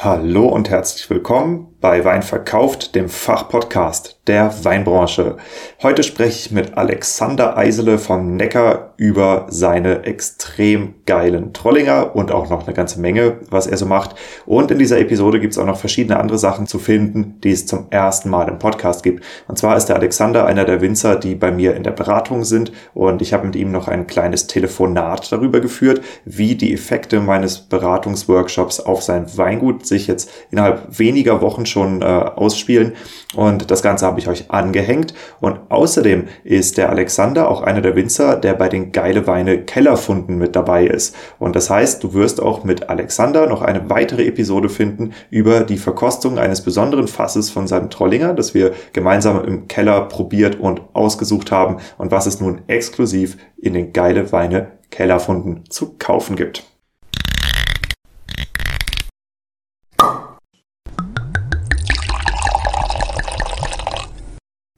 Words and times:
Hallo 0.00 0.46
und 0.46 0.70
herzlich 0.70 1.10
willkommen 1.10 1.74
bei 1.80 2.04
Wein 2.04 2.22
verkauft, 2.22 2.94
dem 2.94 3.08
Fachpodcast 3.08 4.17
der 4.28 4.52
Weinbranche. 4.62 5.36
Heute 5.82 6.02
spreche 6.02 6.38
ich 6.38 6.50
mit 6.52 6.76
Alexander 6.76 7.56
Eisele 7.56 7.98
von 7.98 8.36
Neckar 8.36 8.92
über 8.98 9.46
seine 9.48 10.04
extrem 10.04 10.94
geilen 11.06 11.52
Trollinger 11.54 12.14
und 12.14 12.30
auch 12.30 12.50
noch 12.50 12.66
eine 12.66 12.74
ganze 12.74 13.00
Menge, 13.00 13.38
was 13.48 13.66
er 13.66 13.78
so 13.78 13.86
macht. 13.86 14.14
Und 14.44 14.70
in 14.70 14.78
dieser 14.78 14.98
Episode 14.98 15.40
gibt 15.40 15.54
es 15.54 15.58
auch 15.58 15.64
noch 15.64 15.78
verschiedene 15.78 16.20
andere 16.20 16.36
Sachen 16.38 16.66
zu 16.66 16.78
finden, 16.78 17.40
die 17.42 17.52
es 17.52 17.66
zum 17.66 17.86
ersten 17.90 18.28
Mal 18.28 18.48
im 18.48 18.58
Podcast 18.58 19.02
gibt. 19.02 19.24
Und 19.46 19.56
zwar 19.56 19.76
ist 19.76 19.86
der 19.86 19.96
Alexander 19.96 20.46
einer 20.46 20.64
der 20.64 20.80
Winzer, 20.80 21.16
die 21.16 21.34
bei 21.34 21.50
mir 21.50 21.74
in 21.74 21.82
der 21.82 21.92
Beratung 21.92 22.44
sind 22.44 22.72
und 22.92 23.22
ich 23.22 23.32
habe 23.32 23.46
mit 23.46 23.56
ihm 23.56 23.72
noch 23.72 23.88
ein 23.88 24.06
kleines 24.06 24.46
Telefonat 24.46 25.32
darüber 25.32 25.60
geführt, 25.60 26.02
wie 26.24 26.54
die 26.54 26.74
Effekte 26.74 27.20
meines 27.20 27.58
Beratungsworkshops 27.58 28.80
auf 28.80 29.02
sein 29.02 29.26
Weingut 29.38 29.86
sich 29.86 30.06
jetzt 30.06 30.30
innerhalb 30.50 30.98
weniger 30.98 31.40
Wochen 31.40 31.64
schon 31.64 32.02
äh, 32.02 32.04
ausspielen. 32.04 32.94
Und 33.34 33.70
das 33.70 33.82
Ganze 33.82 34.06
habe 34.06 34.17
ich 34.18 34.28
euch 34.28 34.50
angehängt. 34.50 35.14
Und 35.40 35.58
außerdem 35.68 36.28
ist 36.44 36.78
der 36.78 36.90
Alexander 36.90 37.50
auch 37.50 37.62
einer 37.62 37.80
der 37.80 37.96
Winzer, 37.96 38.36
der 38.36 38.54
bei 38.54 38.68
den 38.68 38.92
Geile 38.92 39.26
Weine 39.26 39.62
Kellerfunden 39.62 40.38
mit 40.38 40.56
dabei 40.56 40.86
ist. 40.86 41.14
Und 41.38 41.56
das 41.56 41.70
heißt, 41.70 42.02
du 42.02 42.14
wirst 42.14 42.42
auch 42.42 42.64
mit 42.64 42.88
Alexander 42.88 43.46
noch 43.46 43.62
eine 43.62 43.88
weitere 43.90 44.26
Episode 44.26 44.68
finden 44.68 45.12
über 45.30 45.60
die 45.60 45.78
Verkostung 45.78 46.38
eines 46.38 46.62
besonderen 46.62 47.08
Fasses 47.08 47.50
von 47.50 47.66
seinem 47.66 47.90
Trollinger, 47.90 48.34
das 48.34 48.54
wir 48.54 48.72
gemeinsam 48.92 49.44
im 49.44 49.68
Keller 49.68 50.02
probiert 50.02 50.58
und 50.60 50.82
ausgesucht 50.92 51.50
haben 51.50 51.78
und 51.96 52.10
was 52.10 52.26
es 52.26 52.40
nun 52.40 52.62
exklusiv 52.66 53.36
in 53.56 53.74
den 53.74 53.92
Geile 53.92 54.32
Weine 54.32 54.72
Kellerfunden 54.90 55.64
zu 55.68 55.96
kaufen 55.98 56.36
gibt. 56.36 56.64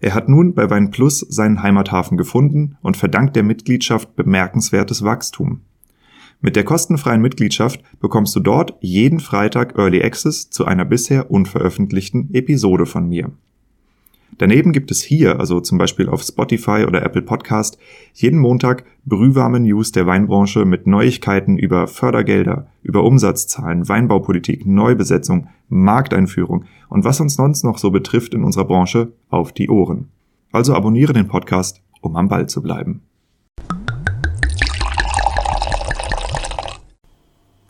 Er 0.00 0.14
hat 0.14 0.28
nun 0.28 0.54
bei 0.54 0.70
Wein 0.70 0.90
Plus 0.90 1.20
seinen 1.20 1.62
Heimathafen 1.62 2.16
gefunden 2.16 2.76
und 2.82 2.96
verdankt 2.96 3.36
der 3.36 3.42
Mitgliedschaft 3.42 4.16
bemerkenswertes 4.16 5.04
Wachstum. 5.04 5.60
Mit 6.40 6.56
der 6.56 6.64
kostenfreien 6.64 7.20
Mitgliedschaft 7.20 7.82
bekommst 8.00 8.34
du 8.34 8.40
dort 8.40 8.74
jeden 8.80 9.20
Freitag 9.20 9.76
Early 9.76 10.02
Access 10.02 10.48
zu 10.48 10.64
einer 10.64 10.86
bisher 10.86 11.30
unveröffentlichten 11.30 12.32
Episode 12.32 12.86
von 12.86 13.08
mir. 13.08 13.30
Daneben 14.40 14.72
gibt 14.72 14.90
es 14.90 15.02
hier, 15.02 15.38
also 15.38 15.60
zum 15.60 15.76
Beispiel 15.76 16.08
auf 16.08 16.22
Spotify 16.22 16.86
oder 16.86 17.02
Apple 17.02 17.20
Podcast, 17.20 17.76
jeden 18.14 18.38
Montag 18.38 18.86
brühwarme 19.04 19.60
News 19.60 19.92
der 19.92 20.06
Weinbranche 20.06 20.64
mit 20.64 20.86
Neuigkeiten 20.86 21.58
über 21.58 21.86
Fördergelder, 21.86 22.68
über 22.82 23.04
Umsatzzahlen, 23.04 23.86
Weinbaupolitik, 23.86 24.64
Neubesetzung, 24.64 25.48
Markteinführung 25.68 26.64
und 26.88 27.04
was 27.04 27.20
uns 27.20 27.34
sonst 27.34 27.64
noch 27.64 27.76
so 27.76 27.90
betrifft 27.90 28.32
in 28.32 28.42
unserer 28.42 28.64
Branche 28.64 29.12
auf 29.28 29.52
die 29.52 29.68
Ohren. 29.68 30.08
Also 30.52 30.74
abonniere 30.74 31.12
den 31.12 31.28
Podcast, 31.28 31.82
um 32.00 32.16
am 32.16 32.28
Ball 32.28 32.48
zu 32.48 32.62
bleiben. 32.62 33.02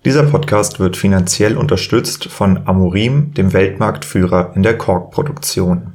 Dieser 0.05 0.23
Podcast 0.23 0.79
wird 0.79 0.97
finanziell 0.97 1.57
unterstützt 1.57 2.27
von 2.27 2.69
Amorim, 2.69 3.35
dem 3.35 3.53
Weltmarktführer 3.53 4.53
in 4.55 4.63
der 4.63 4.79
Korkproduktion. 4.79 5.95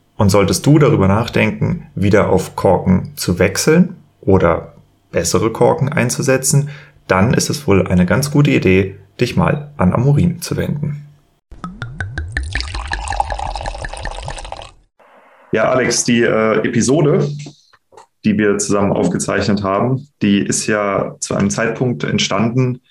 Und 0.21 0.29
solltest 0.29 0.67
du 0.67 0.77
darüber 0.77 1.07
nachdenken, 1.07 1.87
wieder 1.95 2.29
auf 2.29 2.55
Korken 2.55 3.13
zu 3.15 3.39
wechseln 3.39 3.95
oder 4.21 4.75
bessere 5.11 5.51
Korken 5.51 5.89
einzusetzen, 5.89 6.69
dann 7.07 7.33
ist 7.33 7.49
es 7.49 7.65
wohl 7.65 7.87
eine 7.87 8.05
ganz 8.05 8.29
gute 8.29 8.51
Idee, 8.51 8.97
dich 9.19 9.35
mal 9.35 9.71
an 9.77 9.93
Amorin 9.93 10.39
zu 10.39 10.57
wenden. 10.57 11.07
Ja, 15.53 15.71
Alex, 15.71 16.03
die 16.03 16.21
äh, 16.21 16.67
Episode, 16.67 17.27
die 18.23 18.37
wir 18.37 18.59
zusammen 18.59 18.91
aufgezeichnet 18.91 19.63
haben, 19.63 20.07
die 20.21 20.37
ist 20.37 20.67
ja 20.67 21.15
zu 21.19 21.33
einem 21.33 21.49
Zeitpunkt 21.49 22.03
entstanden, 22.03 22.81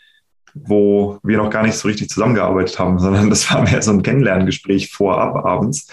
wo 0.54 1.18
wir 1.22 1.36
noch 1.36 1.50
gar 1.50 1.62
nicht 1.62 1.74
so 1.74 1.88
richtig 1.88 2.08
zusammengearbeitet 2.08 2.78
haben, 2.78 2.98
sondern 3.00 3.30
das 3.30 3.50
war 3.52 3.62
mehr 3.62 3.82
so 3.82 3.92
ein 3.92 4.02
Kennenlerngespräch 4.02 4.92
vorab 4.92 5.44
abends. 5.44 5.88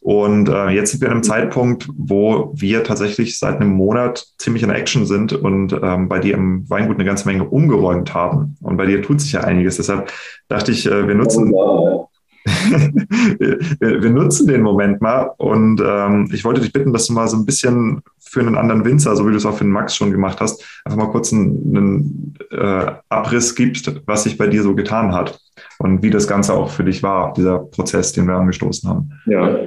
Und 0.00 0.48
äh, 0.48 0.68
jetzt 0.68 0.90
sind 0.90 1.00
wir 1.00 1.08
an 1.08 1.14
einem 1.14 1.22
Zeitpunkt, 1.22 1.88
wo 1.96 2.52
wir 2.54 2.84
tatsächlich 2.84 3.38
seit 3.38 3.56
einem 3.56 3.70
Monat 3.70 4.26
ziemlich 4.38 4.62
in 4.62 4.70
Action 4.70 5.06
sind 5.06 5.32
und 5.32 5.72
ähm, 5.82 6.08
bei 6.08 6.18
dir 6.18 6.34
im 6.34 6.68
Weingut 6.68 6.96
eine 6.96 7.04
ganze 7.04 7.26
Menge 7.26 7.44
umgeräumt 7.44 8.12
haben. 8.12 8.56
Und 8.60 8.76
bei 8.76 8.86
dir 8.86 9.02
tut 9.02 9.20
sich 9.20 9.32
ja 9.32 9.40
einiges. 9.40 9.76
Deshalb 9.76 10.12
dachte 10.48 10.72
ich, 10.72 10.86
äh, 10.86 11.08
wir 11.08 11.14
nutzen. 11.14 11.52
Oh, 11.54 12.08
wir, 12.44 14.02
wir, 14.02 14.10
nutzen 14.10 14.46
den 14.46 14.60
Moment 14.60 15.00
mal 15.00 15.30
und 15.38 15.80
ähm, 15.84 16.28
ich 16.32 16.44
wollte 16.44 16.60
dich 16.60 16.72
bitten, 16.72 16.92
dass 16.92 17.06
du 17.06 17.14
mal 17.14 17.26
so 17.26 17.38
ein 17.38 17.46
bisschen 17.46 18.02
für 18.20 18.40
einen 18.40 18.56
anderen 18.56 18.84
Winzer, 18.84 19.16
so 19.16 19.26
wie 19.26 19.30
du 19.30 19.38
es 19.38 19.46
auch 19.46 19.56
für 19.56 19.64
den 19.64 19.72
Max 19.72 19.96
schon 19.96 20.10
gemacht 20.10 20.40
hast, 20.40 20.62
einfach 20.84 20.98
mal 20.98 21.10
kurz 21.10 21.32
einen, 21.32 21.74
einen 21.74 22.34
äh, 22.50 22.92
Abriss 23.08 23.54
gibst, 23.54 23.90
was 24.06 24.24
sich 24.24 24.36
bei 24.36 24.46
dir 24.46 24.62
so 24.62 24.74
getan 24.74 25.14
hat 25.14 25.40
und 25.78 26.02
wie 26.02 26.10
das 26.10 26.28
Ganze 26.28 26.52
auch 26.52 26.68
für 26.68 26.84
dich 26.84 27.02
war, 27.02 27.32
dieser 27.32 27.60
Prozess, 27.60 28.12
den 28.12 28.26
wir 28.26 28.34
angestoßen 28.34 28.90
haben. 28.90 29.10
Ja. 29.24 29.58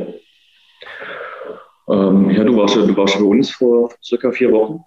Ähm, 1.90 2.30
ja, 2.30 2.44
du 2.44 2.56
warst 2.58 2.76
ja, 2.76 2.86
du 2.86 2.96
warst 2.96 3.18
bei 3.18 3.26
uns 3.26 3.50
vor 3.50 3.92
circa 4.04 4.31
vier 4.31 4.51
Wochen. 4.51 4.81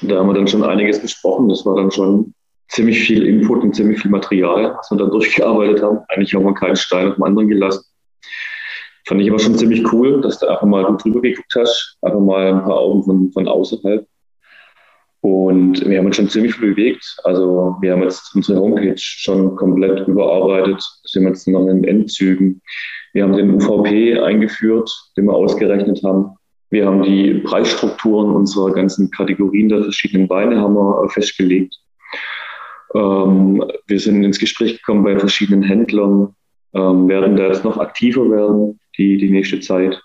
Da 0.00 0.16
haben 0.16 0.28
wir 0.28 0.34
dann 0.34 0.48
schon 0.48 0.64
einiges 0.64 1.00
besprochen. 1.00 1.48
Das 1.48 1.66
war 1.66 1.76
dann 1.76 1.90
schon 1.90 2.32
ziemlich 2.72 3.00
viel 3.00 3.26
Input 3.26 3.62
und 3.62 3.74
ziemlich 3.74 4.00
viel 4.00 4.10
Material, 4.10 4.74
was 4.76 4.90
wir 4.90 4.98
dann 4.98 5.10
durchgearbeitet 5.10 5.82
haben. 5.82 5.98
Eigentlich 6.08 6.34
haben 6.34 6.44
wir 6.44 6.54
keinen 6.54 6.76
Stein 6.76 7.08
auf 7.08 7.14
dem 7.16 7.24
anderen 7.24 7.48
gelassen. 7.48 7.84
Fand 9.06 9.20
ich 9.20 9.28
aber 9.28 9.38
schon 9.38 9.56
ziemlich 9.56 9.92
cool, 9.92 10.20
dass 10.20 10.38
du 10.38 10.46
einfach 10.48 10.66
mal 10.66 10.84
drüber 10.96 11.20
geguckt 11.20 11.52
hast, 11.56 11.98
einfach 12.02 12.20
mal 12.20 12.52
ein 12.52 12.62
paar 12.62 12.78
Augen 12.78 13.02
von, 13.02 13.32
von 13.32 13.48
außerhalb. 13.48 14.06
Und 15.20 15.88
wir 15.88 15.98
haben 15.98 16.06
uns 16.06 16.16
schon 16.16 16.28
ziemlich 16.28 16.54
viel 16.54 16.70
bewegt. 16.70 17.16
Also 17.24 17.76
wir 17.80 17.92
haben 17.92 18.02
jetzt 18.02 18.34
unsere 18.34 18.60
Homepage 18.60 18.94
schon 18.96 19.54
komplett 19.54 20.08
überarbeitet, 20.08 20.82
sind 21.04 21.26
jetzt 21.26 21.46
noch 21.46 21.68
in 21.68 21.84
Endzügen. 21.84 22.60
Wir 23.12 23.24
haben 23.24 23.36
den 23.36 23.54
UVP 23.54 24.18
eingeführt, 24.18 24.90
den 25.16 25.26
wir 25.26 25.34
ausgerechnet 25.34 26.02
haben. 26.02 26.36
Wir 26.70 26.86
haben 26.86 27.02
die 27.02 27.34
Preisstrukturen 27.44 28.34
unserer 28.34 28.72
ganzen 28.72 29.10
Kategorien 29.10 29.68
der 29.68 29.82
verschiedenen 29.82 30.28
Weine 30.30 30.58
haben 30.60 30.74
wir 30.74 31.08
festgelegt. 31.10 31.76
Ähm, 32.94 33.64
wir 33.86 34.00
sind 34.00 34.22
ins 34.22 34.38
Gespräch 34.38 34.78
gekommen 34.78 35.04
bei 35.04 35.18
verschiedenen 35.18 35.62
Händlern, 35.62 36.34
ähm, 36.74 37.08
werden 37.08 37.36
da 37.36 37.48
jetzt 37.48 37.64
noch 37.64 37.78
aktiver 37.78 38.30
werden, 38.30 38.78
die, 38.98 39.16
die 39.16 39.30
nächste 39.30 39.60
Zeit. 39.60 40.00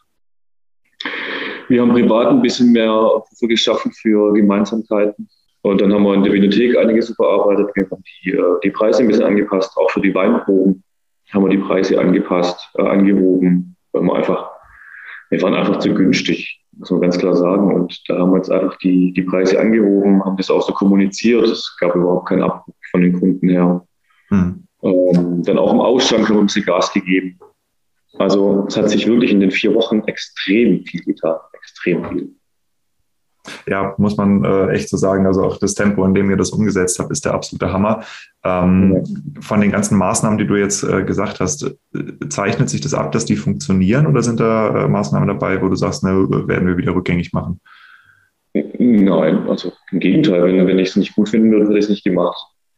Wir 1.69 1.81
haben 1.81 1.92
privat 1.92 2.28
ein 2.28 2.42
bisschen 2.42 2.72
mehr 2.72 2.92
Puffer 3.28 3.48
geschaffen 3.48 3.92
für 3.92 4.34
Gemeinsamkeiten. 4.34 5.28
Und 5.62 5.81
dann 5.81 5.94
haben 5.94 6.04
wir 6.04 6.13
in 6.13 6.24
der 6.24 6.31
Bibliothek 6.31 6.78
einiges 6.78 7.10
überarbeitet. 7.10 7.69
Wir 7.75 7.89
haben 7.89 8.04
die, 8.24 8.31
äh, 8.31 8.60
die 8.63 8.72
Preise 8.72 9.01
ein 9.01 9.07
bisschen 9.07 9.25
angepasst, 9.25 9.75
auch 9.75 9.92
für 9.92 10.01
die 10.01 10.16
Weinproben 10.16 10.84
haben 11.34 11.44
wir 11.44 11.50
die 11.50 11.57
Preise 11.57 12.00
angepasst, 12.00 12.69
äh, 12.78 12.84
angehoben, 12.84 13.75
weil 13.92 14.04
wir 14.04 14.13
einfach, 14.13 14.51
wir 15.30 15.42
waren 15.42 15.54
einfach 15.54 15.80
zu 15.80 15.94
günstig, 15.94 16.62
muss 16.77 16.91
man 16.91 17.01
ganz 17.01 17.18
klar 17.18 17.35
sagen. 17.35 17.74
Und 17.74 18.01
da 18.07 18.18
haben 18.18 18.31
wir 18.31 18.38
jetzt 18.38 18.51
einfach 18.51 18.77
die, 18.77 19.13
die 19.13 19.24
Preise 19.24 19.59
angehoben, 19.59 20.24
haben 20.24 20.38
das 20.38 20.50
auch 20.50 20.62
so 20.62 20.74
kommuniziert. 20.74 21.45
Es 21.45 21.75
gab 21.79 21.95
überhaupt 21.95 22.29
keinen 22.29 22.44
Abbruch 22.44 22.75
von 22.91 23.01
den 23.01 23.19
Kunden 23.19 23.50
her. 23.50 23.85
Hm. 24.29 24.63
Ähm, 24.83 25.44
dann 25.44 25.57
auch 25.57 25.74
im 25.74 25.79
Ausschank 25.79 26.27
haben 26.27 26.35
wir 26.35 26.41
ein 26.41 26.47
bisschen 26.47 26.65
Gas 26.65 26.94
gegeben. 26.94 27.39
Also 28.19 28.65
es 28.68 28.77
hat 28.77 28.89
sich 28.89 29.07
wirklich 29.07 29.31
in 29.31 29.39
den 29.39 29.51
vier 29.51 29.74
Wochen 29.74 30.01
extrem 30.07 30.83
viel 30.85 31.03
getan, 31.03 31.38
extrem 31.53 32.06
viel 32.06 32.35
ja, 33.67 33.94
muss 33.97 34.17
man 34.17 34.44
äh, 34.44 34.69
echt 34.69 34.89
so 34.89 34.97
sagen. 34.97 35.25
Also 35.25 35.44
auch 35.44 35.57
das 35.57 35.73
Tempo, 35.73 36.05
in 36.05 36.13
dem 36.13 36.29
ihr 36.29 36.38
das 36.38 36.51
umgesetzt 36.51 36.99
habt, 36.99 37.11
ist 37.11 37.25
der 37.25 37.33
absolute 37.33 37.71
Hammer. 37.71 38.03
Ähm. 38.44 39.03
Von 39.41 39.61
den 39.61 39.71
ganzen 39.71 39.97
Maßnahmen, 39.97 40.38
die 40.38 40.47
du 40.47 40.55
jetzt 40.55 40.83
äh, 40.83 41.03
gesagt 41.03 41.39
hast, 41.39 41.63
äh, 41.63 42.29
zeichnet 42.29 42.69
sich 42.69 42.81
das 42.81 42.94
ab, 42.94 43.11
dass 43.11 43.25
die 43.25 43.35
funktionieren 43.35 44.07
oder 44.07 44.21
sind 44.21 44.39
da 44.39 44.85
äh, 44.85 44.88
Maßnahmen 44.88 45.27
dabei, 45.27 45.61
wo 45.61 45.69
du 45.69 45.75
sagst, 45.75 46.03
ne, 46.03 46.27
werden 46.47 46.67
wir 46.67 46.77
wieder 46.77 46.95
rückgängig 46.95 47.33
machen? 47.33 47.59
Nein, 48.53 49.47
also 49.47 49.71
im 49.91 50.00
Gegenteil, 50.00 50.43
wenn, 50.43 50.65
wenn 50.65 50.79
ich 50.79 50.89
es 50.89 50.95
nicht 50.95 51.15
gut 51.15 51.29
finden 51.29 51.51
würde, 51.51 51.67
würde 51.67 51.79
ich 51.79 51.85
es 51.85 51.89
nicht 51.89 52.03
gemacht. 52.03 52.38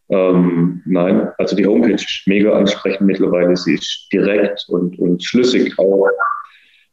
Ähm, 0.09 0.81
nein, 0.85 1.29
also 1.37 1.55
die 1.55 1.67
Homepage 1.67 1.93
ist 1.93 2.23
mega 2.25 2.53
ansprechend 2.53 3.01
mittlerweile. 3.01 3.55
Sie 3.55 3.75
ist 3.75 4.07
direkt 4.11 4.65
und, 4.67 4.97
und 4.97 5.23
schlüssig 5.23 5.77
auch. 5.77 6.07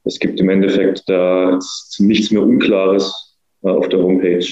Es 0.05 0.19
gibt 0.19 0.39
im 0.39 0.51
Endeffekt 0.51 1.03
da 1.09 1.59
nichts 1.99 2.31
mehr 2.31 2.43
Unklares 2.43 3.26
auf 3.73 3.89
der 3.89 4.01
Homepage. 4.01 4.47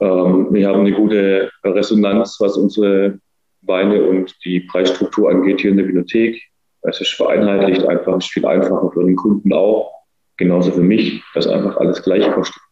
Ähm, 0.00 0.48
wir 0.50 0.68
haben 0.68 0.80
eine 0.80 0.92
gute 0.92 1.50
Resonanz, 1.64 2.36
was 2.40 2.56
unsere 2.56 3.18
Weine 3.62 4.04
und 4.04 4.34
die 4.44 4.60
Preisstruktur 4.60 5.30
angeht 5.30 5.60
hier 5.60 5.70
in 5.70 5.76
der 5.76 5.84
Bibliothek. 5.84 6.40
Es 6.82 7.00
ist 7.00 7.14
vereinheitlicht 7.14 7.84
einfach, 7.86 8.16
es 8.16 8.24
ist 8.24 8.32
viel 8.32 8.46
einfacher 8.46 8.90
für 8.92 9.04
den 9.04 9.16
Kunden 9.16 9.52
auch, 9.52 9.92
genauso 10.36 10.70
für 10.70 10.82
mich, 10.82 11.22
dass 11.34 11.48
einfach 11.48 11.76
alles 11.78 12.02
gleich 12.02 12.30
kostet 12.32 12.62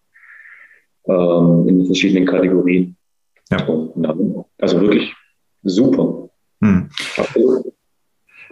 ähm, 1.09 1.69
in 1.69 1.87
verschiedenen 1.87 2.27
Kategorien. 2.27 2.97
Ja. 3.51 3.65
Und, 3.67 4.07
also 4.59 4.81
wirklich 4.81 5.15
super. 5.63 6.29
Hm. 6.63 6.89
Absolut. 7.17 7.73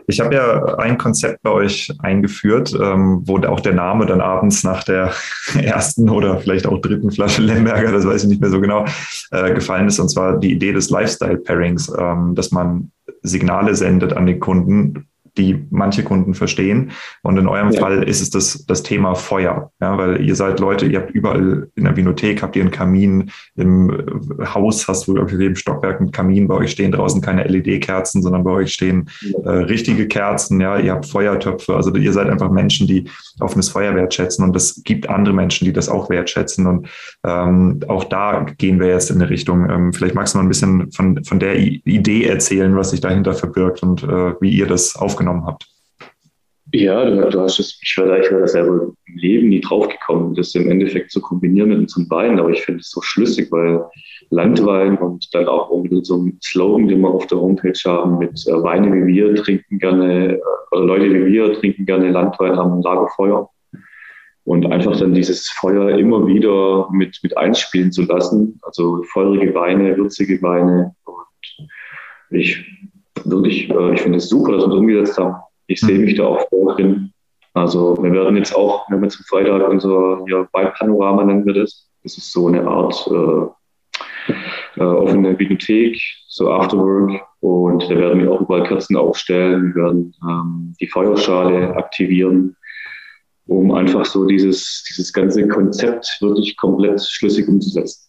Ich 0.07 0.21
habe 0.21 0.35
ja 0.35 0.77
ein 0.77 0.99
Konzept 0.99 1.43
bei 1.43 1.51
euch 1.51 1.93
eingeführt, 2.01 2.75
ähm, 2.81 3.23
wo 3.25 3.39
auch 3.39 3.61
der 3.61 3.75
Name 3.75 4.07
dann 4.07 4.21
abends 4.21 4.65
nach 4.65 4.85
der 4.85 5.13
ersten 5.55 6.09
oder 6.11 6.39
vielleicht 6.39 6.67
auch 6.67 6.81
dritten 6.81 7.11
Flasche 7.11 7.43
Lemberger, 7.43 7.93
das 7.93 8.07
weiß 8.07 8.25
ich 8.25 8.29
nicht 8.29 8.41
mehr 8.41 8.51
so 8.51 8.61
genau, 8.61 8.85
äh, 9.31 9.55
gefallen 9.55 9.89
ist. 9.89 9.99
Und 9.99 10.09
zwar 10.09 10.39
die 10.39 10.53
Idee 10.53 10.73
des 10.73 10.91
Lifestyle-Pairings, 10.91 11.93
ähm, 11.99 12.35
dass 12.35 12.51
man 12.51 12.91
Signale 13.23 13.75
sendet 13.75 14.13
an 14.13 14.27
den 14.27 14.41
Kunden, 14.41 15.09
die 15.37 15.67
manche 15.71 16.05
Kunden 16.05 16.35
verstehen. 16.35 16.93
Und 17.23 17.39
in 17.39 17.49
eurem 17.49 17.71
ja. 17.71 17.81
Fall 17.81 18.03
ist 18.05 18.23
es 18.23 18.31
das, 18.31 18.65
das 18.67 18.83
Thema 18.83 19.15
Feuer. 19.15 19.71
Ja, 19.81 19.99
weil 19.99 20.25
ihr 20.25 20.37
seid 20.37 20.61
Leute, 20.61 20.87
ihr 20.87 21.01
habt 21.01 21.11
überall 21.11 21.69
in 21.75 21.85
der 21.85 21.97
Vinothek, 21.97 22.43
habt 22.43 22.57
ihr 22.57 22.63
einen 22.63 22.71
Kamin, 22.71 23.31
im 23.57 23.91
äh, 23.91 24.47
Haus 24.47 24.87
hast 24.87 25.09
du 25.09 25.15
für 25.27 25.41
jedem 25.41 25.57
Stockwerk 25.57 26.01
einen 26.01 26.13
Kamin, 26.13 26.47
bei 26.47 26.55
euch 26.55 26.71
stehen 26.71 26.93
draußen 26.93 27.21
keine 27.21 27.45
LED-Kerzen, 27.45 28.23
sondern 28.23 28.45
bei 28.45 28.53
euch 28.53 28.73
stehen 28.73 29.11
äh, 29.45 29.49
richtige 29.49 30.07
Kerzen, 30.07 30.61
ja, 30.61 30.79
ihr 30.79 30.93
habt 30.93 31.07
Feuertöpfe. 31.07 31.75
Also 31.75 31.95
ihr 31.95 32.13
seid 32.13 32.29
einfach 32.29 32.51
Menschen, 32.51 32.87
die 32.87 33.09
offenes 33.41 33.69
Feuer 33.69 33.95
wertschätzen 33.95 34.45
und 34.45 34.55
es 34.55 34.83
gibt 34.85 35.09
andere 35.09 35.35
Menschen, 35.35 35.65
die 35.65 35.73
das 35.73 35.89
auch 35.89 36.11
wertschätzen. 36.11 36.67
Und 36.67 36.89
ähm, 37.27 37.81
auch 37.89 38.05
da 38.05 38.47
gehen 38.59 38.79
wir 38.79 38.89
jetzt 38.89 39.11
in 39.11 39.21
eine 39.21 39.31
Richtung. 39.31 39.69
Ähm, 39.69 39.93
vielleicht 39.93 40.15
magst 40.15 40.35
du 40.35 40.39
mal 40.39 40.45
ein 40.45 40.49
bisschen 40.49 40.93
von, 40.93 41.25
von 41.25 41.41
der 41.41 41.57
Idee 41.59 42.25
erzählen, 42.25 42.77
was 42.77 42.91
sich 42.91 43.01
dahinter 43.01 43.33
verbirgt 43.35 43.83
und 43.83 44.05
äh, 44.05 44.35
wie 44.41 44.51
ihr 44.51 44.67
das 44.67 44.95
aufgenommen 44.95 45.24
aufgenommen 45.25 45.47
habt? 45.47 45.67
Ja, 46.73 47.05
du, 47.05 47.31
du 47.31 47.41
hast 47.41 47.61
es, 47.61 47.79
ich 47.83 47.97
wäre 47.97 48.21
ich 48.21 48.31
wär 48.31 48.41
da 48.41 48.49
selber 48.49 48.93
im 49.07 49.17
Leben 49.17 49.49
nie 49.49 49.61
drauf 49.61 49.89
gekommen, 49.89 50.35
das 50.35 50.55
im 50.55 50.69
Endeffekt 50.69 51.13
zu 51.13 51.21
kombinieren 51.21 51.69
mit 51.69 51.79
unserem 51.79 52.11
Wein, 52.11 52.41
aber 52.41 52.51
ich 52.51 52.63
finde 52.63 52.81
es 52.81 52.91
so 52.91 53.01
schlüssig, 53.01 53.53
weil 53.53 53.85
Landwein 54.31 54.97
und 54.99 55.33
dann 55.33 55.47
auch 55.47 55.71
mit 55.83 56.05
so 56.05 56.15
einem 56.15 56.39
Slogan, 56.43 56.89
den 56.89 57.01
wir 57.03 57.11
auf 57.11 57.27
der 57.29 57.39
Homepage 57.39 57.79
haben, 57.85 58.19
mit 58.19 58.45
äh, 58.49 58.63
Weine 58.63 58.93
wie 58.93 59.15
wir 59.15 59.35
trinken 59.37 59.79
gerne, 59.79 60.35
äh, 60.35 60.77
Leute 60.77 61.15
wie 61.15 61.33
wir 61.33 61.53
trinken 61.53 61.87
gerne 61.87 62.11
Landwein, 62.11 62.59
ein 62.59 62.83
Lagerfeuer. 62.83 63.51
Und 64.47 64.67
einfach 64.67 64.99
dann 64.99 65.15
dieses 65.15 65.49
Feuer 65.49 65.97
immer 65.97 66.27
wieder 66.27 66.89
mit, 66.93 67.19
mit 67.23 67.37
einspielen 67.37 67.93
zu 67.93 68.03
lassen, 68.03 68.59
also 68.63 69.03
feurige 69.05 69.55
Weine, 69.55 69.97
würzige 69.97 70.43
Weine. 70.43 70.95
Und 71.05 71.69
ich 72.31 72.63
wirklich, 73.25 73.71
äh, 73.71 73.95
ich 73.95 74.03
finde 74.03 74.19
es 74.19 74.29
super, 74.29 74.53
dass 74.53 74.63
wir 74.63 74.69
das 74.69 74.79
umgesetzt 74.79 75.19
haben. 75.19 75.37
Ich 75.67 75.81
sehe 75.81 75.99
mich 75.99 76.17
da 76.17 76.25
auch 76.25 76.49
voll 76.49 76.75
drin. 76.75 77.13
Also 77.55 77.97
wir 78.03 78.13
werden 78.13 78.37
jetzt 78.37 78.55
auch, 78.55 78.89
wir 78.89 78.97
haben 78.97 79.05
jetzt 79.05 79.19
am 79.19 79.25
Freitag 79.25 79.69
unser 79.69 80.25
ja, 80.29 80.47
Weinpanorama 80.53 81.25
nennen 81.25 81.47
wir 81.47 81.55
das. 81.55 81.89
Das 82.03 82.19
ist 82.19 82.33
so 82.33 82.49
eine 82.49 82.67
Art 82.67 83.09
äh, 83.11 84.31
äh, 84.77 84.83
offene 84.83 85.35
Bibliothek, 85.35 85.97
so 86.29 86.51
Afterwork. 86.51 87.21
Und 87.41 87.85
da 87.85 87.97
werden 87.97 88.23
wir 88.23 88.33
auch 88.33 88.41
überall 88.41 88.65
Kerzen 88.65 88.97
aufstellen. 88.97 89.75
Wir 89.75 89.85
werden 89.85 90.15
ähm, 90.29 90.75
die 90.81 90.89
Feuerschale 90.89 91.77
aktivieren, 91.77 92.57
um 93.47 93.71
einfach 93.73 94.05
so 94.05 94.27
dieses, 94.27 94.85
dieses 94.89 95.13
ganze 95.13 95.47
Konzept 95.47 96.19
wirklich 96.21 96.57
komplett 96.57 97.03
schlüssig 97.03 97.47
umzusetzen. 97.47 98.04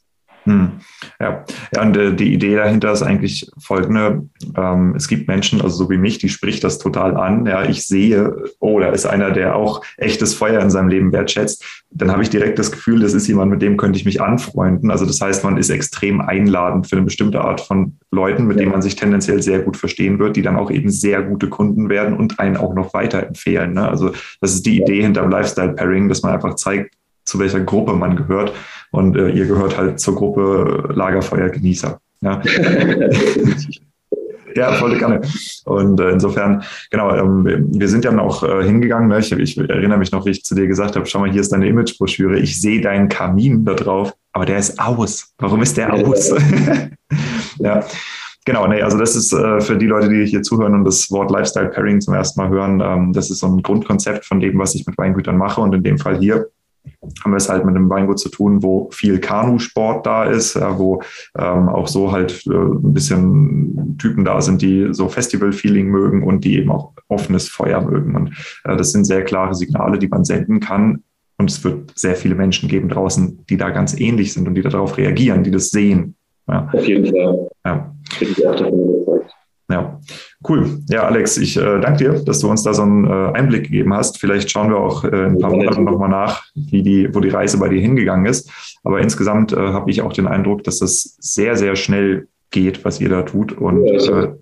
Hm. 0.46 0.74
Ja. 1.20 1.44
ja, 1.74 1.82
und 1.82 1.98
äh, 1.98 2.14
die 2.14 2.34
Idee 2.34 2.56
dahinter 2.56 2.92
ist 2.92 3.02
eigentlich 3.02 3.50
folgende. 3.58 4.28
Ähm, 4.56 4.94
es 4.96 5.08
gibt 5.08 5.28
Menschen, 5.28 5.60
also 5.60 5.76
so 5.76 5.90
wie 5.90 5.98
mich, 5.98 6.20
die 6.20 6.30
spricht 6.30 6.64
das 6.64 6.78
total 6.78 7.18
an. 7.18 7.48
Ja, 7.48 7.64
ich 7.64 7.88
sehe, 7.88 8.36
oh, 8.60 8.80
da 8.80 8.90
ist 8.90 9.08
einer, 9.08 9.32
der 9.32 9.56
auch 9.56 9.82
echtes 9.98 10.36
Feuer 10.36 10.62
in 10.62 10.70
seinem 10.70 10.90
Leben 10.90 11.12
wertschätzt. 11.12 11.84
Dann 11.90 12.12
habe 12.12 12.22
ich 12.22 12.30
direkt 12.30 12.60
das 12.60 12.72
Gefühl, 12.72 13.00
das 13.00 13.14
ist 13.14 13.28
jemand, 13.28 13.52
mit 13.52 13.62
dem 13.64 13.76
könnte 13.76 13.98
ich 13.98 14.06
mich 14.06 14.22
anfreunden. 14.22 14.92
Also 14.92 15.06
das 15.06 15.20
heißt, 15.20 15.44
man 15.44 15.58
ist 15.58 15.70
extrem 15.72 16.22
einladend 16.22 16.88
für 16.88 16.96
eine 16.96 17.06
bestimmte 17.06 17.42
Art 17.42 17.62
von 17.62 17.98
Leuten, 18.12 18.46
mit 18.46 18.58
ja. 18.58 18.62
denen 18.62 18.72
man 18.72 18.84
sich 18.84 18.96
tendenziell 18.96 19.42
sehr 19.42 19.60
gut 19.60 19.78
verstehen 19.78 20.20
wird, 20.20 20.36
die 20.36 20.44
dann 20.44 20.58
auch 20.58 20.70
eben 20.70 20.92
sehr 20.92 21.24
gute 21.24 21.50
Kunden 21.50 21.90
werden 21.90 22.16
und 22.16 22.40
einen 22.40 22.58
auch 22.58 22.76
noch 22.76 22.94
weiterempfehlen. 22.94 23.74
Ne? 23.74 23.90
Also 23.90 24.12
das 24.42 24.54
ist 24.54 24.66
die 24.66 24.80
Idee 24.80 25.02
hinter 25.02 25.24
dem 25.24 25.32
Lifestyle-Pairing, 25.32 26.08
dass 26.08 26.22
man 26.22 26.34
einfach 26.34 26.56
zeigt, 26.56 26.94
zu 27.26 27.40
welcher 27.40 27.60
Gruppe 27.60 27.94
man 27.94 28.16
gehört. 28.16 28.54
Und 28.96 29.18
äh, 29.18 29.30
ihr 29.30 29.46
gehört 29.46 29.78
halt 29.78 30.00
zur 30.00 30.16
Gruppe 30.16 30.90
Lagerfeuergenießer. 30.94 32.00
Ja. 32.22 32.42
Ja, 34.56 34.72
voll 34.72 34.98
gerne. 34.98 35.20
Und 35.66 36.00
äh, 36.00 36.12
insofern, 36.12 36.64
genau, 36.90 37.14
ähm, 37.14 37.68
wir 37.74 37.90
sind 37.90 38.06
ja 38.06 38.18
auch 38.18 38.42
äh, 38.42 38.64
hingegangen. 38.64 39.10
Ne? 39.10 39.20
Ich, 39.20 39.32
ich, 39.34 39.58
erinnere 39.58 39.98
mich 39.98 40.14
noch, 40.14 40.25
wie 40.25 40.30
ich 40.30 40.46
zu 40.46 40.56
dir 40.56 40.66
gesagt 40.66 40.96
habe, 40.96 41.06
schau 41.06 41.20
mal, 41.20 41.30
hier 41.30 41.42
ist 41.42 41.52
deine 41.52 41.68
Imagebroschüre. 41.68 42.40
Ich 42.40 42.62
sehe 42.62 42.80
deinen 42.80 43.10
Kamin 43.10 43.66
da 43.66 43.74
drauf, 43.74 44.14
aber 44.32 44.46
der 44.46 44.58
ist 44.58 44.80
aus. 44.80 45.34
Warum 45.40 45.62
ist 45.62 45.75
der 45.75 45.94
aus? 45.94 46.34
ja. 47.60 47.84
Genau, 48.46 48.68
nee, 48.68 48.82
also 48.82 48.98
das 48.98 49.16
ist 49.16 49.34
äh, 49.34 49.60
für 49.60 49.75
die 49.75 49.88
Leute, 49.88 50.08
die 50.08 50.25
hier 50.25 50.44
zuhören 50.44 50.75
und 50.75 50.86
das 50.86 51.12
Wort 51.12 51.32
Lifestyle 51.32 51.70
Pairing 51.70 52.00
zum 52.00 52.14
ersten 52.14 52.40
Mal 52.40 52.50
hören, 52.50 52.80
ähm, 52.80 53.12
das 53.12 53.32
ist 53.32 53.40
so 53.40 53.48
ein 53.48 53.62
Grundkonzept 53.62 54.24
von 54.24 54.40
dem, 54.40 54.58
was 54.60 54.75
ich 54.75 54.86
mit 54.86 54.98
Weingütern 54.98 55.36
mache. 55.36 55.60
Und 55.60 55.74
in 55.74 55.84
dem 55.84 55.98
Fall 55.98 56.18
hier 56.20 56.48
haben 57.24 57.32
wir 57.32 57.38
es 57.38 57.50
halt 57.50 57.66
mit 57.66 57.76
einem 57.76 57.90
Weingut 57.90 58.20
zu 58.20 58.30
tun, 58.30 58.64
wo 58.64 58.90
viel 58.92 59.20
Kanusport 59.20 60.06
da 60.06 60.26
ist, 60.26 60.56
wo 60.56 61.02
ähm, 61.38 61.70
auch 61.70 61.88
so 61.88 62.12
halt 62.12 62.46
äh, 62.48 62.54
ein 62.54 62.94
bisschen 62.94 63.98
Typen 63.98 64.26
da 64.26 64.42
sind, 64.42 64.62
die 64.62 64.90
so 64.92 65.08
Festival-Feeling 65.08 65.88
mögen 65.88 66.24
und 66.24 66.44
die 66.44 66.58
eben 66.58 66.72
auch 66.72 66.94
offenes 67.08 67.50
Feuer 67.50 67.82
mögen. 67.82 68.16
Und 68.16 68.30
äh, 68.64 68.76
das 68.76 68.92
sind 68.92 69.06
sehr 69.06 69.24
klare 69.24 69.56
Signale, 69.56 70.00
die 70.00 70.08
man 70.08 70.26
senden 70.26 70.60
kann. 70.60 71.04
Und 71.38 71.50
es 71.50 71.64
wird 71.64 71.92
sehr 71.96 72.16
viele 72.16 72.36
Menschen 72.36 72.70
geben 72.70 72.90
draußen, 72.90 73.46
die 73.50 73.58
da 73.58 73.70
ganz 73.70 74.00
ähnlich 74.00 74.34
sind 74.34 74.48
und 74.48 74.56
die 74.56 74.62
darauf 74.62 74.98
reagieren, 74.98 75.44
die 75.44 75.52
das 75.52 75.70
sehen. 75.70 76.16
Ja. 76.48 76.70
Auf 76.72 76.88
jeden 76.88 77.06
Fall. 77.06 77.50
Ja. 77.66 77.96
Bin 78.20 78.30
ich 78.32 78.48
auch 78.48 78.56
davon 78.56 78.74
überzeugt. 78.74 78.95
Ja, 79.69 80.00
cool. 80.48 80.79
Ja, 80.89 81.03
Alex, 81.03 81.38
ich 81.38 81.57
äh, 81.57 81.79
danke 81.79 81.98
dir, 81.98 82.13
dass 82.24 82.39
du 82.39 82.50
uns 82.50 82.62
da 82.62 82.74
so 82.74 82.84
einen 82.84 83.05
äh, 83.05 83.31
Einblick 83.34 83.63
gegeben 83.63 83.93
hast. 83.95 84.19
Vielleicht 84.19 84.51
schauen 84.51 84.69
wir 84.69 84.77
auch 84.77 85.03
äh, 85.03 85.07
in 85.07 85.15
ein 85.15 85.39
paar 85.39 85.50
Monaten 85.50 85.84
nochmal 85.84 86.10
nach, 86.10 86.43
wie 86.53 86.84
die, 86.84 87.13
wo 87.13 87.19
die 87.19 87.29
Reise 87.29 87.57
bei 87.57 87.69
dir 87.69 87.81
hingegangen 87.81 88.27
ist. 88.27 88.51
Aber 88.84 89.01
insgesamt 89.01 89.53
äh, 89.53 89.57
habe 89.57 89.89
ich 89.89 90.03
auch 90.03 90.13
den 90.13 90.27
Eindruck, 90.27 90.63
dass 90.63 90.79
das 90.79 91.17
sehr, 91.19 91.55
sehr 91.55 91.75
schnell 91.75 92.27
geht, 92.51 92.86
was 92.86 93.01
ihr 93.01 93.10
da 93.10 93.24
tut 93.24 93.53
und 93.53 93.88
äh, 93.88 94.34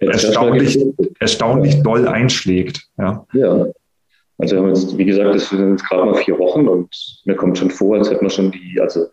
erstaunlich, 0.00 0.80
erstaunlich 1.18 1.82
doll 1.82 2.06
einschlägt. 2.06 2.86
Ja. 2.98 3.26
ja. 3.32 3.66
Also 4.38 4.54
wir 4.54 4.62
haben 4.62 4.68
jetzt, 4.68 4.96
wie 4.96 5.04
gesagt, 5.04 5.34
das 5.34 5.48
sind 5.48 5.72
jetzt 5.72 5.88
gerade 5.88 6.04
mal 6.04 6.14
vier 6.14 6.38
Wochen 6.38 6.68
und 6.68 6.88
mir 7.24 7.34
kommt 7.34 7.58
schon 7.58 7.70
vor, 7.70 7.96
als 7.96 8.08
hätten 8.08 8.24
wir 8.24 8.30
schon 8.30 8.52
die, 8.52 8.80
also 8.80 9.06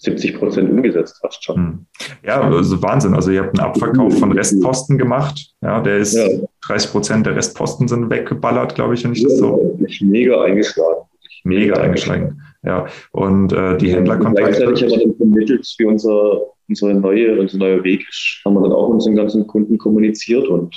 70 0.00 0.38
Prozent 0.38 0.70
umgesetzt 0.70 1.18
fast 1.20 1.44
schon. 1.44 1.56
Hm. 1.56 1.86
Ja, 2.24 2.40
also 2.40 2.82
Wahnsinn. 2.82 3.14
Also 3.14 3.30
ihr 3.30 3.42
habt 3.42 3.58
einen 3.58 3.68
Abverkauf 3.68 4.18
von 4.18 4.32
Restposten 4.32 4.96
gemacht. 4.96 5.52
Ja, 5.60 5.80
der 5.80 5.98
ist 5.98 6.14
ja. 6.14 6.26
30 6.66 6.90
Prozent 6.90 7.26
der 7.26 7.36
Restposten 7.36 7.86
sind 7.86 8.08
weggeballert, 8.08 8.74
glaube 8.74 8.94
ich, 8.94 9.04
wenn 9.04 9.12
ich 9.12 9.20
ja, 9.20 9.28
das 9.28 9.38
so. 9.38 9.78
Mega 10.00 10.42
eingeschlagen. 10.42 11.02
mega 11.44 11.74
eingeschränkt. 11.74 12.34
Ja, 12.62 12.86
und 13.12 13.52
äh, 13.52 13.76
die 13.76 13.92
Händlerkontakte. 13.92 14.52
Gleichzeitig 14.52 14.82
haben 14.82 14.90
wir 14.90 15.06
dann 15.06 15.16
vermittelt, 15.16 15.74
wie 15.78 15.84
unser, 15.84 16.40
unsere 16.68 16.94
neue, 16.94 17.38
unser 17.38 17.58
neuer 17.58 17.84
Weg 17.84 18.06
ist, 18.08 18.40
haben 18.44 18.54
wir 18.54 18.62
dann 18.62 18.72
auch 18.72 18.88
unseren 18.88 19.16
ganzen 19.16 19.46
Kunden 19.46 19.76
kommuniziert 19.76 20.48
und 20.48 20.74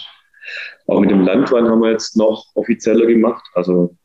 auch 0.88 1.00
mit 1.00 1.12
dem 1.12 1.22
Landwein 1.22 1.70
haben 1.70 1.82
wir 1.82 1.92
jetzt 1.92 2.18
noch 2.18 2.46
offizieller 2.56 3.06
gemacht. 3.06 3.44
Also 3.54 3.96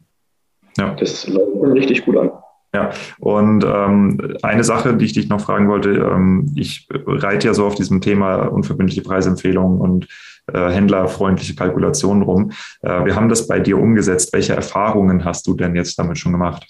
ja. 0.77 0.95
das 0.95 1.27
läuft 1.27 1.61
dann 1.61 1.73
richtig 1.73 2.05
gut 2.05 2.17
an. 2.17 2.31
Ja, 2.75 2.91
und 3.19 3.65
ähm, 3.65 4.37
eine 4.43 4.63
Sache, 4.63 4.95
die 4.95 5.07
ich 5.07 5.15
dich 5.15 5.31
noch 5.31 5.41
fragen 5.41 5.69
wollte, 5.69 5.91
ähm, 5.91 6.53
ich 6.55 6.87
reite 6.91 7.47
ja 7.47 7.55
so 7.55 7.65
auf 7.65 7.77
diesem 7.77 8.03
Thema 8.03 8.43
unverbindliche 8.43 9.01
Preisempfehlungen 9.01 9.81
und 9.81 10.07
äh, 10.53 10.71
händlerfreundliche 10.71 11.55
Kalkulationen 11.55 12.23
rum. 12.23 12.53
Äh, 12.83 13.07
wir 13.07 13.17
haben 13.17 13.31
das 13.31 13.47
bei 13.47 13.59
dir 13.59 13.79
umgesetzt. 13.79 14.33
Welche 14.35 14.55
Erfahrungen 14.55 15.25
hast 15.25 15.47
du 15.47 15.55
denn 15.55 15.77
jetzt 15.77 15.99
damit 15.99 16.19
schon 16.19 16.33
gemacht? 16.33 16.67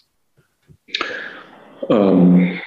Ähm, 1.89 2.59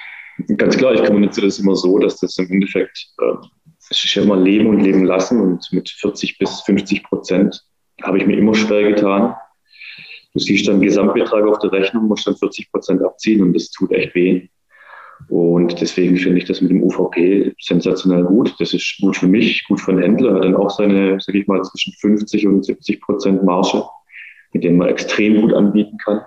ganz 0.56 0.76
klar, 0.76 0.92
ich 0.94 1.04
kommuniziere 1.04 1.46
das 1.46 1.58
immer 1.58 1.74
so, 1.74 1.98
dass 1.98 2.18
das 2.20 2.36
im 2.38 2.50
Endeffekt, 2.50 3.08
äh, 3.18 3.46
ist 3.90 4.14
ja 4.14 4.22
immer 4.22 4.36
Leben 4.36 4.68
und 4.68 4.80
Leben 4.80 5.04
lassen 5.04 5.40
und 5.40 5.66
mit 5.72 5.88
40 5.88 6.38
bis 6.38 6.60
50 6.62 7.04
Prozent 7.04 7.62
habe 8.02 8.18
ich 8.18 8.26
mir 8.26 8.36
immer 8.36 8.54
schwer 8.54 8.88
getan. 8.90 9.34
Du 10.34 10.40
siehst 10.40 10.66
dann 10.66 10.80
Gesamtbetrag 10.80 11.46
auf 11.46 11.58
der 11.58 11.72
Rechnung, 11.72 12.08
musst 12.08 12.26
dann 12.26 12.36
40 12.36 12.70
Prozent 12.70 13.02
abziehen 13.02 13.42
und 13.42 13.52
das 13.52 13.70
tut 13.70 13.92
echt 13.92 14.14
weh. 14.14 14.48
Und 15.28 15.80
deswegen 15.80 16.16
finde 16.16 16.38
ich 16.38 16.46
das 16.46 16.60
mit 16.60 16.70
dem 16.70 16.82
UVP 16.82 17.54
sensationell 17.60 18.24
gut. 18.24 18.54
Das 18.58 18.74
ist 18.74 18.98
gut 19.00 19.16
für 19.16 19.28
mich, 19.28 19.64
gut 19.68 19.80
für 19.80 19.92
den 19.92 20.02
Händler. 20.02 20.30
Er 20.30 20.36
hat 20.36 20.44
dann 20.44 20.56
auch 20.56 20.70
seine, 20.70 21.20
sage 21.20 21.38
ich 21.38 21.46
mal, 21.46 21.62
zwischen 21.62 21.92
50 21.92 22.46
und 22.46 22.64
70 22.64 23.00
Prozent 23.00 23.44
Marge, 23.44 23.84
mit 24.52 24.64
dem 24.64 24.78
man 24.78 24.88
extrem 24.88 25.40
gut 25.40 25.52
anbieten 25.52 25.96
kann, 25.98 26.22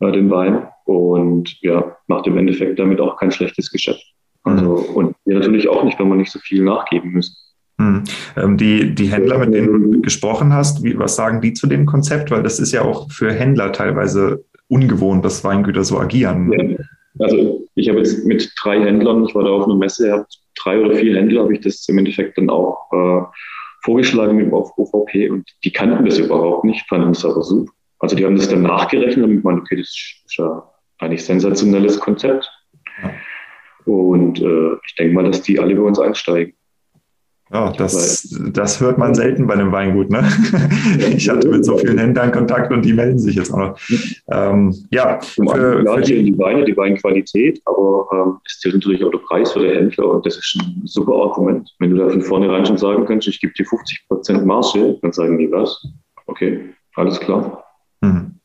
äh, 0.00 0.12
den 0.12 0.30
Wein. 0.30 0.68
Und 0.84 1.60
ja, 1.62 1.96
macht 2.06 2.26
im 2.26 2.38
Endeffekt 2.38 2.78
damit 2.78 3.00
auch 3.00 3.16
kein 3.16 3.30
schlechtes 3.30 3.70
Geschäft. 3.70 4.04
Also, 4.44 4.76
mhm. 4.76 4.94
und 4.94 5.16
wir 5.24 5.38
natürlich 5.38 5.68
auch 5.68 5.84
nicht, 5.84 5.98
wenn 5.98 6.08
man 6.08 6.18
nicht 6.18 6.32
so 6.32 6.38
viel 6.38 6.62
nachgeben 6.62 7.10
müssen. 7.10 7.36
Hm. 7.78 8.04
Ähm, 8.36 8.56
die, 8.56 8.94
die 8.94 9.06
Händler, 9.06 9.38
mit 9.38 9.54
denen 9.54 9.92
du 9.92 10.00
gesprochen 10.02 10.52
hast, 10.52 10.82
wie, 10.82 10.98
was 10.98 11.16
sagen 11.16 11.40
die 11.40 11.52
zu 11.52 11.66
dem 11.66 11.86
Konzept? 11.86 12.30
Weil 12.30 12.42
das 12.42 12.58
ist 12.58 12.72
ja 12.72 12.82
auch 12.82 13.10
für 13.10 13.32
Händler 13.32 13.72
teilweise 13.72 14.44
ungewohnt, 14.68 15.24
dass 15.24 15.44
Weingüter 15.44 15.84
so 15.84 15.98
agieren. 15.98 16.52
Ja. 16.52 16.84
Also 17.20 17.66
ich 17.74 17.88
habe 17.88 17.98
jetzt 17.98 18.24
mit 18.26 18.52
drei 18.60 18.80
Händlern, 18.80 19.24
ich 19.24 19.34
war 19.34 19.44
da 19.44 19.50
auf 19.50 19.64
einer 19.64 19.76
Messe, 19.76 20.12
habe 20.12 20.26
drei 20.56 20.78
oder 20.78 20.94
vier 20.94 21.16
Händler, 21.16 21.42
habe 21.42 21.54
ich 21.54 21.60
das 21.60 21.88
im 21.88 21.98
Endeffekt 21.98 22.38
dann 22.38 22.50
auch 22.50 22.92
äh, 22.92 23.24
vorgeschlagen 23.82 24.36
mit 24.36 24.52
auf 24.52 24.70
OVP 24.76 25.30
und 25.30 25.48
die 25.64 25.72
kannten 25.72 26.04
das 26.04 26.18
überhaupt 26.18 26.64
nicht, 26.64 26.86
fanden 26.88 27.10
es 27.10 27.24
aber 27.24 27.42
super. 27.42 27.72
Also 28.00 28.14
die 28.14 28.24
haben 28.24 28.36
das 28.36 28.48
dann 28.48 28.62
nachgerechnet 28.62 29.24
und 29.24 29.42
meinen, 29.42 29.60
okay, 29.60 29.76
das 29.76 29.88
ist 29.88 30.36
ja 30.36 30.62
eigentlich 30.98 31.24
sensationelles 31.24 31.98
Konzept. 31.98 32.48
Und 33.84 34.40
äh, 34.40 34.74
ich 34.86 34.94
denke 34.96 35.14
mal, 35.14 35.24
dass 35.24 35.42
die 35.42 35.58
alle 35.58 35.74
bei 35.74 35.82
uns 35.82 35.98
einsteigen. 35.98 36.54
Ja, 37.50 37.72
das, 37.72 38.28
das 38.52 38.80
hört 38.80 38.98
man 38.98 39.14
selten 39.14 39.46
bei 39.46 39.54
einem 39.54 39.72
Weingut. 39.72 40.10
Ne? 40.10 40.22
Ich 41.16 41.28
hatte 41.28 41.48
mit 41.48 41.64
so 41.64 41.78
vielen 41.78 41.98
Händlern 41.98 42.30
Kontakt 42.30 42.72
und 42.72 42.84
die 42.84 42.92
melden 42.92 43.18
sich 43.18 43.36
jetzt 43.36 43.52
auch 43.52 43.58
noch. 43.58 43.78
Ähm, 44.30 44.74
ja, 44.90 45.18
Zum 45.20 45.48
für, 45.48 45.84
für 45.84 46.00
die, 46.02 46.24
die 46.24 46.38
Weine, 46.38 46.64
die 46.64 46.76
Weinqualität, 46.76 47.60
aber 47.64 48.06
ähm, 48.12 48.38
es 48.44 48.60
zählt 48.60 48.74
natürlich 48.74 49.02
auch 49.04 49.10
der 49.10 49.18
Preis 49.18 49.52
für 49.52 49.60
den 49.60 49.74
Händler 49.74 50.10
und 50.10 50.26
das 50.26 50.36
ist 50.36 50.58
ein 50.60 50.82
super 50.84 51.14
Argument. 51.14 51.70
Wenn 51.78 51.90
du 51.90 51.96
da 51.96 52.08
von 52.08 52.22
vornherein 52.22 52.66
schon 52.66 52.78
sagen 52.78 53.04
kannst, 53.06 53.28
ich 53.28 53.40
gebe 53.40 53.52
dir 53.54 53.64
50 53.64 54.06
Prozent 54.08 54.46
Marge, 54.46 54.98
dann 55.02 55.12
sagen 55.12 55.38
die 55.38 55.50
was. 55.50 55.82
Okay, 56.26 56.74
alles 56.96 57.18
klar. 57.18 57.64
Mhm. 58.02 58.38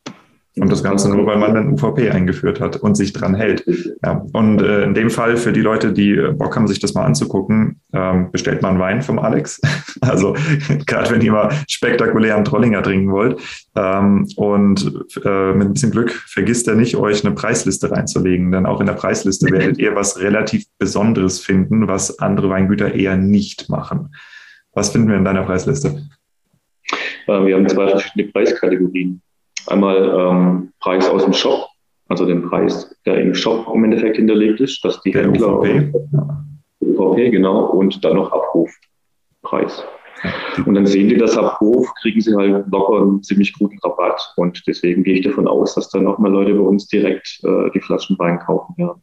Und 0.56 0.70
das 0.70 0.84
Ganze 0.84 1.10
nur, 1.10 1.26
weil 1.26 1.38
man 1.38 1.56
ein 1.56 1.72
UVP 1.72 2.10
eingeführt 2.10 2.60
hat 2.60 2.76
und 2.76 2.96
sich 2.96 3.12
dran 3.12 3.34
hält. 3.34 3.64
Ja. 4.04 4.24
Und 4.32 4.62
äh, 4.62 4.84
in 4.84 4.94
dem 4.94 5.10
Fall 5.10 5.36
für 5.36 5.52
die 5.52 5.60
Leute, 5.60 5.92
die 5.92 6.14
Bock 6.32 6.54
haben, 6.54 6.68
sich 6.68 6.78
das 6.78 6.94
mal 6.94 7.04
anzugucken, 7.04 7.80
ähm, 7.92 8.30
bestellt 8.30 8.62
man 8.62 8.78
Wein 8.78 9.02
vom 9.02 9.18
Alex. 9.18 9.60
Also 10.00 10.36
gerade 10.86 11.10
wenn 11.10 11.22
ihr 11.22 11.32
mal 11.32 11.50
spektakulären 11.66 12.44
Trollinger 12.44 12.82
trinken 12.82 13.10
wollt. 13.10 13.40
Ähm, 13.74 14.28
und 14.36 14.84
äh, 15.24 15.52
mit 15.54 15.68
ein 15.68 15.72
bisschen 15.72 15.92
Glück 15.92 16.10
vergisst 16.10 16.68
er 16.68 16.74
nicht, 16.74 16.96
euch 16.96 17.24
eine 17.24 17.34
Preisliste 17.34 17.90
reinzulegen. 17.90 18.52
Denn 18.52 18.66
auch 18.66 18.80
in 18.80 18.86
der 18.86 18.94
Preisliste 18.94 19.50
werdet 19.50 19.78
ihr 19.78 19.94
was 19.94 20.20
relativ 20.20 20.66
Besonderes 20.78 21.40
finden, 21.40 21.88
was 21.88 22.18
andere 22.18 22.50
Weingüter 22.50 22.94
eher 22.94 23.16
nicht 23.16 23.70
machen. 23.70 24.14
Was 24.74 24.90
finden 24.90 25.08
wir 25.08 25.16
in 25.16 25.24
deiner 25.24 25.44
Preisliste? 25.44 26.02
Äh, 27.26 27.46
wir 27.46 27.56
haben 27.56 27.68
zwei 27.68 27.88
verschiedene 27.88 28.30
Preiskategorien. 28.30 29.22
Einmal 29.66 30.14
ähm, 30.18 30.72
Preis 30.80 31.08
aus 31.08 31.24
dem 31.24 31.32
Shop, 31.32 31.66
also 32.08 32.26
den 32.26 32.42
Preis, 32.42 32.94
der 33.06 33.20
im 33.20 33.34
Shop 33.34 33.66
im 33.72 33.84
Endeffekt 33.84 34.16
hinterlegt 34.16 34.60
ist, 34.60 34.84
dass 34.84 35.00
die 35.02 35.12
der 35.12 35.24
Händler. 35.24 35.58
UVP. 35.58 35.92
UVP, 36.80 37.30
genau, 37.30 37.66
und 37.66 38.04
dann 38.04 38.16
noch 38.16 38.32
Abrufpreis. 38.32 39.84
Und 40.64 40.74
dann 40.74 40.86
sehen 40.86 41.08
die 41.08 41.16
das 41.16 41.36
Abruf, 41.36 41.92
kriegen 42.00 42.20
sie 42.20 42.34
halt 42.34 42.66
locker 42.70 43.02
einen 43.02 43.22
ziemlich 43.22 43.52
guten 43.52 43.78
Rabatt. 43.82 44.32
Und 44.36 44.62
deswegen 44.66 45.02
gehe 45.02 45.16
ich 45.16 45.24
davon 45.24 45.46
aus, 45.46 45.74
dass 45.74 45.90
dann 45.90 46.04
nochmal 46.04 46.30
Leute 46.30 46.54
bei 46.54 46.60
uns 46.60 46.86
direkt 46.86 47.40
äh, 47.44 47.70
die 47.74 47.80
Flaschen 47.80 48.18
Wein 48.18 48.38
kaufen 48.38 48.74
werden. 48.78 49.02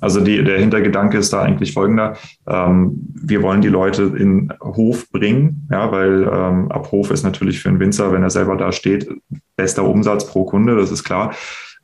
also 0.00 0.20
die, 0.20 0.44
der 0.44 0.58
Hintergedanke 0.58 1.18
ist 1.18 1.32
da 1.32 1.42
eigentlich 1.42 1.72
folgender. 1.72 2.16
Ähm, 2.46 2.92
wir 3.14 3.42
wollen 3.42 3.62
die 3.62 3.68
Leute 3.68 4.02
in 4.02 4.52
Hof 4.60 5.10
bringen, 5.10 5.66
ja, 5.70 5.90
weil 5.90 6.22
ähm, 6.22 6.70
ab 6.70 6.90
Hof 6.92 7.10
ist 7.10 7.22
natürlich 7.22 7.60
für 7.60 7.70
einen 7.70 7.80
Winzer, 7.80 8.12
wenn 8.12 8.22
er 8.22 8.30
selber 8.30 8.56
da 8.56 8.72
steht, 8.72 9.08
bester 9.56 9.84
Umsatz 9.84 10.26
pro 10.26 10.44
Kunde, 10.44 10.76
das 10.76 10.90
ist 10.90 11.04
klar. 11.04 11.34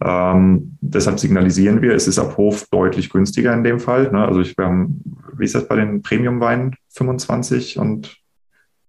Ähm, 0.03 0.77
deshalb 0.81 1.19
signalisieren 1.19 1.83
wir, 1.83 1.95
es 1.95 2.09
ist 2.09 2.19
ab 2.19 2.37
Hof 2.37 2.67
deutlich 2.71 3.11
günstiger 3.11 3.53
in 3.53 3.65
dem 3.65 3.81
Fall. 3.81 4.11
Ne? 4.11 4.27
Also 4.27 4.41
ich, 4.41 4.57
wir 4.57 4.67
haben, 4.67 5.03
wie 5.37 5.45
ist 5.45 5.55
das 5.55 5.69
bei 5.69 5.77
den 5.77 6.03
Premium-Weinen? 6.03 6.77
25 6.91 7.79
und 7.79 8.17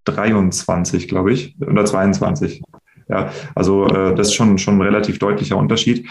23, 0.06 1.08
glaube 1.08 1.34
ich, 1.34 1.56
oder 1.62 1.86
22. 1.86 2.62
Ja, 3.10 3.30
also 3.56 3.88
äh, 3.88 4.16
das 4.16 4.28
ist 4.28 4.36
schon, 4.36 4.58
schon 4.58 4.78
ein 4.78 4.82
relativ 4.82 5.20
deutlicher 5.20 5.58
Unterschied. 5.58 6.08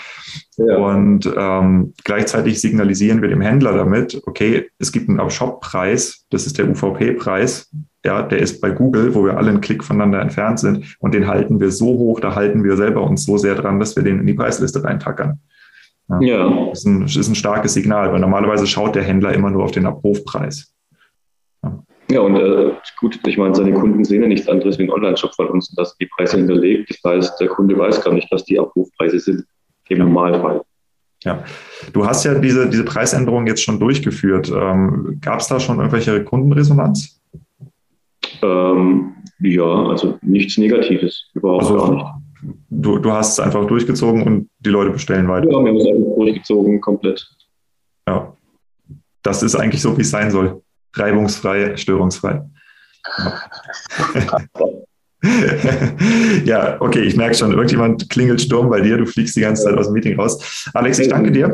Ja. 0.66 0.76
Und 0.76 1.30
ähm, 1.36 1.94
gleichzeitig 2.04 2.60
signalisieren 2.60 3.22
wir 3.22 3.28
dem 3.28 3.40
Händler 3.40 3.72
damit, 3.72 4.20
okay, 4.26 4.68
es 4.78 4.92
gibt 4.92 5.08
einen 5.08 5.30
Shop-Preis, 5.30 6.26
das 6.30 6.46
ist 6.46 6.58
der 6.58 6.68
UVP-Preis, 6.68 7.70
ja, 8.04 8.22
der 8.22 8.38
ist 8.40 8.60
bei 8.60 8.70
Google, 8.70 9.14
wo 9.14 9.24
wir 9.24 9.38
alle 9.38 9.50
einen 9.50 9.60
Klick 9.60 9.82
voneinander 9.84 10.20
entfernt 10.20 10.58
sind 10.58 10.96
und 11.00 11.14
den 11.14 11.26
halten 11.26 11.60
wir 11.60 11.70
so 11.70 11.86
hoch, 11.86 12.20
da 12.20 12.34
halten 12.34 12.64
wir 12.64 12.76
selber 12.76 13.02
uns 13.02 13.24
so 13.24 13.38
sehr 13.38 13.54
dran, 13.54 13.80
dass 13.80 13.96
wir 13.96 14.02
den 14.02 14.20
in 14.20 14.26
die 14.26 14.34
Preisliste 14.34 14.82
reintackern. 14.84 15.40
Ja, 16.08 16.20
ja. 16.20 16.66
Das, 16.70 16.80
ist 16.80 16.86
ein, 16.86 17.00
das 17.02 17.16
ist 17.16 17.28
ein 17.28 17.34
starkes 17.34 17.74
Signal, 17.74 18.12
weil 18.12 18.20
normalerweise 18.20 18.66
schaut 18.66 18.94
der 18.94 19.04
Händler 19.04 19.32
immer 19.32 19.50
nur 19.50 19.64
auf 19.64 19.70
den 19.70 19.86
Abrufpreis. 19.86 20.74
Ja, 22.10 22.20
und 22.20 22.36
äh, 22.36 22.72
gut, 22.98 23.20
ich 23.24 23.38
meine, 23.38 23.54
seine 23.54 23.72
Kunden 23.72 24.04
sehen 24.04 24.22
ja 24.22 24.28
nichts 24.28 24.48
anderes 24.48 24.78
wie 24.78 24.82
ein 24.82 24.90
Online-Shop 24.90 25.32
von 25.34 25.46
uns 25.48 25.70
und 25.70 25.78
dass 25.78 25.96
die 25.96 26.06
Preise 26.06 26.38
hinterlegt. 26.38 26.90
Das 26.90 27.12
heißt, 27.12 27.40
der 27.40 27.48
Kunde 27.48 27.78
weiß 27.78 28.02
gar 28.02 28.12
nicht, 28.12 28.30
dass 28.32 28.44
die 28.44 28.58
Abrufpreise 28.58 29.20
sind 29.20 29.44
im 29.90 29.98
Normalfall. 29.98 30.62
Ja, 31.22 31.44
du 31.92 32.06
hast 32.06 32.24
ja 32.24 32.34
diese, 32.34 32.70
diese 32.70 32.84
Preisänderung 32.84 33.46
jetzt 33.46 33.62
schon 33.62 33.78
durchgeführt. 33.78 34.50
Ähm, 34.50 35.18
Gab 35.20 35.40
es 35.40 35.48
da 35.48 35.60
schon 35.60 35.78
irgendwelche 35.78 36.24
Kundenresonanz? 36.24 37.20
Ähm, 38.42 39.14
ja, 39.40 39.64
also 39.64 40.18
nichts 40.22 40.56
Negatives, 40.56 41.30
überhaupt 41.34 41.64
also, 41.64 41.76
gar 41.76 41.94
nicht. 41.94 42.06
Du, 42.70 42.98
du 42.98 43.12
hast 43.12 43.32
es 43.32 43.40
einfach 43.40 43.66
durchgezogen 43.66 44.22
und 44.22 44.48
die 44.60 44.70
Leute 44.70 44.90
bestellen 44.90 45.28
weiter. 45.28 45.50
Ja, 45.50 45.58
wir 45.58 45.68
haben 45.68 45.76
es 45.76 45.86
einfach 45.86 46.16
durchgezogen, 46.16 46.80
komplett. 46.80 47.28
Ja, 48.08 48.34
das 49.22 49.42
ist 49.42 49.56
eigentlich 49.56 49.82
so, 49.82 49.94
wie 49.98 50.02
es 50.02 50.10
sein 50.10 50.30
soll 50.30 50.62
reibungsfrei, 50.94 51.76
störungsfrei. 51.76 52.42
ja, 54.14 54.38
okay, 56.80 57.02
ich 57.02 57.16
merke 57.16 57.34
schon, 57.34 57.52
irgendjemand 57.52 58.08
klingelt 58.08 58.40
Sturm 58.40 58.70
bei 58.70 58.80
dir, 58.80 58.96
du 58.96 59.06
fliegst 59.06 59.36
die 59.36 59.40
ganze 59.40 59.64
Zeit 59.64 59.76
aus 59.76 59.86
dem 59.86 59.94
Meeting 59.94 60.18
raus. 60.18 60.70
Alex, 60.72 60.98
ich 60.98 61.08
danke 61.08 61.30
dir. 61.30 61.52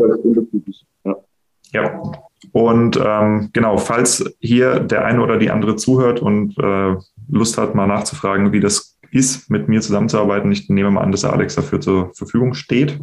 Ja. 1.72 2.00
Und 2.52 3.00
ähm, 3.04 3.50
genau, 3.52 3.76
falls 3.76 4.24
hier 4.40 4.80
der 4.80 5.04
eine 5.04 5.22
oder 5.22 5.36
die 5.36 5.50
andere 5.50 5.76
zuhört 5.76 6.20
und 6.20 6.56
äh, 6.58 6.94
Lust 7.28 7.58
hat, 7.58 7.74
mal 7.74 7.86
nachzufragen, 7.86 8.52
wie 8.52 8.60
das 8.60 8.98
ist, 9.10 9.50
mit 9.50 9.68
mir 9.68 9.80
zusammenzuarbeiten, 9.80 10.52
ich 10.52 10.68
nehme 10.68 10.90
mal 10.90 11.02
an, 11.02 11.12
dass 11.12 11.24
Alex 11.24 11.56
dafür 11.56 11.80
zur 11.80 12.12
Verfügung 12.14 12.54
steht. 12.54 12.98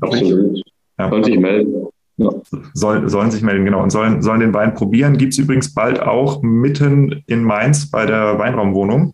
Absolut. 0.00 0.62
Ja. 0.98 1.08
Kann 1.08 1.24
sich 1.24 1.38
melden. 1.38 1.86
Ja. 2.16 2.30
Soll, 2.74 3.08
sollen 3.08 3.30
sich 3.30 3.42
melden, 3.42 3.64
genau, 3.64 3.82
und 3.82 3.90
sollen, 3.90 4.22
sollen 4.22 4.40
den 4.40 4.54
Wein 4.54 4.74
probieren. 4.74 5.16
Gibt 5.16 5.32
es 5.32 5.38
übrigens 5.38 5.72
bald 5.72 6.00
auch 6.00 6.42
mitten 6.42 7.22
in 7.26 7.42
Mainz 7.42 7.90
bei 7.90 8.04
der 8.06 8.38
Weinraumwohnung. 8.38 9.12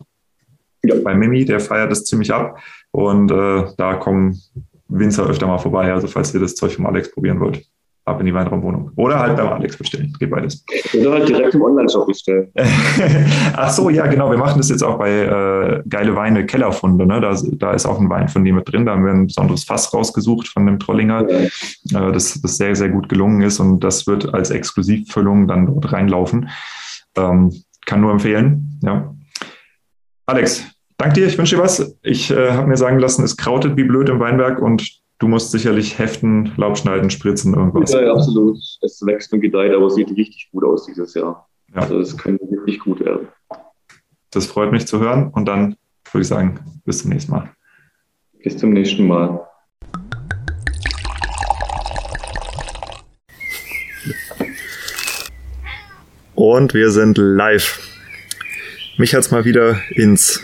Ja. 0.83 0.95
Bei 1.03 1.15
Mimi, 1.15 1.45
der 1.45 1.61
feiert 1.61 1.91
das 1.91 2.05
ziemlich 2.05 2.33
ab. 2.33 2.59
Und 2.91 3.31
äh, 3.31 3.65
da 3.77 3.95
kommen 3.95 4.41
Winzer 4.89 5.27
öfter 5.29 5.47
mal 5.47 5.59
vorbei, 5.59 5.93
also 5.93 6.07
falls 6.07 6.33
ihr 6.35 6.41
das 6.41 6.55
Zeug 6.55 6.75
vom 6.75 6.87
Alex 6.87 7.11
probieren 7.11 7.41
wollt. 7.41 7.65
ab 8.09 8.21
in 8.21 8.27
die 8.27 8.35
Weinraumwohnung. 8.35 8.91
Oder 8.97 9.19
halt 9.19 9.37
beim 9.37 9.49
Alex 9.49 9.77
bestellen. 9.77 10.13
Geht 10.19 10.31
beides. 10.31 10.65
Oder 10.99 11.13
halt 11.13 11.29
direkt 11.29 11.55
im 11.55 11.63
Online-Shop 11.63 12.07
bestellen. 12.07 12.51
Ach 13.55 13.71
so, 13.71 13.91
ja, 13.91 14.07
genau. 14.07 14.31
Wir 14.31 14.39
machen 14.39 14.59
das 14.59 14.71
jetzt 14.71 14.83
auch 14.83 14.99
bei 14.99 15.11
äh, 15.11 15.83
Geile 15.89 16.17
Weine 16.17 16.47
Kellerfunde. 16.47 17.07
Ne? 17.07 17.21
Da, 17.21 17.37
da 17.59 17.73
ist 17.73 17.87
auch 17.87 18.01
ein 18.01 18.09
Wein 18.09 18.29
von 18.29 18.45
dir 18.45 18.55
mit 18.55 18.73
drin. 18.73 18.87
Da 18.87 18.93
haben 18.93 19.05
wir 19.05 19.13
ein 19.13 19.27
besonderes 19.27 19.65
Fass 19.65 19.93
rausgesucht 19.93 20.49
von 20.49 20.65
dem 20.67 20.79
Trollinger, 20.79 21.27
ja. 21.31 22.09
äh, 22.09 22.13
das, 22.13 22.41
das 22.41 22.57
sehr, 22.57 22.75
sehr 22.75 22.89
gut 22.89 23.09
gelungen 23.09 23.43
ist. 23.43 23.61
Und 23.61 23.81
das 23.81 24.07
wird 24.07 24.33
als 24.33 24.51
Exklusivfüllung 24.51 25.47
dann 25.47 25.67
dort 25.67 25.93
reinlaufen. 25.93 26.49
Ähm, 27.17 27.53
kann 27.85 28.01
nur 28.01 28.13
empfehlen. 28.13 28.79
Ja. 28.83 29.15
Alex, 30.29 30.63
danke 30.99 31.15
dir. 31.15 31.27
Ich 31.27 31.39
wünsche 31.39 31.57
dir 31.57 31.63
was. 31.63 31.97
Ich 32.03 32.31
äh, 32.31 32.51
habe 32.53 32.69
mir 32.69 32.77
sagen 32.77 32.99
lassen, 32.99 33.25
es 33.25 33.39
krautet 33.39 33.79
wie 33.79 33.85
blöd 33.85 34.11
im 34.11 34.21
Weinberg 34.21 34.61
und 34.61 35.03
Du 35.21 35.27
musst 35.27 35.51
sicherlich 35.51 35.99
heften, 35.99 36.53
Laub 36.57 36.79
schneiden, 36.79 37.11
spritzen, 37.11 37.53
irgendwas. 37.53 37.93
Ja, 37.93 38.13
absolut. 38.13 38.57
Es 38.83 39.05
wächst 39.05 39.33
und 39.33 39.41
gedeiht, 39.41 39.75
aber 39.75 39.87
es 39.87 39.97
sieht 39.97 40.11
richtig 40.11 40.49
gut 40.53 40.63
aus 40.63 40.87
dieses 40.87 41.13
Jahr. 41.15 41.49
Ja. 41.75 41.81
Also 41.81 41.99
es 41.99 42.17
könnte 42.17 42.49
wirklich 42.49 42.79
gut 42.79 43.01
werden. 43.01 43.27
Das 44.31 44.47
freut 44.47 44.71
mich 44.71 44.87
zu 44.87 45.01
hören 45.01 45.33
und 45.33 45.47
dann 45.47 45.75
würde 46.13 46.23
ich 46.23 46.29
sagen, 46.29 46.61
bis 46.85 47.01
zum 47.01 47.11
nächsten 47.11 47.33
Mal. 47.33 47.51
Bis 48.45 48.59
zum 48.59 48.71
nächsten 48.71 49.09
Mal. 49.09 49.45
Und 56.37 56.75
wir 56.75 56.93
sind 56.93 57.19
live. 57.19 57.88
Mich 58.99 59.15
hat 59.15 59.21
es 59.21 59.31
mal 59.31 59.45
wieder 59.45 59.81
ins 59.91 60.43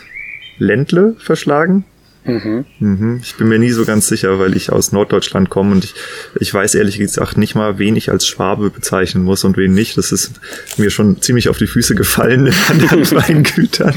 Ländle 0.58 1.16
verschlagen. 1.18 1.84
Mhm. 2.24 2.64
Mhm. 2.78 3.20
Ich 3.22 3.34
bin 3.34 3.48
mir 3.48 3.58
nie 3.58 3.72
so 3.72 3.84
ganz 3.84 4.06
sicher, 4.06 4.38
weil 4.38 4.56
ich 4.56 4.70
aus 4.70 4.92
Norddeutschland 4.92 5.50
komme 5.50 5.72
und 5.72 5.84
ich, 5.84 5.94
ich 6.40 6.54
weiß 6.54 6.76
ehrlich 6.76 6.98
gesagt 6.98 7.36
nicht 7.36 7.56
mal, 7.56 7.78
wen 7.78 7.96
ich 7.96 8.12
als 8.12 8.26
Schwabe 8.26 8.70
bezeichnen 8.70 9.24
muss 9.24 9.42
und 9.42 9.56
wen 9.56 9.74
nicht. 9.74 9.98
Das 9.98 10.12
ist 10.12 10.40
mir 10.78 10.90
schon 10.90 11.20
ziemlich 11.20 11.48
auf 11.48 11.58
die 11.58 11.66
Füße 11.66 11.96
gefallen 11.96 12.46
in 12.46 12.54
anderen 12.70 13.10
Weingütern. 13.10 13.94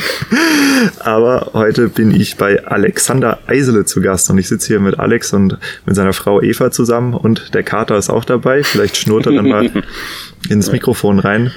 Aber 1.00 1.52
heute 1.54 1.88
bin 1.88 2.10
ich 2.10 2.36
bei 2.36 2.66
Alexander 2.66 3.40
Eisele 3.46 3.86
zu 3.86 4.02
Gast 4.02 4.30
und 4.32 4.40
ich 4.40 4.48
sitze 4.48 4.68
hier 4.68 4.80
mit 4.80 5.00
Alex 5.00 5.34
und 5.34 5.58
mit 5.86 5.96
seiner 5.96 6.14
Frau 6.14 6.42
Eva 6.42 6.72
zusammen 6.72 7.14
und 7.14 7.54
der 7.54 7.64
Kater 7.64 7.96
ist 7.96 8.10
auch 8.10 8.26
dabei. 8.26 8.64
Vielleicht 8.64 8.98
schnurrt 8.98 9.28
er 9.28 9.34
dann 9.34 9.48
mal 9.48 9.72
ins 10.50 10.72
Mikrofon 10.72 11.20
rein. 11.20 11.52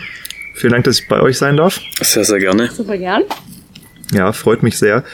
Vielen 0.61 0.75
Dank, 0.75 0.85
dass 0.85 1.01
ich 1.01 1.09
bei 1.09 1.19
euch 1.21 1.39
sein 1.39 1.57
darf. 1.57 1.81
Sehr, 2.03 2.23
sehr 2.23 2.39
gerne. 2.39 2.71
Super 2.71 2.99
gern. 2.99 3.23
Ja, 4.13 4.31
freut 4.33 4.63
mich 4.63 4.77
sehr. 4.77 5.05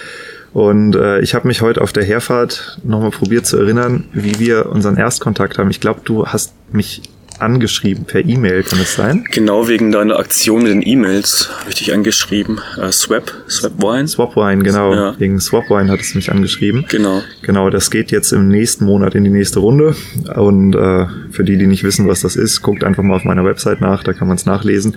Und 0.53 0.97
äh, 0.97 1.21
ich 1.21 1.37
habe 1.37 1.47
mich 1.47 1.63
heute 1.63 1.83
auf 1.83 1.93
der 1.93 2.03
Herfahrt 2.03 2.81
nochmal 2.83 3.13
probiert 3.13 3.47
zu 3.47 3.57
erinnern, 3.57 4.09
wie 4.13 4.41
wir 4.41 4.67
unseren 4.67 4.97
Erstkontakt 4.97 5.59
haben. 5.59 5.71
Ich 5.71 5.79
glaube, 5.79 6.01
du 6.03 6.27
hast 6.27 6.53
mich 6.73 7.03
angeschrieben 7.41 8.05
per 8.05 8.25
E-Mail, 8.25 8.63
kann 8.63 8.81
es 8.81 8.95
sein? 8.95 9.25
Genau, 9.31 9.69
wegen 9.69 9.93
deiner 9.93 10.19
Aktion 10.19 10.63
mit 10.63 10.73
den 10.73 10.87
E-Mails 10.87 11.51
habe 11.61 11.71
ich 11.71 11.77
dich 11.77 11.93
angeschrieben. 11.93 12.61
Äh, 12.81 12.93
Swap, 12.93 13.33
Swap 13.49 13.79
Wine? 13.79 14.09
Swap 14.09 14.37
Wine, 14.37 14.63
genau. 14.63 14.95
Ja. 14.95 15.15
Wegen 15.19 15.41
Swap 15.41 15.69
Wine 15.71 15.91
hattest 15.91 16.15
du 16.15 16.19
mich 16.19 16.31
angeschrieben. 16.31 16.85
Genau. 16.89 17.23
Genau, 17.43 17.71
das 17.71 17.91
geht 17.91 18.11
jetzt 18.11 18.33
im 18.33 18.49
nächsten 18.49 18.85
Monat 18.85 19.15
in 19.15 19.25
die 19.25 19.31
nächste 19.31 19.61
Runde. 19.61 19.95
Und 20.35 20.75
äh, 20.75 21.07
für 21.31 21.45
die, 21.45 21.57
die 21.57 21.67
nicht 21.67 21.85
wissen, 21.85 22.09
was 22.09 22.21
das 22.21 22.37
ist, 22.37 22.63
guckt 22.63 22.85
einfach 22.85 23.03
mal 23.03 23.17
auf 23.17 23.25
meiner 23.25 23.45
Website 23.45 23.81
nach, 23.81 24.03
da 24.03 24.13
kann 24.13 24.29
man 24.29 24.37
es 24.37 24.47
nachlesen. 24.47 24.97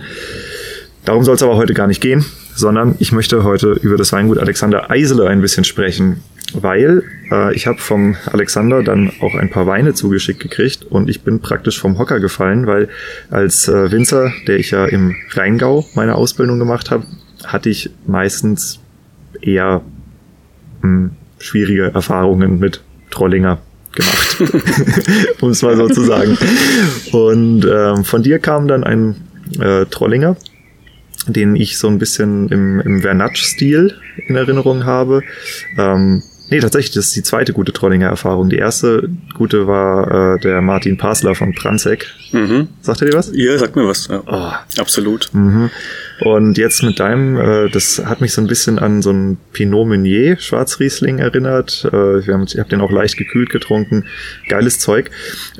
Darum 1.04 1.24
soll 1.24 1.34
es 1.34 1.42
aber 1.42 1.56
heute 1.56 1.74
gar 1.74 1.86
nicht 1.86 2.00
gehen 2.00 2.24
sondern 2.60 2.94
ich 2.98 3.10
möchte 3.10 3.42
heute 3.42 3.72
über 3.72 3.96
das 3.96 4.12
Weingut 4.12 4.38
Alexander 4.38 4.90
Eisele 4.90 5.26
ein 5.26 5.40
bisschen 5.40 5.64
sprechen, 5.64 6.22
weil 6.52 7.02
äh, 7.32 7.54
ich 7.54 7.66
habe 7.66 7.78
vom 7.78 8.16
Alexander 8.30 8.82
dann 8.82 9.10
auch 9.20 9.34
ein 9.34 9.50
paar 9.50 9.66
Weine 9.66 9.94
zugeschickt 9.94 10.40
gekriegt 10.40 10.84
und 10.84 11.08
ich 11.08 11.22
bin 11.22 11.40
praktisch 11.40 11.80
vom 11.80 11.98
Hocker 11.98 12.20
gefallen, 12.20 12.66
weil 12.66 12.88
als 13.30 13.66
äh, 13.66 13.90
Winzer, 13.90 14.32
der 14.46 14.58
ich 14.58 14.70
ja 14.70 14.84
im 14.84 15.16
Rheingau 15.30 15.86
meine 15.94 16.14
Ausbildung 16.14 16.58
gemacht 16.58 16.90
habe, 16.90 17.04
hatte 17.44 17.70
ich 17.70 17.90
meistens 18.06 18.78
eher 19.40 19.80
mh, 20.82 20.88
hm, 20.88 21.10
schwierige 21.38 21.92
Erfahrungen 21.94 22.58
mit 22.58 22.82
Trollinger 23.10 23.58
gemacht, 23.92 24.36
um 25.40 25.50
es 25.50 25.62
mal 25.62 25.76
so 25.76 25.88
zu 25.88 26.02
sagen. 26.02 26.36
Und 27.12 27.64
ähm, 27.64 28.04
von 28.04 28.22
dir 28.22 28.38
kam 28.38 28.68
dann 28.68 28.84
ein 28.84 29.16
äh, 29.58 29.86
Trollinger 29.86 30.36
den 31.26 31.56
ich 31.56 31.78
so 31.78 31.88
ein 31.88 31.98
bisschen 31.98 32.48
im, 32.48 32.80
im 32.80 33.02
Vernatsch-Stil 33.02 33.94
in 34.26 34.36
Erinnerung 34.36 34.84
habe. 34.84 35.22
Ähm, 35.78 36.22
nee, 36.50 36.60
tatsächlich, 36.60 36.94
das 36.94 37.06
ist 37.06 37.16
die 37.16 37.22
zweite 37.22 37.52
gute 37.52 37.72
Trollinger 37.72 38.08
Erfahrung. 38.08 38.48
Die 38.48 38.56
erste 38.56 39.08
gute 39.34 39.66
war 39.66 40.36
äh, 40.36 40.40
der 40.40 40.60
Martin 40.62 40.96
Pasler 40.96 41.34
von 41.34 41.54
Pranzek. 41.54 42.06
Mhm. 42.32 42.68
Sagt 42.80 43.02
er 43.02 43.10
dir 43.10 43.16
was? 43.16 43.30
Ja, 43.34 43.58
sagt 43.58 43.76
mir 43.76 43.86
was. 43.86 44.08
Ja. 44.08 44.22
Oh. 44.26 44.80
Absolut. 44.80 45.28
Mhm. 45.32 45.70
Und 46.20 46.58
jetzt 46.58 46.82
mit 46.82 47.00
deinem, 47.00 47.36
äh, 47.36 47.68
das 47.70 48.02
hat 48.04 48.20
mich 48.20 48.32
so 48.32 48.40
ein 48.40 48.46
bisschen 48.46 48.78
an 48.78 49.02
so 49.02 49.10
ein 49.10 49.38
Pinot 49.52 49.88
Meunier 49.88 50.38
Schwarzriesling 50.38 51.18
erinnert. 51.18 51.84
Äh, 51.86 52.26
wir 52.26 52.34
haben, 52.34 52.44
ich 52.44 52.58
habe 52.58 52.68
den 52.68 52.80
auch 52.80 52.90
leicht 52.90 53.16
gekühlt 53.16 53.50
getrunken. 53.50 54.06
Geiles 54.48 54.78
Zeug. 54.78 55.10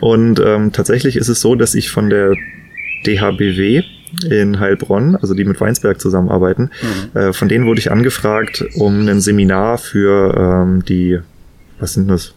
Und 0.00 0.40
ähm, 0.40 0.72
tatsächlich 0.72 1.16
ist 1.16 1.28
es 1.28 1.40
so, 1.40 1.54
dass 1.54 1.74
ich 1.74 1.90
von 1.90 2.10
der 2.10 2.34
DHBW 3.06 3.82
in 4.28 4.58
Heilbronn, 4.58 5.16
also 5.16 5.34
die 5.34 5.44
mit 5.44 5.60
Weinsberg 5.60 6.00
zusammenarbeiten. 6.00 6.70
Mhm. 7.14 7.18
Äh, 7.18 7.32
von 7.32 7.48
denen 7.48 7.66
wurde 7.66 7.80
ich 7.80 7.90
angefragt, 7.90 8.64
um 8.74 9.08
ein 9.08 9.20
Seminar 9.20 9.78
für 9.78 10.34
ähm, 10.36 10.84
die, 10.84 11.18
was 11.78 11.94
sind 11.94 12.08
das? 12.08 12.34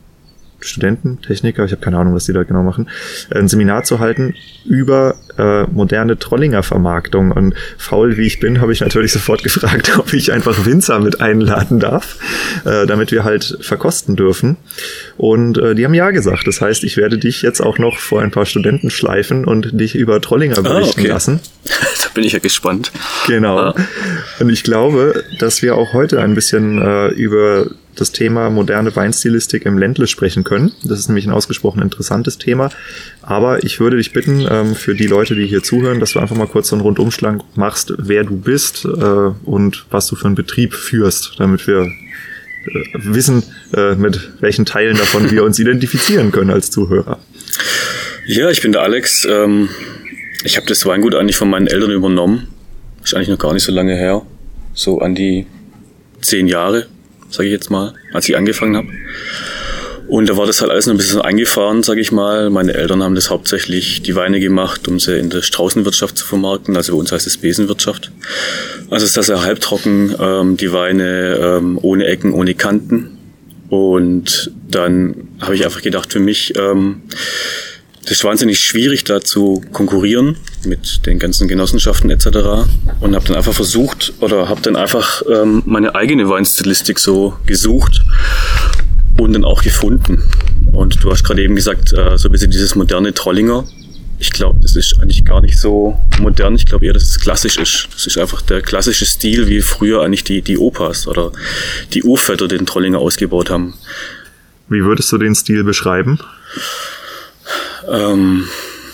Studenten, 0.65 1.21
Techniker, 1.21 1.65
ich 1.65 1.71
habe 1.71 1.81
keine 1.81 1.97
Ahnung, 1.97 2.15
was 2.15 2.25
die 2.25 2.33
da 2.33 2.43
genau 2.43 2.63
machen, 2.63 2.89
ein 3.31 3.47
Seminar 3.47 3.83
zu 3.83 3.99
halten 3.99 4.33
über 4.65 5.15
äh, 5.37 5.63
moderne 5.63 6.17
Trollinger 6.17 6.63
Vermarktung. 6.63 7.31
Und 7.31 7.55
faul 7.77 8.17
wie 8.17 8.25
ich 8.25 8.39
bin, 8.39 8.61
habe 8.61 8.71
ich 8.71 8.81
natürlich 8.81 9.11
sofort 9.13 9.43
gefragt, 9.43 9.97
ob 9.97 10.13
ich 10.13 10.31
einfach 10.31 10.65
Winzer 10.65 10.99
mit 10.99 11.21
einladen 11.21 11.79
darf, 11.79 12.17
äh, 12.65 12.85
damit 12.85 13.11
wir 13.11 13.23
halt 13.23 13.57
verkosten 13.61 14.15
dürfen. 14.15 14.57
Und 15.17 15.57
äh, 15.57 15.75
die 15.75 15.85
haben 15.85 15.93
ja 15.93 16.11
gesagt. 16.11 16.47
Das 16.47 16.61
heißt, 16.61 16.83
ich 16.83 16.97
werde 16.97 17.17
dich 17.17 17.41
jetzt 17.41 17.61
auch 17.61 17.77
noch 17.77 17.97
vor 17.97 18.21
ein 18.21 18.31
paar 18.31 18.45
Studenten 18.45 18.89
schleifen 18.89 19.45
und 19.45 19.79
dich 19.79 19.95
über 19.95 20.19
Trollinger 20.21 20.57
ah, 20.57 20.61
berichten 20.61 20.99
ah, 20.99 21.03
okay. 21.03 21.07
lassen. 21.07 21.39
da 21.65 22.09
bin 22.13 22.23
ich 22.23 22.33
ja 22.33 22.39
gespannt. 22.39 22.91
Genau. 23.27 23.57
Ah. 23.57 23.75
Und 24.39 24.49
ich 24.49 24.63
glaube, 24.63 25.23
dass 25.39 25.61
wir 25.61 25.75
auch 25.75 25.93
heute 25.93 26.21
ein 26.21 26.33
bisschen 26.33 26.81
äh, 26.81 27.09
über 27.09 27.67
das 27.95 28.11
Thema 28.11 28.49
moderne 28.49 28.95
Weinstilistik 28.95 29.65
im 29.65 29.77
Ländle 29.77 30.07
sprechen 30.07 30.43
können. 30.43 30.71
Das 30.83 30.99
ist 30.99 31.09
nämlich 31.09 31.27
ein 31.27 31.31
ausgesprochen 31.31 31.81
interessantes 31.81 32.37
Thema. 32.37 32.69
Aber 33.21 33.63
ich 33.63 33.79
würde 33.79 33.97
dich 33.97 34.13
bitten, 34.13 34.47
ähm, 34.49 34.75
für 34.75 34.95
die 34.95 35.05
Leute, 35.07 35.35
die 35.35 35.45
hier 35.45 35.63
zuhören, 35.63 35.99
dass 35.99 36.13
du 36.13 36.19
einfach 36.19 36.35
mal 36.35 36.47
kurz 36.47 36.69
so 36.69 36.75
einen 36.75 36.81
Rundumschlag 36.81 37.41
machst, 37.55 37.93
wer 37.97 38.23
du 38.23 38.35
bist 38.35 38.85
äh, 38.85 38.87
und 38.87 39.85
was 39.91 40.07
du 40.07 40.15
für 40.15 40.25
einen 40.25 40.35
Betrieb 40.35 40.73
führst, 40.73 41.35
damit 41.37 41.67
wir 41.67 41.91
wissen, 42.93 43.43
äh, 43.75 43.95
mit 43.95 44.41
welchen 44.41 44.65
Teilen 44.65 44.97
davon 44.97 45.29
wir 45.31 45.43
uns 45.43 45.59
identifizieren 45.59 46.31
können 46.31 46.49
als 46.49 46.71
Zuhörer. 46.71 47.19
Ja, 48.25 48.49
ich 48.49 48.61
bin 48.61 48.71
der 48.71 48.81
Alex. 48.81 49.25
Ähm, 49.29 49.69
ich 50.43 50.57
habe 50.57 50.67
das 50.67 50.85
Weingut 50.85 51.15
eigentlich 51.15 51.37
von 51.37 51.49
meinen 51.49 51.67
Eltern 51.67 51.91
übernommen. 51.91 52.47
Ist 53.03 53.13
eigentlich 53.13 53.29
noch 53.29 53.39
gar 53.39 53.53
nicht 53.53 53.63
so 53.63 53.71
lange 53.71 53.95
her. 53.95 54.21
So 54.73 54.99
an 54.99 55.15
die 55.15 55.45
zehn 56.21 56.47
Jahre 56.47 56.87
sage 57.33 57.49
ich 57.49 57.53
jetzt 57.53 57.71
mal, 57.71 57.93
als 58.13 58.29
ich 58.29 58.37
angefangen 58.37 58.77
habe. 58.77 58.87
Und 60.13 60.29
da 60.29 60.37
war 60.37 60.45
das 60.45 60.61
halt 60.61 60.69
alles 60.69 60.85
noch 60.85 60.93
ein 60.93 60.97
bisschen 60.97 61.21
eingefahren, 61.21 61.81
sage 61.81 61.99
ich 61.99 62.11
mal. 62.11 62.51
Meine 62.51 62.75
Eltern 62.75 63.01
haben 63.01 63.15
das 63.15 63.31
hauptsächlich 63.31 64.03
die 64.03 64.15
Weine 64.15 64.39
gemacht, 64.39 64.87
um 64.87 64.99
sie 64.99 65.17
in 65.17 65.31
der 65.31 65.41
Straußenwirtschaft 65.41 66.19
zu 66.19 66.27
vermarkten. 66.27 66.77
Also 66.77 66.93
bei 66.93 66.99
uns 66.99 67.11
heißt 67.11 67.25
es 67.25 67.37
Besenwirtschaft. 67.37 68.11
Also 68.91 69.07
ist 69.07 69.17
das 69.17 69.29
ja 69.29 69.41
halbtrocken, 69.41 70.15
ähm, 70.19 70.55
die 70.55 70.71
Weine 70.71 71.39
ähm, 71.41 71.79
ohne 71.81 72.05
Ecken, 72.05 72.31
ohne 72.31 72.53
Kanten. 72.53 73.17
Und 73.69 74.51
dann 74.69 75.15
habe 75.41 75.55
ich 75.55 75.65
einfach 75.65 75.81
gedacht, 75.81 76.13
für 76.13 76.19
mich 76.19 76.53
ähm, 76.59 77.01
das 78.03 78.11
ist 78.11 78.23
wahnsinnig 78.23 78.59
schwierig, 78.59 79.05
da 79.05 79.19
zu 79.19 79.63
konkurrieren 79.71 80.35
mit 80.63 81.07
den 81.07 81.17
ganzen 81.17 81.47
Genossenschaften 81.47 82.11
etc. 82.11 82.27
Und 82.99 83.15
habe 83.15 83.25
dann 83.25 83.35
einfach 83.35 83.53
versucht 83.53 84.13
oder 84.19 84.47
habe 84.47 84.61
dann 84.61 84.75
einfach 84.75 85.23
ähm, 85.27 85.63
meine 85.65 85.95
eigene 85.95 86.29
Weinstilistik 86.29 86.99
so 86.99 87.33
gesucht 87.47 88.03
und 89.17 89.33
dann 89.33 89.45
auch 89.45 89.63
gefunden. 89.63 90.23
Und 90.71 91.03
du 91.03 91.11
hast 91.11 91.23
gerade 91.23 91.43
eben 91.43 91.55
gesagt, 91.55 91.93
äh, 91.93 92.17
so 92.17 92.29
ein 92.29 92.31
bisschen 92.31 92.51
dieses 92.51 92.75
moderne 92.75 93.13
Trollinger. 93.13 93.65
Ich 94.19 94.31
glaube, 94.31 94.59
das 94.61 94.75
ist 94.75 94.99
eigentlich 95.01 95.25
gar 95.25 95.41
nicht 95.41 95.59
so 95.59 95.99
modern. 96.19 96.55
Ich 96.55 96.65
glaube 96.65 96.85
eher, 96.85 96.93
dass 96.93 97.03
es 97.03 97.19
klassisch 97.19 97.57
ist. 97.57 97.89
Das 97.93 98.07
ist 98.07 98.17
einfach 98.17 98.41
der 98.41 98.61
klassische 98.61 99.05
Stil, 99.05 99.47
wie 99.47 99.61
früher 99.61 100.01
eigentlich 100.01 100.23
die, 100.23 100.41
die 100.41 100.57
Opas 100.57 101.07
oder 101.07 101.31
die 101.93 102.03
Urväter 102.03 102.47
den 102.47 102.65
Trollinger 102.65 102.99
ausgebaut 102.99 103.49
haben. 103.49 103.73
Wie 104.69 104.83
würdest 104.83 105.11
du 105.11 105.17
den 105.17 105.35
Stil 105.35 105.63
beschreiben? 105.63 106.19
Ähm, 107.91 108.47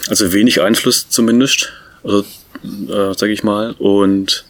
also 0.10 0.34
wenig 0.34 0.62
Einfluss 0.62 1.10
zumindest, 1.10 1.72
also, 2.04 2.26
äh, 2.64 3.14
sage 3.16 3.32
ich 3.32 3.44
mal. 3.44 3.76
Und 3.78 4.46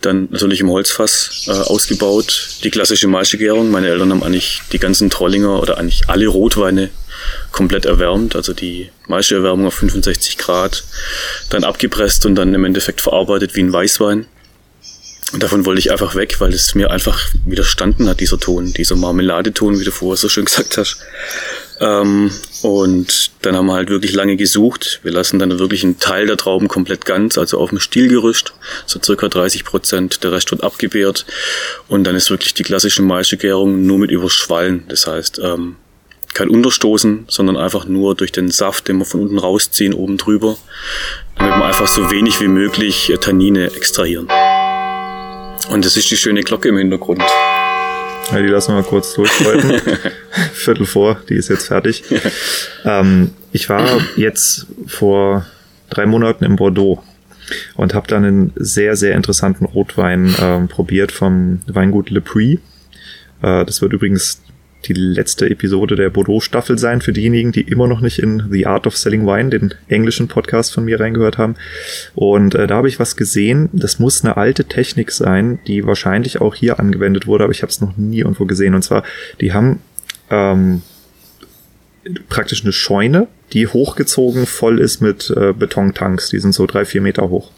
Dann 0.00 0.28
natürlich 0.30 0.60
im 0.60 0.70
Holzfass 0.70 1.44
äh, 1.46 1.50
ausgebaut. 1.50 2.48
Die 2.64 2.70
klassische 2.70 3.08
Maischegärung. 3.08 3.70
Meine 3.70 3.88
Eltern 3.88 4.10
haben 4.10 4.22
eigentlich 4.22 4.60
die 4.72 4.78
ganzen 4.78 5.10
Trollinger 5.10 5.60
oder 5.60 5.78
eigentlich 5.78 6.08
alle 6.08 6.26
Rotweine 6.26 6.90
komplett 7.52 7.84
erwärmt. 7.84 8.36
Also 8.36 8.52
die 8.52 8.90
Maischeerwärmung 9.06 9.66
auf 9.66 9.74
65 9.74 10.38
Grad. 10.38 10.84
Dann 11.50 11.64
abgepresst 11.64 12.26
und 12.26 12.34
dann 12.34 12.54
im 12.54 12.64
Endeffekt 12.64 13.00
verarbeitet 13.00 13.54
wie 13.54 13.62
ein 13.62 13.72
Weißwein. 13.72 14.26
Und 15.32 15.42
davon 15.42 15.64
wollte 15.64 15.78
ich 15.78 15.90
einfach 15.90 16.14
weg, 16.14 16.40
weil 16.40 16.52
es 16.52 16.74
mir 16.74 16.90
einfach 16.90 17.18
widerstanden 17.46 18.06
hat, 18.08 18.20
dieser 18.20 18.38
Ton, 18.38 18.72
dieser 18.74 18.96
Marmeladeton, 18.96 19.80
wie 19.80 19.84
du 19.84 19.90
vorher 19.90 20.18
so 20.18 20.28
schön 20.28 20.44
gesagt 20.44 20.76
hast. 20.76 20.98
Ähm, 21.80 22.30
und 22.62 23.32
dann 23.42 23.56
haben 23.56 23.66
wir 23.66 23.74
halt 23.74 23.90
wirklich 23.90 24.12
lange 24.12 24.36
gesucht. 24.36 25.00
Wir 25.02 25.12
lassen 25.12 25.38
dann 25.38 25.58
wirklich 25.58 25.84
einen 25.84 25.98
Teil 25.98 26.26
der 26.26 26.36
Trauben 26.36 26.68
komplett 26.68 27.04
ganz, 27.04 27.38
also 27.38 27.58
auf 27.58 27.70
dem 27.70 27.80
Stielgerüst, 27.80 28.52
so 28.86 29.00
circa 29.02 29.28
30 29.28 29.64
Prozent. 29.64 30.22
Der 30.22 30.32
Rest 30.32 30.50
wird 30.50 30.62
abgebärt. 30.62 31.26
Und 31.88 32.04
dann 32.04 32.16
ist 32.16 32.30
wirklich 32.30 32.54
die 32.54 32.62
klassische 32.62 33.02
Maischegärung 33.02 33.86
nur 33.86 33.98
mit 33.98 34.10
Überschwallen. 34.10 34.84
Das 34.88 35.06
heißt, 35.06 35.40
ähm, 35.42 35.76
kein 36.34 36.48
Unterstoßen, 36.48 37.24
sondern 37.28 37.56
einfach 37.56 37.84
nur 37.86 38.14
durch 38.14 38.32
den 38.32 38.50
Saft, 38.50 38.88
den 38.88 38.98
wir 38.98 39.04
von 39.04 39.20
unten 39.20 39.38
rausziehen, 39.38 39.92
oben 39.92 40.16
drüber, 40.16 40.56
damit 41.36 41.56
wir 41.56 41.64
einfach 41.64 41.86
so 41.86 42.10
wenig 42.10 42.40
wie 42.40 42.48
möglich 42.48 43.12
Tannine 43.20 43.66
extrahieren. 43.76 44.28
Und 45.70 45.84
das 45.84 45.96
ist 45.96 46.10
die 46.10 46.16
schöne 46.16 46.42
Glocke 46.42 46.68
im 46.68 46.76
Hintergrund. 46.76 47.22
Ja, 48.32 48.40
die 48.40 48.48
lassen 48.48 48.72
wir 48.72 48.82
mal 48.82 48.88
kurz 48.88 49.14
durchläuten. 49.14 49.80
Viertel 50.52 50.86
vor, 50.86 51.20
die 51.28 51.34
ist 51.34 51.48
jetzt 51.48 51.66
fertig. 51.66 52.04
Ähm, 52.84 53.30
ich 53.52 53.68
war 53.68 54.00
jetzt 54.16 54.66
vor 54.86 55.46
drei 55.90 56.06
Monaten 56.06 56.44
in 56.44 56.56
Bordeaux 56.56 57.02
und 57.74 57.94
habe 57.94 58.08
dann 58.08 58.24
einen 58.24 58.52
sehr, 58.56 58.96
sehr 58.96 59.14
interessanten 59.14 59.66
Rotwein 59.66 60.34
ähm, 60.40 60.68
probiert 60.68 61.12
vom 61.12 61.60
Weingut 61.66 62.10
Le 62.10 62.20
Puy. 62.20 62.60
Äh, 63.42 63.64
das 63.64 63.82
wird 63.82 63.92
übrigens 63.92 64.40
die 64.84 64.92
letzte 64.94 65.48
Episode 65.48 65.96
der 65.96 66.10
Bordeaux-Staffel 66.10 66.78
sein 66.78 67.00
für 67.00 67.12
diejenigen, 67.12 67.52
die 67.52 67.62
immer 67.62 67.86
noch 67.86 68.00
nicht 68.00 68.18
in 68.18 68.48
The 68.50 68.66
Art 68.66 68.86
of 68.86 68.96
Selling 68.96 69.26
Wine, 69.26 69.50
den 69.50 69.74
englischen 69.88 70.28
Podcast 70.28 70.72
von 70.72 70.84
mir 70.84 70.98
reingehört 70.98 71.38
haben. 71.38 71.54
Und 72.14 72.54
äh, 72.54 72.66
da 72.66 72.76
habe 72.76 72.88
ich 72.88 72.98
was 72.98 73.16
gesehen. 73.16 73.68
Das 73.72 73.98
muss 73.98 74.24
eine 74.24 74.36
alte 74.36 74.64
Technik 74.64 75.12
sein, 75.12 75.60
die 75.66 75.86
wahrscheinlich 75.86 76.40
auch 76.40 76.54
hier 76.54 76.80
angewendet 76.80 77.26
wurde, 77.26 77.44
aber 77.44 77.52
ich 77.52 77.62
habe 77.62 77.70
es 77.70 77.80
noch 77.80 77.96
nie 77.96 78.20
irgendwo 78.20 78.44
gesehen. 78.44 78.74
Und 78.74 78.82
zwar, 78.82 79.04
die 79.40 79.52
haben 79.52 79.80
ähm, 80.30 80.82
praktisch 82.28 82.62
eine 82.62 82.72
Scheune, 82.72 83.28
die 83.52 83.66
hochgezogen 83.66 84.46
voll 84.46 84.80
ist 84.80 85.00
mit 85.00 85.32
äh, 85.36 85.52
Betontanks. 85.52 86.30
Die 86.30 86.40
sind 86.40 86.52
so 86.52 86.66
drei, 86.66 86.84
vier 86.84 87.00
Meter 87.00 87.28
hoch. 87.28 87.50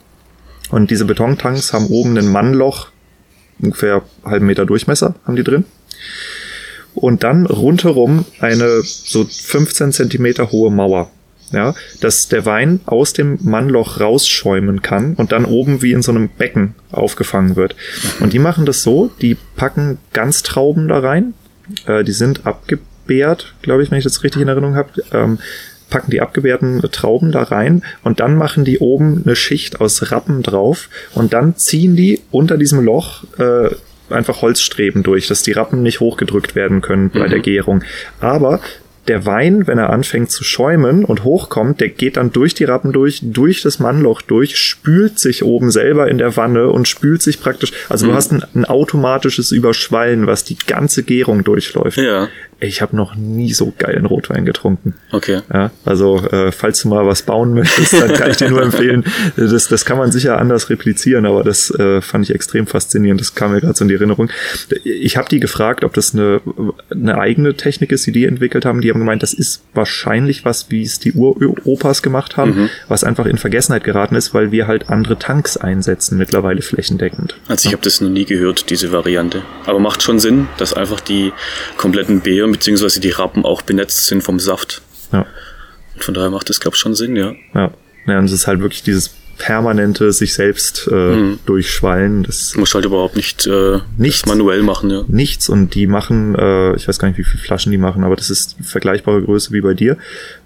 Und 0.70 0.90
diese 0.90 1.04
Betontanks 1.04 1.72
haben 1.72 1.86
oben 1.86 2.16
ein 2.18 2.28
Mannloch, 2.28 2.88
ungefähr 3.60 4.02
halben 4.24 4.46
Meter 4.46 4.66
Durchmesser 4.66 5.14
haben 5.24 5.36
die 5.36 5.44
drin 5.44 5.64
und 6.94 7.22
dann 7.22 7.46
rundherum 7.46 8.24
eine 8.40 8.82
so 8.82 9.24
15 9.24 9.92
Zentimeter 9.92 10.50
hohe 10.50 10.70
Mauer. 10.70 11.10
Ja, 11.52 11.74
dass 12.00 12.28
der 12.28 12.46
Wein 12.46 12.80
aus 12.86 13.12
dem 13.12 13.38
Mannloch 13.42 14.00
rausschäumen 14.00 14.82
kann 14.82 15.14
und 15.14 15.30
dann 15.30 15.44
oben 15.44 15.82
wie 15.82 15.92
in 15.92 16.02
so 16.02 16.10
einem 16.10 16.28
Becken 16.28 16.74
aufgefangen 16.90 17.54
wird. 17.54 17.76
Und 18.18 18.32
die 18.32 18.40
machen 18.40 18.66
das 18.66 18.82
so, 18.82 19.12
die 19.20 19.36
packen 19.54 19.98
Ganztrauben 20.12 20.88
da 20.88 20.98
rein, 20.98 21.34
äh, 21.86 22.02
die 22.02 22.12
sind 22.12 22.44
abgebärt, 22.44 23.54
glaube 23.62 23.84
ich, 23.84 23.90
wenn 23.90 23.98
ich 23.98 24.04
das 24.04 24.24
richtig 24.24 24.42
in 24.42 24.48
Erinnerung 24.48 24.74
habe, 24.74 24.90
ähm, 25.12 25.38
packen 25.90 26.10
die 26.10 26.22
abgebärten 26.22 26.82
Trauben 26.90 27.30
da 27.30 27.44
rein 27.44 27.84
und 28.02 28.18
dann 28.18 28.36
machen 28.36 28.64
die 28.64 28.80
oben 28.80 29.22
eine 29.24 29.36
Schicht 29.36 29.80
aus 29.80 30.10
Rappen 30.10 30.42
drauf 30.42 30.88
und 31.14 31.32
dann 31.32 31.56
ziehen 31.56 31.94
die 31.94 32.22
unter 32.32 32.56
diesem 32.56 32.80
Loch 32.80 33.22
äh, 33.38 33.70
einfach 34.10 34.42
Holzstreben 34.42 35.02
durch, 35.02 35.28
dass 35.28 35.42
die 35.42 35.52
Rappen 35.52 35.82
nicht 35.82 36.00
hochgedrückt 36.00 36.54
werden 36.54 36.80
können 36.80 37.10
bei 37.10 37.26
mhm. 37.26 37.30
der 37.30 37.40
Gärung. 37.40 37.84
Aber 38.20 38.60
der 39.08 39.26
Wein, 39.26 39.66
wenn 39.66 39.78
er 39.78 39.90
anfängt 39.90 40.30
zu 40.30 40.44
schäumen 40.44 41.04
und 41.04 41.24
hochkommt, 41.24 41.80
der 41.80 41.90
geht 41.90 42.16
dann 42.16 42.32
durch 42.32 42.54
die 42.54 42.64
Rappen 42.64 42.92
durch, 42.92 43.20
durch 43.22 43.60
das 43.62 43.78
Mannloch 43.78 44.22
durch, 44.22 44.56
spült 44.56 45.18
sich 45.18 45.44
oben 45.44 45.70
selber 45.70 46.08
in 46.08 46.18
der 46.18 46.36
Wanne 46.36 46.70
und 46.70 46.88
spült 46.88 47.20
sich 47.20 47.40
praktisch, 47.40 47.72
also 47.90 48.06
mhm. 48.06 48.10
du 48.10 48.16
hast 48.16 48.32
ein, 48.32 48.44
ein, 48.54 48.64
automatisches 48.64 49.52
Überschwallen, 49.52 50.26
was 50.26 50.44
die 50.44 50.56
ganze 50.66 51.02
Gärung 51.02 51.44
durchläuft. 51.44 51.98
Ja 51.98 52.28
ich 52.60 52.82
habe 52.82 52.96
noch 52.96 53.14
nie 53.14 53.52
so 53.52 53.72
geilen 53.78 54.06
Rotwein 54.06 54.44
getrunken. 54.44 54.94
Okay. 55.12 55.42
Ja, 55.52 55.70
also 55.84 56.18
äh, 56.18 56.52
falls 56.52 56.82
du 56.82 56.88
mal 56.88 57.06
was 57.06 57.22
bauen 57.22 57.54
möchtest, 57.54 57.92
dann 57.94 58.12
kann 58.12 58.30
ich 58.30 58.36
dir 58.36 58.50
nur 58.50 58.62
empfehlen. 58.62 59.04
Das, 59.36 59.68
das 59.68 59.84
kann 59.84 59.98
man 59.98 60.12
sicher 60.12 60.38
anders 60.38 60.70
replizieren, 60.70 61.26
aber 61.26 61.42
das 61.42 61.70
äh, 61.70 62.00
fand 62.00 62.28
ich 62.28 62.34
extrem 62.34 62.66
faszinierend. 62.66 63.20
Das 63.20 63.34
kam 63.34 63.52
mir 63.52 63.60
gerade 63.60 63.74
so 63.74 63.84
in 63.84 63.88
die 63.88 63.94
Erinnerung. 63.94 64.30
Ich 64.84 65.16
habe 65.16 65.28
die 65.28 65.40
gefragt, 65.40 65.84
ob 65.84 65.94
das 65.94 66.14
eine, 66.14 66.40
eine 66.90 67.18
eigene 67.18 67.54
Technik 67.54 67.92
ist, 67.92 68.06
die 68.06 68.12
die 68.12 68.24
entwickelt 68.24 68.64
haben. 68.64 68.80
Die 68.80 68.90
haben 68.90 68.98
gemeint, 68.98 69.22
das 69.22 69.32
ist 69.32 69.62
wahrscheinlich 69.74 70.44
was, 70.44 70.70
wie 70.70 70.82
es 70.82 70.98
die 70.98 71.12
Uropas 71.12 72.02
gemacht 72.02 72.36
haben, 72.36 72.56
mhm. 72.56 72.70
was 72.88 73.04
einfach 73.04 73.26
in 73.26 73.38
Vergessenheit 73.38 73.84
geraten 73.84 74.14
ist, 74.14 74.34
weil 74.34 74.52
wir 74.52 74.66
halt 74.66 74.88
andere 74.88 75.18
Tanks 75.18 75.56
einsetzen 75.56 76.18
mittlerweile 76.18 76.62
flächendeckend. 76.62 77.36
Also 77.48 77.68
ich 77.68 77.72
habe 77.72 77.82
das 77.82 78.00
noch 78.00 78.10
nie 78.10 78.24
gehört, 78.24 78.70
diese 78.70 78.92
Variante. 78.92 79.42
Aber 79.66 79.78
macht 79.78 80.02
schon 80.02 80.18
Sinn, 80.18 80.48
dass 80.58 80.74
einfach 80.74 81.00
die 81.00 81.32
kompletten 81.76 82.20
Beeren 82.44 82.52
beziehungsweise 82.52 83.00
die 83.00 83.10
Rappen 83.10 83.44
auch 83.44 83.62
benetzt 83.62 84.06
sind 84.06 84.22
vom 84.22 84.38
Saft. 84.38 84.82
Ja. 85.12 85.26
Und 85.94 86.04
von 86.04 86.14
daher 86.14 86.30
macht 86.30 86.50
das, 86.50 86.60
glaube 86.60 86.76
ich, 86.76 86.80
schon 86.80 86.94
Sinn, 86.94 87.16
ja. 87.16 87.34
Ja. 87.54 87.72
Ja, 88.06 88.18
und 88.18 88.26
es 88.26 88.32
ist 88.32 88.46
halt 88.46 88.60
wirklich 88.60 88.82
dieses 88.82 89.14
permanente 89.38 90.12
sich 90.12 90.34
selbst 90.34 90.88
äh, 90.92 91.16
mhm. 91.16 91.38
durchschwallen. 91.46 92.22
Das 92.22 92.54
muss 92.54 92.74
halt 92.74 92.84
überhaupt 92.84 93.16
nicht 93.16 93.46
äh, 93.46 93.78
nichts, 93.96 94.26
manuell 94.26 94.62
machen, 94.62 94.90
ja. 94.90 95.04
Nichts 95.08 95.48
und 95.48 95.74
die 95.74 95.86
machen, 95.86 96.34
äh, 96.34 96.76
ich 96.76 96.86
weiß 96.86 96.98
gar 96.98 97.08
nicht, 97.08 97.16
wie 97.16 97.24
viele 97.24 97.42
Flaschen 97.42 97.72
die 97.72 97.78
machen, 97.78 98.04
aber 98.04 98.14
das 98.14 98.30
ist 98.30 98.56
vergleichbare 98.62 99.22
Größe 99.22 99.52
wie 99.52 99.62
bei 99.62 99.72
dir 99.72 99.96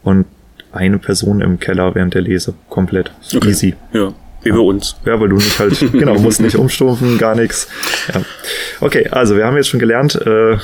und 0.05 0.27
eine 0.71 0.99
Person 0.99 1.41
im 1.41 1.59
Keller 1.59 1.95
während 1.97 2.15
der 2.15 2.23
Lese 2.23 2.55
komplett 2.69 3.11
okay. 3.35 3.49
easy. 3.49 3.75
Ja. 3.93 4.15
Wie 4.43 4.51
bei 4.53 4.59
uns. 4.59 4.97
Ja, 5.05 5.21
weil 5.21 5.29
du 5.29 5.37
nicht 5.37 5.59
halt, 5.59 5.79
genau, 5.93 6.15
musst 6.19 6.41
nicht 6.41 6.57
umstumpfen, 6.57 7.19
gar 7.19 7.35
nichts. 7.35 7.69
Ja. 8.13 8.23
Okay, 8.81 9.09
also 9.09 9.37
wir 9.37 9.45
haben 9.45 9.57
jetzt 9.57 9.69
schon 9.69 9.81
gelernt, 9.81 10.15
äh, 10.15 10.59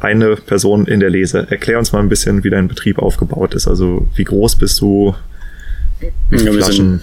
eine 0.00 0.36
Person 0.36 0.86
in 0.86 1.00
der 1.00 1.10
Lese. 1.10 1.46
Erklär 1.48 1.78
uns 1.78 1.92
mal 1.92 2.00
ein 2.00 2.08
bisschen, 2.08 2.42
wie 2.44 2.50
dein 2.50 2.68
Betrieb 2.68 2.98
aufgebaut 2.98 3.54
ist. 3.54 3.68
Also 3.68 4.08
wie 4.16 4.24
groß 4.24 4.56
bist 4.56 4.80
du? 4.80 5.14
Ja, 6.30 6.52
wir, 6.52 6.64
sind, 6.64 7.02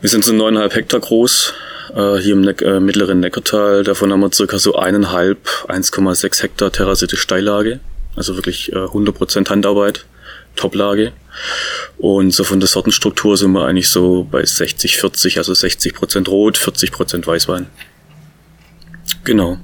wir 0.00 0.08
sind 0.08 0.24
so 0.24 0.32
neuneinhalb 0.32 0.74
Hektar 0.74 1.00
groß, 1.00 1.54
äh, 1.94 2.16
hier 2.18 2.34
im 2.34 2.42
Neck, 2.42 2.62
äh, 2.62 2.78
mittleren 2.78 3.20
Neckartal. 3.20 3.84
Davon 3.84 4.12
haben 4.12 4.20
wir 4.20 4.32
circa 4.32 4.58
so 4.58 4.76
eineinhalb, 4.76 5.38
1,6 5.68 6.42
Hektar 6.42 6.70
terrassierte 6.70 7.16
Steillage. 7.16 7.80
Also 8.14 8.36
wirklich 8.36 8.72
äh, 8.72 8.76
100% 8.76 9.48
Handarbeit, 9.48 10.04
Toplage. 10.56 11.12
Und 11.98 12.32
so 12.32 12.44
von 12.44 12.60
der 12.60 12.68
Sortenstruktur 12.68 13.36
sind 13.36 13.52
wir 13.52 13.66
eigentlich 13.66 13.88
so 13.88 14.26
bei 14.30 14.44
60, 14.44 14.98
40, 14.98 15.38
also 15.38 15.54
60 15.54 15.94
Prozent 15.94 16.28
Rot, 16.28 16.58
40 16.58 16.92
Prozent 16.92 17.26
Weißwein. 17.26 17.66
Genau. 19.24 19.58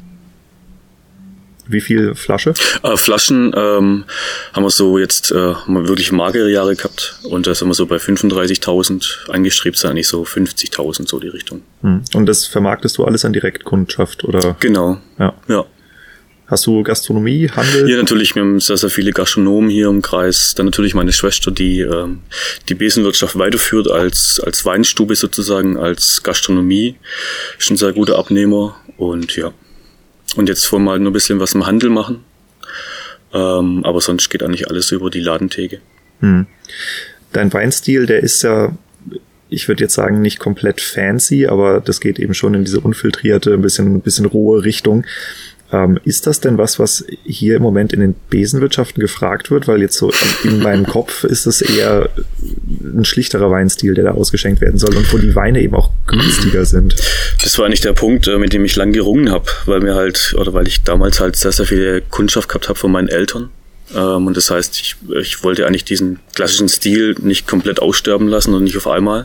Wie 1.66 1.80
viel 1.80 2.14
Flasche? 2.14 2.54
Äh, 2.82 2.96
Flaschen 2.96 3.52
ähm, 3.56 4.04
haben 4.52 4.64
wir 4.64 4.70
so 4.70 4.98
jetzt 4.98 5.30
äh, 5.30 5.54
wirklich 5.66 6.12
magere 6.12 6.50
Jahre 6.50 6.74
gehabt 6.74 7.18
und 7.22 7.46
da 7.46 7.54
sind 7.54 7.68
wir 7.68 7.74
so 7.74 7.86
bei 7.86 7.96
35.000 7.96 9.30
angestrebt, 9.30 9.78
sind 9.78 9.90
eigentlich 9.90 10.08
so 10.08 10.22
50.000 10.22 11.08
so 11.08 11.20
die 11.20 11.28
Richtung. 11.28 11.62
Hm. 11.82 12.02
Und 12.14 12.26
das 12.26 12.46
vermarktest 12.46 12.98
du 12.98 13.04
alles 13.04 13.24
an 13.24 13.32
Direktkundschaft 13.32 14.24
oder? 14.24 14.56
Genau. 14.60 14.98
Ja. 15.18 15.34
ja. 15.48 15.64
Hast 16.52 16.66
du 16.66 16.82
Gastronomie, 16.82 17.48
Handel? 17.48 17.88
Ja, 17.88 17.96
natürlich. 17.96 18.34
Wir 18.34 18.42
haben 18.42 18.60
sehr, 18.60 18.76
sehr 18.76 18.90
viele 18.90 19.12
Gastronomen 19.12 19.70
hier 19.70 19.88
im 19.88 20.02
Kreis. 20.02 20.52
Dann 20.54 20.66
natürlich 20.66 20.92
meine 20.92 21.10
Schwester, 21.10 21.50
die 21.50 21.80
ähm, 21.80 22.18
die 22.68 22.74
Besenwirtschaft 22.74 23.38
weiterführt 23.38 23.90
als, 23.90 24.38
als 24.38 24.62
Weinstube 24.66 25.16
sozusagen, 25.16 25.78
als 25.78 26.22
Gastronomie. 26.22 26.96
Ist 27.58 27.70
ein 27.70 27.78
sehr 27.78 27.94
guter 27.94 28.18
Abnehmer. 28.18 28.76
Und 28.98 29.34
ja. 29.34 29.54
Und 30.36 30.50
jetzt 30.50 30.70
wollen 30.70 30.84
wir 30.84 30.90
halt 30.90 31.00
nur 31.00 31.10
ein 31.10 31.14
bisschen 31.14 31.40
was 31.40 31.54
im 31.54 31.64
Handel 31.64 31.88
machen. 31.88 32.22
Ähm, 33.32 33.82
aber 33.86 34.02
sonst 34.02 34.28
geht 34.28 34.42
eigentlich 34.42 34.68
alles 34.68 34.92
über 34.92 35.08
die 35.08 35.20
Ladentheke. 35.20 35.80
Hm. 36.20 36.46
Dein 37.32 37.50
Weinstil, 37.50 38.04
der 38.04 38.22
ist 38.22 38.42
ja 38.42 38.76
ich 39.52 39.68
würde 39.68 39.84
jetzt 39.84 39.94
sagen, 39.94 40.22
nicht 40.22 40.38
komplett 40.38 40.80
fancy, 40.80 41.46
aber 41.46 41.80
das 41.80 42.00
geht 42.00 42.18
eben 42.18 42.32
schon 42.32 42.54
in 42.54 42.64
diese 42.64 42.80
unfiltrierte, 42.80 43.52
ein 43.52 43.60
bisschen, 43.60 43.96
ein 43.96 44.00
bisschen 44.00 44.24
rohe 44.24 44.64
Richtung. 44.64 45.04
Ähm, 45.72 45.98
ist 46.04 46.26
das 46.26 46.40
denn 46.40 46.58
was, 46.58 46.78
was 46.78 47.04
hier 47.24 47.56
im 47.56 47.62
Moment 47.62 47.94
in 47.94 48.00
den 48.00 48.14
Besenwirtschaften 48.28 49.00
gefragt 49.00 49.50
wird? 49.50 49.66
Weil 49.68 49.80
jetzt 49.80 49.96
so 49.96 50.12
in 50.44 50.58
meinem 50.60 50.86
Kopf 50.86 51.24
ist 51.24 51.46
es 51.46 51.62
eher 51.62 52.10
ein 52.68 53.06
schlichterer 53.06 53.50
Weinstil, 53.50 53.94
der 53.94 54.04
da 54.04 54.10
ausgeschenkt 54.12 54.60
werden 54.60 54.78
soll 54.78 54.94
und 54.94 55.10
wo 55.12 55.18
die 55.18 55.34
Weine 55.34 55.62
eben 55.62 55.74
auch 55.74 55.90
günstiger 56.06 56.66
sind. 56.66 56.94
Das 57.42 57.58
war 57.58 57.64
eigentlich 57.64 57.80
der 57.80 57.94
Punkt, 57.94 58.28
äh, 58.28 58.36
mit 58.36 58.52
dem 58.52 58.64
ich 58.66 58.76
lang 58.76 58.92
gerungen 58.92 59.30
habe, 59.30 59.46
weil 59.64 59.80
mir 59.80 59.94
halt, 59.94 60.34
oder 60.36 60.52
weil 60.52 60.68
ich 60.68 60.82
damals 60.82 61.20
halt 61.20 61.36
sehr, 61.36 61.52
sehr 61.52 61.66
viel 61.66 62.02
Kundschaft 62.10 62.50
gehabt 62.50 62.68
habe 62.68 62.78
von 62.78 62.92
meinen 62.92 63.08
Eltern. 63.08 63.48
Ähm, 63.94 64.26
und 64.26 64.36
das 64.36 64.50
heißt, 64.50 64.78
ich, 64.78 64.96
ich 65.20 65.42
wollte 65.42 65.66
eigentlich 65.66 65.84
diesen 65.84 66.18
klassischen 66.34 66.68
Stil 66.68 67.14
nicht 67.20 67.46
komplett 67.46 67.80
aussterben 67.80 68.28
lassen 68.28 68.52
und 68.52 68.64
nicht 68.64 68.76
auf 68.76 68.86
einmal. 68.86 69.24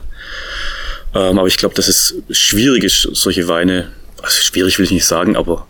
Ähm, 1.14 1.40
aber 1.40 1.48
ich 1.48 1.58
glaube, 1.58 1.76
dass 1.76 1.90
es 1.90 2.16
schwierig 2.30 2.86
ist, 2.86 3.02
solche 3.14 3.50
Weine, 3.50 3.90
also 4.22 4.42
schwierig 4.42 4.78
will 4.78 4.86
ich 4.86 4.92
nicht 4.92 5.06
sagen, 5.06 5.36
aber 5.36 5.68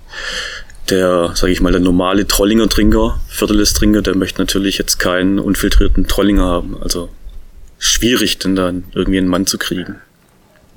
der, 0.92 1.32
sage 1.36 1.52
ich 1.52 1.62
mal, 1.62 1.72
der 1.72 1.82
normale 1.82 2.28
Trollinger 2.28 2.70
Trinker, 2.70 3.20
Vierteles 3.28 3.74
Trinker, 3.74 4.02
der 4.02 4.16
möchte 4.16 4.42
natürlich 4.42 4.78
jetzt 4.78 4.98
keinen 4.98 5.40
unfiltrierten 5.40 6.08
Trollinger 6.08 6.46
haben. 6.46 6.78
Also 6.82 7.10
schwierig, 7.78 8.40
denn 8.40 8.56
dann 8.56 8.86
irgendwie 8.94 9.20
einen 9.20 9.28
Mann 9.28 9.46
zu 9.46 9.58
kriegen. 9.58 9.96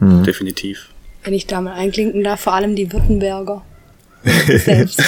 Mhm. 0.00 0.24
Definitiv. 0.24 0.88
Wenn 1.22 1.34
ich 1.34 1.46
da 1.46 1.60
mal 1.60 1.74
einklinken 1.74 2.24
darf, 2.24 2.40
vor 2.40 2.54
allem 2.54 2.76
die 2.76 2.92
Württemberger. 2.92 3.62
Selbst. 4.24 5.02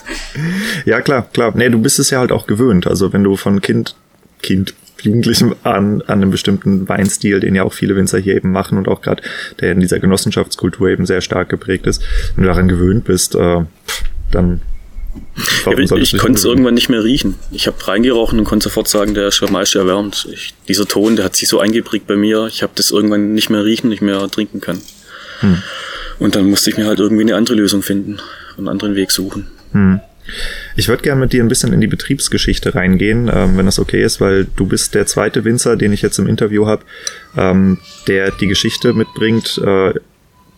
ja, 0.84 1.00
klar, 1.00 1.28
klar. 1.32 1.52
Nee, 1.54 1.70
du 1.70 1.78
bist 1.80 1.98
es 1.98 2.10
ja 2.10 2.18
halt 2.18 2.32
auch 2.32 2.46
gewöhnt. 2.46 2.86
Also 2.86 3.12
wenn 3.12 3.24
du 3.24 3.36
von 3.36 3.60
Kind, 3.60 3.94
Kind, 4.42 4.74
Jugendlichem 5.02 5.54
an, 5.62 6.02
an 6.02 6.22
einem 6.22 6.30
bestimmten 6.30 6.88
Weinstil, 6.88 7.40
den 7.40 7.54
ja 7.54 7.62
auch 7.62 7.72
viele 7.72 7.96
Winzer 7.96 8.18
hier 8.18 8.36
eben 8.36 8.50
machen 8.50 8.78
und 8.78 8.88
auch 8.88 9.00
gerade 9.00 9.22
der 9.60 9.72
in 9.72 9.80
dieser 9.80 9.98
Genossenschaftskultur 9.98 10.88
eben 10.88 11.06
sehr 11.06 11.20
stark 11.20 11.48
geprägt 11.48 11.86
ist, 11.86 12.02
wenn 12.34 12.44
du 12.44 12.48
daran 12.48 12.68
gewöhnt 12.68 13.04
bist, 13.04 13.34
äh, 13.34 13.64
dann 14.30 14.60
ja, 15.66 15.78
ich, 15.78 16.14
ich 16.14 16.18
konnte 16.18 16.38
es 16.38 16.44
irgendwann 16.44 16.74
nicht 16.74 16.88
mehr 16.88 17.02
riechen. 17.02 17.34
Ich 17.50 17.66
habe 17.66 17.76
reingerochen 17.88 18.38
und 18.38 18.44
konnte 18.44 18.64
sofort 18.64 18.88
sagen, 18.88 19.14
der 19.14 19.28
ist 19.28 19.50
Meister 19.50 19.80
erwärmt. 19.80 20.28
Ich, 20.32 20.54
dieser 20.68 20.86
Ton, 20.86 21.16
der 21.16 21.24
hat 21.24 21.34
sich 21.34 21.48
so 21.48 21.58
eingeprägt 21.58 22.06
bei 22.06 22.14
mir. 22.14 22.46
Ich 22.46 22.62
habe 22.62 22.72
das 22.76 22.90
irgendwann 22.90 23.32
nicht 23.32 23.50
mehr 23.50 23.64
riechen, 23.64 23.88
nicht 23.88 24.02
mehr 24.02 24.28
trinken 24.30 24.60
können. 24.60 24.82
Hm. 25.40 25.62
Und 26.18 26.36
dann 26.36 26.48
musste 26.48 26.70
ich 26.70 26.76
mir 26.76 26.86
halt 26.86 27.00
irgendwie 27.00 27.22
eine 27.22 27.36
andere 27.36 27.56
Lösung 27.56 27.82
finden 27.82 28.20
einen 28.58 28.68
anderen 28.68 28.94
Weg 28.94 29.10
suchen. 29.10 29.46
Hm. 29.72 30.00
Ich 30.76 30.88
würde 30.88 31.02
gerne 31.02 31.20
mit 31.20 31.32
dir 31.32 31.42
ein 31.42 31.48
bisschen 31.48 31.72
in 31.72 31.80
die 31.80 31.86
Betriebsgeschichte 31.86 32.74
reingehen, 32.74 33.30
ähm, 33.32 33.56
wenn 33.56 33.66
das 33.66 33.78
okay 33.78 34.02
ist, 34.02 34.20
weil 34.20 34.46
du 34.56 34.66
bist 34.66 34.94
der 34.94 35.06
zweite 35.06 35.44
Winzer, 35.44 35.76
den 35.76 35.92
ich 35.92 36.02
jetzt 36.02 36.18
im 36.18 36.26
Interview 36.26 36.66
habe, 36.66 36.84
ähm, 37.36 37.78
der 38.06 38.30
die 38.30 38.46
Geschichte 38.46 38.92
mitbringt. 38.92 39.58
Äh, 39.64 39.94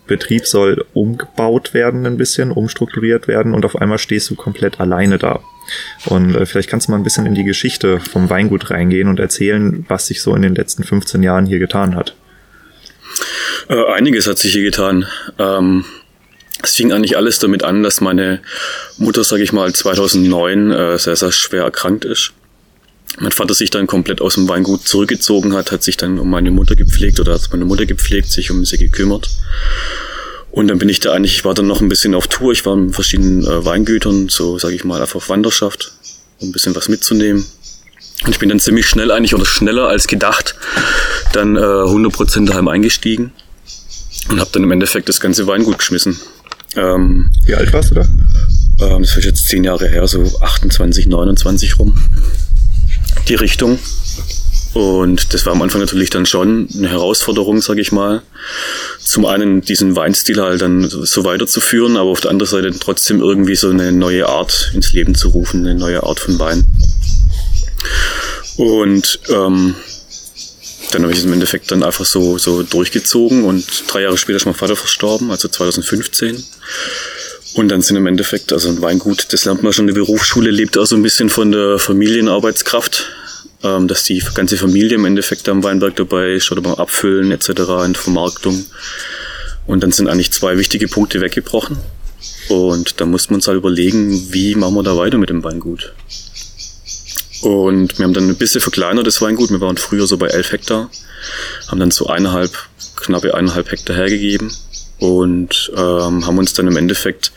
Betrieb 0.07 0.45
soll 0.45 0.83
umgebaut 0.93 1.73
werden 1.73 2.05
ein 2.05 2.17
bisschen, 2.17 2.51
umstrukturiert 2.51 3.29
werden 3.29 3.53
und 3.53 3.63
auf 3.63 3.77
einmal 3.77 3.97
stehst 3.97 4.29
du 4.29 4.35
komplett 4.35 4.81
alleine 4.81 5.17
da. 5.17 5.39
Und 6.05 6.35
äh, 6.35 6.45
vielleicht 6.45 6.69
kannst 6.69 6.87
du 6.87 6.91
mal 6.91 6.97
ein 6.97 7.03
bisschen 7.03 7.25
in 7.25 7.35
die 7.35 7.45
Geschichte 7.45 7.99
vom 7.99 8.29
Weingut 8.29 8.71
reingehen 8.71 9.07
und 9.07 9.21
erzählen, 9.21 9.85
was 9.87 10.07
sich 10.07 10.21
so 10.21 10.35
in 10.35 10.41
den 10.41 10.55
letzten 10.55 10.83
15 10.83 11.23
Jahren 11.23 11.45
hier 11.45 11.59
getan 11.59 11.95
hat. 11.95 12.15
Äh, 13.69 13.85
einiges 13.93 14.27
hat 14.27 14.37
sich 14.37 14.51
hier 14.51 14.63
getan. 14.63 15.05
Ähm, 15.39 15.85
es 16.63 16.75
fing 16.75 16.91
eigentlich 16.91 17.17
alles 17.17 17.39
damit 17.39 17.63
an, 17.63 17.83
dass 17.83 18.01
meine 18.01 18.41
Mutter, 18.97 19.23
sage 19.23 19.43
ich 19.43 19.53
mal, 19.53 19.73
2009 19.73 20.71
äh, 20.71 20.97
sehr, 20.97 21.15
sehr 21.15 21.31
schwer 21.31 21.63
erkrankt 21.63 22.05
ist. 22.05 22.33
Mein 23.19 23.31
Vater 23.31 23.53
sich 23.53 23.69
dann 23.69 23.87
komplett 23.87 24.21
aus 24.21 24.35
dem 24.35 24.47
Weingut 24.47 24.87
zurückgezogen 24.87 25.53
hat, 25.53 25.71
hat 25.71 25.83
sich 25.83 25.97
dann 25.97 26.17
um 26.17 26.29
meine 26.29 26.51
Mutter 26.51 26.75
gepflegt 26.75 27.19
oder 27.19 27.33
hat 27.33 27.49
meine 27.51 27.65
Mutter 27.65 27.85
gepflegt, 27.85 28.31
sich 28.31 28.51
um 28.51 28.63
sie 28.63 28.77
gekümmert. 28.77 29.29
Und 30.51 30.67
dann 30.67 30.79
bin 30.79 30.89
ich 30.89 30.99
da 30.99 31.13
eigentlich, 31.13 31.37
ich 31.37 31.45
war 31.45 31.53
dann 31.53 31.67
noch 31.67 31.81
ein 31.81 31.89
bisschen 31.89 32.13
auf 32.15 32.27
Tour, 32.27 32.51
ich 32.51 32.65
war 32.65 32.73
in 32.73 32.93
verschiedenen 32.93 33.43
äh, 33.43 33.65
Weingütern, 33.65 34.29
so 34.29 34.59
sage 34.59 34.75
ich 34.75 34.83
mal, 34.83 35.01
einfach 35.01 35.15
auf 35.15 35.29
Wanderschaft, 35.29 35.91
um 36.39 36.49
ein 36.49 36.51
bisschen 36.51 36.75
was 36.75 36.89
mitzunehmen. 36.89 37.45
Und 38.23 38.31
ich 38.31 38.39
bin 38.39 38.49
dann 38.49 38.59
ziemlich 38.59 38.85
schnell 38.85 39.11
eigentlich 39.11 39.33
oder 39.33 39.45
schneller 39.45 39.87
als 39.87 40.07
gedacht 40.07 40.55
dann 41.33 41.55
äh, 41.55 41.59
100% 41.59 42.45
daheim 42.45 42.67
eingestiegen 42.67 43.31
und 44.29 44.39
habe 44.39 44.49
dann 44.53 44.63
im 44.63 44.71
Endeffekt 44.71 45.09
das 45.09 45.19
ganze 45.19 45.47
Weingut 45.47 45.79
geschmissen. 45.79 46.19
Ähm, 46.75 47.29
Wie 47.45 47.55
alt 47.55 47.71
warst 47.73 47.91
du 47.91 47.95
da? 47.95 48.07
Ähm, 48.79 49.03
das 49.03 49.17
ist 49.17 49.25
jetzt 49.25 49.47
zehn 49.47 49.63
Jahre 49.63 49.87
her, 49.87 50.07
so 50.07 50.23
28, 50.41 51.07
29 51.07 51.79
rum. 51.79 51.97
Die 53.27 53.35
Richtung. 53.35 53.77
Und 54.73 55.33
das 55.33 55.45
war 55.45 55.53
am 55.53 55.61
Anfang 55.61 55.81
natürlich 55.81 56.09
dann 56.11 56.25
schon 56.25 56.69
eine 56.73 56.89
Herausforderung, 56.89 57.61
sage 57.61 57.81
ich 57.81 57.91
mal. 57.91 58.21
Zum 58.99 59.25
einen 59.25 59.61
diesen 59.61 59.97
Weinstil 59.97 60.41
halt 60.41 60.61
dann 60.61 60.87
so 60.89 61.25
weiterzuführen, 61.25 61.97
aber 61.97 62.09
auf 62.09 62.21
der 62.21 62.31
anderen 62.31 62.49
Seite 62.49 62.71
trotzdem 62.79 63.19
irgendwie 63.19 63.55
so 63.55 63.69
eine 63.69 63.91
neue 63.91 64.29
Art 64.29 64.71
ins 64.73 64.93
Leben 64.93 65.13
zu 65.13 65.29
rufen, 65.29 65.65
eine 65.65 65.77
neue 65.77 66.03
Art 66.03 66.21
von 66.21 66.39
Wein. 66.39 66.65
Und 68.55 69.19
ähm, 69.29 69.75
dann 70.91 71.03
habe 71.03 71.11
ich 71.11 71.19
es 71.19 71.25
im 71.25 71.33
Endeffekt 71.33 71.71
dann 71.71 71.83
einfach 71.83 72.05
so, 72.05 72.37
so 72.37 72.63
durchgezogen 72.63 73.43
und 73.43 73.65
drei 73.87 74.01
Jahre 74.01 74.17
später 74.17 74.37
ist 74.37 74.45
mein 74.45 74.55
Vater 74.55 74.75
verstorben, 74.75 75.31
also 75.31 75.47
2015. 75.47 76.43
Und 77.53 77.69
dann 77.69 77.81
sind 77.81 77.97
im 77.97 78.07
Endeffekt, 78.07 78.53
also 78.53 78.69
ein 78.69 78.81
Weingut, 78.81 79.33
das 79.33 79.45
lernt 79.45 79.61
man 79.61 79.73
schon 79.73 79.87
in 79.87 79.93
der 79.93 80.01
Berufsschule, 80.01 80.51
lebt 80.51 80.77
auch 80.77 80.85
so 80.85 80.95
ein 80.95 81.01
bisschen 81.01 81.29
von 81.29 81.51
der 81.51 81.79
Familienarbeitskraft, 81.79 83.09
ähm, 83.63 83.87
dass 83.87 84.03
die 84.03 84.23
ganze 84.33 84.57
Familie 84.57 84.95
im 84.95 85.05
Endeffekt 85.05 85.49
am 85.49 85.63
Weinberg 85.63 85.95
dabei 85.97 86.33
ist 86.33 86.51
oder 86.51 86.61
beim 86.61 86.75
Abfüllen 86.75 87.31
etc., 87.31 87.49
in 87.85 87.95
Vermarktung. 87.95 88.65
Und 89.67 89.83
dann 89.83 89.91
sind 89.91 90.07
eigentlich 90.07 90.31
zwei 90.31 90.57
wichtige 90.57 90.87
Punkte 90.87 91.19
weggebrochen. 91.19 91.77
Und 92.47 92.99
da 93.01 93.05
mussten 93.05 93.31
wir 93.31 93.35
uns 93.35 93.47
halt 93.47 93.57
überlegen, 93.57 94.33
wie 94.33 94.55
machen 94.55 94.75
wir 94.75 94.83
da 94.83 94.95
weiter 94.97 95.17
mit 95.17 95.29
dem 95.29 95.43
Weingut. 95.43 95.93
Und 97.41 97.97
wir 97.97 98.05
haben 98.05 98.13
dann 98.13 98.29
ein 98.29 98.35
bisschen 98.35 98.61
verkleinert 98.61 99.07
das 99.07 99.21
Weingut. 99.21 99.49
Wir 99.49 99.61
waren 99.61 99.77
früher 99.77 100.07
so 100.07 100.17
bei 100.17 100.27
elf 100.27 100.51
Hektar, 100.51 100.89
haben 101.67 101.79
dann 101.79 101.91
so 101.91 102.07
eineinhalb, 102.07 102.51
knappe 102.95 103.33
eineinhalb 103.33 103.71
Hektar 103.71 103.95
hergegeben 103.95 104.51
und 105.01 105.71
ähm, 105.75 106.27
haben 106.27 106.37
uns 106.37 106.53
dann 106.53 106.67
im 106.67 106.77
Endeffekt 106.77 107.31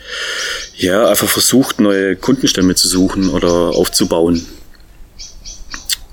ja 0.77 1.07
einfach 1.07 1.27
versucht, 1.27 1.79
neue 1.79 2.15
Kundenstämme 2.15 2.75
zu 2.75 2.87
suchen 2.87 3.29
oder 3.29 3.49
aufzubauen. 3.49 4.45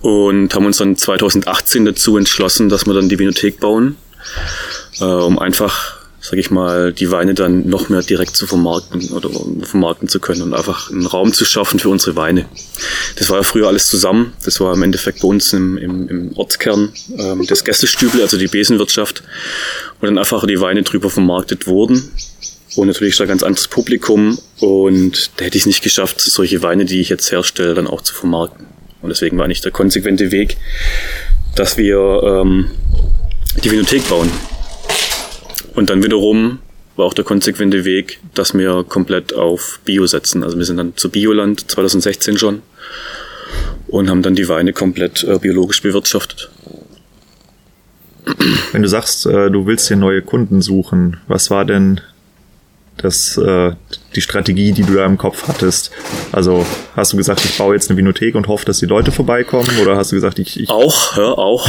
Und 0.01 0.55
haben 0.55 0.65
uns 0.65 0.79
dann 0.79 0.97
2018 0.97 1.85
dazu 1.85 2.17
entschlossen, 2.17 2.71
dass 2.71 2.87
wir 2.87 2.95
dann 2.95 3.11
die 3.11 3.19
Vinothek 3.19 3.61
bauen, 3.61 3.97
äh, 4.99 5.05
um 5.05 5.39
einfach 5.39 6.02
sage 6.23 6.41
ich 6.41 6.53
mal, 6.53 6.93
die 6.93 7.11
Weine 7.11 7.35
dann 7.35 7.69
noch 7.69 7.89
mehr 7.89 8.01
direkt 8.01 8.37
zu 8.37 8.47
vermarkten 8.47 9.11
oder 9.11 9.29
vermarkten 9.65 10.09
zu 10.09 10.21
können 10.21 10.43
und 10.43 10.55
einfach 10.55 10.89
einen 10.89 11.05
Raum 11.05 11.33
zu 11.33 11.45
schaffen 11.45 11.81
für 11.81 11.89
unsere 11.89 12.15
Weine. 12.15 12.47
Das 13.17 13.29
war 13.29 13.39
ja 13.39 13.43
früher 13.43 13.67
alles 13.67 13.89
zusammen. 13.89 14.33
Das 14.45 14.61
war 14.61 14.73
im 14.73 14.85
Endeffekt 14.85 15.21
bei 15.21 15.27
uns 15.27 15.53
im, 15.53 15.77
im, 15.77 16.09
im 16.09 16.37
Ortskern 16.37 16.93
ähm, 17.19 17.45
das 17.49 17.65
Gästestübel, 17.65 18.23
also 18.23 18.39
die 18.39 18.47
Besenwirtschaft, 18.47 19.25
wo 20.01 20.07
dann 20.07 20.17
einfach 20.17 20.47
die 20.47 20.61
Weine 20.61 20.85
drüber 20.85 21.11
vermarktet 21.11 21.67
wurden. 21.67 22.13
Und 22.77 22.87
natürlich 22.87 23.13
ist 23.13 23.21
da 23.21 23.25
ein 23.25 23.29
ganz 23.29 23.43
anderes 23.43 23.67
Publikum 23.67 24.39
und 24.61 25.33
da 25.37 25.45
hätte 25.45 25.59
ich 25.59 25.63
es 25.63 25.67
nicht 25.67 25.83
geschafft, 25.83 26.21
solche 26.21 26.63
Weine, 26.63 26.85
die 26.85 27.01
ich 27.01 27.09
jetzt 27.09 27.31
herstelle, 27.33 27.75
dann 27.75 27.89
auch 27.89 28.01
zu 28.01 28.15
vermarkten. 28.15 28.67
Und 29.03 29.11
deswegen 29.11 29.37
war 29.39 29.49
nicht 29.49 29.65
der 29.65 29.73
konsequente 29.73 30.31
Weg, 30.31 30.57
dass 31.57 31.77
wir 31.77 32.23
ähm, 32.25 32.71
die 33.63 33.71
Vinothek 33.73 34.09
bauen. 34.09 34.31
Und 35.75 35.91
dann 35.91 36.03
wiederum 36.03 36.59
war 36.97 37.07
auch 37.07 37.15
der 37.15 37.25
konsequente 37.25 37.85
Weg, 37.85 38.21
dass 38.35 38.55
wir 38.55 38.85
komplett 38.85 39.35
auf 39.35 39.81
Bio 39.85 40.07
setzen. 40.07 40.45
Also 40.45 40.59
wir 40.59 40.65
sind 40.65 40.77
dann 40.77 40.97
zu 40.97 41.11
Bioland 41.11 41.71
2016 41.71 42.37
schon 42.39 42.63
und 43.89 44.11
haben 44.11 44.23
dann 44.23 44.35
die 44.35 44.49
Weine 44.49 44.73
komplett 44.73 45.25
äh, 45.25 45.39
biologisch 45.39 45.83
bewirtschaftet. 45.83 46.51
Wenn 48.73 48.83
du 48.83 48.89
sagst, 48.89 49.27
äh, 49.27 49.51
du 49.51 49.67
willst 49.67 49.89
hier 49.89 49.97
neue 49.97 50.23
Kunden 50.23 50.63
suchen, 50.63 51.19
was 51.29 51.51
war 51.51 51.65
denn 51.65 52.01
das, 52.99 53.37
äh, 53.37 53.73
die 54.15 54.21
Strategie, 54.21 54.73
die 54.73 54.83
du 54.83 54.95
da 54.95 55.07
im 55.07 55.19
Kopf 55.19 55.49
hattest? 55.49 55.91
Also 56.31 56.65
hast 56.95 57.13
du 57.13 57.17
gesagt, 57.17 57.45
ich 57.45 57.57
baue 57.59 57.75
jetzt 57.75 57.91
eine 57.91 57.97
Vinothek 57.97 58.35
und 58.35 58.49
hoffe, 58.49 58.65
dass 58.65 58.79
die 58.79 58.87
Leute 58.87 59.11
vorbeikommen? 59.13 59.69
Oder 59.81 59.97
hast 59.97 60.13
du 60.13 60.17
gesagt, 60.17 60.39
ich... 60.39 60.61
ich 60.61 60.71
auch, 60.71 61.17
ja, 61.17 61.33
auch. 61.33 61.69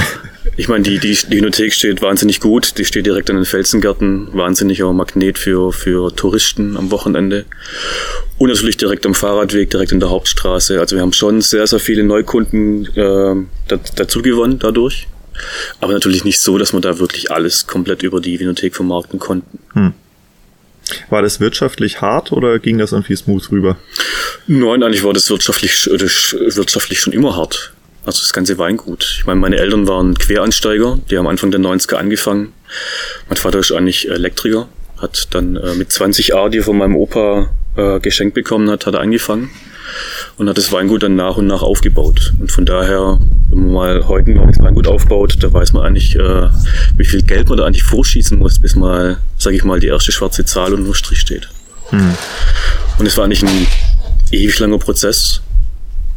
Ich 0.55 0.67
meine, 0.67 0.83
die, 0.83 0.99
die, 0.99 1.15
die 1.15 1.37
Vinothek 1.37 1.73
steht 1.73 2.01
wahnsinnig 2.01 2.39
gut. 2.39 2.77
Die 2.77 2.85
steht 2.85 3.05
direkt 3.05 3.29
an 3.29 3.37
den 3.37 3.45
Felsengärten. 3.45 4.27
Wahnsinniger 4.33 4.91
Magnet 4.93 5.39
für, 5.39 5.73
für 5.73 6.15
Touristen 6.15 6.77
am 6.77 6.91
Wochenende. 6.91 7.45
Und 8.37 8.49
natürlich 8.49 8.77
direkt 8.77 9.05
am 9.05 9.15
Fahrradweg, 9.15 9.71
direkt 9.71 9.91
in 9.91 9.99
der 9.99 10.09
Hauptstraße. 10.09 10.79
Also 10.79 10.95
wir 10.95 11.01
haben 11.01 11.13
schon 11.13 11.41
sehr, 11.41 11.65
sehr 11.65 11.79
viele 11.79 12.03
Neukunden 12.03 12.85
äh, 12.95 13.35
dazu 13.95 14.21
gewonnen 14.21 14.59
dadurch. 14.59 15.07
Aber 15.79 15.93
natürlich 15.93 16.23
nicht 16.23 16.39
so, 16.39 16.59
dass 16.59 16.73
wir 16.73 16.81
da 16.81 16.99
wirklich 16.99 17.31
alles 17.31 17.65
komplett 17.65 18.03
über 18.03 18.21
die 18.21 18.39
Vinothek 18.39 18.75
vermarkten 18.75 19.17
konnten. 19.17 19.59
Hm. 19.73 19.93
War 21.09 21.21
das 21.23 21.39
wirtschaftlich 21.39 22.01
hart 22.01 22.31
oder 22.31 22.59
ging 22.59 22.77
das 22.77 22.91
irgendwie 22.91 23.15
smooth 23.15 23.49
rüber? 23.51 23.77
Nein, 24.47 24.83
eigentlich 24.83 25.03
war 25.03 25.13
das 25.13 25.29
wirtschaftlich, 25.29 25.89
das 25.91 26.35
wirtschaftlich 26.55 26.99
schon 26.99 27.13
immer 27.13 27.35
hart. 27.35 27.73
Also 28.05 28.21
das 28.21 28.33
ganze 28.33 28.57
Weingut. 28.57 29.17
Ich 29.19 29.25
meine, 29.25 29.39
meine 29.39 29.57
Eltern 29.57 29.87
waren 29.87 30.15
Quereinsteiger, 30.15 30.99
die 31.09 31.17
haben 31.17 31.27
Anfang 31.27 31.51
der 31.51 31.61
90er 31.61 31.95
angefangen. 31.95 32.53
Mein 33.29 33.37
Vater 33.37 33.59
ist 33.59 33.71
eigentlich 33.71 34.09
Elektriker, 34.09 34.67
hat 34.97 35.27
dann 35.31 35.55
äh, 35.55 35.73
mit 35.75 35.91
20 35.91 36.35
A, 36.35 36.49
die 36.49 36.57
er 36.59 36.63
von 36.63 36.77
meinem 36.77 36.95
Opa 36.95 37.49
äh, 37.77 37.99
geschenkt 37.99 38.35
bekommen 38.35 38.69
hat, 38.69 38.85
hat 38.85 38.95
er 38.95 39.01
angefangen 39.01 39.49
und 40.37 40.49
hat 40.49 40.57
das 40.57 40.71
Weingut 40.71 41.03
dann 41.03 41.15
nach 41.15 41.37
und 41.37 41.47
nach 41.47 41.61
aufgebaut. 41.61 42.33
Und 42.39 42.51
von 42.51 42.65
daher, 42.65 43.19
wenn 43.49 43.59
man 43.59 43.73
mal 43.73 44.07
heute 44.07 44.31
noch 44.31 44.43
ein 44.43 44.59
Weingut 44.59 44.87
aufbaut, 44.87 45.37
da 45.39 45.51
weiß 45.51 45.73
man 45.73 45.85
eigentlich, 45.85 46.15
äh, 46.15 46.49
wie 46.97 47.05
viel 47.05 47.21
Geld 47.21 47.49
man 47.49 47.57
da 47.57 47.65
eigentlich 47.65 47.83
vorschießen 47.83 48.37
muss, 48.37 48.59
bis 48.59 48.75
mal, 48.75 49.17
sage 49.37 49.55
ich 49.55 49.63
mal, 49.63 49.79
die 49.79 49.87
erste 49.87 50.11
schwarze 50.11 50.45
Zahl 50.45 50.73
unter 50.73 50.93
Strich 50.93 51.19
steht. 51.19 51.49
Hm. 51.89 52.15
Und 52.99 53.05
es 53.05 53.17
war 53.17 53.25
eigentlich 53.25 53.43
ein 53.43 53.67
ewig 54.31 54.59
langer 54.59 54.79
Prozess. 54.79 55.41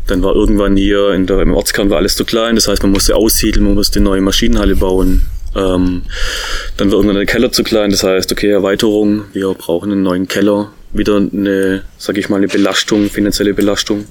Dann 0.07 0.23
war 0.23 0.35
irgendwann 0.35 0.77
hier 0.77 1.11
in 1.11 1.27
der, 1.27 1.41
im 1.41 1.55
Ortskern 1.55 1.91
war 1.91 1.99
alles 1.99 2.17
zu 2.17 2.25
klein, 2.25 2.55
das 2.55 2.69
heißt, 2.69 2.83
man 2.83 2.93
musste 2.93 3.17
aussiedeln, 3.17 3.65
man 3.65 3.75
musste 3.75 3.99
eine 3.99 4.05
neue 4.05 4.21
Maschinenhalle 4.21 4.77
bauen. 4.77 5.27
Ähm, 5.55 6.03
dann 6.77 6.91
wird 6.91 6.99
irgendwann 6.99 7.17
der 7.17 7.27
Keller 7.27 7.51
zu 7.51 7.65
klein, 7.65 7.91
das 7.91 8.05
heißt, 8.05 8.31
okay, 8.31 8.51
Erweiterung, 8.51 9.25
wir 9.33 9.53
brauchen 9.55 9.91
einen 9.91 10.03
neuen 10.03 10.29
Keller, 10.29 10.71
wieder 10.93 11.17
eine, 11.17 11.83
sag 11.99 12.19
ich 12.19 12.29
mal, 12.29 12.37
eine 12.37 12.49
Belastung, 12.49 13.11
finanzielle 13.11 13.55
Belastung. 13.55 14.07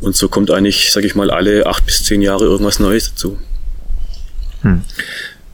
Und 0.00 0.16
so 0.16 0.28
kommt 0.28 0.50
eigentlich, 0.50 0.90
sag 0.92 1.04
ich 1.04 1.14
mal, 1.14 1.30
alle 1.30 1.66
acht 1.66 1.84
bis 1.86 2.04
zehn 2.04 2.22
Jahre 2.22 2.44
irgendwas 2.44 2.78
Neues 2.78 3.10
dazu. 3.10 3.38
Hm. 4.62 4.82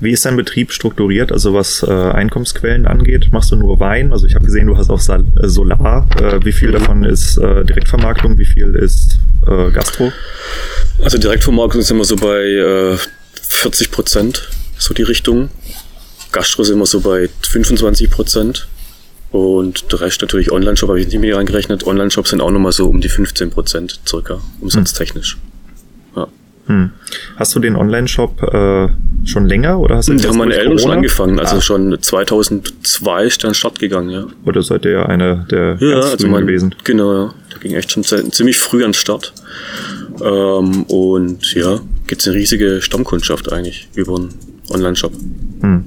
Wie 0.04 0.12
ist 0.12 0.26
dein 0.26 0.36
Betrieb 0.36 0.70
strukturiert, 0.70 1.32
also 1.32 1.54
was 1.54 1.82
äh, 1.82 1.90
Einkommensquellen 1.90 2.86
angeht? 2.86 3.32
Machst 3.32 3.50
du 3.50 3.56
nur 3.56 3.80
Wein? 3.80 4.12
Also 4.12 4.26
ich 4.26 4.34
habe 4.34 4.44
gesehen, 4.44 4.66
du 4.66 4.76
hast 4.76 4.90
auch 4.90 5.00
Sal 5.00 5.24
äh, 5.42 5.48
Solar. 5.48 6.06
Äh, 6.20 6.44
wie 6.44 6.52
viel 6.52 6.68
mhm. 6.68 6.72
davon 6.74 7.04
ist 7.04 7.38
äh, 7.38 7.64
Direktvermarktung? 7.64 8.36
Wie 8.36 8.44
viel 8.44 8.74
ist 8.74 9.18
äh, 9.46 9.70
Gastro? 9.70 10.12
Also 11.02 11.16
Direktvermarktung 11.16 11.80
sind 11.80 11.96
wir 11.96 12.04
so 12.04 12.16
bei 12.16 12.98
40 13.40 13.86
äh, 13.86 13.90
Prozent, 13.90 14.50
so 14.78 14.92
die 14.92 15.02
Richtung. 15.02 15.48
Gastro 16.32 16.64
sind 16.64 16.78
wir 16.78 16.86
so 16.86 17.00
bei 17.00 17.30
25 17.40 18.10
Prozent. 18.10 18.68
Und 19.30 19.90
der 19.90 20.02
Rest 20.02 20.20
natürlich 20.20 20.52
Online-Shop, 20.52 20.90
habe 20.90 21.00
ich 21.00 21.08
nicht 21.08 21.18
mehr 21.18 21.36
reingerechnet. 21.36 21.86
Online-Shops 21.86 22.30
sind 22.30 22.42
auch 22.42 22.50
nochmal 22.50 22.72
so 22.72 22.88
um 22.88 23.00
die 23.00 23.08
15 23.08 23.50
Prozent 23.50 24.00
circa, 24.06 24.40
umsatztechnisch. 24.60 25.38
Ja. 25.42 25.53
Hm. 26.66 26.90
Hast 27.36 27.54
du 27.54 27.60
den 27.60 27.76
Online-Shop 27.76 28.42
äh, 28.42 28.88
schon 29.26 29.46
länger 29.46 29.78
oder 29.80 29.96
hast 29.96 30.08
du 30.08 30.14
Da 30.16 30.28
haben 30.28 30.38
meine 30.38 30.54
Eltern 30.54 30.78
schon 30.78 30.90
angefangen, 30.92 31.38
also 31.38 31.56
ah. 31.56 31.60
schon 31.60 31.96
2002 32.00 33.24
ist 33.24 33.44
dann 33.44 33.54
Start 33.54 33.78
gegangen, 33.78 34.10
ja. 34.10 34.26
Oder 34.46 34.62
seid 34.62 34.84
ihr 34.86 34.92
ja 34.92 35.06
einer 35.06 35.44
der 35.50 35.76
ja, 35.80 36.00
also 36.00 36.26
mein, 36.26 36.46
gewesen? 36.46 36.74
Genau, 36.84 37.12
ja. 37.12 37.34
Da 37.50 37.58
ging 37.58 37.74
echt 37.74 37.92
schon 37.92 38.02
ziemlich 38.02 38.58
früh 38.58 38.82
an 38.84 38.90
den 38.90 38.94
Start. 38.94 39.34
Ähm, 40.22 40.84
und 40.84 41.54
ja, 41.54 41.80
gibt's 42.06 42.26
eine 42.26 42.36
riesige 42.36 42.80
Stammkundschaft 42.80 43.52
eigentlich 43.52 43.88
über 43.94 44.16
einen 44.16 44.30
Online-Shop. 44.70 45.12
Hm. 45.60 45.84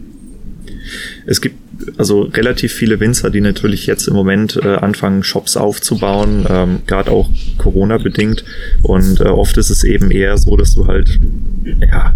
Es 1.25 1.41
gibt 1.41 1.55
also 1.97 2.21
relativ 2.21 2.73
viele 2.73 2.99
Winzer, 2.99 3.29
die 3.29 3.41
natürlich 3.41 3.85
jetzt 3.85 4.07
im 4.07 4.15
Moment 4.15 4.59
äh, 4.61 4.75
anfangen, 4.75 5.23
Shops 5.23 5.57
aufzubauen, 5.57 6.45
ähm, 6.49 6.79
gerade 6.87 7.11
auch 7.11 7.29
Corona-bedingt. 7.57 8.43
Und 8.83 9.21
äh, 9.21 9.25
oft 9.25 9.57
ist 9.57 9.69
es 9.69 9.83
eben 9.83 10.09
eher 10.11 10.37
so, 10.37 10.55
dass 10.57 10.73
du 10.73 10.87
halt, 10.87 11.19
ja, 11.63 12.15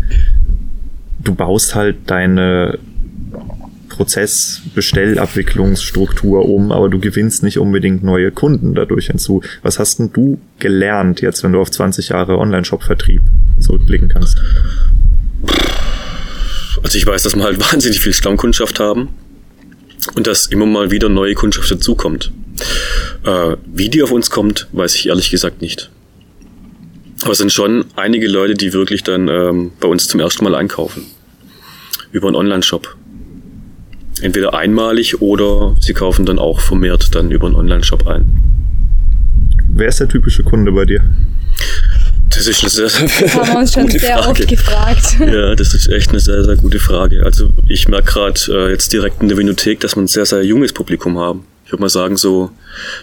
du 1.23 1.35
baust 1.35 1.75
halt 1.75 1.97
deine 2.07 2.79
Prozessbestellabwicklungsstruktur 3.89 6.47
um, 6.47 6.71
aber 6.71 6.89
du 6.89 6.99
gewinnst 6.99 7.43
nicht 7.43 7.59
unbedingt 7.59 8.03
neue 8.03 8.31
Kunden 8.31 8.73
dadurch 8.73 9.05
hinzu. 9.07 9.43
Was 9.61 9.79
hast 9.79 9.99
denn 9.99 10.13
du 10.13 10.39
gelernt 10.59 11.19
jetzt, 11.21 11.43
wenn 11.43 11.51
du 11.51 11.59
auf 11.61 11.69
20 11.69 12.09
Jahre 12.09 12.37
Online-Shop-Vertrieb 12.37 13.21
zurückblicken 13.59 14.09
kannst? 14.09 14.41
Also 16.83 16.97
ich 16.97 17.05
weiß, 17.05 17.21
dass 17.23 17.35
wir 17.35 17.43
halt 17.43 17.59
wahnsinnig 17.71 17.99
viel 17.99 18.13
Stammkundschaft 18.13 18.79
haben 18.79 19.09
und 20.15 20.27
dass 20.27 20.47
immer 20.47 20.65
mal 20.65 20.91
wieder 20.91 21.09
neue 21.09 21.33
Kundschaft 21.33 21.71
dazukommt. 21.71 22.31
Äh, 23.23 23.55
wie 23.65 23.89
die 23.89 24.03
auf 24.03 24.11
uns 24.11 24.29
kommt, 24.29 24.67
weiß 24.71 24.95
ich 24.95 25.07
ehrlich 25.07 25.31
gesagt 25.31 25.61
nicht. 25.61 25.89
Aber 27.23 27.31
es 27.31 27.37
sind 27.37 27.51
schon 27.51 27.85
einige 27.95 28.27
Leute, 28.27 28.55
die 28.55 28.73
wirklich 28.73 29.03
dann 29.03 29.27
ähm, 29.27 29.71
bei 29.79 29.87
uns 29.87 30.07
zum 30.07 30.19
ersten 30.19 30.43
Mal 30.43 30.55
einkaufen. 30.55 31.05
Über 32.11 32.27
einen 32.27 32.35
Online-Shop. 32.35 32.95
Entweder 34.21 34.53
einmalig 34.53 35.21
oder 35.21 35.75
sie 35.79 35.93
kaufen 35.93 36.25
dann 36.25 36.39
auch 36.39 36.59
vermehrt 36.59 37.13
dann 37.15 37.31
über 37.31 37.47
einen 37.47 37.55
Online-Shop 37.55 38.07
ein. 38.07 38.25
Wer 39.73 39.87
ist 39.87 39.99
der 39.99 40.09
typische 40.09 40.43
Kunde 40.43 40.71
bei 40.71 40.85
dir? 40.85 41.01
Das 42.33 42.47
ist 42.47 42.61
eine 42.61 42.69
sehr, 42.69 42.89
sehr 42.89 43.33
haben 43.33 43.53
wir 43.53 43.59
uns 43.59 43.73
schon 43.73 43.89
sehr 43.89 44.17
Frage. 44.17 44.29
oft 44.29 44.47
gefragt. 44.47 45.17
Ja, 45.19 45.53
das 45.53 45.73
ist 45.73 45.89
echt 45.89 46.09
eine 46.09 46.19
sehr, 46.19 46.43
sehr 46.43 46.55
gute 46.55 46.79
Frage. 46.79 47.23
Also 47.23 47.49
ich 47.67 47.87
merke 47.87 48.13
gerade 48.13 48.39
äh, 48.49 48.71
jetzt 48.71 48.91
direkt 48.93 49.21
in 49.21 49.27
der 49.27 49.37
Vinothek, 49.37 49.79
dass 49.81 49.95
wir 49.95 50.01
ein 50.01 50.07
sehr, 50.07 50.25
sehr 50.25 50.43
junges 50.43 50.73
Publikum 50.73 51.19
haben. 51.19 51.45
Ich 51.65 51.71
würde 51.71 51.81
mal 51.81 51.89
sagen, 51.89 52.17
so 52.17 52.49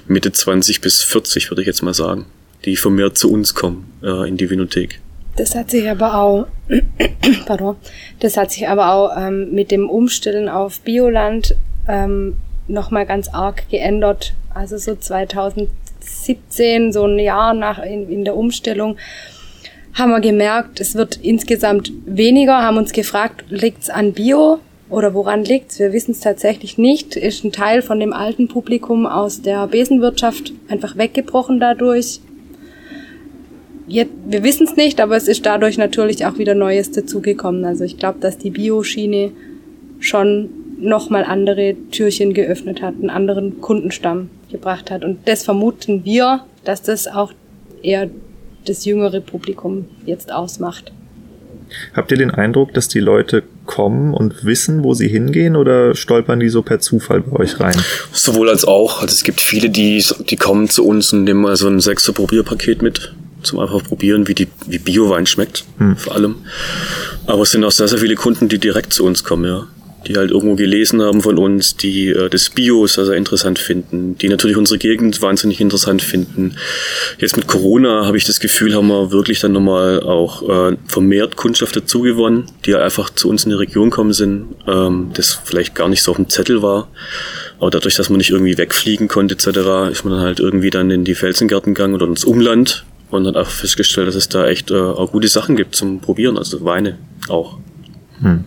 Mitte 0.07 0.33
20 0.33 0.81
bis 0.81 1.03
40, 1.03 1.51
würde 1.51 1.63
ich 1.63 1.67
jetzt 1.67 1.83
mal 1.83 1.95
sagen, 1.95 2.27
die 2.65 2.77
vermehrt 2.77 3.19
zu 3.19 3.31
uns 3.31 3.55
kommen 3.55 3.93
äh, 4.03 4.29
in 4.29 4.37
die 4.37 4.51
Vinothek. 4.51 5.01
Das 5.37 5.55
hat 5.55 5.71
sich 5.71 5.89
aber 5.89 6.15
auch, 6.15 6.47
pardon, 7.47 7.77
das 8.21 8.37
hat 8.37 8.51
sich 8.51 8.67
aber 8.67 8.93
auch 8.93 9.17
ähm, 9.17 9.53
mit 9.53 9.71
dem 9.71 9.89
Umstellen 9.89 10.49
auf 10.49 10.81
Bioland 10.81 11.55
ähm, 11.87 12.35
nochmal 12.67 13.07
ganz 13.07 13.29
arg 13.29 13.69
geändert. 13.71 14.35
Also 14.53 14.79
so 14.79 14.97
2000 14.97 15.69
17, 16.09 16.93
so 16.93 17.05
ein 17.05 17.19
Jahr 17.19 17.55
nach 17.55 17.79
in, 17.83 18.11
in 18.11 18.25
der 18.25 18.37
Umstellung, 18.37 18.97
haben 19.95 20.11
wir 20.11 20.21
gemerkt, 20.21 20.81
es 20.81 20.95
wird 20.95 21.17
insgesamt 21.17 21.93
weniger, 22.07 22.63
haben 22.63 22.77
uns 22.77 22.93
gefragt, 22.93 23.45
liegt's 23.49 23.91
an 23.91 24.13
Bio 24.13 24.61
oder 24.91 25.13
woran 25.13 25.45
liegt's? 25.45 25.79
Wir 25.79 25.93
wissen 25.93 26.13
es 26.13 26.21
tatsächlich 26.21 26.79
nicht. 26.79 27.17
Ist 27.17 27.45
ein 27.45 27.53
Teil 27.53 27.83
von 27.83 27.99
dem 27.99 28.13
alten 28.13 28.49
Publikum 28.49 29.07
aus 29.07 29.43
der 29.43 29.67
Besenwirtschaft 29.67 30.53
einfach 30.69 30.97
weggebrochen 30.97 31.61
dadurch. 31.61 32.21
Jetzt, 33.87 34.13
wir 34.27 34.45
wissen 34.45 34.67
es 34.67 34.77
nicht, 34.77 35.01
aber 35.01 35.17
es 35.17 35.29
ist 35.29 35.45
dadurch 35.45 35.79
natürlich 35.79 36.25
auch 36.27 36.39
wieder 36.39 36.55
Neues 36.55 36.91
dazugekommen. 36.91 37.65
Also 37.65 37.85
ich 37.85 37.97
glaube, 37.97 38.21
dass 38.21 38.39
die 38.39 38.51
Bioschiene 38.51 39.33
schon 39.99 40.51
nochmal 40.79 41.25
andere 41.25 41.75
Türchen 41.91 42.35
geöffnet 42.35 42.83
hat, 42.83 42.95
einen 42.95 43.11
anderen 43.11 43.61
Kundenstamm 43.61 44.31
gebracht 44.51 44.91
hat. 44.91 45.05
Und 45.05 45.27
das 45.27 45.45
vermuten 45.45 46.05
wir, 46.05 46.45
dass 46.65 46.83
das 46.83 47.07
auch 47.07 47.33
eher 47.83 48.11
das 48.65 48.85
jüngere 48.85 49.21
Publikum 49.21 49.87
jetzt 50.05 50.33
ausmacht. 50.33 50.93
Habt 51.93 52.11
ihr 52.11 52.17
den 52.17 52.31
Eindruck, 52.31 52.73
dass 52.73 52.89
die 52.89 53.01
Leute 53.01 53.43
kommen 53.67 54.15
und 54.15 54.45
wissen, 54.45 54.85
wo 54.85 54.95
sie 54.95 55.09
hingehen 55.09 55.55
oder 55.55 55.95
stolpern 55.95 56.41
die 56.41 56.49
so 56.49 56.63
per 56.63 56.81
Zufall 56.81 57.21
bei 57.21 57.41
euch 57.41 57.61
rein? 57.61 57.77
Sowohl 58.13 58.49
als 58.49 58.65
auch. 58.65 59.03
Also 59.03 59.13
es 59.13 59.23
gibt 59.23 59.41
viele, 59.41 59.69
die, 59.69 60.03
die 60.31 60.37
kommen 60.37 60.69
zu 60.69 60.87
uns 60.87 61.13
und 61.13 61.25
nehmen 61.25 61.43
mal 61.43 61.57
so 61.57 61.69
ein 61.69 61.81
sechser 61.81 62.13
Probierpaket 62.13 62.83
mit 62.83 63.15
zum 63.43 63.61
einfach 63.61 63.85
probieren, 63.85 64.27
wie 64.27 64.35
die 64.35 64.49
wie 64.67 64.79
Biowein 64.79 65.27
schmeckt, 65.27 65.65
hm. 65.79 65.97
vor 65.97 66.15
allem. 66.15 66.37
Aber 67.27 67.43
es 67.43 67.51
sind 67.51 67.63
auch 67.65 67.71
sehr, 67.71 67.87
sehr 67.87 67.99
viele 67.99 68.17
Kunden, 68.17 68.49
die 68.49 68.59
direkt 68.59 68.93
zu 68.93 69.05
uns 69.05 69.23
kommen, 69.23 69.45
ja 69.45 69.69
die 70.09 70.17
halt 70.17 70.31
irgendwo 70.31 70.57
gelesen 70.57 71.03
haben 71.03 71.23
von 71.23 71.39
uns, 71.39 71.77
die 71.77 72.09
äh, 72.09 72.29
das 72.31 72.51
Bio 72.51 72.87
sehr, 72.87 73.05
sehr 73.05 73.15
interessant 73.15 73.59
finden, 73.59 74.17
die 74.19 74.29
natürlich 74.29 74.57
unsere 74.57 74.79
Gegend 74.79 75.21
wahnsinnig 75.21 75.61
interessant 75.61 76.03
finden. 76.03 76.57
Jetzt 77.19 77.37
mit 77.37 77.47
Corona 77.47 78.07
habe 78.07 78.17
ich 78.17 78.25
das 78.25 78.41
Gefühl, 78.41 78.75
haben 78.75 78.89
wir 78.89 79.13
wirklich 79.13 79.41
dann 79.41 79.53
nochmal 79.53 80.01
auch 80.01 80.71
äh, 80.73 80.77
vermehrt 80.87 81.37
Kundschaft 81.37 81.77
dazu 81.77 82.01
gewonnen, 82.01 82.47
die 82.65 82.75
einfach 82.75 83.11
zu 83.11 83.29
uns 83.29 83.45
in 83.45 83.51
die 83.51 83.57
Region 83.57 83.91
kommen 83.91 84.13
sind, 84.13 84.47
ähm, 84.67 85.11
das 85.15 85.39
vielleicht 85.45 85.75
gar 85.75 85.89
nicht 85.89 86.03
so 86.03 86.13
auf 86.13 86.17
dem 86.17 86.29
Zettel 86.29 86.63
war. 86.63 86.89
Aber 87.61 87.71
dadurch, 87.71 87.97
dass 87.97 88.09
man 88.09 88.19
nicht 88.19 88.31
irgendwie 88.31 88.57
wegfliegen 88.57 89.09
konnte 89.09 89.35
etc., 89.35 89.91
ist 89.91 90.05
man 90.05 90.15
dann 90.15 90.23
halt 90.23 90.41
irgendwie 90.41 90.71
dann 90.71 90.91
in 90.91 91.05
die 91.05 91.15
Felsengärten 91.15 91.75
gegangen 91.75 91.95
oder 91.95 92.07
ins 92.07 92.25
Umland 92.25 92.85
und 93.11 93.27
hat 93.27 93.37
einfach 93.37 93.53
festgestellt, 93.53 94.09
dass 94.09 94.15
es 94.15 94.29
da 94.29 94.47
echt 94.47 94.71
äh, 94.71 94.77
auch 94.77 95.13
gute 95.13 95.29
Sachen 95.29 95.57
gibt 95.57 95.75
zum 95.75 96.01
Probieren, 96.01 96.39
also 96.39 96.65
Weine 96.65 96.99
auch. 97.29 97.59
Hm. 98.21 98.45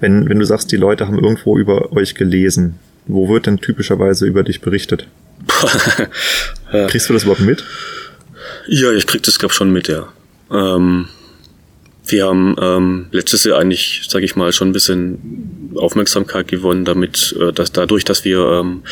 Wenn, 0.00 0.28
wenn 0.28 0.38
du 0.38 0.44
sagst, 0.44 0.72
die 0.72 0.76
Leute 0.76 1.06
haben 1.06 1.18
irgendwo 1.18 1.58
über 1.58 1.92
euch 1.92 2.14
gelesen, 2.14 2.78
wo 3.06 3.28
wird 3.28 3.46
denn 3.46 3.58
typischerweise 3.58 4.26
über 4.26 4.42
dich 4.42 4.60
berichtet? 4.60 5.08
Kriegst 6.88 7.08
du 7.08 7.14
das 7.14 7.24
überhaupt 7.24 7.40
mit? 7.40 7.64
Ja, 8.66 8.92
ich 8.92 9.06
krieg 9.06 9.22
das, 9.22 9.38
glaube 9.38 9.54
schon 9.54 9.72
mit, 9.72 9.88
ja. 9.88 10.08
Ähm, 10.50 11.08
wir 12.06 12.26
haben 12.26 12.56
ähm, 12.60 13.06
letztes 13.12 13.44
Jahr 13.44 13.58
eigentlich, 13.58 14.02
sage 14.08 14.24
ich 14.24 14.34
mal, 14.36 14.52
schon 14.52 14.68
ein 14.68 14.72
bisschen 14.72 15.72
Aufmerksamkeit 15.76 16.48
gewonnen, 16.48 16.84
damit, 16.84 17.36
äh, 17.38 17.52
dass 17.52 17.72
dadurch, 17.72 18.04
dass 18.04 18.24
wir 18.24 18.38
ähm, 18.38 18.82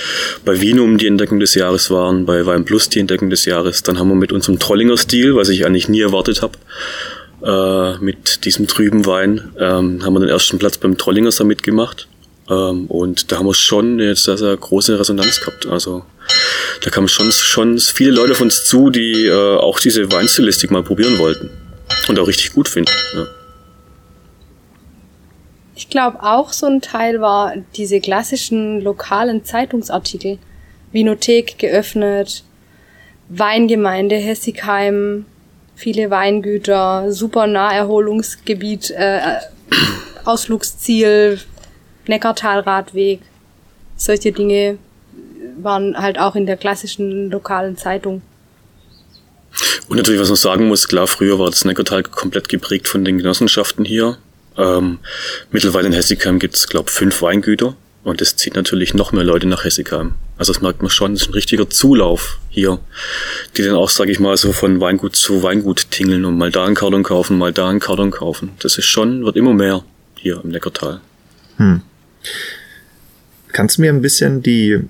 bei 0.45 0.61
Vinum 0.61 0.99
die 0.99 1.07
Entdeckung 1.07 1.41
des 1.41 1.55
Jahres 1.55 1.91
waren, 1.91 2.27
bei 2.27 2.45
Wein 2.45 2.65
Plus 2.65 2.89
die 2.89 3.01
Entdeckung 3.01 3.31
des 3.31 3.45
Jahres, 3.45 3.83
dann 3.83 3.99
haben 3.99 4.09
wir 4.09 4.17
mit 4.17 4.33
unserem 4.33 4.59
Trollinger 4.59 4.97
Stil, 4.97 5.35
was 5.35 5.49
ich 5.49 5.65
eigentlich 5.65 5.89
nie 5.89 6.01
erwartet 6.01 6.43
habe, 6.43 6.59
äh, 7.47 7.99
mit 7.99 8.45
diesem 8.45 8.67
trüben 8.67 9.07
Wein. 9.07 9.53
Ähm, 9.59 10.05
haben 10.05 10.15
wir 10.15 10.21
den 10.21 10.29
ersten 10.29 10.59
Platz 10.59 10.79
beim 10.79 10.99
Trollinger 10.99 11.31
Summit 11.31 11.63
gemacht. 11.63 12.09
Ähm, 12.51 12.87
und 12.87 13.31
da 13.31 13.39
haben 13.39 13.47
wir 13.47 13.55
schon 13.55 13.95
eine 13.95 14.17
sehr, 14.17 14.37
sehr 14.37 14.57
große 14.57 14.99
Resonanz 14.99 15.41
gehabt. 15.41 15.67
Also 15.67 16.05
da 16.83 16.91
kamen 16.91 17.09
schon, 17.09 17.31
schon 17.31 17.79
viele 17.79 18.11
Leute 18.11 18.33
auf 18.33 18.41
uns 18.41 18.67
zu, 18.67 18.91
die 18.91 19.27
äh, 19.27 19.57
auch 19.57 19.79
diese 19.79 20.11
Weinstilistik 20.13 20.71
mal 20.71 20.83
probieren 20.83 21.19
wollten. 21.19 21.51
Und 22.09 22.19
auch 22.19 22.27
richtig 22.27 22.53
gut 22.53 22.69
finden. 22.69 22.91
Ja. 23.15 23.27
Ich 25.77 25.89
glaube 25.89 26.23
auch 26.23 26.53
so 26.53 26.67
ein 26.67 26.81
Teil 26.81 27.21
war 27.21 27.55
diese 27.77 28.01
klassischen 28.01 28.81
lokalen 28.81 29.45
Zeitungsartikel. 29.45 30.39
Vinothek 30.93 31.59
geöffnet, 31.59 32.43
Weingemeinde 33.29 34.17
Hessigheim, 34.17 35.27
viele 35.77 36.11
Weingüter, 36.11 37.13
super 37.13 37.47
Naherholungsgebiet, 37.47 38.91
äh, 38.91 39.21
Ausflugsziel, 40.25 41.39
Neckartalradweg. 42.09 43.21
Solche 43.97 44.33
Dinge 44.33 44.79
waren 45.59 45.97
halt 45.97 46.19
auch 46.19 46.35
in 46.35 46.47
der 46.47 46.57
klassischen 46.57 47.31
lokalen 47.31 47.77
Zeitung. 47.77 48.23
Und 49.89 49.97
natürlich, 49.97 50.21
was 50.21 50.29
man 50.29 50.37
sagen 50.37 50.69
muss, 50.69 50.89
klar, 50.89 51.07
früher 51.07 51.39
war 51.39 51.51
das 51.51 51.65
Neckartal 51.65 52.03
komplett 52.03 52.49
geprägt 52.49 52.89
von 52.89 53.05
den 53.05 53.19
Genossenschaften 53.19 53.85
hier. 53.85 54.19
Ähm, 54.59 54.99
mittlerweile 55.51 55.87
in 55.87 55.93
Hessigheim 55.93 56.39
gibt 56.39 56.57
es, 56.57 56.69
glaube 56.69 56.91
fünf 56.91 57.23
Weingüter 57.23 57.77
und 58.05 58.21
das 58.21 58.37
zieht 58.37 58.55
natürlich 58.55 58.95
noch 58.95 59.13
mehr 59.13 59.25
Leute 59.25 59.47
nach 59.47 59.65
Hessigheim. 59.65 60.15
Also 60.39 60.53
das 60.53 60.61
merkt 60.61 60.83
man 60.83 60.91
schon, 60.91 61.15
das 61.15 61.23
ist 61.23 61.29
ein 61.29 61.35
richtiger 61.35 61.69
Zulauf 61.71 62.39
hier, 62.51 62.79
die 63.57 63.63
dann 63.63 63.75
auch, 63.75 63.89
sage 63.89 64.11
ich 64.11 64.21
mal, 64.21 64.37
so 64.37 64.53
von 64.53 64.81
Weingut 64.81 65.17
zu 65.17 65.43
Weingut 65.43 65.91
tingeln 65.91 66.25
und 66.25 66.37
mal 66.37 66.51
da 66.51 66.67
einen 66.67 66.75
Karton 66.75 67.03
kaufen, 67.03 67.39
mal 67.39 67.53
da 67.53 67.69
einen 67.69 67.81
Karton 67.81 68.11
kaufen. 68.11 68.51
Das 68.59 68.77
ist 68.77 68.87
schon, 68.87 69.25
wird 69.25 69.37
immer 69.37 69.55
mehr 69.55 69.83
hier 70.15 70.41
im 70.45 70.51
Neckartal. 70.51 71.01
Hm. 71.57 71.81
Kannst 73.53 73.79
du 73.79 73.83
mir 73.83 73.91
ein 73.91 74.03
bisschen 74.03 74.43
die 74.43 74.81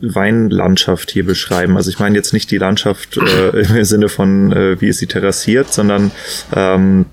Weinlandschaft 0.00 1.10
hier 1.10 1.24
beschreiben? 1.24 1.76
Also 1.76 1.90
ich 1.90 1.98
meine 1.98 2.16
jetzt 2.16 2.32
nicht 2.32 2.50
die 2.52 2.58
Landschaft 2.58 3.16
äh, 3.16 3.78
im 3.78 3.84
Sinne 3.84 4.08
von, 4.08 4.52
äh, 4.52 4.80
wie 4.80 4.88
ist 4.88 4.98
sie 4.98 5.08
terrassiert, 5.08 5.72
sondern 5.72 6.12
ähm, 6.54 7.06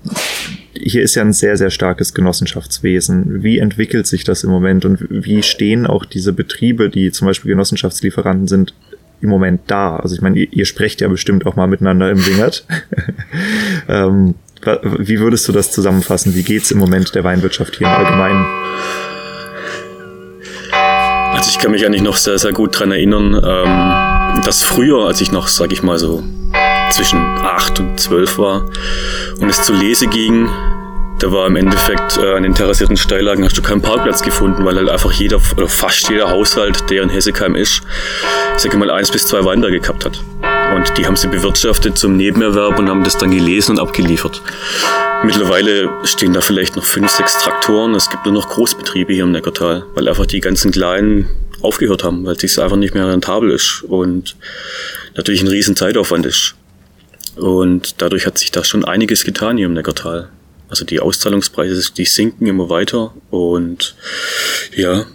hier 0.82 1.02
ist 1.02 1.14
ja 1.14 1.22
ein 1.22 1.32
sehr, 1.32 1.56
sehr 1.56 1.70
starkes 1.70 2.14
Genossenschaftswesen. 2.14 3.42
Wie 3.42 3.58
entwickelt 3.58 4.06
sich 4.06 4.24
das 4.24 4.44
im 4.44 4.50
Moment 4.50 4.84
und 4.84 5.06
wie 5.08 5.42
stehen 5.42 5.86
auch 5.86 6.04
diese 6.04 6.32
Betriebe, 6.32 6.88
die 6.88 7.12
zum 7.12 7.26
Beispiel 7.26 7.50
Genossenschaftslieferanten 7.50 8.48
sind, 8.48 8.74
im 9.20 9.28
Moment 9.28 9.62
da? 9.66 9.96
Also 9.96 10.14
ich 10.14 10.22
meine, 10.22 10.38
ihr, 10.38 10.48
ihr 10.52 10.64
sprecht 10.64 11.00
ja 11.00 11.08
bestimmt 11.08 11.46
auch 11.46 11.56
mal 11.56 11.66
miteinander 11.66 12.10
im 12.10 12.24
Wingert. 12.26 12.66
ähm, 13.88 14.34
wie 14.82 15.20
würdest 15.20 15.46
du 15.48 15.52
das 15.52 15.70
zusammenfassen? 15.70 16.34
Wie 16.34 16.42
geht's 16.42 16.70
im 16.70 16.78
Moment 16.78 17.14
der 17.14 17.24
Weinwirtschaft 17.24 17.76
hier 17.76 17.86
im 17.86 17.92
Allgemeinen? 17.92 18.44
Also 21.34 21.50
ich 21.50 21.58
kann 21.58 21.70
mich 21.70 21.84
eigentlich 21.84 22.02
noch 22.02 22.16
sehr, 22.16 22.38
sehr 22.38 22.52
gut 22.52 22.78
dran 22.78 22.90
erinnern, 22.90 23.34
ähm, 23.34 24.42
dass 24.44 24.62
früher, 24.62 25.06
als 25.06 25.20
ich 25.20 25.30
noch, 25.30 25.48
sag 25.48 25.72
ich 25.72 25.82
mal 25.82 25.98
so, 25.98 26.24
zwischen 26.90 27.18
acht 27.18 27.78
und 27.80 27.98
zwölf 27.98 28.38
war 28.38 28.64
und 29.40 29.48
es 29.48 29.62
zur 29.62 29.76
Lese 29.76 30.06
ging, 30.06 30.48
da 31.18 31.32
war 31.32 31.46
im 31.46 31.56
Endeffekt 31.56 32.18
äh, 32.18 32.34
an 32.34 32.42
den 32.42 32.54
terrassierten 32.54 32.96
Steillagen 32.96 33.42
hast 33.44 33.56
du 33.56 33.62
keinen 33.62 33.80
Parkplatz 33.80 34.22
gefunden, 34.22 34.66
weil 34.66 34.76
halt 34.76 34.90
einfach 34.90 35.12
jeder 35.12 35.40
oder 35.56 35.66
fast 35.66 36.10
jeder 36.10 36.28
Haushalt, 36.28 36.90
der 36.90 37.02
in 37.02 37.08
Hessekheim 37.08 37.54
ist, 37.54 37.80
sag 38.58 38.76
mal 38.76 38.90
eins 38.90 39.10
bis 39.10 39.26
zwei 39.26 39.42
Weinberge 39.42 39.80
gehabt 39.80 40.04
hat. 40.04 40.22
Und 40.74 40.98
die 40.98 41.06
haben 41.06 41.16
sie 41.16 41.28
bewirtschaftet 41.28 41.96
zum 41.96 42.18
Nebenerwerb 42.18 42.78
und 42.78 42.90
haben 42.90 43.02
das 43.02 43.16
dann 43.16 43.30
gelesen 43.30 43.72
und 43.72 43.78
abgeliefert. 43.78 44.42
Mittlerweile 45.24 45.88
stehen 46.04 46.34
da 46.34 46.42
vielleicht 46.42 46.76
noch 46.76 46.84
fünf, 46.84 47.10
sechs 47.10 47.38
Traktoren. 47.38 47.94
Es 47.94 48.10
gibt 48.10 48.26
nur 48.26 48.34
noch 48.34 48.50
Großbetriebe 48.50 49.14
hier 49.14 49.24
im 49.24 49.32
Neckartal, 49.32 49.84
weil 49.94 50.08
einfach 50.08 50.26
die 50.26 50.40
ganzen 50.40 50.70
kleinen 50.70 51.30
aufgehört 51.62 52.04
haben, 52.04 52.26
weil 52.26 52.36
es 52.36 52.58
einfach 52.58 52.76
nicht 52.76 52.94
mehr 52.94 53.08
rentabel 53.08 53.50
ist 53.50 53.84
und 53.88 54.36
natürlich 55.16 55.40
ein 55.40 55.48
riesen 55.48 55.76
Zeitaufwand 55.76 56.26
ist. 56.26 56.54
Und 57.36 58.00
dadurch 58.00 58.26
hat 58.26 58.38
sich 58.38 58.50
da 58.50 58.64
schon 58.64 58.84
einiges 58.84 59.24
getan 59.24 59.56
hier 59.56 59.66
im 59.66 59.74
Neckartal. 59.74 60.30
Also 60.68 60.84
die 60.84 61.00
Auszahlungspreise, 61.00 61.92
die 61.92 62.04
sinken 62.04 62.46
immer 62.46 62.68
weiter 62.68 63.14
und 63.30 63.94
ja, 64.74 65.06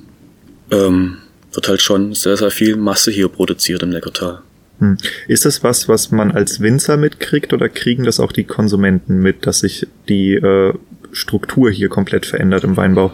ähm, 0.71 1.17
wird 1.51 1.67
halt 1.67 1.81
schon 1.81 2.13
sehr, 2.13 2.37
sehr 2.37 2.51
viel 2.51 2.77
Masse 2.77 3.11
hier 3.11 3.27
produziert 3.27 3.83
im 3.83 3.89
Neckartal. 3.89 4.41
Hm. 4.79 4.97
Ist 5.27 5.45
das 5.45 5.63
was, 5.63 5.89
was 5.89 6.11
man 6.11 6.31
als 6.31 6.61
Winzer 6.61 6.95
mitkriegt 6.95 7.53
oder 7.53 7.69
kriegen 7.69 8.03
das 8.03 8.19
auch 8.19 8.31
die 8.31 8.45
Konsumenten 8.45 9.19
mit, 9.19 9.45
dass 9.45 9.59
sich 9.59 9.87
die 10.07 10.33
äh, 10.35 10.73
Struktur 11.11 11.69
hier 11.69 11.89
komplett 11.89 12.25
verändert 12.25 12.63
im 12.63 12.77
Weinbau? 12.77 13.11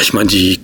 Ich 0.00 0.12
meine, 0.12 0.28
die 0.28 0.60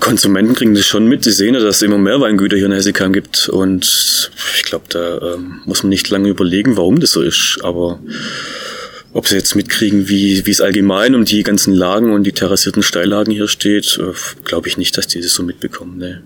Konsumenten 0.00 0.54
kriegen 0.54 0.74
das 0.74 0.86
schon 0.86 1.06
mit. 1.06 1.24
Sie 1.24 1.32
sehen 1.32 1.54
ja, 1.54 1.60
dass 1.60 1.76
es 1.76 1.82
immer 1.82 1.98
mehr 1.98 2.20
Weingüter 2.20 2.56
hier 2.56 2.66
in 2.66 2.72
Hessigheim 2.72 3.12
gibt. 3.12 3.48
Und 3.48 4.30
ich 4.56 4.62
glaube, 4.64 4.86
da 4.88 5.34
ähm, 5.34 5.60
muss 5.64 5.82
man 5.82 5.90
nicht 5.90 6.08
lange 6.08 6.28
überlegen, 6.28 6.76
warum 6.76 6.98
das 6.98 7.12
so 7.12 7.22
ist. 7.22 7.58
Aber 7.62 8.00
ob 9.12 9.28
sie 9.28 9.36
jetzt 9.36 9.54
mitkriegen, 9.54 10.08
wie, 10.08 10.44
wie 10.46 10.50
es 10.50 10.60
allgemein 10.60 11.14
um 11.14 11.24
die 11.24 11.42
ganzen 11.42 11.74
Lagen 11.74 12.12
und 12.12 12.24
die 12.24 12.32
terrassierten 12.32 12.82
Steillagen 12.82 13.32
hier 13.32 13.48
steht, 13.48 13.98
äh, 14.00 14.12
glaube 14.44 14.68
ich 14.68 14.76
nicht, 14.76 14.96
dass 14.96 15.06
die 15.06 15.20
das 15.20 15.34
so 15.34 15.42
mitbekommen. 15.42 15.98
Nee. 15.98 16.16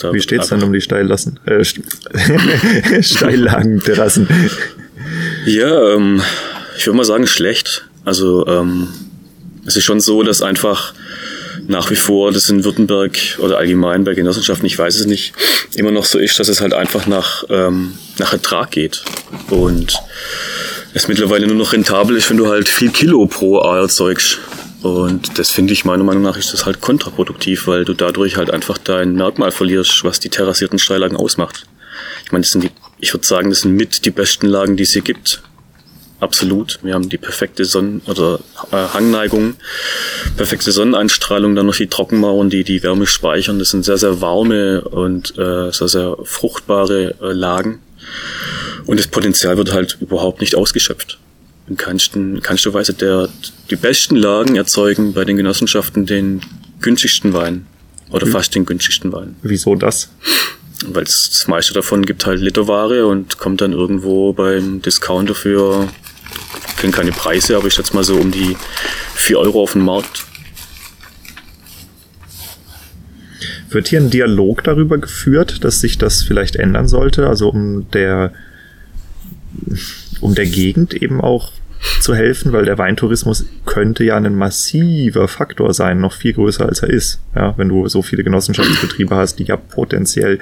Da 0.00 0.12
wie 0.12 0.20
steht's 0.20 0.48
denn 0.48 0.62
um 0.62 0.72
die 0.72 0.80
Steillassen? 0.80 1.38
Äh, 1.46 1.64
Steillagen, 3.02 3.80
Terrassen? 3.80 4.28
Ja, 5.46 5.94
ähm, 5.94 6.20
ich 6.76 6.86
würde 6.86 6.96
mal 6.96 7.04
sagen, 7.04 7.26
schlecht. 7.26 7.88
Also 8.04 8.46
ähm, 8.46 8.88
es 9.66 9.76
ist 9.76 9.84
schon 9.84 10.00
so, 10.00 10.22
dass 10.22 10.42
einfach 10.42 10.94
nach 11.66 11.90
wie 11.90 11.96
vor 11.96 12.32
das 12.32 12.48
in 12.48 12.64
Württemberg 12.64 13.18
oder 13.38 13.58
allgemein 13.58 14.04
bei 14.04 14.14
Genossenschaften, 14.14 14.66
ich 14.66 14.78
weiß 14.78 14.96
es 14.96 15.06
nicht, 15.06 15.32
immer 15.74 15.90
noch 15.90 16.04
so 16.04 16.18
ist, 16.18 16.38
dass 16.38 16.48
es 16.48 16.60
halt 16.60 16.74
einfach 16.74 17.06
nach, 17.06 17.44
ähm, 17.48 17.94
nach 18.18 18.32
Ertrag 18.32 18.70
geht. 18.70 19.04
Und 19.50 19.94
es 20.92 21.08
mittlerweile 21.08 21.46
nur 21.46 21.56
noch 21.56 21.72
rentabel 21.72 22.16
ist, 22.16 22.30
wenn 22.30 22.36
du 22.36 22.48
halt 22.48 22.68
viel 22.68 22.90
Kilo 22.90 23.26
pro 23.26 23.58
A 23.60 23.78
erzeugst. 23.78 24.38
Und 24.82 25.38
das 25.38 25.50
finde 25.50 25.72
ich 25.72 25.84
meiner 25.84 26.04
Meinung 26.04 26.22
nach 26.22 26.36
ist 26.36 26.52
das 26.52 26.66
halt 26.66 26.80
kontraproduktiv, 26.80 27.66
weil 27.66 27.84
du 27.84 27.94
dadurch 27.94 28.36
halt 28.36 28.50
einfach 28.50 28.76
dein 28.76 29.14
Merkmal 29.14 29.50
verlierst, 29.50 30.04
was 30.04 30.20
die 30.20 30.28
terrassierten 30.28 30.78
Steillagen 30.78 31.16
ausmacht. 31.16 31.66
Ich 32.24 32.32
meine, 32.32 32.42
das 32.42 32.52
sind 32.52 32.64
die, 32.64 32.70
ich 32.98 33.12
würde 33.14 33.26
sagen, 33.26 33.48
das 33.48 33.60
sind 33.60 33.72
mit 33.72 34.04
die 34.04 34.10
besten 34.10 34.46
Lagen, 34.46 34.76
die 34.76 34.82
es 34.82 34.92
hier 34.92 35.02
gibt. 35.02 35.42
Absolut. 36.24 36.78
Wir 36.82 36.94
haben 36.94 37.10
die 37.10 37.18
perfekte 37.18 37.66
Sonnen- 37.66 38.00
oder 38.06 38.40
äh, 38.72 38.76
Hangneigung, 38.76 39.56
perfekte 40.38 40.72
Sonneneinstrahlung, 40.72 41.54
dann 41.54 41.66
noch 41.66 41.76
die 41.76 41.86
Trockenmauern, 41.86 42.48
die 42.48 42.64
die 42.64 42.82
Wärme 42.82 43.06
speichern. 43.06 43.58
Das 43.58 43.68
sind 43.68 43.84
sehr, 43.84 43.98
sehr 43.98 44.22
warme 44.22 44.80
und 44.80 45.36
äh, 45.36 45.70
sehr, 45.70 45.88
sehr 45.88 46.16
fruchtbare 46.24 47.14
äh, 47.20 47.32
Lagen. 47.32 47.80
Und 48.86 48.98
das 48.98 49.06
Potenzial 49.06 49.58
wird 49.58 49.74
halt 49.74 49.98
überhaupt 50.00 50.40
nicht 50.40 50.54
ausgeschöpft. 50.54 51.18
In 51.68 51.76
keinsten, 51.76 52.40
keinster 52.40 52.72
Weise 52.72 52.94
der, 52.94 53.28
die 53.68 53.76
besten 53.76 54.16
Lagen 54.16 54.56
erzeugen 54.56 55.12
bei 55.12 55.26
den 55.26 55.36
Genossenschaften 55.36 56.06
den 56.06 56.40
günstigsten 56.80 57.34
Wein. 57.34 57.66
Oder 58.08 58.24
mhm. 58.24 58.30
fast 58.30 58.54
den 58.54 58.64
günstigsten 58.64 59.12
Wein. 59.12 59.36
Wieso 59.42 59.74
das? 59.74 60.08
Weil 60.86 61.04
das 61.04 61.44
meiste 61.48 61.74
davon 61.74 62.06
gibt 62.06 62.24
halt 62.24 62.40
Literware 62.40 63.06
und 63.06 63.36
kommt 63.36 63.60
dann 63.60 63.72
irgendwo 63.72 64.32
beim 64.32 64.80
Discounter 64.80 65.34
für 65.34 65.88
kenne 66.84 66.92
keine 66.92 67.12
Preise, 67.12 67.56
aber 67.56 67.66
ich 67.66 67.74
schätze 67.74 67.94
mal 67.94 68.04
so 68.04 68.16
um 68.16 68.30
die 68.30 68.56
4 69.14 69.38
Euro 69.38 69.62
auf 69.62 69.72
dem 69.72 69.84
Markt. 69.84 70.24
Wird 73.70 73.88
hier 73.88 74.00
ein 74.00 74.10
Dialog 74.10 74.62
darüber 74.62 74.98
geführt, 74.98 75.64
dass 75.64 75.80
sich 75.80 75.98
das 75.98 76.22
vielleicht 76.22 76.56
ändern 76.56 76.86
sollte? 76.86 77.26
Also 77.26 77.48
um 77.48 77.90
der, 77.90 78.32
um 80.20 80.34
der 80.34 80.46
Gegend 80.46 80.94
eben 80.94 81.20
auch 81.20 81.52
zu 82.00 82.14
helfen, 82.14 82.52
weil 82.52 82.66
der 82.66 82.78
Weintourismus 82.78 83.46
könnte 83.66 84.04
ja 84.04 84.16
ein 84.16 84.36
massiver 84.36 85.26
Faktor 85.26 85.74
sein, 85.74 86.00
noch 86.00 86.12
viel 86.12 86.34
größer 86.34 86.66
als 86.66 86.80
er 86.80 86.90
ist. 86.90 87.20
Ja, 87.34 87.54
wenn 87.56 87.68
du 87.68 87.88
so 87.88 88.02
viele 88.02 88.24
Genossenschaftsbetriebe 88.24 89.14
hast, 89.14 89.38
die 89.38 89.44
ja 89.44 89.56
potenziell 89.56 90.38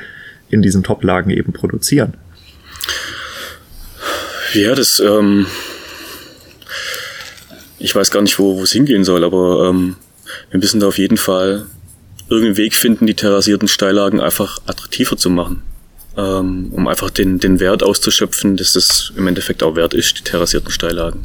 in 0.51 0.61
diesen 0.61 0.83
Top-Lagen 0.83 1.31
eben 1.31 1.53
produzieren. 1.53 2.15
Ja, 4.55 4.75
das 4.75 5.01
ähm, 5.01 5.47
ich 7.83 7.95
weiß 7.95 8.11
gar 8.11 8.23
nicht, 8.23 8.39
wo 8.39 8.63
es 8.63 8.73
hingehen 8.73 9.05
soll, 9.05 9.25
aber 9.25 9.69
ähm, 9.69 9.97
wir 10.51 10.61
müssen 10.61 10.81
da 10.81 10.89
auf 10.89 10.99
jeden 10.99 11.17
Fall 11.17 11.67
irgendeinen 12.29 12.57
Weg 12.57 12.75
finden, 12.75 13.07
die 13.07 13.15
terrassierten 13.15 13.69
Steillagen 13.69 14.21
einfach 14.21 14.59
attraktiver 14.67 15.17
zu 15.17 15.31
machen. 15.31 15.63
Ähm, 16.17 16.69
um 16.73 16.89
einfach 16.89 17.11
den, 17.11 17.39
den 17.39 17.59
Wert 17.59 17.83
auszuschöpfen, 17.83 18.59
dass 18.59 18.75
das 18.75 19.13
im 19.17 19.27
Endeffekt 19.27 19.63
auch 19.63 19.77
wert 19.77 19.95
ist, 19.95 20.19
die 20.19 20.23
terrassierten 20.23 20.71
Steillagen. 20.71 21.23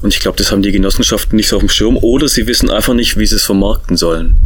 Und 0.00 0.14
ich 0.14 0.20
glaube, 0.20 0.38
das 0.38 0.52
haben 0.52 0.62
die 0.62 0.70
Genossenschaften 0.70 1.36
nicht 1.36 1.48
so 1.48 1.56
auf 1.56 1.62
dem 1.62 1.68
Schirm 1.68 1.96
oder 1.96 2.28
sie 2.28 2.46
wissen 2.46 2.70
einfach 2.70 2.94
nicht, 2.94 3.18
wie 3.18 3.26
sie 3.26 3.34
es 3.34 3.44
vermarkten 3.44 3.96
sollen. 3.96 4.36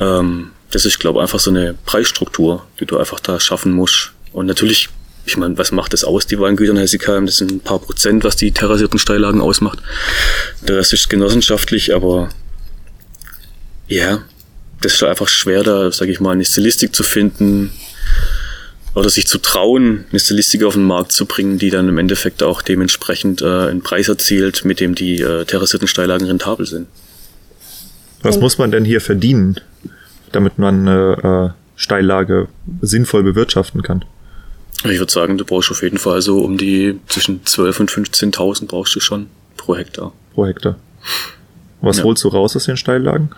Ähm, 0.00 0.50
das 0.70 0.86
ist, 0.86 0.98
glaube 0.98 1.18
ich, 1.18 1.22
einfach 1.22 1.38
so 1.38 1.50
eine 1.50 1.74
Preisstruktur, 1.84 2.66
die 2.80 2.86
du 2.86 2.98
einfach 2.98 3.20
da 3.20 3.38
schaffen 3.38 3.72
musst. 3.72 4.12
Und 4.32 4.46
natürlich 4.46 4.88
ich 5.26 5.36
meine, 5.36 5.56
was 5.56 5.72
macht 5.72 5.92
das 5.92 6.04
aus, 6.04 6.26
die 6.26 6.38
Weingüter 6.38 6.72
in 6.72 6.78
Hessigheim? 6.78 7.26
Das 7.26 7.38
sind 7.38 7.50
ein 7.50 7.60
paar 7.60 7.78
Prozent, 7.78 8.24
was 8.24 8.36
die 8.36 8.52
terrassierten 8.52 8.98
Steillagen 8.98 9.40
ausmacht. 9.40 9.78
Der 10.66 10.76
Rest 10.76 10.92
ist 10.92 11.08
genossenschaftlich, 11.08 11.94
aber 11.94 12.28
ja, 13.88 14.22
das 14.80 14.94
ist 14.94 15.02
einfach 15.02 15.28
schwer, 15.28 15.62
da, 15.62 15.90
sage 15.92 16.12
ich 16.12 16.20
mal, 16.20 16.32
eine 16.32 16.44
Stilistik 16.44 16.94
zu 16.94 17.02
finden 17.02 17.70
oder 18.94 19.10
sich 19.10 19.26
zu 19.26 19.38
trauen, 19.38 20.04
eine 20.10 20.20
Stilistik 20.20 20.62
auf 20.62 20.74
den 20.74 20.84
Markt 20.84 21.12
zu 21.12 21.26
bringen, 21.26 21.58
die 21.58 21.70
dann 21.70 21.88
im 21.88 21.98
Endeffekt 21.98 22.42
auch 22.42 22.62
dementsprechend 22.62 23.42
äh, 23.42 23.68
einen 23.68 23.82
Preis 23.82 24.08
erzielt, 24.08 24.64
mit 24.64 24.78
dem 24.78 24.94
die 24.94 25.20
äh, 25.20 25.44
terrassierten 25.44 25.88
Steillagen 25.88 26.26
rentabel 26.26 26.66
sind. 26.66 26.86
Was 28.22 28.38
muss 28.38 28.56
man 28.56 28.70
denn 28.70 28.84
hier 28.84 29.00
verdienen, 29.00 29.60
damit 30.32 30.58
man 30.58 30.88
eine 30.88 31.52
äh, 31.54 31.60
Steillage 31.76 32.48
sinnvoll 32.80 33.22
bewirtschaften 33.22 33.82
kann? 33.82 34.04
Ich 34.82 34.98
würde 34.98 35.12
sagen, 35.12 35.38
du 35.38 35.44
brauchst 35.44 35.70
auf 35.70 35.82
jeden 35.82 35.98
Fall 35.98 36.20
so 36.20 36.40
um 36.40 36.58
die 36.58 36.98
zwischen 37.06 37.42
12.000 37.44 37.80
und 37.80 37.90
15.000 37.90 38.66
brauchst 38.66 38.94
du 38.94 39.00
schon 39.00 39.28
pro 39.56 39.76
Hektar. 39.76 40.12
Pro 40.34 40.46
Hektar. 40.46 40.76
Was 41.80 41.98
ja. 41.98 42.04
holst 42.04 42.24
du 42.24 42.28
raus 42.28 42.56
aus 42.56 42.64
den 42.64 42.76
Steillagen? 42.76 43.30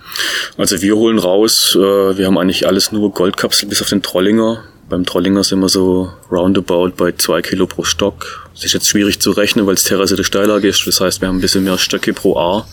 Also 0.57 0.81
wir 0.81 0.97
holen 0.97 1.19
raus, 1.19 1.77
äh, 1.77 1.79
wir 2.17 2.27
haben 2.27 2.39
eigentlich 2.39 2.67
alles 2.67 2.93
nur 2.93 3.13
Goldkapsel 3.13 3.69
bis 3.69 3.83
auf 3.83 3.89
den 3.89 4.03
Trollinger. 4.03 4.63
Beim 4.89 5.05
Trollinger 5.05 5.43
sind 5.43 5.59
wir 5.61 5.69
so 5.69 6.13
roundabout 6.31 6.91
bei 6.97 7.13
zwei 7.13 7.43
Kilo 7.43 7.67
pro 7.67 7.83
Stock. 7.83 8.49
Das 8.55 8.65
ist 8.65 8.73
jetzt 8.73 8.89
schwierig 8.89 9.21
zu 9.21 9.33
rechnen, 9.33 9.67
weil 9.67 9.75
es 9.75 9.83
terrassierte 9.83 10.23
Steillage 10.23 10.69
ist. 10.69 10.87
Das 10.87 11.01
heißt, 11.01 11.21
wir 11.21 11.29
haben 11.29 11.39
ein 11.39 11.41
bisschen 11.41 11.65
mehr 11.65 11.77
Stöcke 11.77 12.13
pro 12.13 12.39
A. 12.39 12.67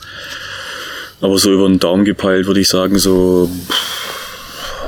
Aber 1.22 1.40
so 1.40 1.52
über 1.52 1.68
den 1.68 1.80
Daumen 1.80 2.06
gepeilt 2.06 2.46
würde 2.46 2.60
ich 2.60 2.68
sagen, 2.68 3.00
so 3.00 3.50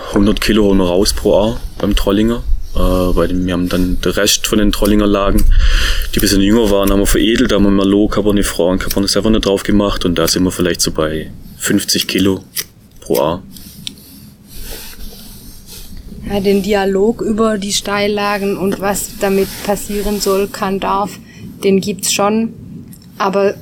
100 0.09 0.39
Kilo 0.39 0.65
holen 0.65 0.77
wir 0.77 0.85
raus 0.85 1.13
pro 1.13 1.39
A 1.39 1.61
beim 1.79 1.95
Trollinger. 1.95 2.43
Äh, 2.75 2.79
weil 2.79 3.45
wir 3.45 3.53
haben 3.53 3.69
dann 3.69 4.01
den 4.01 4.11
Rest 4.11 4.47
von 4.47 4.59
den 4.59 4.71
Trollinger 4.71 5.07
Lagen, 5.07 5.45
die 6.13 6.19
ein 6.19 6.21
bisschen 6.21 6.41
jünger 6.41 6.69
waren, 6.71 6.91
haben 6.91 6.99
wir 6.99 7.05
veredelt, 7.05 7.53
haben 7.53 7.63
wir 7.63 7.71
Merlot, 7.71 8.11
Cabernet 8.11 8.45
Franc 8.45 8.73
und 8.73 8.79
Cabernet 8.79 9.09
Sauvignon 9.09 9.41
drauf 9.41 9.63
gemacht 9.63 10.03
und 10.03 10.15
da 10.15 10.27
sind 10.27 10.43
wir 10.43 10.51
vielleicht 10.51 10.81
so 10.81 10.91
bei 10.91 11.31
50 11.57 12.07
Kilo 12.07 12.43
pro 12.99 13.19
A. 13.19 13.43
Ja, 16.27 16.39
den 16.39 16.63
Dialog 16.63 17.21
über 17.21 17.57
die 17.57 17.71
Steillagen 17.71 18.57
und 18.57 18.81
was 18.81 19.19
damit 19.19 19.47
passieren 19.65 20.19
soll, 20.19 20.47
kann, 20.47 20.79
darf, 20.79 21.17
den 21.63 21.79
gibt's 21.79 22.11
schon. 22.11 22.53
Aber 23.17 23.53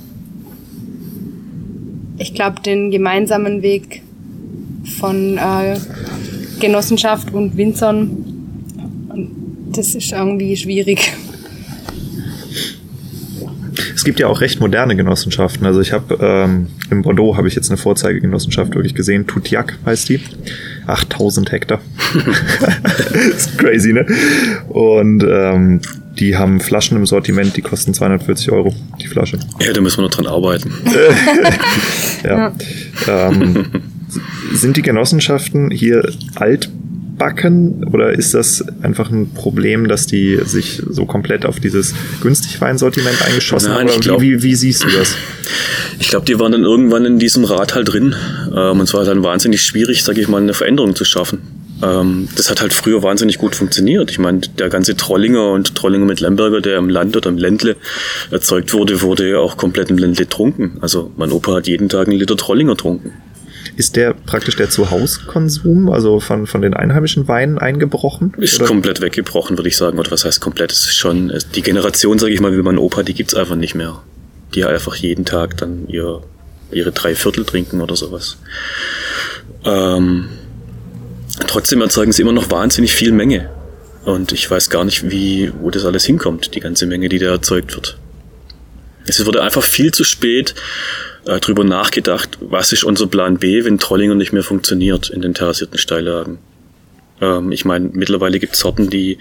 ich 2.17 2.33
glaube, 2.33 2.61
den 2.61 2.89
gemeinsamen 2.89 3.61
Weg 3.61 4.01
von 4.97 5.37
äh, 5.37 5.77
Genossenschaft 6.59 7.33
und 7.33 7.57
Winzern, 7.57 8.32
das 9.73 9.95
ist 9.95 10.11
irgendwie 10.11 10.55
schwierig. 10.55 11.13
Es 13.95 14.03
gibt 14.03 14.19
ja 14.19 14.27
auch 14.27 14.41
recht 14.41 14.59
moderne 14.59 14.95
Genossenschaften. 14.95 15.65
Also 15.65 15.79
ich 15.81 15.93
habe 15.93 16.17
ähm, 16.21 16.67
in 16.91 17.01
Bordeaux 17.01 17.37
habe 17.37 17.47
ich 17.47 17.55
jetzt 17.55 17.69
eine 17.69 17.77
Vorzeigegenossenschaft 17.77 18.75
wirklich 18.75 18.95
gesehen. 18.95 19.27
Tutiac 19.27 19.77
heißt 19.85 20.09
die. 20.09 20.19
8000 20.87 21.51
Hektar. 21.51 21.81
ist 23.35 23.57
crazy, 23.57 23.93
ne? 23.93 24.05
Und 24.69 25.23
ähm, 25.23 25.81
die 26.19 26.35
haben 26.35 26.59
Flaschen 26.59 26.97
im 26.97 27.05
Sortiment, 27.05 27.55
die 27.57 27.61
kosten 27.61 27.93
240 27.93 28.51
Euro, 28.51 28.75
die 29.01 29.07
Flasche. 29.07 29.39
Ja, 29.59 29.73
da 29.73 29.81
müssen 29.81 29.97
wir 29.97 30.03
noch 30.03 30.11
dran 30.11 30.27
arbeiten. 30.27 30.71
ja. 32.23 32.53
Ähm, 33.07 33.65
sind 34.53 34.77
die 34.77 34.83
Genossenschaften 34.83 35.71
hier 35.71 36.11
altbacken 37.13 37.85
oder 37.91 38.11
ist 38.11 38.33
das 38.33 38.63
einfach 38.81 39.09
ein 39.11 39.31
Problem, 39.33 39.87
dass 39.87 40.07
die 40.07 40.39
sich 40.45 40.81
so 40.89 41.05
komplett 41.05 41.45
auf 41.45 41.59
dieses 41.59 41.93
Günstigweinsortiment 42.21 43.21
eingeschossen 43.25 43.69
Nein, 43.69 43.87
haben? 43.87 43.97
Oder 43.97 43.99
glaub- 43.99 44.21
wie, 44.21 44.37
wie, 44.37 44.43
wie 44.43 44.55
siehst 44.55 44.83
du 44.83 44.89
das? 44.89 45.15
Ich 45.99 46.09
glaube, 46.09 46.25
die 46.25 46.39
waren 46.39 46.51
dann 46.51 46.63
irgendwann 46.63 47.05
in 47.05 47.19
diesem 47.19 47.43
Rad 47.43 47.75
halt 47.75 47.91
drin. 47.91 48.15
Ähm, 48.55 48.79
und 48.79 48.81
es 48.81 48.93
war 48.93 49.05
dann 49.05 49.23
wahnsinnig 49.23 49.61
schwierig, 49.61 50.03
sage 50.03 50.21
ich 50.21 50.27
mal, 50.27 50.41
eine 50.41 50.53
Veränderung 50.53 50.95
zu 50.95 51.05
schaffen. 51.05 51.39
Ähm, 51.81 52.27
das 52.35 52.49
hat 52.49 52.61
halt 52.61 52.73
früher 52.73 53.03
wahnsinnig 53.03 53.37
gut 53.37 53.55
funktioniert. 53.55 54.11
Ich 54.11 54.19
meine, 54.19 54.39
der 54.39 54.69
ganze 54.69 54.95
Trollinger 54.95 55.51
und 55.51 55.75
Trollinger 55.75 56.05
mit 56.05 56.19
Lemberger, 56.19 56.61
der 56.61 56.77
im 56.77 56.89
Land 56.89 57.15
oder 57.15 57.29
im 57.29 57.37
Ländle 57.37 57.75
erzeugt 58.31 58.73
wurde, 58.73 59.01
wurde 59.01 59.29
ja 59.29 59.37
auch 59.37 59.57
komplett 59.57 59.89
im 59.89 59.97
Ländle 59.97 60.27
trunken. 60.27 60.77
Also 60.81 61.11
mein 61.17 61.31
Opa 61.31 61.55
hat 61.55 61.67
jeden 61.67 61.89
Tag 61.89 62.07
einen 62.07 62.17
Liter 62.17 62.37
Trollinger 62.37 62.75
trunken. 62.75 63.11
Ist 63.75 63.95
der 63.95 64.13
praktisch 64.13 64.55
der 64.55 64.69
Zuhauskonsum, 64.69 65.89
also 65.89 66.19
von, 66.19 66.45
von 66.45 66.61
den 66.61 66.73
einheimischen 66.75 67.27
Weinen 67.27 67.57
eingebrochen? 67.57 68.33
Ist 68.37 68.59
Oder? 68.59 68.67
komplett 68.67 69.01
weggebrochen, 69.01 69.57
würde 69.57 69.67
ich 69.67 69.77
sagen. 69.77 69.97
Oder 69.97 70.11
was 70.11 70.25
heißt 70.25 70.41
komplett? 70.41 70.71
Es 70.71 70.81
ist 70.81 70.95
schon, 70.95 71.33
die 71.55 71.61
Generation, 71.61 72.19
sage 72.19 72.33
ich 72.33 72.39
mal, 72.39 72.55
wie 72.55 72.61
mein 72.61 72.77
Opa, 72.77 73.03
die 73.03 73.13
gibt's 73.13 73.33
einfach 73.33 73.55
nicht 73.55 73.73
mehr. 73.73 74.01
Die 74.53 74.63
einfach 74.63 74.95
jeden 74.95 75.25
Tag 75.25 75.57
dann 75.57 75.87
ihr, 75.87 76.21
ihre 76.71 76.91
drei 76.91 77.15
Viertel 77.15 77.45
trinken 77.45 77.81
oder 77.81 77.95
sowas. 77.95 78.37
Ähm, 79.65 80.29
trotzdem 81.47 81.81
erzeugen 81.81 82.11
sie 82.11 82.21
immer 82.21 82.33
noch 82.33 82.51
wahnsinnig 82.51 82.93
viel 82.93 83.11
Menge. 83.11 83.49
Und 84.05 84.33
ich 84.33 84.49
weiß 84.51 84.69
gar 84.69 84.83
nicht, 84.83 85.09
wie, 85.09 85.51
wo 85.61 85.71
das 85.71 85.85
alles 85.85 86.05
hinkommt, 86.05 86.53
die 86.53 86.59
ganze 86.59 86.85
Menge, 86.85 87.09
die 87.09 87.19
da 87.19 87.31
erzeugt 87.31 87.73
wird. 87.73 87.97
Es 89.05 89.25
wurde 89.25 89.41
einfach 89.41 89.63
viel 89.63 89.91
zu 89.91 90.03
spät 90.03 90.53
äh, 91.25 91.39
drüber 91.39 91.63
nachgedacht, 91.63 92.37
was 92.41 92.71
ist 92.71 92.83
unser 92.83 93.07
Plan 93.07 93.37
B, 93.37 93.63
wenn 93.63 93.79
Trollinger 93.79 94.15
nicht 94.15 94.33
mehr 94.33 94.43
funktioniert 94.43 95.09
in 95.09 95.21
den 95.21 95.33
terrassierten 95.33 95.77
Steillagen. 95.77 96.39
Ähm, 97.21 97.51
ich 97.51 97.65
meine, 97.65 97.89
mittlerweile 97.93 98.39
gibt 98.39 98.53
es 98.53 98.59
Sorten, 98.59 98.89
die, 98.89 99.17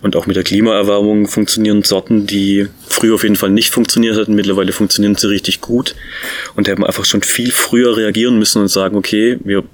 und 0.00 0.16
auch 0.16 0.26
mit 0.26 0.36
der 0.36 0.44
Klimaerwärmung 0.44 1.28
funktionieren 1.28 1.82
Sorten, 1.82 2.26
die 2.26 2.68
früher 2.88 3.14
auf 3.14 3.22
jeden 3.22 3.36
Fall 3.36 3.50
nicht 3.50 3.70
funktioniert 3.70 4.16
hatten. 4.16 4.34
Mittlerweile 4.34 4.72
funktionieren 4.72 5.14
sie 5.16 5.28
richtig 5.28 5.60
gut. 5.60 5.94
Und 6.56 6.66
wir 6.66 6.86
einfach 6.86 7.04
schon 7.04 7.22
viel 7.22 7.52
früher 7.52 7.96
reagieren 7.96 8.38
müssen 8.38 8.62
und 8.62 8.68
sagen, 8.68 8.96
okay, 8.96 9.38
wir, 9.44 9.64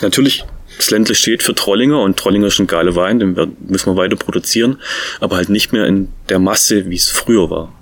natürlich, 0.00 0.44
das 0.76 0.90
Ländle 0.90 1.14
steht 1.14 1.42
für 1.42 1.54
Trollinger 1.54 2.00
und 2.00 2.16
Trollinger 2.16 2.48
ist 2.48 2.58
ein 2.58 2.66
geiler 2.66 2.94
Wein, 2.94 3.18
den 3.18 3.34
müssen 3.66 3.86
wir 3.92 3.96
weiter 3.96 4.16
produzieren, 4.16 4.78
aber 5.20 5.36
halt 5.36 5.48
nicht 5.48 5.72
mehr 5.72 5.86
in 5.86 6.08
der 6.28 6.38
Masse, 6.38 6.88
wie 6.88 6.96
es 6.96 7.08
früher 7.08 7.50
war. 7.50 7.72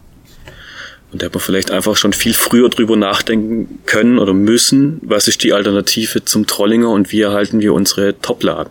Und 1.16 1.22
da 1.22 1.28
hätte 1.28 1.38
man 1.38 1.44
vielleicht 1.44 1.70
einfach 1.70 1.96
schon 1.96 2.12
viel 2.12 2.34
früher 2.34 2.68
drüber 2.68 2.94
nachdenken 2.94 3.78
können 3.86 4.18
oder 4.18 4.34
müssen, 4.34 5.00
was 5.00 5.28
ist 5.28 5.42
die 5.44 5.54
Alternative 5.54 6.26
zum 6.26 6.46
Trollinger 6.46 6.90
und 6.90 7.10
wie 7.10 7.22
erhalten 7.22 7.60
wir 7.60 7.72
unsere 7.72 8.20
Toplagen. 8.20 8.68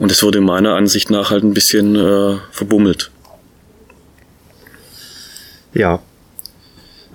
Und 0.00 0.10
das 0.10 0.24
wurde 0.24 0.40
meiner 0.40 0.74
Ansicht 0.74 1.08
nach 1.08 1.30
halt 1.30 1.44
ein 1.44 1.54
bisschen 1.54 1.94
äh, 1.94 2.38
verbummelt. 2.50 3.12
Ja. 5.74 6.02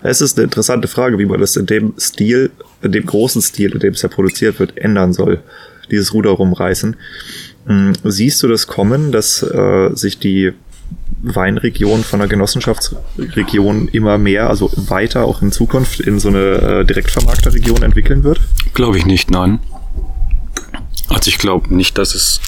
Es 0.01 0.21
ist 0.21 0.37
eine 0.37 0.45
interessante 0.45 0.87
Frage, 0.87 1.19
wie 1.19 1.25
man 1.25 1.41
das 1.41 1.57
in 1.57 1.65
dem 1.65 1.95
Stil, 1.99 2.51
in 2.81 2.93
dem 2.93 3.05
großen 3.05 3.41
Stil, 3.41 3.73
in 3.73 3.79
dem 3.79 3.91
es 3.91 4.03
ja 4.03 4.07
produziert 4.07 4.57
wird, 4.57 4.77
ändern 4.77 5.11
soll. 5.11 5.43
Dieses 5.91 6.13
Ruder 6.13 6.29
rumreißen. 6.29 6.95
Hm, 7.65 7.91
Siehst 8.05 8.41
du 8.41 8.47
das 8.47 8.67
kommen, 8.67 9.11
dass 9.11 9.43
äh, 9.43 9.89
sich 9.95 10.17
die 10.17 10.53
Weinregion 11.21 12.03
von 12.03 12.19
der 12.19 12.27
Genossenschaftsregion 12.27 13.87
immer 13.87 14.17
mehr, 14.17 14.49
also 14.49 14.71
weiter 14.75 15.25
auch 15.25 15.41
in 15.41 15.51
Zukunft 15.51 15.99
in 15.99 16.19
so 16.19 16.29
eine 16.29 16.81
äh, 16.81 16.85
Direktvermarkterregion 16.85 17.83
entwickeln 17.83 18.23
wird? 18.23 18.39
Glaube 18.73 18.97
ich 18.97 19.05
nicht, 19.05 19.31
nein. 19.31 19.59
Also 21.09 21.29
ich 21.29 21.37
glaube 21.37 21.73
nicht, 21.73 21.97
dass 21.97 22.15
es... 22.15 22.39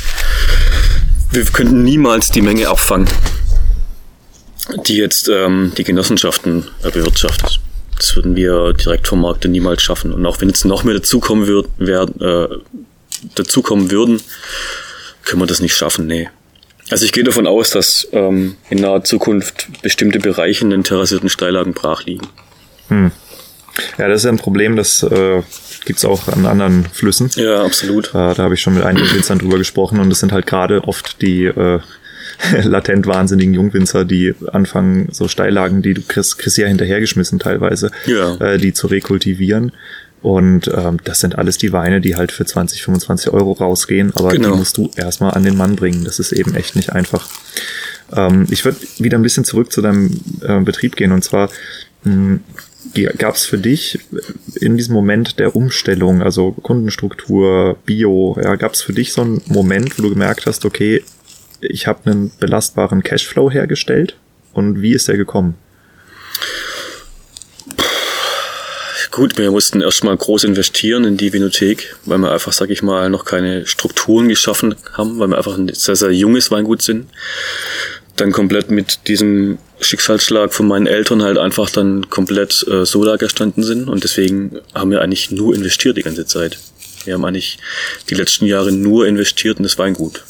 Wir 1.31 1.45
könnten 1.45 1.83
niemals 1.83 2.29
die 2.29 2.41
Menge 2.41 2.67
abfangen, 2.69 3.07
die 4.87 4.97
jetzt 4.97 5.29
ähm, 5.29 5.73
die 5.77 5.83
Genossenschaften 5.83 6.67
äh, 6.83 6.91
bewirtschaftet. 6.91 7.59
Das 7.95 8.15
würden 8.15 8.35
wir 8.35 8.73
direkt 8.73 9.07
vom 9.07 9.21
Markt 9.21 9.45
niemals 9.45 9.81
schaffen. 9.81 10.13
Und 10.13 10.25
auch 10.25 10.39
wenn 10.39 10.49
jetzt 10.49 10.65
noch 10.65 10.83
mehr 10.83 10.93
dazukommen, 10.93 11.47
würd, 11.47 11.67
äh, 11.79 12.47
dazukommen 13.35 13.91
würden, 13.91 14.21
können 15.23 15.41
wir 15.41 15.47
das 15.47 15.61
nicht 15.61 15.75
schaffen, 15.75 16.07
nee. 16.07 16.29
Also 16.89 17.05
ich 17.05 17.11
gehe 17.11 17.23
davon 17.23 17.47
aus, 17.47 17.69
dass 17.71 18.07
ähm, 18.13 18.55
in 18.69 18.79
naher 18.79 19.03
Zukunft 19.03 19.67
bestimmte 19.81 20.19
Bereiche 20.19 20.63
in 20.63 20.69
den 20.69 20.83
terrassierten 20.83 21.29
Steillagen 21.29 21.73
brach 21.73 22.05
liegen. 22.05 22.27
Ja, 23.97 24.07
das 24.07 24.21
ist 24.21 24.23
ja 24.25 24.31
ein 24.31 24.37
Problem, 24.37 24.75
das 24.75 25.03
äh, 25.03 25.41
gibt's 25.85 26.05
auch 26.05 26.27
an 26.29 26.45
anderen 26.45 26.85
Flüssen. 26.85 27.29
Ja, 27.35 27.63
absolut. 27.63 28.07
Äh, 28.09 28.33
da 28.33 28.37
habe 28.37 28.53
ich 28.53 28.61
schon 28.61 28.73
mit 28.73 28.83
einigen 28.83 29.11
Winzern 29.13 29.39
drüber 29.39 29.57
gesprochen 29.57 29.99
und 29.99 30.11
es 30.11 30.19
sind 30.19 30.31
halt 30.31 30.47
gerade 30.47 30.83
oft 30.85 31.21
die 31.21 31.45
äh, 31.45 31.79
latent 32.63 33.05
wahnsinnigen 33.05 33.53
Jungwinzer, 33.53 34.05
die 34.05 34.33
anfangen, 34.51 35.09
so 35.11 35.27
Steillagen, 35.27 35.81
die 35.81 35.93
du 35.93 36.01
kriegst, 36.01 36.37
kriegst 36.39 36.57
ja 36.57 36.67
hinterhergeschmissen 36.67 37.39
teilweise, 37.39 37.91
Ja. 38.05 38.35
äh, 38.37 38.57
die 38.57 38.73
zu 38.73 38.87
rekultivieren. 38.87 39.71
Und 40.27 40.69
ähm, 40.75 40.99
das 41.05 41.21
sind 41.21 41.37
alles 41.37 41.57
die 41.57 41.71
Weine, 41.71 42.01
die 42.01 42.17
halt 42.17 42.33
für 42.33 42.43
20, 42.43 42.83
25 42.83 43.31
Euro 43.31 43.53
rausgehen, 43.53 44.11
aber 44.13 44.31
Genau. 44.31 44.51
die 44.51 44.57
musst 44.57 44.77
du 44.77 44.91
erstmal 44.97 45.31
an 45.31 45.43
den 45.45 45.55
Mann 45.55 45.77
bringen. 45.77 46.03
Das 46.03 46.19
ist 46.19 46.33
eben 46.33 46.53
echt 46.53 46.75
nicht 46.75 46.91
einfach. 46.91 47.29
Ähm, 48.13 48.45
ich 48.49 48.65
würde 48.65 48.77
wieder 48.97 49.17
ein 49.17 49.21
bisschen 49.21 49.45
zurück 49.45 49.71
zu 49.71 49.81
deinem 49.81 50.19
äh, 50.41 50.59
Betrieb 50.59 50.97
gehen 50.97 51.13
und 51.13 51.23
zwar 51.23 51.49
gab 53.17 53.35
es 53.35 53.45
für 53.45 53.57
dich 53.57 53.99
in 54.55 54.75
diesem 54.77 54.93
Moment 54.93 55.39
der 55.39 55.55
Umstellung, 55.55 56.21
also 56.21 56.51
Kundenstruktur, 56.51 57.77
Bio, 57.85 58.37
ja, 58.41 58.55
gab 58.55 58.73
es 58.73 58.81
für 58.81 58.93
dich 58.93 59.13
so 59.13 59.21
einen 59.21 59.41
Moment, 59.47 59.97
wo 59.97 60.03
du 60.03 60.09
gemerkt 60.09 60.45
hast, 60.45 60.63
okay, 60.65 61.03
ich 61.61 61.87
habe 61.87 62.09
einen 62.09 62.31
belastbaren 62.39 63.01
Cashflow 63.01 63.49
hergestellt 63.49 64.17
und 64.53 64.81
wie 64.81 64.93
ist 64.93 65.07
der 65.07 65.17
gekommen? 65.17 65.55
Gut, 69.17 69.35
wir 69.39 69.49
mussten 69.49 69.81
erstmal 69.81 70.15
groß 70.15 70.43
investieren 70.43 71.03
in 71.03 71.17
die 71.17 71.33
Vinothek, 71.33 71.95
weil 72.05 72.19
wir 72.19 72.31
einfach, 72.31 72.53
sag 72.53 72.69
ich 72.69 72.83
mal, 72.83 73.09
noch 73.09 73.25
keine 73.25 73.65
Strukturen 73.65 74.29
geschaffen 74.29 74.75
haben, 74.93 75.17
weil 75.17 75.29
wir 75.29 75.37
einfach 75.39 75.57
ein 75.57 75.73
sehr, 75.73 75.95
sehr 75.95 76.11
junges 76.11 76.51
Weingut 76.51 76.83
sind. 76.83 77.09
Dann 78.15 78.31
komplett 78.31 78.69
mit 78.69 79.07
diesem 79.07 79.57
Schicksalsschlag 79.79 80.53
von 80.53 80.67
meinen 80.67 80.85
Eltern 80.85 81.23
halt 81.23 81.39
einfach 81.39 81.71
dann 81.71 82.11
komplett 82.11 82.63
äh, 82.67 82.85
so 82.85 83.03
da 83.05 83.15
gestanden 83.15 83.63
sind 83.63 83.89
und 83.89 84.03
deswegen 84.03 84.59
haben 84.75 84.91
wir 84.91 85.01
eigentlich 85.01 85.31
nur 85.31 85.55
investiert 85.55 85.97
die 85.97 86.03
ganze 86.03 86.27
Zeit. 86.27 86.59
Wir 87.05 87.15
haben 87.15 87.25
eigentlich 87.25 87.57
die 88.11 88.15
letzten 88.15 88.45
Jahre 88.45 88.71
nur 88.71 89.07
investiert 89.07 89.57
in 89.57 89.63
das 89.63 89.79
Weingut. 89.79 90.25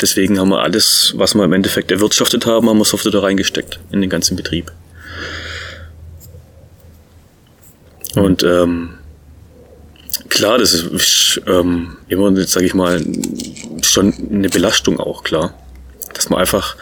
Deswegen 0.00 0.38
haben 0.38 0.48
wir 0.48 0.62
alles, 0.62 1.12
was 1.14 1.34
wir 1.34 1.44
im 1.44 1.52
Endeffekt 1.52 1.92
erwirtschaftet 1.92 2.46
haben, 2.46 2.70
haben 2.70 2.78
wir 2.78 2.86
sofort 2.86 3.14
da 3.14 3.20
reingesteckt 3.20 3.80
in 3.92 4.00
den 4.00 4.08
ganzen 4.08 4.34
Betrieb. 4.34 4.72
Und 8.16 8.42
ähm, 8.42 8.90
Klar, 10.28 10.58
das 10.58 10.72
ist 10.74 11.40
ähm, 11.46 11.96
immer, 12.08 12.34
sage 12.46 12.66
ich 12.66 12.74
mal, 12.74 13.00
schon 13.82 14.12
eine 14.30 14.48
Belastung 14.48 14.98
auch, 15.00 15.24
klar. 15.24 15.54
Dass 16.12 16.30
man 16.30 16.40
einfach, 16.40 16.76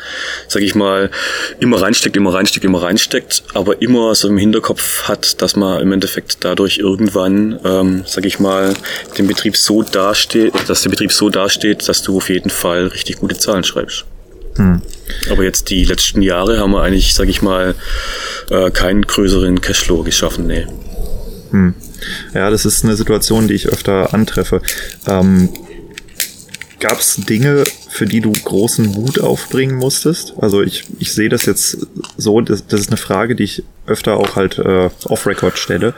sage 0.49 0.64
ich 0.64 0.74
mal, 0.74 1.11
immer 1.59 1.80
reinsteckt, 1.80 2.16
immer 2.16 2.35
reinsteckt, 2.35 2.64
immer 2.64 2.83
reinsteckt, 2.83 3.43
aber 3.55 3.80
immer 3.80 4.14
so 4.14 4.28
im 4.28 4.37
Hinterkopf 4.37 5.05
hat, 5.05 5.41
dass 5.41 5.57
man 5.57 5.80
im 5.80 5.93
Endeffekt 5.93 6.39
dadurch 6.41 6.78
irgendwann, 6.78 7.59
ähm, 7.64 8.05
sage 8.07 8.28
ich 8.28 8.39
mal, 8.39 8.74
den 9.16 9.26
Betrieb 9.26 9.57
so 9.57 9.83
dasteht, 9.83 10.53
dass 10.66 10.83
der 10.83 10.91
Betrieb 10.91 11.12
so 11.12 11.30
dasteht, 11.30 11.89
dass 11.89 12.03
du 12.03 12.18
auf 12.18 12.28
jeden 12.28 12.51
Fall 12.51 12.89
richtig 12.89 13.16
gute 13.16 13.39
Zahlen 13.39 13.64
schreibst. 13.64 14.05
Hm. 14.57 14.83
Aber 15.30 15.43
jetzt 15.45 15.70
die 15.70 15.85
letzten 15.85 16.20
Jahre 16.20 16.59
haben 16.59 16.72
wir 16.72 16.83
eigentlich, 16.83 17.14
sage 17.14 17.30
ich 17.30 17.41
mal, 17.41 17.74
äh, 18.51 18.70
keinen 18.70 19.03
größeren 19.03 19.62
Cashflow 19.62 20.03
geschaffen, 20.03 20.47
nee. 20.47 20.66
Hm. 21.53 21.74
Ja, 22.34 22.50
das 22.50 22.66
ist 22.66 22.84
eine 22.84 22.96
Situation, 22.96 23.46
die 23.46 23.55
ich 23.55 23.68
öfter 23.68 24.12
antreffe. 24.12 24.61
Ähm, 25.07 25.48
Gab 26.82 26.98
es 26.98 27.14
Dinge, 27.14 27.62
für 27.90 28.07
die 28.07 28.20
du 28.20 28.32
großen 28.32 28.84
Mut 28.86 29.20
aufbringen 29.20 29.76
musstest? 29.76 30.34
Also 30.40 30.62
ich, 30.62 30.84
ich 30.98 31.12
sehe 31.12 31.28
das 31.28 31.46
jetzt 31.46 31.86
so, 32.16 32.40
das, 32.40 32.66
das 32.66 32.80
ist 32.80 32.88
eine 32.88 32.96
Frage, 32.96 33.36
die 33.36 33.44
ich 33.44 33.62
öfter 33.86 34.16
auch 34.16 34.34
halt 34.34 34.59
äh, 34.59 34.90
off-Record 35.05 35.59
stelle, 35.59 35.94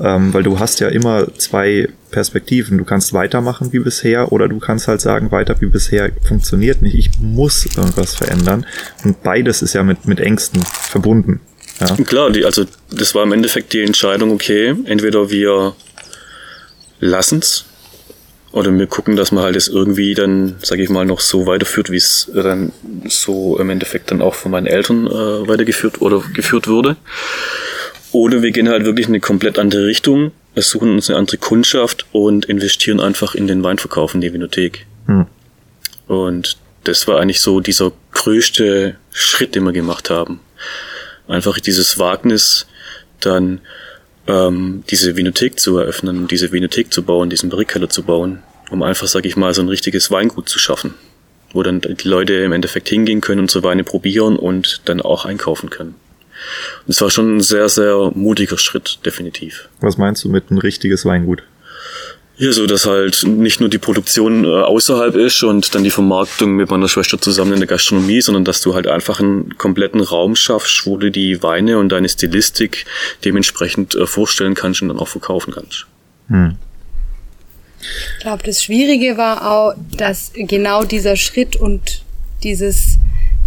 ähm, 0.00 0.32
weil 0.32 0.42
du 0.42 0.58
hast 0.58 0.80
ja 0.80 0.88
immer 0.88 1.26
zwei 1.36 1.90
Perspektiven. 2.10 2.78
Du 2.78 2.84
kannst 2.84 3.12
weitermachen 3.12 3.74
wie 3.74 3.80
bisher 3.80 4.32
oder 4.32 4.48
du 4.48 4.58
kannst 4.58 4.88
halt 4.88 5.02
sagen, 5.02 5.30
weiter 5.32 5.60
wie 5.60 5.66
bisher 5.66 6.10
funktioniert 6.26 6.80
nicht. 6.80 6.94
Ich 6.94 7.10
muss 7.20 7.66
irgendwas 7.66 8.14
verändern. 8.14 8.64
Und 9.04 9.22
beides 9.22 9.60
ist 9.60 9.74
ja 9.74 9.82
mit, 9.82 10.06
mit 10.06 10.18
Ängsten 10.18 10.62
verbunden. 10.62 11.40
Ja. 11.88 12.04
Klar, 12.04 12.30
die, 12.30 12.44
also 12.44 12.64
das 12.90 13.14
war 13.14 13.24
im 13.24 13.32
Endeffekt 13.32 13.72
die 13.72 13.82
Entscheidung, 13.82 14.30
okay, 14.30 14.74
entweder 14.84 15.30
wir 15.30 15.74
lassen's 17.00 17.64
oder 18.52 18.70
wir 18.76 18.86
gucken, 18.86 19.16
dass 19.16 19.32
man 19.32 19.44
halt 19.44 19.56
es 19.56 19.68
irgendwie 19.68 20.14
dann, 20.14 20.56
sage 20.62 20.82
ich 20.82 20.90
mal, 20.90 21.04
noch 21.04 21.20
so 21.20 21.46
weiterführt, 21.46 21.90
wie 21.90 21.96
es 21.96 22.30
dann 22.34 22.72
so 23.08 23.58
im 23.58 23.70
Endeffekt 23.70 24.10
dann 24.10 24.20
auch 24.20 24.34
von 24.34 24.50
meinen 24.50 24.66
Eltern 24.66 25.06
äh, 25.06 25.48
weitergeführt 25.48 26.00
oder 26.00 26.22
geführt 26.34 26.68
wurde. 26.68 26.96
Oder 28.12 28.42
wir 28.42 28.50
gehen 28.50 28.68
halt 28.68 28.84
wirklich 28.84 29.06
in 29.06 29.12
eine 29.12 29.20
komplett 29.20 29.58
andere 29.58 29.86
Richtung, 29.86 30.32
wir 30.54 30.62
suchen 30.62 30.92
uns 30.92 31.08
eine 31.08 31.18
andere 31.18 31.38
Kundschaft 31.38 32.04
und 32.12 32.44
investieren 32.44 33.00
einfach 33.00 33.34
in 33.34 33.46
den 33.46 33.62
Weinverkauf 33.62 34.14
in 34.14 34.20
die 34.20 34.32
Vinothek. 34.34 34.84
Hm. 35.06 35.26
Und 36.08 36.58
das 36.84 37.08
war 37.08 37.20
eigentlich 37.20 37.40
so 37.40 37.60
dieser 37.60 37.92
größte 38.12 38.96
Schritt, 39.12 39.54
den 39.54 39.64
wir 39.64 39.72
gemacht 39.72 40.10
haben. 40.10 40.40
Einfach 41.28 41.58
dieses 41.60 41.98
Wagnis, 41.98 42.66
dann 43.20 43.60
ähm, 44.26 44.84
diese 44.90 45.16
Vinothek 45.16 45.58
zu 45.58 45.78
eröffnen, 45.78 46.28
diese 46.28 46.52
Vinothek 46.52 46.92
zu 46.92 47.02
bauen, 47.02 47.30
diesen 47.30 47.50
Barrikkeller 47.50 47.88
zu 47.88 48.02
bauen, 48.02 48.42
um 48.70 48.82
einfach, 48.82 49.06
sag 49.06 49.24
ich 49.26 49.36
mal, 49.36 49.54
so 49.54 49.62
ein 49.62 49.68
richtiges 49.68 50.10
Weingut 50.10 50.48
zu 50.48 50.58
schaffen, 50.58 50.94
wo 51.52 51.62
dann 51.62 51.80
die 51.80 52.08
Leute 52.08 52.34
im 52.34 52.52
Endeffekt 52.52 52.88
hingehen 52.88 53.20
können 53.20 53.40
und 53.40 53.50
so 53.50 53.62
Weine 53.62 53.84
probieren 53.84 54.36
und 54.36 54.82
dann 54.84 55.00
auch 55.00 55.24
einkaufen 55.24 55.70
können. 55.70 55.94
Und 56.86 56.90
es 56.90 57.00
war 57.00 57.10
schon 57.10 57.36
ein 57.36 57.40
sehr, 57.40 57.68
sehr 57.68 58.10
mutiger 58.14 58.58
Schritt, 58.58 58.98
definitiv. 59.04 59.68
Was 59.80 59.96
meinst 59.96 60.24
du 60.24 60.28
mit 60.28 60.50
ein 60.50 60.58
richtiges 60.58 61.04
Weingut? 61.04 61.44
Ja, 62.42 62.50
so 62.50 62.66
dass 62.66 62.86
halt 62.86 63.22
nicht 63.24 63.60
nur 63.60 63.68
die 63.68 63.78
Produktion 63.78 64.44
äh, 64.44 64.48
außerhalb 64.48 65.14
ist 65.14 65.44
und 65.44 65.76
dann 65.76 65.84
die 65.84 65.90
Vermarktung 65.90 66.56
mit 66.56 66.70
meiner 66.70 66.88
Schwester 66.88 67.20
zusammen 67.20 67.52
in 67.52 67.60
der 67.60 67.68
Gastronomie, 67.68 68.20
sondern 68.20 68.44
dass 68.44 68.60
du 68.62 68.74
halt 68.74 68.88
einfach 68.88 69.20
einen 69.20 69.56
kompletten 69.58 70.00
Raum 70.00 70.34
schaffst, 70.34 70.84
wo 70.84 70.96
du 70.96 71.12
die 71.12 71.40
Weine 71.44 71.78
und 71.78 71.90
deine 71.90 72.08
Stilistik 72.08 72.84
dementsprechend 73.24 73.94
äh, 73.94 74.08
vorstellen 74.08 74.54
kannst 74.54 74.82
und 74.82 74.88
dann 74.88 74.98
auch 74.98 75.06
verkaufen 75.06 75.54
kannst. 75.54 75.86
Hm. 76.30 76.56
Ich 77.78 78.22
glaube, 78.22 78.42
das 78.42 78.64
Schwierige 78.64 79.16
war 79.16 79.48
auch, 79.48 79.74
dass 79.96 80.32
genau 80.34 80.82
dieser 80.82 81.14
Schritt 81.14 81.54
und 81.54 82.02
dieses, 82.42 82.98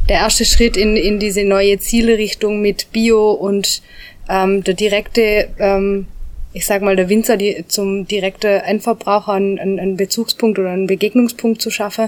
der 0.08 0.20
erste 0.20 0.46
Schritt 0.46 0.78
in, 0.78 0.96
in 0.96 1.20
diese 1.20 1.44
neue 1.44 1.80
Zielrichtung 1.80 2.62
mit 2.62 2.94
Bio 2.94 3.32
und 3.32 3.82
ähm, 4.30 4.64
der 4.64 4.74
direkte 4.74 5.50
ähm, 5.60 6.08
ich 6.56 6.66
sag 6.66 6.82
mal, 6.82 6.96
der 6.96 7.10
Winzer 7.10 7.36
die, 7.36 7.66
zum 7.68 8.08
direkten 8.08 8.62
Endverbraucher 8.62 9.34
einen, 9.34 9.60
einen 9.60 9.98
Bezugspunkt 9.98 10.58
oder 10.58 10.70
einen 10.70 10.88
Begegnungspunkt 10.88 11.62
zu 11.62 11.70
schaffen. 11.70 12.08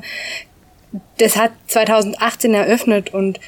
Das 1.17 1.35
hat 1.35 1.51
2018 1.67 2.53
eröffnet 2.53 3.13
und 3.13 3.41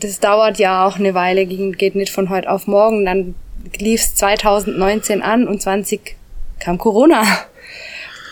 das 0.00 0.20
dauert 0.20 0.58
ja 0.58 0.86
auch 0.86 0.98
eine 0.98 1.12
Weile, 1.12 1.44
geht 1.44 1.94
nicht 1.94 2.10
von 2.10 2.30
heute 2.30 2.50
auf 2.50 2.66
morgen. 2.66 3.04
Dann 3.04 3.34
lief 3.78 4.00
es 4.00 4.14
2019 4.14 5.20
an 5.20 5.46
und 5.46 5.60
20 5.60 6.16
kam 6.58 6.78
Corona. 6.78 7.24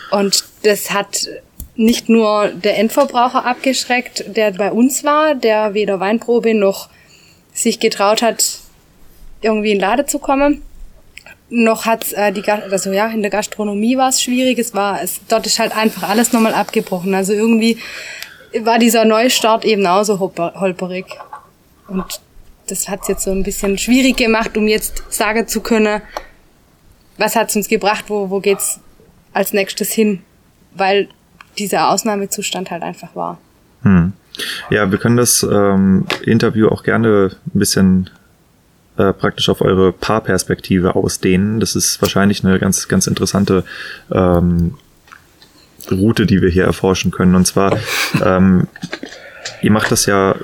Und 0.09 0.45
das 0.63 0.89
hat 0.89 1.29
nicht 1.75 2.09
nur 2.09 2.47
der 2.47 2.79
Endverbraucher 2.79 3.45
abgeschreckt, 3.45 4.35
der 4.35 4.49
bei 4.51 4.71
uns 4.71 5.03
war, 5.03 5.35
der 5.35 5.75
weder 5.75 5.99
Weinprobe 5.99 6.55
noch 6.55 6.89
sich 7.53 7.79
getraut 7.79 8.23
hat, 8.23 8.59
irgendwie 9.41 9.73
in 9.73 9.79
Lade 9.79 10.07
zu 10.07 10.17
kommen, 10.17 10.63
noch 11.49 11.85
hat 11.85 12.11
äh, 12.13 12.31
die 12.31 12.43
also 12.49 12.91
ja 12.91 13.07
in 13.07 13.21
der 13.21 13.31
Gastronomie 13.31 13.97
war 13.97 14.09
es 14.09 14.21
schwierig. 14.21 14.59
Es 14.59 14.73
war 14.73 15.01
es 15.01 15.21
dort 15.27 15.45
ist 15.45 15.59
halt 15.59 15.75
einfach 15.75 16.09
alles 16.09 16.33
nochmal 16.33 16.53
abgebrochen. 16.53 17.13
Also 17.13 17.33
irgendwie 17.33 17.77
war 18.59 18.79
dieser 18.79 19.05
Neustart 19.05 19.65
eben 19.65 19.85
auch 19.85 20.03
so 20.03 20.19
holperig. 20.19 21.05
Und 21.87 22.21
das 22.67 22.87
hat 22.87 23.01
es 23.03 23.07
jetzt 23.07 23.23
so 23.23 23.31
ein 23.31 23.43
bisschen 23.43 23.77
schwierig 23.77 24.17
gemacht 24.17 24.55
um 24.55 24.67
jetzt 24.67 25.03
sagen 25.09 25.47
zu 25.47 25.59
können 25.59 26.01
was 27.17 27.35
hat's 27.35 27.55
uns 27.55 27.67
gebracht 27.67 28.05
wo 28.07 28.29
wo 28.29 28.39
geht's 28.39 28.79
als 29.33 29.51
nächstes 29.51 29.91
hin? 29.91 30.21
Weil 30.75 31.09
dieser 31.57 31.89
Ausnahmezustand 31.89 32.71
halt 32.71 32.83
einfach 32.83 33.15
war. 33.15 33.37
Hm. 33.83 34.13
ja 34.69 34.89
wir 34.89 34.97
können 34.97 35.17
das 35.17 35.43
ähm, 35.43 36.05
Interview 36.23 36.69
auch 36.69 36.83
gerne 36.83 37.31
ein 37.53 37.59
bisschen 37.59 38.09
äh, 38.97 39.13
praktisch 39.13 39.49
auf 39.49 39.61
eure 39.61 39.91
Paarperspektive 39.91 40.95
ausdehnen. 40.95 41.59
Das 41.59 41.75
ist 41.75 42.01
wahrscheinlich 42.01 42.43
eine 42.43 42.59
ganz, 42.59 42.87
ganz 42.87 43.07
interessante 43.07 43.63
ähm, 44.11 44.75
Route, 45.89 46.25
die 46.25 46.41
wir 46.41 46.49
hier 46.49 46.65
erforschen 46.65 47.11
können. 47.11 47.35
Und 47.35 47.45
zwar, 47.45 47.77
ähm, 48.23 48.67
ihr 49.61 49.71
macht 49.71 49.91
das 49.91 50.05
ja 50.05 50.35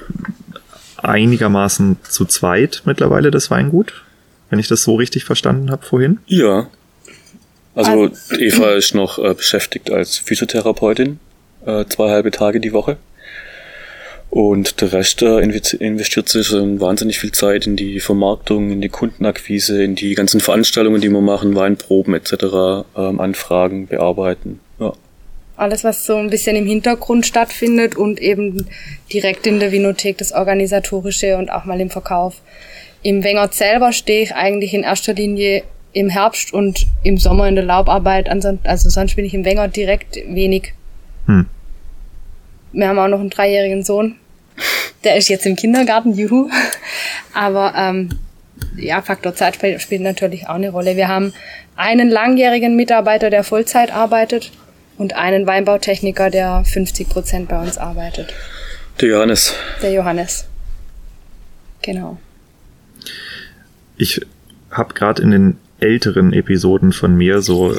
einigermaßen 0.98 1.98
zu 2.04 2.26
zweit 2.26 2.82
mittlerweile, 2.86 3.32
das 3.32 3.50
Weingut, 3.52 4.04
wenn 4.50 4.60
ich 4.60 4.68
das 4.68 4.84
so 4.84 4.96
richtig 4.96 5.26
verstanden 5.26 5.72
habe 5.72 5.86
vorhin. 5.86 6.20
Ja. 6.26 6.68
Also 7.76 8.10
Eva 8.38 8.72
ist 8.72 8.94
noch 8.94 9.20
äh, 9.20 9.34
beschäftigt 9.34 9.92
als 9.92 10.18
Physiotherapeutin, 10.18 11.20
äh, 11.66 11.86
zwei 11.86 12.10
halbe 12.10 12.32
Tage 12.32 12.60
die 12.60 12.74
Woche. 12.74 12.98
Und 14.30 14.80
der 14.82 14.94
Rest 14.94 15.24
äh, 15.24 15.40
investiert 15.40 16.30
sich 16.30 16.52
wahnsinnig 16.52 17.20
viel 17.20 17.32
Zeit 17.32 17.66
in 17.66 17.76
die 17.76 18.00
Vermarktung, 18.00 18.70
in 18.72 18.82
die 18.82 18.90
Kundenakquise, 18.90 19.84
in 19.84 19.96
die 19.96 20.14
ganzen 20.14 20.40
Veranstaltungen, 20.40 21.02
die 21.02 21.10
wir 21.10 21.22
machen, 21.22 21.56
Weinproben 21.56 22.14
etc., 22.14 22.86
ähm, 22.96 23.20
Anfragen 23.20 23.88
bearbeiten. 23.88 24.60
Ja. 24.80 24.94
Alles, 25.56 25.84
was 25.84 26.06
so 26.06 26.16
ein 26.16 26.30
bisschen 26.30 26.56
im 26.56 26.68
Hintergrund 26.68 27.26
stattfindet 27.26 27.98
und 27.98 28.22
eben 28.22 28.68
direkt 29.12 29.48
in 29.48 29.60
der 29.60 29.72
Vinothek 29.72 30.20
das 30.20 30.32
Organisatorische 30.32 31.36
und 31.38 31.52
auch 31.52 31.66
mal 31.66 31.82
im 31.82 31.90
Verkauf. 31.90 32.40
Im 33.02 33.24
Wengert 33.24 33.56
selber 33.56 33.92
stehe 33.94 34.22
ich 34.22 34.36
eigentlich 34.36 34.74
in 34.74 34.84
erster 34.84 35.14
Linie 35.14 35.64
im 35.92 36.10
Herbst 36.10 36.54
und 36.54 36.86
im 37.04 37.18
Sommer 37.18 37.48
in 37.48 37.56
der 37.56 37.66
Laubarbeit. 37.66 38.30
Also 38.30 38.90
sonst 38.90 39.16
bin 39.16 39.26
ich 39.26 39.34
im 39.34 39.44
Wengert 39.44 39.76
direkt 39.76 40.18
wenig. 40.28 40.74
Hm. 41.26 41.48
Wir 42.72 42.88
haben 42.88 43.00
auch 43.00 43.08
noch 43.08 43.20
einen 43.20 43.30
dreijährigen 43.30 43.84
Sohn. 43.84 44.16
Der 45.04 45.16
ist 45.16 45.30
jetzt 45.30 45.46
im 45.46 45.56
Kindergarten, 45.56 46.14
juhu. 46.14 46.50
Aber 47.34 47.74
ähm, 47.76 48.10
ja, 48.76 49.02
Faktor 49.02 49.36
Zeit 49.36 49.56
spielt, 49.56 49.82
spielt 49.82 50.02
natürlich 50.02 50.48
auch 50.48 50.56
eine 50.56 50.70
Rolle. 50.70 50.96
Wir 50.96 51.08
haben 51.08 51.34
einen 51.76 52.10
langjährigen 52.10 52.76
Mitarbeiter, 52.76 53.30
der 53.30 53.44
Vollzeit 53.44 53.94
arbeitet 53.94 54.52
und 54.98 55.16
einen 55.16 55.48
Weinbautechniker, 55.48 56.30
der 56.30 56.64
50 56.66 57.10
Prozent 57.10 57.48
bei 57.48 57.60
uns 57.60 57.78
arbeitet. 57.78 58.34
Der 59.00 59.10
Johannes. 59.10 59.54
Der 59.82 59.94
Johannes. 59.94 60.46
Genau. 61.82 62.18
Ich 63.98 64.22
habe 64.72 64.94
gerade 64.94 65.22
in 65.22 65.32
den 65.32 65.58
älteren 65.80 66.34
Episoden 66.34 66.92
von 66.92 67.16
mir 67.16 67.42
so 67.42 67.76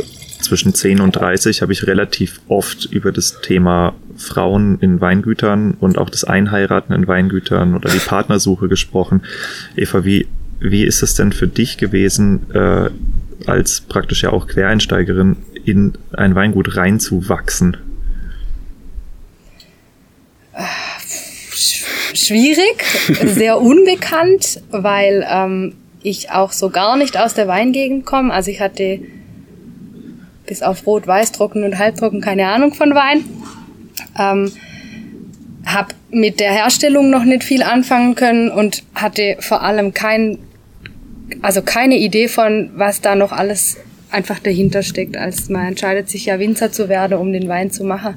zwischen 0.50 0.74
10 0.74 1.00
und 1.00 1.12
30 1.12 1.62
habe 1.62 1.72
ich 1.72 1.86
relativ 1.86 2.40
oft 2.48 2.86
über 2.86 3.12
das 3.12 3.40
Thema 3.40 3.94
Frauen 4.16 4.80
in 4.80 5.00
Weingütern 5.00 5.76
und 5.78 5.96
auch 5.96 6.10
das 6.10 6.24
Einheiraten 6.24 6.92
in 6.92 7.06
Weingütern 7.06 7.76
oder 7.76 7.88
die 7.88 8.00
Partnersuche 8.00 8.66
gesprochen. 8.66 9.22
Eva, 9.76 10.04
wie, 10.04 10.26
wie 10.58 10.82
ist 10.82 11.04
es 11.04 11.14
denn 11.14 11.32
für 11.32 11.46
dich 11.46 11.78
gewesen, 11.78 12.50
äh, 12.52 12.90
als 13.46 13.82
praktisch 13.82 14.24
ja 14.24 14.32
auch 14.32 14.48
Quereinsteigerin 14.48 15.36
in 15.64 15.92
ein 16.14 16.34
Weingut 16.34 16.76
reinzuwachsen? 16.76 17.76
Schwierig, 22.12 22.84
sehr 23.24 23.60
unbekannt, 23.60 24.60
weil 24.72 25.24
ähm, 25.30 25.74
ich 26.02 26.32
auch 26.32 26.50
so 26.50 26.70
gar 26.70 26.96
nicht 26.96 27.16
aus 27.16 27.34
der 27.34 27.46
Weingegend 27.46 28.04
komme. 28.04 28.32
Also 28.32 28.50
ich 28.50 28.60
hatte 28.60 28.98
bis 30.50 30.62
auf 30.62 30.84
Rot, 30.84 31.06
Weiß, 31.06 31.30
Trocken 31.30 31.62
und 31.62 31.78
Halbtrocken 31.78 32.20
keine 32.20 32.48
Ahnung 32.48 32.74
von 32.74 32.92
Wein. 32.92 33.24
Ähm, 34.18 34.50
habe 35.64 35.94
mit 36.10 36.40
der 36.40 36.50
Herstellung 36.50 37.08
noch 37.08 37.22
nicht 37.22 37.44
viel 37.44 37.62
anfangen 37.62 38.16
können 38.16 38.50
und 38.50 38.82
hatte 38.92 39.36
vor 39.38 39.62
allem 39.62 39.94
kein, 39.94 40.38
also 41.40 41.62
keine 41.62 41.98
Idee 41.98 42.26
von, 42.26 42.70
was 42.74 43.00
da 43.00 43.14
noch 43.14 43.30
alles 43.30 43.76
einfach 44.10 44.40
dahinter 44.40 44.82
steckt, 44.82 45.16
als 45.16 45.48
man 45.50 45.68
entscheidet 45.68 46.10
sich 46.10 46.26
ja 46.26 46.40
Winzer 46.40 46.72
zu 46.72 46.88
werden, 46.88 47.16
um 47.16 47.32
den 47.32 47.48
Wein 47.48 47.70
zu 47.70 47.84
machen 47.84 48.16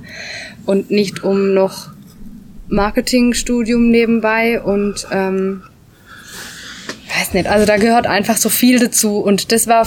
und 0.65 0.89
nicht 0.89 1.23
um 1.23 1.53
noch 1.53 1.91
Marketingstudium 2.67 3.91
nebenbei 3.91 4.59
und 4.59 5.05
ähm, 5.11 5.61
weiß 7.15 7.36
nicht, 7.36 7.45
also 7.45 7.67
da 7.67 7.77
gehört 7.77 8.07
einfach 8.07 8.38
so 8.38 8.49
viel 8.49 8.79
dazu 8.79 9.19
und 9.19 9.51
das 9.51 9.67
war 9.67 9.86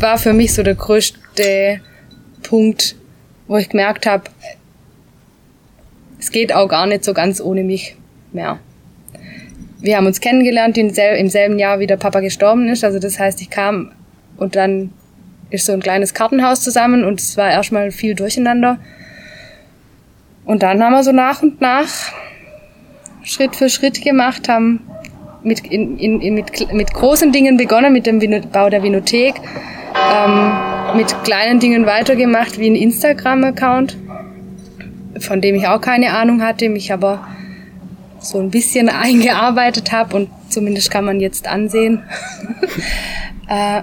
war 0.00 0.18
für 0.18 0.32
mich 0.32 0.54
so 0.54 0.62
der 0.62 0.76
größte 0.76 1.18
Punkt, 2.42 2.96
wo 3.46 3.56
ich 3.56 3.68
gemerkt 3.68 4.06
habe, 4.06 4.24
es 6.18 6.30
geht 6.30 6.52
auch 6.52 6.68
gar 6.68 6.86
nicht 6.86 7.04
so 7.04 7.14
ganz 7.14 7.40
ohne 7.40 7.62
mich 7.62 7.96
mehr. 8.32 8.58
Wir 9.80 9.96
haben 9.96 10.06
uns 10.06 10.20
kennengelernt 10.20 10.76
im 10.76 10.90
selben 10.90 11.58
Jahr, 11.58 11.78
wie 11.78 11.86
der 11.86 11.96
Papa 11.96 12.20
gestorben 12.20 12.68
ist. 12.68 12.84
Also 12.84 12.98
das 12.98 13.18
heißt, 13.18 13.40
ich 13.40 13.50
kam 13.50 13.92
und 14.36 14.56
dann 14.56 14.92
ist 15.50 15.66
so 15.66 15.72
ein 15.72 15.80
kleines 15.80 16.14
Kartenhaus 16.14 16.62
zusammen 16.62 17.04
und 17.04 17.20
es 17.20 17.36
war 17.36 17.50
erstmal 17.50 17.90
viel 17.90 18.14
durcheinander. 18.14 18.78
Und 20.44 20.62
dann 20.62 20.82
haben 20.82 20.92
wir 20.92 21.04
so 21.04 21.12
nach 21.12 21.42
und 21.42 21.60
nach 21.60 21.88
Schritt 23.22 23.54
für 23.54 23.68
Schritt 23.68 24.02
gemacht, 24.02 24.48
haben 24.48 24.80
mit, 25.42 25.60
in, 25.66 25.98
in, 25.98 26.34
mit, 26.34 26.72
mit 26.72 26.92
großen 26.92 27.32
Dingen 27.32 27.56
begonnen, 27.56 27.92
mit 27.92 28.06
dem 28.06 28.18
Bau 28.50 28.68
der 28.68 28.82
Vinothek, 28.82 29.34
ähm, 29.36 30.52
mit 30.94 31.24
kleinen 31.24 31.60
Dingen 31.60 31.86
weitergemacht, 31.86 32.58
wie 32.58 32.70
ein 32.70 32.76
Instagram-Account 32.76 33.96
von 35.20 35.40
dem 35.40 35.54
ich 35.54 35.66
auch 35.66 35.80
keine 35.80 36.12
Ahnung 36.12 36.42
hatte, 36.42 36.68
mich 36.68 36.92
aber 36.92 37.26
so 38.20 38.38
ein 38.38 38.50
bisschen 38.50 38.88
eingearbeitet 38.88 39.92
habe 39.92 40.16
und 40.16 40.30
zumindest 40.48 40.90
kann 40.90 41.04
man 41.04 41.20
jetzt 41.20 41.46
ansehen. 41.46 42.02
äh, 43.48 43.82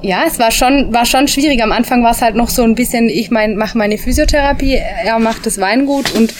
ja, 0.00 0.22
es 0.26 0.38
war 0.38 0.52
schon, 0.52 0.92
war 0.92 1.04
schon 1.04 1.26
schwierig. 1.26 1.60
Am 1.62 1.72
Anfang 1.72 2.04
war 2.04 2.12
es 2.12 2.22
halt 2.22 2.36
noch 2.36 2.48
so 2.48 2.62
ein 2.62 2.76
bisschen, 2.76 3.08
ich 3.08 3.30
mein, 3.30 3.56
mache 3.56 3.76
meine 3.76 3.98
Physiotherapie, 3.98 4.74
er 5.04 5.18
macht 5.18 5.44
das 5.44 5.58
Weingut 5.58 6.14
und 6.14 6.32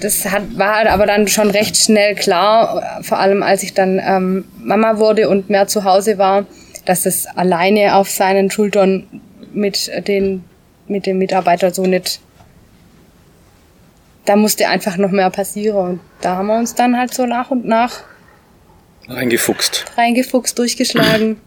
das 0.00 0.24
hat, 0.30 0.56
war 0.56 0.76
halt 0.76 0.86
aber 0.86 1.06
dann 1.06 1.26
schon 1.26 1.50
recht 1.50 1.76
schnell 1.76 2.14
klar, 2.14 3.00
vor 3.02 3.18
allem 3.18 3.42
als 3.42 3.64
ich 3.64 3.74
dann 3.74 4.00
ähm, 4.04 4.44
Mama 4.62 4.98
wurde 4.98 5.28
und 5.28 5.50
mehr 5.50 5.66
zu 5.66 5.82
Hause 5.82 6.18
war, 6.18 6.46
dass 6.86 7.04
es 7.04 7.26
alleine 7.26 7.96
auf 7.96 8.08
seinen 8.08 8.50
Schultern 8.50 9.06
mit 9.52 9.90
den 10.08 10.44
mit 10.88 11.04
dem 11.04 11.18
Mitarbeiter 11.18 11.74
so 11.74 11.84
nicht 11.84 12.20
da 14.26 14.36
musste 14.36 14.68
einfach 14.68 14.96
noch 14.96 15.10
mehr 15.10 15.30
passieren. 15.30 15.76
Und 15.76 16.00
da 16.20 16.36
haben 16.36 16.48
wir 16.48 16.58
uns 16.58 16.74
dann 16.74 16.96
halt 16.96 17.14
so 17.14 17.26
nach 17.26 17.50
und 17.50 17.64
nach 17.64 18.02
reingefuchst. 19.08 19.86
Reingefuchst, 19.96 20.58
durchgeschlagen. 20.58 21.38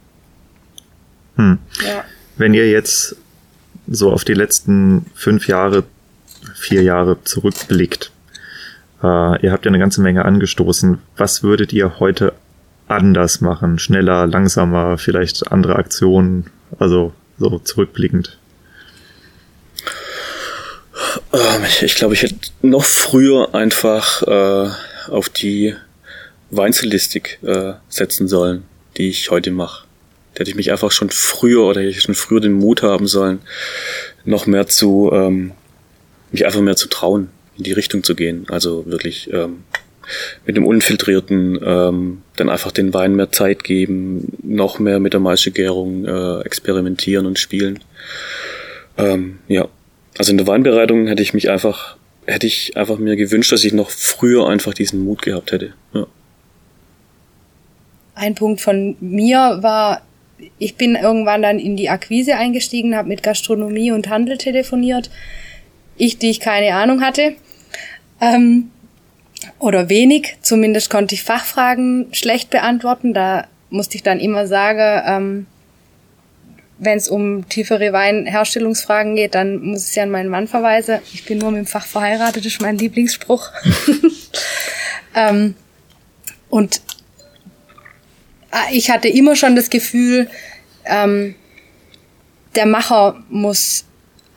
Hm. 1.35 1.57
Ja. 1.85 2.03
Wenn 2.35 2.53
ihr 2.53 2.69
jetzt 2.69 3.15
so 3.87 4.11
auf 4.11 4.25
die 4.25 4.33
letzten 4.33 5.05
fünf 5.15 5.47
Jahre, 5.47 5.85
vier 6.53 6.83
Jahre 6.83 7.23
zurückblickt, 7.23 8.11
äh, 9.01 9.41
ihr 9.41 9.53
habt 9.53 9.63
ja 9.63 9.69
eine 9.69 9.79
ganze 9.79 10.01
Menge 10.01 10.25
angestoßen. 10.25 10.97
Was 11.15 11.41
würdet 11.41 11.71
ihr 11.71 12.01
heute 12.01 12.33
anders 12.89 13.41
machen? 13.41 13.79
Schneller, 13.79 14.27
langsamer, 14.27 14.97
vielleicht 14.97 15.51
andere 15.51 15.75
Aktionen? 15.75 16.47
Also 16.77 17.13
so 17.37 17.59
zurückblickend. 17.59 18.37
Ähm, 21.33 21.63
ich 21.81 21.95
glaube, 21.95 22.13
ich 22.13 22.23
hätte 22.23 22.35
noch 22.61 22.83
früher 22.83 23.53
einfach 23.55 24.21
äh, 24.23 24.69
auf 25.09 25.29
die 25.29 25.75
Weinstilistik 26.51 27.39
äh, 27.43 27.73
setzen 27.87 28.27
sollen, 28.27 28.63
die 28.97 29.09
ich 29.09 29.29
heute 29.31 29.51
mache. 29.51 29.85
Da 30.33 30.41
hätte 30.41 30.51
ich 30.51 30.57
mich 30.57 30.71
einfach 30.71 30.91
schon 30.91 31.09
früher 31.09 31.63
oder 31.63 31.81
hätte 31.81 31.91
ich 31.91 32.01
schon 32.01 32.15
früher 32.15 32.41
den 32.41 32.53
Mut 32.53 32.83
haben 32.83 33.07
sollen, 33.07 33.39
noch 34.25 34.45
mehr 34.45 34.67
zu, 34.67 35.09
ähm, 35.13 35.51
mich 36.31 36.45
einfach 36.45 36.61
mehr 36.61 36.75
zu 36.75 36.87
trauen, 36.87 37.29
in 37.57 37.63
die 37.63 37.73
Richtung 37.73 38.03
zu 38.03 38.15
gehen. 38.15 38.45
Also 38.49 38.85
wirklich 38.85 39.31
ähm, 39.33 39.63
mit 40.45 40.57
dem 40.57 40.65
Unfiltrierten 40.65 41.59
ähm, 41.63 42.21
dann 42.35 42.49
einfach 42.49 42.71
den 42.71 42.93
Wein 42.93 43.15
mehr 43.15 43.31
Zeit 43.31 43.63
geben, 43.63 44.37
noch 44.43 44.79
mehr 44.79 44.99
mit 44.99 45.13
der 45.13 45.19
Maischegärung 45.19 46.05
äh, 46.05 46.41
experimentieren 46.41 47.25
und 47.25 47.39
spielen. 47.39 47.79
Ähm, 48.97 49.39
ja, 49.47 49.67
also 50.17 50.31
in 50.31 50.37
der 50.37 50.47
Weinbereitung 50.47 51.07
hätte 51.07 51.23
ich 51.23 51.33
mich 51.33 51.49
einfach, 51.49 51.97
hätte 52.25 52.47
ich 52.47 52.75
einfach 52.75 52.97
mir 52.97 53.15
gewünscht, 53.15 53.51
dass 53.51 53.63
ich 53.63 53.73
noch 53.73 53.89
früher 53.89 54.47
einfach 54.47 54.73
diesen 54.73 55.03
Mut 55.03 55.21
gehabt 55.21 55.51
hätte. 55.51 55.73
Ja. 55.93 56.07
Ein 58.15 58.35
Punkt 58.35 58.59
von 58.59 58.97
mir 58.99 59.59
war, 59.61 60.01
ich 60.57 60.75
bin 60.75 60.95
irgendwann 60.95 61.41
dann 61.41 61.57
in 61.59 61.77
die 61.77 61.89
Akquise 61.89 62.35
eingestiegen, 62.35 62.95
habe 62.95 63.07
mit 63.07 63.23
Gastronomie 63.23 63.91
und 63.91 64.09
Handel 64.09 64.37
telefoniert. 64.37 65.09
Ich, 65.95 66.17
die 66.17 66.29
ich 66.29 66.39
keine 66.39 66.73
Ahnung 66.75 67.01
hatte. 67.01 67.33
Ähm, 68.21 68.71
oder 69.57 69.89
wenig, 69.89 70.37
zumindest 70.41 70.89
konnte 70.89 71.15
ich 71.15 71.23
Fachfragen 71.23 72.07
schlecht 72.11 72.49
beantworten. 72.49 73.13
Da 73.13 73.47
musste 73.69 73.95
ich 73.95 74.03
dann 74.03 74.19
immer 74.19 74.47
sagen, 74.47 75.03
ähm, 75.05 75.45
wenn 76.79 76.97
es 76.97 77.09
um 77.09 77.47
tiefere 77.49 77.91
Weinherstellungsfragen 77.91 79.15
geht, 79.15 79.35
dann 79.35 79.61
muss 79.61 79.91
ich 79.91 80.01
an 80.01 80.11
meinen 80.11 80.29
Mann 80.29 80.47
verweisen. 80.47 80.99
Ich 81.13 81.25
bin 81.25 81.37
nur 81.37 81.51
mit 81.51 81.59
dem 81.59 81.67
Fach 81.67 81.85
verheiratet, 81.85 82.45
ist 82.45 82.61
mein 82.61 82.77
Lieblingsspruch. 82.77 83.49
ähm, 85.15 85.55
und 86.49 86.81
ah, 88.51 88.63
ich 88.71 88.89
hatte 88.89 89.09
immer 89.09 89.35
schon 89.35 89.55
das 89.55 89.69
Gefühl, 89.69 90.29
ähm, 90.85 91.35
der 92.55 92.65
Macher 92.65 93.21
muss 93.29 93.85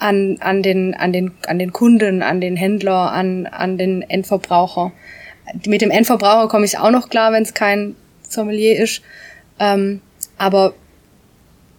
an, 0.03 0.39
an, 0.41 0.63
den, 0.63 0.95
an, 0.95 1.13
den, 1.13 1.33
an 1.47 1.59
den 1.59 1.73
Kunden, 1.73 2.23
an 2.23 2.41
den 2.41 2.57
Händler, 2.57 3.13
an, 3.13 3.47
an 3.47 3.79
den 3.79 4.03
Endverbraucher. 4.03 4.93
Mit 5.67 5.81
dem 5.81 5.91
Endverbraucher 5.91 6.49
komme 6.49 6.65
ich 6.65 6.77
auch 6.77 6.91
noch 6.91 7.09
klar, 7.09 7.33
wenn 7.33 7.45
es 7.45 7.55
kein 7.55 7.95
Sommelier 8.29 8.83
ist. 8.83 9.03
Ähm, 9.61 10.01
aber 10.39 10.75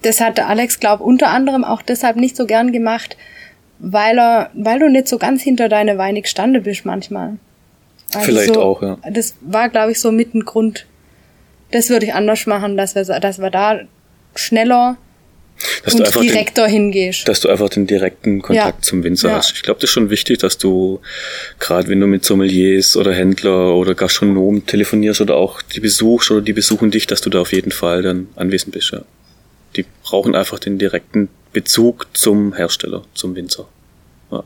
das 0.03 0.21
hat 0.21 0.37
der 0.37 0.47
Alex, 0.47 0.79
glaub, 0.79 1.01
unter 1.01 1.29
anderem 1.29 1.65
auch 1.65 1.81
deshalb 1.81 2.15
nicht 2.15 2.37
so 2.37 2.45
gern 2.45 2.71
gemacht, 2.71 3.17
weil 3.79 4.17
er, 4.17 4.49
weil 4.53 4.79
du 4.79 4.89
nicht 4.89 5.09
so 5.09 5.17
ganz 5.17 5.41
hinter 5.41 5.67
deine 5.67 5.97
Weine 5.97 6.21
gestanden 6.21 6.63
bist 6.63 6.85
manchmal. 6.85 7.37
Also 8.13 8.25
Vielleicht 8.25 8.53
so, 8.53 8.61
auch, 8.61 8.81
ja. 8.81 8.97
Das 9.11 9.35
war, 9.41 9.67
glaube 9.67 9.91
ich, 9.91 9.99
so 9.99 10.11
mit 10.13 10.33
ein 10.33 10.45
Grund. 10.45 10.85
Das 11.71 11.89
würde 11.89 12.05
ich 12.05 12.13
anders 12.13 12.45
machen, 12.45 12.77
dass 12.77 12.95
wir, 12.95 13.03
dass 13.03 13.39
wir 13.39 13.49
da 13.49 13.79
schneller 14.35 14.97
dass 15.83 15.95
und 15.95 16.21
direkter 16.21 16.65
den, 16.65 16.71
hingehst. 16.71 17.27
Dass 17.27 17.39
du 17.39 17.49
einfach 17.49 17.69
den 17.69 17.87
direkten 17.87 18.41
Kontakt 18.41 18.79
ja. 18.79 18.81
zum 18.81 19.03
Winzer 19.03 19.29
ja. 19.29 19.35
hast. 19.37 19.53
Ich 19.55 19.63
glaube, 19.63 19.79
das 19.79 19.89
ist 19.89 19.93
schon 19.93 20.09
wichtig, 20.09 20.39
dass 20.39 20.57
du, 20.57 20.99
gerade 21.59 21.87
wenn 21.89 21.99
du 21.99 22.07
mit 22.07 22.25
Sommeliers 22.25 22.95
oder 22.95 23.13
Händler 23.13 23.75
oder 23.75 23.95
Gastronomen 23.95 24.65
telefonierst 24.65 25.21
oder 25.21 25.35
auch 25.35 25.61
die 25.61 25.79
besuchst 25.79 26.31
oder 26.31 26.41
die 26.41 26.53
besuchen 26.53 26.91
dich, 26.91 27.07
dass 27.07 27.21
du 27.21 27.29
da 27.29 27.41
auf 27.41 27.53
jeden 27.53 27.71
Fall 27.71 28.01
dann 28.01 28.27
anwesend 28.35 28.73
bist. 28.73 28.91
Ja 28.91 29.03
die 29.75 29.85
brauchen 30.03 30.35
einfach 30.35 30.59
den 30.59 30.77
direkten 30.77 31.29
Bezug 31.51 32.07
zum 32.13 32.53
Hersteller, 32.53 33.03
zum 33.13 33.35
Winzer. 33.35 33.67
Ja. 34.31 34.43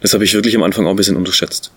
Das 0.00 0.14
habe 0.14 0.24
ich 0.24 0.34
wirklich 0.34 0.56
am 0.56 0.62
Anfang 0.62 0.86
auch 0.86 0.90
ein 0.90 0.96
bisschen 0.96 1.16
unterschätzt. 1.16 1.72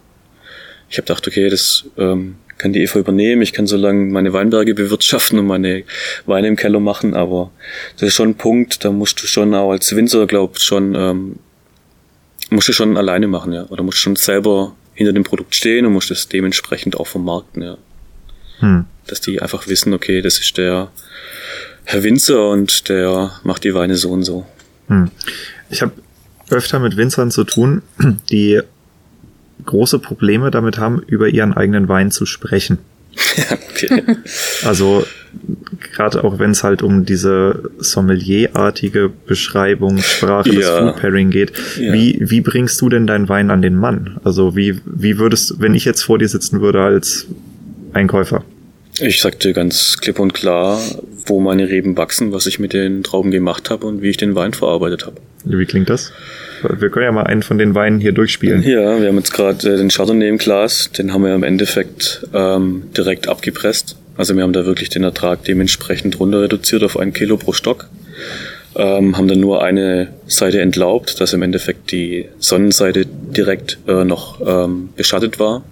Ich 0.89 0.97
habe 0.97 1.07
gedacht, 1.07 1.27
okay, 1.27 1.49
das 1.49 1.85
ähm, 1.97 2.35
kann 2.61 2.73
die 2.73 2.83
Eva 2.83 2.99
übernehmen, 2.99 3.41
ich 3.41 3.53
kann 3.53 3.65
so 3.65 3.75
lange 3.75 4.11
meine 4.11 4.33
Weinberge 4.33 4.75
bewirtschaften 4.75 5.39
und 5.39 5.47
meine 5.47 5.83
Weine 6.27 6.47
im 6.47 6.55
Keller 6.55 6.79
machen, 6.79 7.15
aber 7.15 7.49
das 7.95 8.09
ist 8.09 8.13
schon 8.13 8.29
ein 8.29 8.35
Punkt, 8.35 8.85
da 8.85 8.91
musst 8.91 9.21
du 9.21 9.25
schon 9.25 9.55
auch 9.55 9.71
als 9.71 9.95
Winzer, 9.95 10.27
glaub 10.27 10.59
schon, 10.59 10.93
ähm, 10.93 11.39
musst 12.51 12.67
du 12.67 12.73
schon 12.73 12.97
alleine 12.97 13.27
machen, 13.27 13.51
ja. 13.51 13.65
Oder 13.69 13.81
musst 13.81 13.97
schon 13.97 14.15
selber 14.15 14.75
hinter 14.93 15.11
dem 15.11 15.23
Produkt 15.23 15.55
stehen 15.55 15.87
und 15.87 15.93
musst 15.93 16.11
es 16.11 16.27
dementsprechend 16.27 16.99
auch 16.99 17.07
vermarkten, 17.07 17.63
ja. 17.63 17.77
Hm. 18.59 18.85
Dass 19.07 19.21
die 19.21 19.41
einfach 19.41 19.67
wissen, 19.67 19.93
okay, 19.95 20.21
das 20.21 20.37
ist 20.37 20.55
der 20.57 20.91
Herr 21.83 22.03
Winzer 22.03 22.49
und 22.49 22.89
der 22.89 23.31
macht 23.43 23.63
die 23.63 23.73
Weine 23.73 23.95
so 23.95 24.11
und 24.11 24.23
so. 24.23 24.45
Hm. 24.87 25.09
Ich 25.71 25.81
habe 25.81 25.93
öfter 26.51 26.79
mit 26.79 26.95
Winzern 26.95 27.31
zu 27.31 27.43
tun, 27.43 27.81
die 28.29 28.61
große 29.65 29.99
Probleme 29.99 30.51
damit 30.51 30.77
haben, 30.77 31.01
über 31.07 31.29
ihren 31.29 31.53
eigenen 31.53 31.87
Wein 31.87 32.11
zu 32.11 32.25
sprechen. 32.25 32.79
okay. 33.69 34.03
Also 34.63 35.05
gerade 35.93 36.23
auch 36.23 36.39
wenn 36.39 36.51
es 36.51 36.63
halt 36.63 36.81
um 36.81 37.05
diese 37.05 37.71
Sommelierartige 37.79 39.11
Beschreibung, 39.25 39.97
Sprache 39.97 40.49
ja. 40.49 40.59
des 40.59 40.69
Food 40.69 40.95
Pairing 40.97 41.29
geht, 41.29 41.51
ja. 41.77 41.93
wie, 41.93 42.17
wie 42.21 42.41
bringst 42.41 42.79
du 42.81 42.89
denn 42.89 43.07
deinen 43.07 43.27
Wein 43.29 43.49
an 43.49 43.61
den 43.61 43.75
Mann? 43.75 44.19
Also 44.23 44.55
wie, 44.55 44.79
wie 44.85 45.17
würdest, 45.17 45.55
wenn 45.59 45.73
ich 45.73 45.85
jetzt 45.85 46.03
vor 46.03 46.19
dir 46.19 46.27
sitzen 46.27 46.61
würde 46.61 46.81
als 46.81 47.25
Einkäufer, 47.93 48.43
ich 48.99 49.21
sagte 49.21 49.53
ganz 49.53 49.97
klipp 49.99 50.19
und 50.19 50.33
klar, 50.33 50.79
wo 51.25 51.39
meine 51.39 51.69
Reben 51.69 51.97
wachsen, 51.97 52.33
was 52.33 52.45
ich 52.45 52.59
mit 52.59 52.73
den 52.73 53.03
Trauben 53.03 53.31
gemacht 53.31 53.69
habe 53.69 53.87
und 53.87 54.01
wie 54.01 54.09
ich 54.09 54.17
den 54.17 54.35
Wein 54.35 54.53
verarbeitet 54.53 55.05
habe. 55.05 55.15
Wie 55.45 55.65
klingt 55.65 55.89
das? 55.89 56.11
Wir 56.63 56.89
können 56.89 57.05
ja 57.05 57.11
mal 57.11 57.23
einen 57.23 57.43
von 57.43 57.57
den 57.57 57.75
Weinen 57.75 57.99
hier 57.99 58.11
durchspielen. 58.11 58.63
Ja, 58.63 58.99
wir 58.99 59.07
haben 59.07 59.17
jetzt 59.17 59.33
gerade 59.33 59.73
äh, 59.73 59.77
den 59.77 59.89
Chardonnay 59.89 60.29
im 60.29 60.37
Glas, 60.37 60.91
den 60.91 61.13
haben 61.13 61.23
wir 61.23 61.33
im 61.33 61.43
Endeffekt 61.43 62.25
ähm, 62.33 62.83
direkt 62.95 63.27
abgepresst. 63.27 63.97
Also 64.17 64.35
wir 64.35 64.43
haben 64.43 64.53
da 64.53 64.65
wirklich 64.65 64.89
den 64.89 65.03
Ertrag 65.03 65.43
dementsprechend 65.45 66.19
runter 66.19 66.41
reduziert 66.41 66.83
auf 66.83 66.97
ein 66.97 67.13
Kilo 67.13 67.37
pro 67.37 67.53
Stock. 67.53 67.89
Ähm, 68.75 69.17
haben 69.17 69.27
dann 69.27 69.39
nur 69.39 69.63
eine 69.63 70.13
Seite 70.27 70.61
entlaubt, 70.61 71.19
dass 71.19 71.33
im 71.33 71.41
Endeffekt 71.41 71.91
die 71.91 72.29
Sonnenseite 72.39 73.05
direkt 73.05 73.79
äh, 73.87 74.03
noch 74.05 74.39
ähm, 74.45 74.89
beschattet 74.95 75.39
war. 75.39 75.63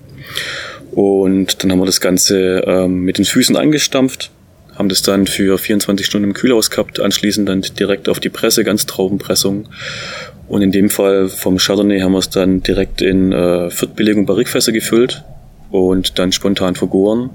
Und 0.92 1.64
dann 1.64 1.72
haben 1.72 1.80
wir 1.80 1.86
das 1.86 2.02
Ganze 2.02 2.64
ähm, 2.66 3.02
mit 3.02 3.18
den 3.18 3.26
Füßen 3.26 3.56
angestampft, 3.56 4.32
haben 4.76 4.90
das 4.90 5.02
dann 5.02 5.28
für 5.28 5.58
24 5.58 6.06
Stunden 6.06 6.30
im 6.30 6.34
Kühlhaus 6.34 6.72
gehabt, 6.72 7.00
anschließend 7.00 7.48
dann 7.48 7.62
direkt 7.62 8.10
auf 8.10 8.20
die 8.20 8.30
Presse, 8.30 8.64
ganz 8.64 8.86
Traubenpressung. 8.86 9.70
Und 10.50 10.64
in 10.64 10.72
dem 10.72 10.90
Fall 10.90 11.30
vom 11.30 11.58
Chardonnay 11.58 12.02
haben 12.02 12.14
wir 12.14 12.20
es 12.20 12.30
dann 12.30 12.62
direkt 12.64 13.02
in 13.02 13.32
äh, 13.32 13.70
Viertbelegung 13.70 14.26
Barrikfässer 14.26 14.72
gefüllt 14.72 15.24
und 15.70 16.18
dann 16.18 16.32
spontan 16.32 16.74
vergoren 16.74 17.30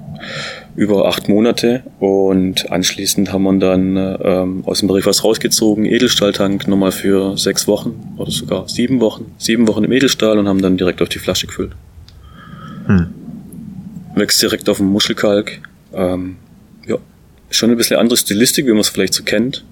über 0.74 1.06
acht 1.06 1.28
Monate 1.28 1.84
und 2.00 2.72
anschließend 2.72 3.32
haben 3.32 3.44
wir 3.44 3.56
dann 3.60 3.96
ähm, 3.96 4.64
aus 4.66 4.80
dem 4.80 4.88
Barrikfass 4.88 5.22
rausgezogen, 5.22 5.84
Edelstahltank 5.84 6.66
nochmal 6.66 6.90
für 6.90 7.38
sechs 7.38 7.68
Wochen 7.68 8.14
oder 8.16 8.32
sogar 8.32 8.68
sieben 8.68 8.98
Wochen, 9.00 9.32
sieben 9.38 9.68
Wochen 9.68 9.84
im 9.84 9.92
Edelstahl 9.92 10.36
und 10.36 10.48
haben 10.48 10.60
dann 10.60 10.76
direkt 10.76 11.00
auf 11.00 11.08
die 11.08 11.20
Flasche 11.20 11.46
gefüllt. 11.46 11.72
Hm. 12.86 13.06
Wächst 14.16 14.42
direkt 14.42 14.68
auf 14.68 14.78
dem 14.78 14.86
Muschelkalk. 14.86 15.60
Ähm, 15.92 16.36
ja, 16.88 16.96
schon 17.50 17.70
ein 17.70 17.76
bisschen 17.76 17.98
andere 17.98 18.16
Stilistik, 18.16 18.66
wie 18.66 18.72
man 18.72 18.80
es 18.80 18.88
vielleicht 18.88 19.14
so 19.14 19.22
kennt, 19.22 19.64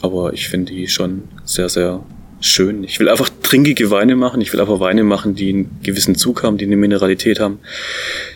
aber 0.00 0.32
ich 0.32 0.48
finde 0.48 0.72
die 0.72 0.88
schon 0.88 1.24
sehr, 1.44 1.68
sehr 1.68 2.00
schön. 2.40 2.84
Ich 2.84 2.98
will 3.00 3.08
einfach 3.08 3.28
trinkige 3.42 3.90
Weine 3.90 4.16
machen. 4.16 4.40
Ich 4.40 4.52
will 4.52 4.60
einfach 4.60 4.80
Weine 4.80 5.04
machen, 5.04 5.34
die 5.34 5.50
einen 5.50 5.80
gewissen 5.82 6.14
Zug 6.14 6.42
haben, 6.42 6.58
die 6.58 6.64
eine 6.64 6.76
Mineralität 6.76 7.40
haben. 7.40 7.58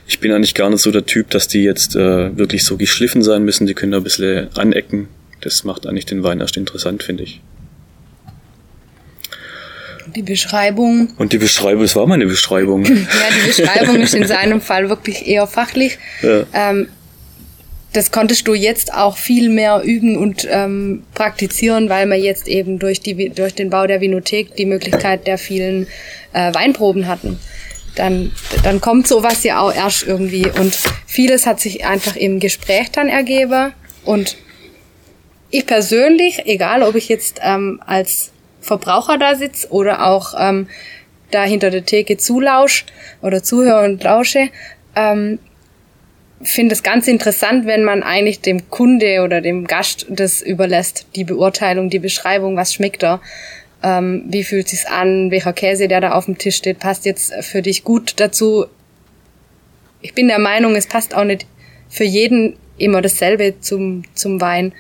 Ich 0.07 0.21
bin 0.21 0.33
eigentlich 0.33 0.55
gar 0.55 0.71
nicht 0.71 0.81
so 0.81 0.91
der 0.91 1.07
Typ, 1.07 1.31
dass 1.31 1.49
die 1.49 1.63
jetzt 1.63 1.97
äh, 1.97 2.37
wirklich 2.37 2.65
so 2.65 2.77
geschliffen 2.77 3.23
sein 3.23 3.45
müssen. 3.45 3.67
Die 3.67 3.75
können 3.75 3.93
da 3.93 3.99
ein 3.99 4.05
bisschen 4.05 4.49
anecken. 4.57 5.09
Das 5.41 5.65
macht 5.65 5.87
eigentlich 5.87 6.07
den 6.07 6.23
Wein 6.23 6.41
erst 6.41 6.57
interessant, 6.57 7.03
finde 7.03 7.25
ich. 7.25 7.41
Die 10.15 10.23
Beschreibung. 10.23 11.13
Und 11.17 11.33
die 11.33 11.39
Beschreibung, 11.39 11.85
es 11.85 11.97
war 11.97 12.07
meine 12.07 12.27
Beschreibung. 12.27 12.85
ja, 12.85 12.95
die 12.95 13.47
Beschreibung 13.47 14.01
ist 14.01 14.15
in 14.15 14.27
seinem 14.27 14.61
Fall 14.61 14.89
wirklich 14.89 15.27
eher 15.27 15.47
fachlich. 15.47 15.99
Ja. 16.23 16.45
Ähm, 16.53 16.89
das 17.93 18.11
konntest 18.11 18.49
du 18.49 18.55
jetzt 18.55 18.95
auch 18.95 19.17
viel 19.17 19.51
mehr 19.51 19.83
üben 19.83 20.17
und 20.17 20.47
ähm, 20.51 21.05
praktizieren, 21.15 21.89
weil 21.89 22.07
wir 22.07 22.17
jetzt 22.17 22.49
eben 22.49 22.79
durch, 22.79 23.01
die, 23.01 23.29
durch 23.29 23.55
den 23.55 23.71
Bau 23.71 23.87
der 23.87 24.01
Vinothek 24.01 24.57
die 24.57 24.65
Möglichkeit 24.65 25.27
der 25.27 25.37
vielen 25.37 25.87
äh, 26.33 26.55
Weinproben 26.55 27.07
hatten. 27.07 27.39
Dann, 27.95 28.33
dann 28.63 28.81
kommt 28.81 29.07
sowas 29.07 29.45
ja 29.45 29.61
auch 29.61 29.75
erst 29.75 30.05
irgendwie. 30.05 30.47
Und 30.47 30.79
vieles 31.07 31.47
hat 31.47 31.61
sich 31.61 31.85
einfach 31.85 32.17
im 32.17 32.41
Gespräch 32.41 32.91
dann 32.91 33.09
ergeben. 33.09 33.75
Und 34.07 34.39
ich 35.51 35.67
persönlich, 35.67 36.47
egal 36.47 36.83
ob 36.83 36.95
ich 36.95 37.11
jetzt 37.11 37.41
ähm, 37.43 37.83
als 37.85 38.31
Verbraucher 38.63 39.19
da 39.19 39.35
sitze 39.35 39.69
oder 39.69 40.07
auch 40.07 40.33
ähm, 40.39 40.69
da 41.31 41.43
hinter 41.43 41.71
der 41.71 41.85
Theke 41.85 42.17
zulausch 42.17 42.87
oder 43.21 43.43
zuhöre 43.43 43.85
und 43.85 44.03
lausche, 44.03 44.49
ähm, 44.97 45.39
finde 46.43 46.75
es 46.75 46.83
ganz 46.83 47.09
interessant, 47.09 47.67
wenn 47.67 47.85
man 47.85 48.03
eigentlich 48.03 48.41
dem 48.41 48.69
Kunde 48.71 49.23
oder 49.23 49.41
dem 49.41 49.67
Gast 49.67 50.07
das 50.09 50.43
überlässt, 50.43 51.07
die 51.15 51.25
Beurteilung, 51.25 51.91
die 51.91 51.99
Beschreibung, 51.99 52.57
was 52.57 52.75
schmeckt 52.75 53.03
er, 53.03 53.21
ähm, 53.83 54.25
wie 54.29 54.45
fühlt 54.45 54.69
sich's 54.69 54.87
an, 54.87 55.31
welcher 55.31 55.53
Käse, 55.53 55.89
der 55.89 56.01
da 56.01 56.13
auf 56.13 56.27
dem 56.27 56.39
Tisch 56.39 56.57
steht, 56.57 56.79
passt 56.79 57.05
jetzt 57.05 57.33
für 57.43 57.63
dich 57.63 57.85
gut 57.85 58.15
dazu. 58.17 58.67
Ich 60.01 60.15
bin 60.15 60.29
der 60.29 60.39
Meinung, 60.39 60.75
es 60.75 60.87
passt 60.87 61.15
auch 61.15 61.25
nicht 61.25 61.47
für 61.89 62.05
jeden 62.05 62.57
immer 62.79 63.03
dasselbe 63.03 63.61
zum, 63.61 64.03
zum 64.15 64.41
Wein. 64.41 64.73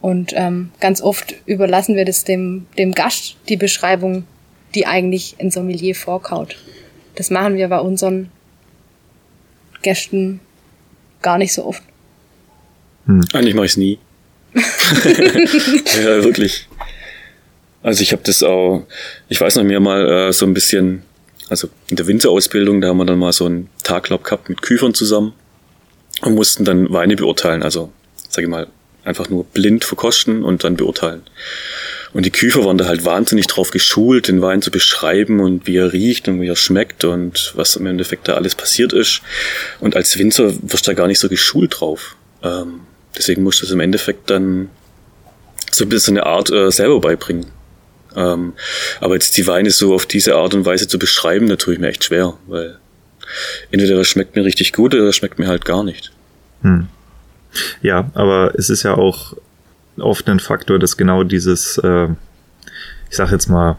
Und 0.00 0.32
ähm, 0.36 0.70
ganz 0.80 1.00
oft 1.00 1.34
überlassen 1.46 1.96
wir 1.96 2.04
das 2.04 2.24
dem, 2.24 2.66
dem 2.76 2.92
Gast, 2.92 3.36
die 3.48 3.56
Beschreibung, 3.56 4.24
die 4.74 4.86
eigentlich 4.86 5.36
ein 5.38 5.50
Sommelier 5.50 5.94
vorkaut. 5.94 6.56
Das 7.14 7.30
machen 7.30 7.56
wir 7.56 7.68
bei 7.68 7.80
unseren 7.80 8.30
Gästen 9.82 10.40
gar 11.24 11.38
nicht 11.38 11.52
so 11.52 11.64
oft. 11.66 11.82
Hm. 13.06 13.24
Eigentlich 13.32 13.54
mache 13.54 13.66
ich 13.66 13.72
es 13.72 13.76
nie. 13.76 13.98
ja, 14.54 16.22
wirklich. 16.22 16.68
Also 17.82 18.02
ich 18.02 18.12
habe 18.12 18.22
das 18.24 18.42
auch, 18.42 18.86
ich 19.28 19.40
weiß 19.40 19.56
noch 19.56 19.64
mir 19.64 19.80
mal 19.80 20.28
äh, 20.28 20.32
so 20.32 20.46
ein 20.46 20.54
bisschen, 20.54 21.02
also 21.48 21.68
in 21.88 21.96
der 21.96 22.06
Winterausbildung, 22.06 22.80
da 22.80 22.88
haben 22.88 22.98
wir 22.98 23.04
dann 23.04 23.18
mal 23.18 23.32
so 23.32 23.46
einen 23.46 23.68
Taglaub 23.82 24.22
gehabt 24.24 24.48
mit 24.48 24.62
Küfern 24.62 24.94
zusammen 24.94 25.34
und 26.22 26.34
mussten 26.34 26.64
dann 26.64 26.92
Weine 26.92 27.16
beurteilen. 27.16 27.62
Also, 27.62 27.92
sage 28.28 28.46
ich 28.46 28.50
mal, 28.50 28.68
einfach 29.04 29.28
nur 29.28 29.44
blind 29.44 29.84
verkosten 29.84 30.44
und 30.44 30.64
dann 30.64 30.76
beurteilen. 30.76 31.22
Und 32.14 32.24
die 32.24 32.30
Küfer 32.30 32.64
waren 32.64 32.78
da 32.78 32.86
halt 32.86 33.04
wahnsinnig 33.04 33.48
drauf 33.48 33.72
geschult, 33.72 34.28
den 34.28 34.40
Wein 34.40 34.62
zu 34.62 34.70
beschreiben 34.70 35.40
und 35.40 35.66
wie 35.66 35.76
er 35.76 35.92
riecht 35.92 36.28
und 36.28 36.40
wie 36.40 36.46
er 36.46 36.56
schmeckt 36.56 37.04
und 37.04 37.52
was 37.56 37.74
im 37.74 37.86
Endeffekt 37.86 38.28
da 38.28 38.34
alles 38.34 38.54
passiert 38.54 38.92
ist. 38.92 39.20
Und 39.80 39.96
als 39.96 40.16
Winzer 40.16 40.52
wirst 40.62 40.86
du 40.86 40.92
da 40.92 40.94
gar 40.94 41.08
nicht 41.08 41.18
so 41.18 41.28
geschult 41.28 41.80
drauf. 41.80 42.14
Ähm, 42.44 42.82
deswegen 43.16 43.42
musst 43.42 43.60
du 43.60 43.66
es 43.66 43.72
im 43.72 43.80
Endeffekt 43.80 44.30
dann 44.30 44.70
so 45.72 45.84
ein 45.84 45.88
bisschen 45.88 46.16
eine 46.16 46.26
Art 46.26 46.50
äh, 46.50 46.70
selber 46.70 47.00
beibringen. 47.00 47.46
Ähm, 48.14 48.52
aber 49.00 49.14
jetzt 49.14 49.36
die 49.36 49.48
Weine 49.48 49.72
so 49.72 49.92
auf 49.92 50.06
diese 50.06 50.36
Art 50.36 50.54
und 50.54 50.64
Weise 50.64 50.86
zu 50.86 51.00
beschreiben, 51.00 51.48
da 51.48 51.56
tue 51.56 51.74
ich 51.74 51.80
mir 51.80 51.88
echt 51.88 52.04
schwer, 52.04 52.34
weil 52.46 52.78
entweder 53.72 53.96
das 53.96 54.06
schmeckt 54.06 54.36
mir 54.36 54.44
richtig 54.44 54.72
gut 54.72 54.94
oder 54.94 55.06
das 55.06 55.16
schmeckt 55.16 55.40
mir 55.40 55.48
halt 55.48 55.64
gar 55.64 55.82
nicht. 55.82 56.12
Hm. 56.62 56.86
Ja, 57.82 58.10
aber 58.14 58.52
es 58.56 58.70
ist 58.70 58.84
ja 58.84 58.94
auch 58.94 59.34
oft 59.98 60.28
ein 60.28 60.40
Faktor, 60.40 60.78
dass 60.78 60.96
genau 60.96 61.24
dieses, 61.24 61.78
äh, 61.78 62.08
ich 63.10 63.16
sag 63.16 63.30
jetzt 63.30 63.48
mal, 63.48 63.76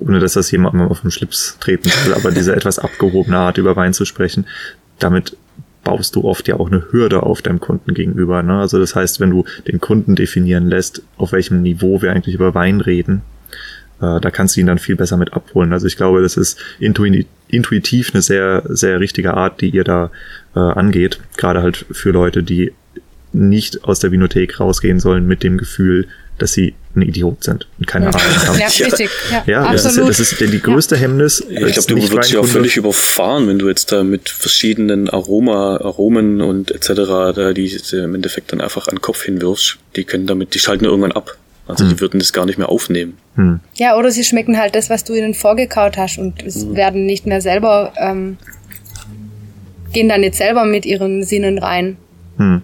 ohne 0.00 0.18
dass 0.18 0.34
das 0.34 0.50
jemandem 0.50 0.82
auf 0.82 1.02
den 1.02 1.10
Schlips 1.10 1.56
treten 1.60 1.88
soll, 1.88 2.14
aber 2.14 2.30
diese 2.30 2.52
etwas 2.56 2.78
abgehobene 2.78 3.38
Art 3.38 3.58
über 3.58 3.76
Wein 3.76 3.94
zu 3.94 4.04
sprechen, 4.04 4.46
damit 4.98 5.36
baust 5.84 6.16
du 6.16 6.24
oft 6.24 6.48
ja 6.48 6.56
auch 6.56 6.66
eine 6.66 6.90
Hürde 6.90 7.22
auf 7.22 7.42
deinem 7.42 7.60
Kunden 7.60 7.94
gegenüber. 7.94 8.42
Ne? 8.42 8.58
Also 8.58 8.80
das 8.80 8.96
heißt, 8.96 9.20
wenn 9.20 9.30
du 9.30 9.44
den 9.68 9.80
Kunden 9.80 10.16
definieren 10.16 10.68
lässt, 10.68 11.02
auf 11.16 11.32
welchem 11.32 11.62
Niveau 11.62 12.02
wir 12.02 12.10
eigentlich 12.10 12.34
über 12.34 12.54
Wein 12.54 12.80
reden, 12.80 13.22
äh, 14.00 14.20
da 14.20 14.30
kannst 14.30 14.56
du 14.56 14.60
ihn 14.60 14.66
dann 14.66 14.78
viel 14.78 14.96
besser 14.96 15.16
mit 15.16 15.32
abholen. 15.32 15.72
Also 15.72 15.86
ich 15.86 15.96
glaube, 15.96 16.22
das 16.22 16.36
ist 16.36 16.58
intuitiv 16.80 18.10
eine 18.12 18.22
sehr, 18.22 18.64
sehr 18.68 18.98
richtige 18.98 19.34
Art, 19.34 19.60
die 19.60 19.70
ihr 19.70 19.84
da 19.84 20.10
äh, 20.56 20.58
angeht. 20.58 21.20
Gerade 21.36 21.62
halt 21.62 21.86
für 21.92 22.10
Leute, 22.10 22.42
die 22.42 22.72
nicht 23.36 23.84
aus 23.84 24.00
der 24.00 24.12
Vinothek 24.12 24.60
rausgehen 24.60 25.00
sollen 25.00 25.26
mit 25.26 25.42
dem 25.42 25.58
Gefühl, 25.58 26.08
dass 26.38 26.52
sie 26.52 26.74
ein 26.94 27.02
Idiot 27.02 27.44
sind 27.44 27.66
und 27.78 27.86
keine 27.86 28.08
Ahnung 28.08 28.20
haben. 28.20 28.58
Ja, 28.58 28.66
richtig. 28.66 29.10
Ja, 29.30 29.44
ja 29.46 29.72
das, 29.72 29.84
ist, 29.84 29.98
das 29.98 30.20
ist 30.20 30.40
die 30.40 30.60
größte 30.60 30.94
ja. 30.94 31.02
Hemmnis. 31.02 31.44
Ja, 31.48 31.66
ich 31.66 31.74
glaube, 31.74 32.00
du 32.00 32.12
wirst 32.12 32.32
ja 32.32 32.40
auch 32.40 32.46
völlig 32.46 32.76
überfahren, 32.76 33.48
wenn 33.48 33.58
du 33.58 33.68
jetzt 33.68 33.92
da 33.92 34.02
mit 34.04 34.28
verschiedenen 34.28 35.08
Aroma, 35.08 35.76
Aromen 35.76 36.40
und 36.40 36.70
etc. 36.70 36.88
da 37.34 37.52
die 37.52 37.78
im 37.92 38.14
Endeffekt 38.14 38.52
dann 38.52 38.60
einfach 38.60 38.88
an 38.88 38.96
den 38.96 39.02
Kopf 39.02 39.22
hinwirfst. 39.22 39.78
Die 39.96 40.04
können 40.04 40.26
damit, 40.26 40.54
die 40.54 40.58
schalten 40.58 40.84
irgendwann 40.84 41.12
ab. 41.12 41.36
Also 41.66 41.84
hm. 41.84 41.90
die 41.90 42.00
würden 42.00 42.20
das 42.20 42.32
gar 42.32 42.46
nicht 42.46 42.58
mehr 42.58 42.68
aufnehmen. 42.68 43.18
Hm. 43.34 43.60
Ja, 43.74 43.98
oder 43.98 44.10
sie 44.10 44.24
schmecken 44.24 44.56
halt 44.56 44.74
das, 44.74 44.88
was 44.88 45.04
du 45.04 45.14
ihnen 45.14 45.34
vorgekaut 45.34 45.96
hast 45.96 46.18
und 46.18 46.42
es 46.42 46.62
hm. 46.62 46.76
werden 46.76 47.06
nicht 47.06 47.26
mehr 47.26 47.40
selber, 47.40 47.92
ähm, 47.96 48.36
gehen 49.92 50.08
dann 50.08 50.20
nicht 50.20 50.36
selber 50.36 50.64
mit 50.64 50.86
ihren 50.86 51.24
Sinnen 51.24 51.58
rein. 51.58 51.96
Hm. 52.36 52.62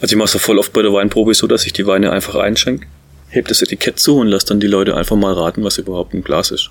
Also 0.00 0.14
ich 0.14 0.16
mache 0.16 0.26
es 0.26 0.34
ja 0.34 0.40
voll 0.40 0.58
oft 0.58 0.72
bei 0.72 0.82
der 0.82 0.92
Weinprobe 0.92 1.34
so, 1.34 1.46
dass 1.46 1.66
ich 1.66 1.72
die 1.72 1.86
Weine 1.86 2.12
einfach 2.12 2.34
einschenke, 2.36 2.86
heb 3.28 3.48
das 3.48 3.62
Etikett 3.62 3.98
zu 3.98 4.18
und 4.18 4.28
lasse 4.28 4.46
dann 4.46 4.60
die 4.60 4.66
Leute 4.66 4.96
einfach 4.96 5.16
mal 5.16 5.32
raten, 5.32 5.64
was 5.64 5.78
überhaupt 5.78 6.14
ein 6.14 6.22
Glas 6.22 6.50
ist. 6.50 6.70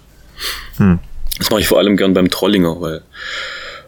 Hm. 0.77 0.99
Das 1.37 1.49
mache 1.49 1.61
ich 1.61 1.67
vor 1.67 1.77
allem 1.77 1.97
gern 1.97 2.13
beim 2.13 2.29
Trollinger, 2.29 2.81
weil 2.81 3.01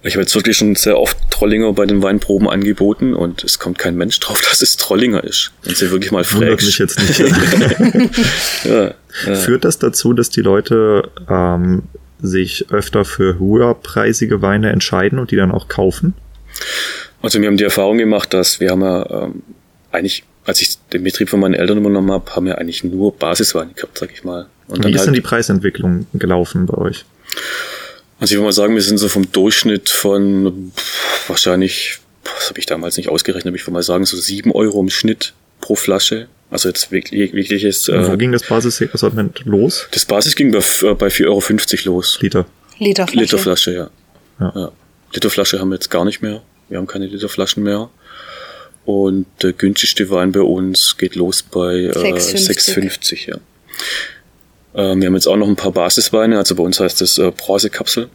ich 0.03 0.15
habe 0.15 0.21
jetzt 0.21 0.33
wirklich 0.33 0.57
schon 0.57 0.75
sehr 0.75 0.99
oft 0.99 1.17
Trollinger 1.29 1.73
bei 1.73 1.85
den 1.85 2.01
Weinproben 2.01 2.49
angeboten 2.49 3.13
und 3.13 3.43
es 3.43 3.59
kommt 3.59 3.77
kein 3.77 3.95
Mensch 3.95 4.19
drauf, 4.19 4.41
dass 4.49 4.61
es 4.61 4.77
Trollinger 4.77 5.23
ist. 5.23 5.51
Wenn 5.63 5.75
sie 5.75 5.91
wirklich 5.91 6.11
mal 6.11 6.23
fragst. 6.23 6.65
mich 6.65 6.79
jetzt 6.79 6.99
nicht. 6.99 7.19
ja, 8.65 8.93
ja. 9.27 9.35
Führt 9.35 9.63
das 9.63 9.77
dazu, 9.77 10.13
dass 10.13 10.29
die 10.29 10.41
Leute 10.41 11.09
ähm, 11.29 11.83
sich 12.21 12.71
öfter 12.71 13.05
für 13.05 13.37
höherpreisige 13.37 14.41
Weine 14.41 14.71
entscheiden 14.71 15.19
und 15.19 15.31
die 15.31 15.35
dann 15.35 15.51
auch 15.51 15.67
kaufen? 15.67 16.13
Also 17.21 17.39
wir 17.39 17.47
haben 17.47 17.57
die 17.57 17.63
Erfahrung 17.63 17.97
gemacht, 17.97 18.33
dass 18.33 18.59
wir 18.59 18.71
haben 18.71 18.81
ja 18.81 19.23
ähm, 19.23 19.43
eigentlich, 19.91 20.23
als 20.45 20.61
ich 20.61 20.77
den 20.93 21.03
Betrieb 21.03 21.29
von 21.29 21.39
meinen 21.39 21.53
Eltern 21.53 21.77
übernommen 21.77 22.11
habe, 22.11 22.35
haben 22.35 22.45
wir 22.45 22.57
eigentlich 22.57 22.83
nur 22.83 23.15
Basisweine 23.15 23.73
gehabt, 23.73 23.97
sag 23.97 24.11
ich 24.11 24.23
mal. 24.23 24.47
Und 24.67 24.85
Wie 24.85 24.91
ist 24.91 24.99
halt, 24.99 25.07
denn 25.07 25.13
die 25.13 25.21
Preisentwicklung 25.21 26.07
gelaufen 26.13 26.65
bei 26.65 26.77
euch? 26.77 27.05
Also 28.19 28.33
ich 28.33 28.37
würde 28.37 28.45
mal 28.45 28.53
sagen, 28.53 28.75
wir 28.75 28.81
sind 28.81 28.97
so 28.97 29.07
vom 29.09 29.31
Durchschnitt 29.31 29.89
von 29.89 30.71
wahrscheinlich, 31.27 31.99
was 32.23 32.49
habe 32.49 32.59
ich 32.59 32.65
damals 32.65 32.97
nicht 32.97 33.09
ausgerechnet, 33.09 33.47
aber 33.47 33.55
ich 33.55 33.63
würde 33.63 33.73
mal 33.73 33.83
sagen, 33.83 34.05
so 34.05 34.17
sieben 34.17 34.51
Euro 34.51 34.79
im 34.79 34.89
Schnitt 34.89 35.33
pro 35.59 35.75
Flasche. 35.75 36.27
Also 36.49 36.69
jetzt 36.69 36.91
wirklich, 36.91 37.33
wirkliches. 37.33 37.87
Äh, 37.87 38.11
Wo 38.11 38.17
ging 38.17 38.31
das 38.31 38.43
Basissortiment 38.43 39.41
los? 39.45 39.87
Das 39.91 40.05
Basis 40.05 40.35
ging 40.35 40.51
bei, 40.51 40.59
äh, 40.59 40.93
bei 40.95 41.07
4,50 41.07 41.87
Euro 41.87 41.95
los. 41.97 42.19
Liter. 42.21 42.45
Literflasche. 42.77 43.19
Literflasche, 43.19 43.73
ja. 43.73 43.89
ja. 44.39 44.51
ja. 44.55 44.71
Literflasche 45.13 45.59
haben 45.59 45.69
wir 45.69 45.75
jetzt 45.75 45.89
gar 45.89 46.03
nicht 46.03 46.21
mehr. 46.21 46.41
Wir 46.71 46.77
haben 46.77 46.87
keine 46.87 47.05
Literflaschen 47.05 47.63
mehr. 47.63 47.89
Und 48.85 49.27
der 49.43 49.53
günstigste 49.53 50.09
Wein 50.09 50.31
bei 50.31 50.41
uns 50.41 50.97
geht 50.97 51.15
los 51.15 51.43
bei 51.43 51.75
äh, 51.75 51.91
6,50, 51.91 53.29
ja. 53.29 53.35
Äh, 54.73 54.95
wir 54.95 55.07
haben 55.07 55.13
jetzt 55.13 55.27
auch 55.27 55.35
noch 55.35 55.47
ein 55.47 55.57
paar 55.57 55.73
Basisweine, 55.73 56.37
also 56.37 56.55
bei 56.55 56.63
uns 56.63 56.79
heißt 56.79 57.01
das 57.01 57.17
äh, 57.17 57.31
Bronzekapsel. 57.35 58.09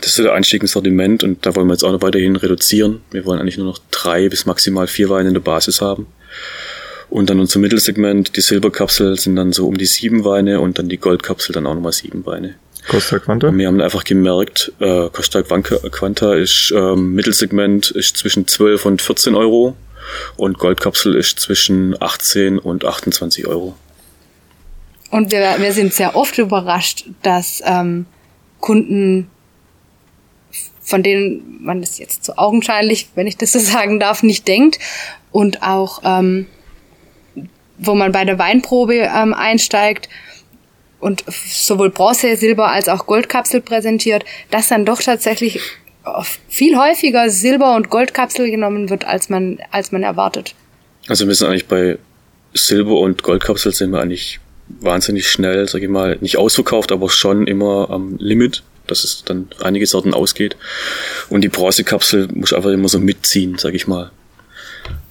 Das 0.00 0.10
ist 0.10 0.18
der 0.18 0.34
Einstieg 0.34 0.62
ins 0.62 0.72
Sortiment 0.72 1.22
und 1.22 1.46
da 1.46 1.54
wollen 1.54 1.68
wir 1.68 1.74
jetzt 1.74 1.84
auch 1.84 1.92
noch 1.92 2.02
weiterhin 2.02 2.34
reduzieren. 2.34 3.02
Wir 3.12 3.24
wollen 3.24 3.38
eigentlich 3.38 3.56
nur 3.56 3.66
noch 3.66 3.78
drei 3.92 4.28
bis 4.28 4.44
maximal 4.44 4.88
vier 4.88 5.08
Weine 5.08 5.28
in 5.28 5.34
der 5.34 5.40
Basis 5.40 5.80
haben. 5.80 6.08
Und 7.08 7.30
dann 7.30 7.38
unser 7.38 7.60
Mittelsegment, 7.60 8.36
die 8.36 8.40
Silberkapsel, 8.40 9.18
sind 9.18 9.36
dann 9.36 9.52
so 9.52 9.68
um 9.68 9.78
die 9.78 9.86
sieben 9.86 10.24
Weine 10.24 10.60
und 10.60 10.78
dann 10.78 10.88
die 10.88 10.96
Goldkapsel 10.98 11.52
dann 11.52 11.66
auch 11.66 11.74
nochmal 11.74 11.92
sieben 11.92 12.26
Weine. 12.26 12.56
Costa 12.92 13.18
Quanta? 13.18 13.50
Wir 13.56 13.68
haben 13.68 13.80
einfach 13.80 14.04
gemerkt, 14.04 14.70
äh, 14.78 15.08
Costa 15.08 15.40
Quanta 15.40 16.34
ist 16.34 16.74
ähm, 16.76 17.14
Mittelsegment 17.14 17.90
ist 17.90 18.18
zwischen 18.18 18.46
12 18.46 18.84
und 18.84 19.00
14 19.00 19.34
Euro 19.34 19.74
und 20.36 20.58
Goldkapsel 20.58 21.14
ist 21.14 21.40
zwischen 21.40 21.96
18 22.02 22.58
und 22.58 22.84
28 22.84 23.46
Euro. 23.46 23.74
Und 25.10 25.32
wir, 25.32 25.56
wir 25.58 25.72
sind 25.72 25.94
sehr 25.94 26.14
oft 26.16 26.36
überrascht, 26.36 27.06
dass 27.22 27.62
ähm, 27.64 28.04
Kunden, 28.60 29.30
von 30.82 31.02
denen 31.02 31.64
man 31.64 31.80
das 31.80 31.98
jetzt 31.98 32.26
so 32.26 32.34
augenscheinlich, 32.36 33.08
wenn 33.14 33.26
ich 33.26 33.38
das 33.38 33.52
so 33.52 33.58
sagen 33.58 34.00
darf, 34.00 34.22
nicht 34.22 34.46
denkt 34.46 34.78
und 35.30 35.62
auch 35.62 36.02
ähm, 36.04 36.46
wo 37.78 37.94
man 37.94 38.12
bei 38.12 38.26
der 38.26 38.38
Weinprobe 38.38 38.96
ähm, 38.96 39.32
einsteigt 39.32 40.10
und 41.02 41.24
sowohl 41.28 41.90
Bronze, 41.90 42.36
Silber 42.36 42.70
als 42.70 42.88
auch 42.88 43.06
Goldkapsel 43.06 43.60
präsentiert, 43.60 44.24
dass 44.50 44.68
dann 44.68 44.86
doch 44.86 45.02
tatsächlich 45.02 45.60
viel 46.48 46.76
häufiger 46.76 47.28
Silber- 47.28 47.76
und 47.76 47.90
Goldkapsel 47.90 48.50
genommen 48.50 48.88
wird, 48.88 49.04
als 49.04 49.28
man, 49.28 49.58
als 49.70 49.92
man 49.92 50.02
erwartet. 50.02 50.54
Also 51.08 51.26
wir 51.26 51.34
sind 51.34 51.48
eigentlich 51.48 51.66
bei 51.66 51.98
Silber- 52.54 53.00
und 53.00 53.22
Goldkapsel 53.22 53.72
sind 53.72 53.90
wir 53.90 54.00
eigentlich 54.00 54.40
wahnsinnig 54.68 55.28
schnell, 55.28 55.68
sag 55.68 55.82
ich 55.82 55.88
mal, 55.88 56.18
nicht 56.20 56.38
ausverkauft, 56.38 56.92
aber 56.92 57.10
schon 57.10 57.46
immer 57.46 57.90
am 57.90 58.16
Limit, 58.18 58.62
dass 58.86 59.04
es 59.04 59.24
dann 59.24 59.48
einige 59.60 59.86
Sorten 59.86 60.14
ausgeht. 60.14 60.56
Und 61.28 61.42
die 61.42 61.48
Bronzekapsel 61.48 62.28
muss 62.32 62.52
einfach 62.52 62.70
immer 62.70 62.88
so 62.88 63.00
mitziehen, 63.00 63.58
sag 63.58 63.74
ich 63.74 63.86
mal. 63.86 64.12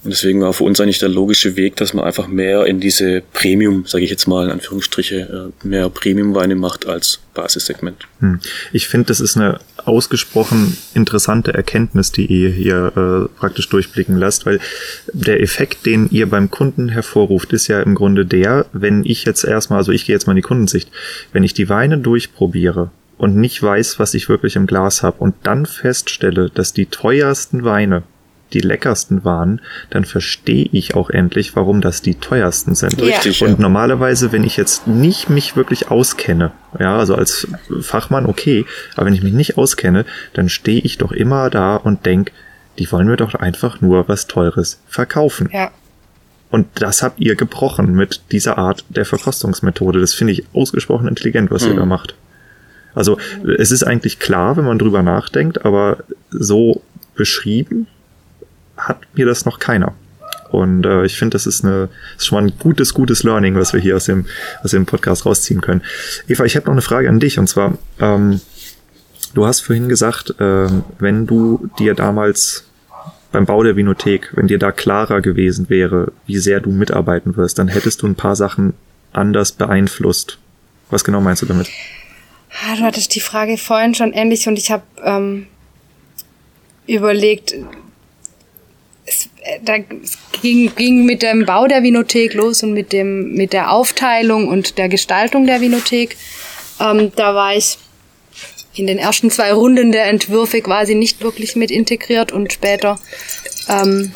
Und 0.04 0.10
deswegen 0.10 0.40
war 0.40 0.52
für 0.52 0.64
uns 0.64 0.80
eigentlich 0.80 0.98
der 0.98 1.08
logische 1.08 1.56
Weg, 1.56 1.76
dass 1.76 1.94
man 1.94 2.04
einfach 2.04 2.26
mehr 2.26 2.66
in 2.66 2.80
diese 2.80 3.22
Premium, 3.32 3.84
sage 3.86 4.04
ich 4.04 4.10
jetzt 4.10 4.26
mal 4.26 4.46
in 4.46 4.50
Anführungsstriche, 4.50 5.52
äh, 5.62 5.66
mehr 5.66 5.88
Premium-Weine 5.90 6.56
macht 6.56 6.86
als 6.86 7.20
Basissegment. 7.34 8.08
Hm. 8.18 8.40
Ich 8.72 8.88
finde, 8.88 9.06
das 9.06 9.20
ist 9.20 9.36
eine 9.36 9.60
ausgesprochen 9.84 10.76
interessante 10.94 11.54
Erkenntnis, 11.54 12.10
die 12.10 12.26
ihr 12.26 12.50
hier 12.50 12.92
äh, 12.96 13.38
praktisch 13.38 13.68
durchblicken 13.68 14.16
lasst, 14.16 14.44
weil 14.44 14.58
der 15.12 15.40
Effekt, 15.40 15.86
den 15.86 16.08
ihr 16.10 16.28
beim 16.28 16.50
Kunden 16.50 16.88
hervorruft, 16.88 17.52
ist 17.52 17.68
ja 17.68 17.80
im 17.80 17.94
Grunde 17.94 18.26
der, 18.26 18.66
wenn 18.72 19.04
ich 19.04 19.24
jetzt 19.24 19.44
erstmal, 19.44 19.78
also 19.78 19.92
ich 19.92 20.04
gehe 20.04 20.14
jetzt 20.14 20.26
mal 20.26 20.32
in 20.32 20.36
die 20.36 20.42
Kundensicht, 20.42 20.90
wenn 21.32 21.44
ich 21.44 21.54
die 21.54 21.68
Weine 21.68 21.98
durchprobiere 21.98 22.90
und 23.18 23.36
nicht 23.36 23.62
weiß, 23.62 24.00
was 24.00 24.14
ich 24.14 24.28
wirklich 24.28 24.56
im 24.56 24.66
Glas 24.66 25.04
habe 25.04 25.18
und 25.20 25.36
dann 25.44 25.64
feststelle, 25.64 26.50
dass 26.50 26.72
die 26.72 26.86
teuersten 26.86 27.64
Weine 27.64 28.02
die 28.52 28.60
leckersten 28.60 29.24
waren, 29.24 29.60
dann 29.90 30.04
verstehe 30.04 30.68
ich 30.72 30.94
auch 30.94 31.10
endlich, 31.10 31.56
warum 31.56 31.80
das 31.80 32.02
die 32.02 32.14
teuersten 32.14 32.74
sind. 32.74 33.00
Richtig, 33.00 33.42
und 33.42 33.50
ja. 33.50 33.56
normalerweise, 33.58 34.32
wenn 34.32 34.44
ich 34.44 34.56
jetzt 34.56 34.86
nicht 34.86 35.30
mich 35.30 35.56
wirklich 35.56 35.90
auskenne, 35.90 36.52
ja, 36.78 36.98
also 36.98 37.14
als 37.14 37.48
Fachmann 37.80 38.26
okay, 38.26 38.64
aber 38.96 39.06
wenn 39.06 39.14
ich 39.14 39.22
mich 39.22 39.32
nicht 39.32 39.58
auskenne, 39.58 40.04
dann 40.34 40.48
stehe 40.48 40.80
ich 40.80 40.98
doch 40.98 41.12
immer 41.12 41.50
da 41.50 41.76
und 41.76 42.06
denk, 42.06 42.32
die 42.78 42.90
wollen 42.90 43.06
mir 43.06 43.16
doch 43.16 43.34
einfach 43.34 43.80
nur 43.80 44.08
was 44.08 44.26
Teures 44.26 44.80
verkaufen. 44.88 45.50
Ja. 45.52 45.70
Und 46.50 46.66
das 46.74 47.02
habt 47.02 47.18
ihr 47.18 47.34
gebrochen 47.34 47.94
mit 47.94 48.20
dieser 48.30 48.58
Art 48.58 48.84
der 48.90 49.06
Verkostungsmethode. 49.06 50.00
Das 50.00 50.12
finde 50.12 50.34
ich 50.34 50.44
ausgesprochen 50.52 51.08
intelligent, 51.08 51.50
was 51.50 51.64
mhm. 51.64 51.70
ihr 51.70 51.76
da 51.76 51.86
macht. 51.86 52.14
Also 52.94 53.18
es 53.58 53.70
ist 53.70 53.84
eigentlich 53.84 54.18
klar, 54.18 54.56
wenn 54.56 54.66
man 54.66 54.78
drüber 54.78 55.02
nachdenkt, 55.02 55.64
aber 55.64 56.04
so 56.30 56.82
beschrieben 57.14 57.86
hat 58.88 59.00
mir 59.14 59.26
das 59.26 59.44
noch 59.44 59.58
keiner. 59.58 59.94
Und 60.50 60.84
äh, 60.84 61.04
ich 61.06 61.16
finde, 61.16 61.34
das 61.34 61.46
ist, 61.46 61.64
eine, 61.64 61.88
ist 62.16 62.26
schon 62.26 62.36
mal 62.36 62.50
ein 62.50 62.58
gutes, 62.58 62.92
gutes 62.92 63.22
Learning, 63.22 63.54
was 63.54 63.72
wir 63.72 63.80
hier 63.80 63.96
aus 63.96 64.04
dem, 64.04 64.26
aus 64.62 64.72
dem 64.72 64.84
Podcast 64.84 65.24
rausziehen 65.24 65.62
können. 65.62 65.82
Eva, 66.28 66.44
ich 66.44 66.56
habe 66.56 66.66
noch 66.66 66.72
eine 66.72 66.82
Frage 66.82 67.08
an 67.08 67.20
dich. 67.20 67.38
Und 67.38 67.48
zwar, 67.48 67.78
ähm, 68.00 68.40
du 69.32 69.46
hast 69.46 69.60
vorhin 69.60 69.88
gesagt, 69.88 70.38
äh, 70.40 70.68
wenn 70.98 71.26
du 71.26 71.70
dir 71.78 71.94
damals 71.94 72.66
beim 73.32 73.46
Bau 73.46 73.62
der 73.62 73.76
Vinothek, 73.76 74.30
wenn 74.34 74.46
dir 74.46 74.58
da 74.58 74.72
klarer 74.72 75.22
gewesen 75.22 75.70
wäre, 75.70 76.12
wie 76.26 76.36
sehr 76.36 76.60
du 76.60 76.70
mitarbeiten 76.70 77.34
wirst, 77.36 77.58
dann 77.58 77.68
hättest 77.68 78.02
du 78.02 78.06
ein 78.06 78.14
paar 78.14 78.36
Sachen 78.36 78.74
anders 79.14 79.52
beeinflusst. 79.52 80.38
Was 80.90 81.02
genau 81.02 81.22
meinst 81.22 81.40
du 81.40 81.46
damit? 81.46 81.70
Ah, 82.62 82.76
du 82.76 82.82
hattest 82.82 83.14
die 83.14 83.20
Frage 83.20 83.56
vorhin 83.56 83.94
schon 83.94 84.12
ähnlich 84.12 84.46
und 84.46 84.58
ich 84.58 84.70
habe 84.70 84.82
ähm, 85.02 85.46
überlegt, 86.86 87.54
es, 89.06 89.28
äh, 89.42 89.58
da 89.64 89.76
es 89.76 90.18
ging, 90.40 90.74
ging 90.74 91.04
mit 91.04 91.22
dem 91.22 91.44
Bau 91.44 91.66
der 91.66 91.82
Vinothek 91.82 92.34
los 92.34 92.62
und 92.62 92.72
mit 92.72 92.92
dem 92.92 93.32
mit 93.34 93.52
der 93.52 93.72
Aufteilung 93.72 94.48
und 94.48 94.78
der 94.78 94.88
Gestaltung 94.88 95.46
der 95.46 95.60
Vinothek. 95.60 96.16
Ähm, 96.80 97.12
da 97.16 97.34
war 97.34 97.54
ich 97.54 97.78
in 98.74 98.86
den 98.86 98.98
ersten 98.98 99.30
zwei 99.30 99.52
Runden 99.52 99.92
der 99.92 100.06
Entwürfe 100.06 100.62
quasi 100.62 100.94
nicht 100.94 101.22
wirklich 101.22 101.56
mit 101.56 101.70
integriert 101.70 102.32
und 102.32 102.52
später 102.52 102.98
ähm, 103.68 104.12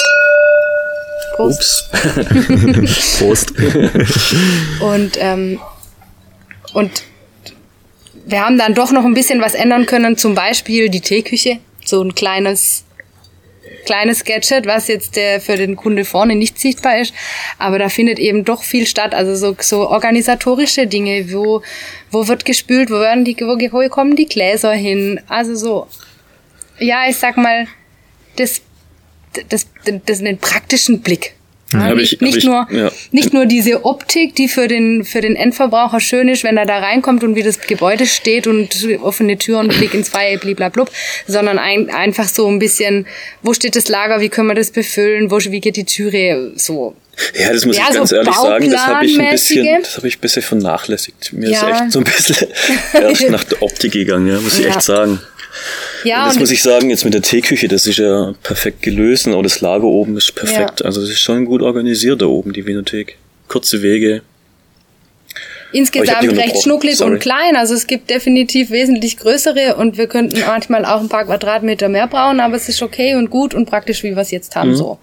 Prost. 1.36 1.84
Ups. 1.90 3.18
Prost. 3.18 3.52
und 4.80 5.18
ähm, 5.20 5.60
und 6.72 7.04
wir 8.26 8.40
haben 8.40 8.58
dann 8.58 8.74
doch 8.74 8.90
noch 8.90 9.04
ein 9.04 9.14
bisschen 9.14 9.40
was 9.40 9.54
ändern 9.54 9.86
können, 9.86 10.16
zum 10.16 10.34
Beispiel 10.34 10.88
die 10.88 11.00
Teeküche, 11.00 11.58
so 11.84 12.02
ein 12.02 12.14
kleines 12.14 12.85
kleines 13.86 14.24
Gadget, 14.24 14.66
was 14.66 14.88
jetzt 14.88 15.16
der 15.16 15.40
für 15.40 15.56
den 15.56 15.76
Kunde 15.76 16.04
vorne 16.04 16.34
nicht 16.34 16.58
sichtbar 16.58 16.98
ist. 16.98 17.14
Aber 17.58 17.78
da 17.78 17.88
findet 17.88 18.18
eben 18.18 18.44
doch 18.44 18.62
viel 18.62 18.86
statt. 18.86 19.14
Also 19.14 19.34
so, 19.34 19.56
so 19.58 19.88
organisatorische 19.88 20.86
Dinge, 20.86 21.32
wo, 21.32 21.62
wo 22.10 22.28
wird 22.28 22.44
gespült, 22.44 22.90
wo 22.90 23.00
werden 23.00 23.24
die, 23.24 23.36
wo, 23.40 23.56
wo 23.56 23.88
kommen 23.88 24.16
die 24.16 24.26
Gläser 24.26 24.72
hin? 24.72 25.20
Also 25.28 25.54
so, 25.54 25.86
ja, 26.78 27.08
ich 27.08 27.16
sag 27.16 27.38
mal, 27.38 27.66
das, 28.36 28.60
das, 29.48 29.66
das, 29.84 29.94
das 30.04 30.18
den 30.18 30.38
praktischen 30.38 31.00
Blick. 31.00 31.35
Ja, 31.80 31.94
nicht, 31.94 32.12
ich, 32.14 32.20
nicht, 32.20 32.36
ich, 32.38 32.44
nur, 32.44 32.66
ja. 32.70 32.90
nicht 33.12 33.32
nur 33.32 33.46
diese 33.46 33.84
Optik, 33.84 34.34
die 34.34 34.48
für 34.48 34.68
den, 34.68 35.04
für 35.04 35.20
den 35.20 35.36
Endverbraucher 35.36 36.00
schön 36.00 36.28
ist, 36.28 36.44
wenn 36.44 36.56
er 36.56 36.66
da 36.66 36.78
reinkommt 36.78 37.24
und 37.24 37.34
wie 37.34 37.42
das 37.42 37.60
Gebäude 37.60 38.06
steht 38.06 38.46
und 38.46 38.86
offene 39.02 39.38
Türen, 39.38 39.68
Blick 39.68 39.94
ins 39.94 40.08
Freie, 40.08 40.38
bliblablub, 40.38 40.90
sondern 41.26 41.58
ein, 41.58 41.90
einfach 41.90 42.28
so 42.28 42.48
ein 42.48 42.58
bisschen, 42.58 43.06
wo 43.42 43.52
steht 43.52 43.76
das 43.76 43.88
Lager, 43.88 44.20
wie 44.20 44.28
können 44.28 44.48
wir 44.48 44.54
das 44.54 44.70
befüllen, 44.70 45.30
wo, 45.30 45.38
wie 45.38 45.60
geht 45.60 45.76
die 45.76 45.84
Türe, 45.84 46.52
so. 46.56 46.94
Ja, 47.34 47.52
das 47.52 47.64
muss 47.64 47.76
ja, 47.76 47.84
ich 47.88 47.94
ganz 47.94 48.10
so 48.10 48.16
ehrlich 48.16 48.34
sagen, 48.34 48.70
das 48.70 48.86
habe 48.86 49.06
ich 49.06 49.18
ein 49.18 49.30
bisschen, 49.30 49.82
das 49.82 49.96
habe 49.96 50.08
ich 50.08 50.18
ein 50.18 50.20
bisschen 50.20 50.42
vernachlässigt. 50.42 51.32
Mir 51.32 51.50
ist 51.50 51.62
echt 51.62 51.92
so 51.92 52.00
ein 52.00 52.04
bisschen 52.04 52.36
erst 52.92 53.30
nach 53.30 53.44
der 53.44 53.62
Optik 53.62 53.92
gegangen, 53.92 54.28
ja, 54.28 54.38
muss 54.38 54.58
ich 54.58 54.66
echt 54.66 54.82
sagen. 54.82 55.20
Ja, 56.04 56.22
und 56.22 56.26
das 56.28 56.34
und 56.36 56.40
muss 56.40 56.50
ich 56.50 56.62
sagen, 56.62 56.90
jetzt 56.90 57.04
mit 57.04 57.14
der 57.14 57.22
Teeküche, 57.22 57.68
das 57.68 57.86
ist 57.86 57.98
ja 57.98 58.34
perfekt 58.42 58.82
gelöst 58.82 59.26
und 59.26 59.42
das 59.42 59.60
Lager 59.60 59.84
oben 59.84 60.16
ist 60.16 60.34
perfekt. 60.34 60.80
Ja. 60.80 60.86
Also 60.86 61.02
es 61.02 61.10
ist 61.10 61.20
schon 61.20 61.44
gut 61.44 61.62
organisiert 61.62 62.22
da 62.22 62.26
oben, 62.26 62.52
die 62.52 62.66
Winothek. 62.66 63.16
Kurze 63.48 63.82
Wege. 63.82 64.22
Insgesamt 65.72 66.36
recht 66.36 66.62
schnucklig 66.62 66.96
Sorry. 66.96 67.14
und 67.14 67.18
klein. 67.18 67.56
Also 67.56 67.74
es 67.74 67.86
gibt 67.86 68.08
definitiv 68.08 68.70
wesentlich 68.70 69.18
größere 69.18 69.76
und 69.76 69.98
wir 69.98 70.06
könnten 70.06 70.40
manchmal 70.46 70.84
auch 70.84 71.00
ein 71.00 71.08
paar 71.08 71.24
Quadratmeter 71.24 71.88
mehr 71.88 72.06
brauchen, 72.06 72.40
aber 72.40 72.56
es 72.56 72.68
ist 72.68 72.82
okay 72.82 73.14
und 73.14 73.30
gut 73.30 73.54
und 73.54 73.66
praktisch, 73.66 74.02
wie 74.02 74.14
wir 74.14 74.22
es 74.22 74.30
jetzt 74.30 74.56
haben, 74.56 74.70
mhm. 74.70 74.76
so. 74.76 74.98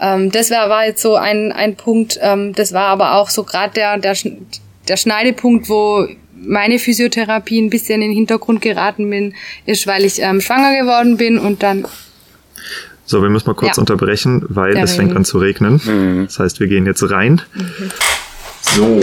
Ähm, 0.00 0.30
das 0.30 0.50
wär, 0.50 0.68
war 0.68 0.86
jetzt 0.86 1.02
so 1.02 1.16
ein, 1.16 1.52
ein 1.52 1.74
Punkt, 1.74 2.18
ähm, 2.22 2.54
das 2.54 2.72
war 2.72 2.86
aber 2.86 3.14
auch 3.14 3.30
so 3.30 3.44
gerade 3.44 3.74
der, 3.74 3.98
der, 3.98 4.16
der 4.86 4.96
Schneidepunkt, 4.96 5.68
wo 5.68 6.06
meine 6.40 6.78
Physiotherapie 6.78 7.60
ein 7.60 7.70
bisschen 7.70 8.02
in 8.02 8.10
den 8.10 8.12
Hintergrund 8.12 8.60
geraten 8.60 9.08
bin, 9.10 9.34
ist, 9.66 9.86
weil 9.86 10.04
ich 10.04 10.20
ähm, 10.20 10.40
schwanger 10.40 10.78
geworden 10.78 11.16
bin 11.16 11.38
und 11.38 11.62
dann. 11.62 11.86
So, 13.04 13.22
wir 13.22 13.30
müssen 13.30 13.48
mal 13.48 13.54
kurz 13.54 13.76
ja. 13.76 13.80
unterbrechen, 13.80 14.44
weil 14.48 14.74
Der 14.74 14.84
es 14.84 14.94
fängt 14.94 15.16
an 15.16 15.24
zu 15.24 15.38
regnen. 15.38 15.80
Mhm. 15.84 16.26
Das 16.26 16.38
heißt, 16.38 16.60
wir 16.60 16.66
gehen 16.66 16.86
jetzt 16.86 17.02
rein. 17.10 17.40
Mhm. 17.54 17.90
So. 18.60 19.00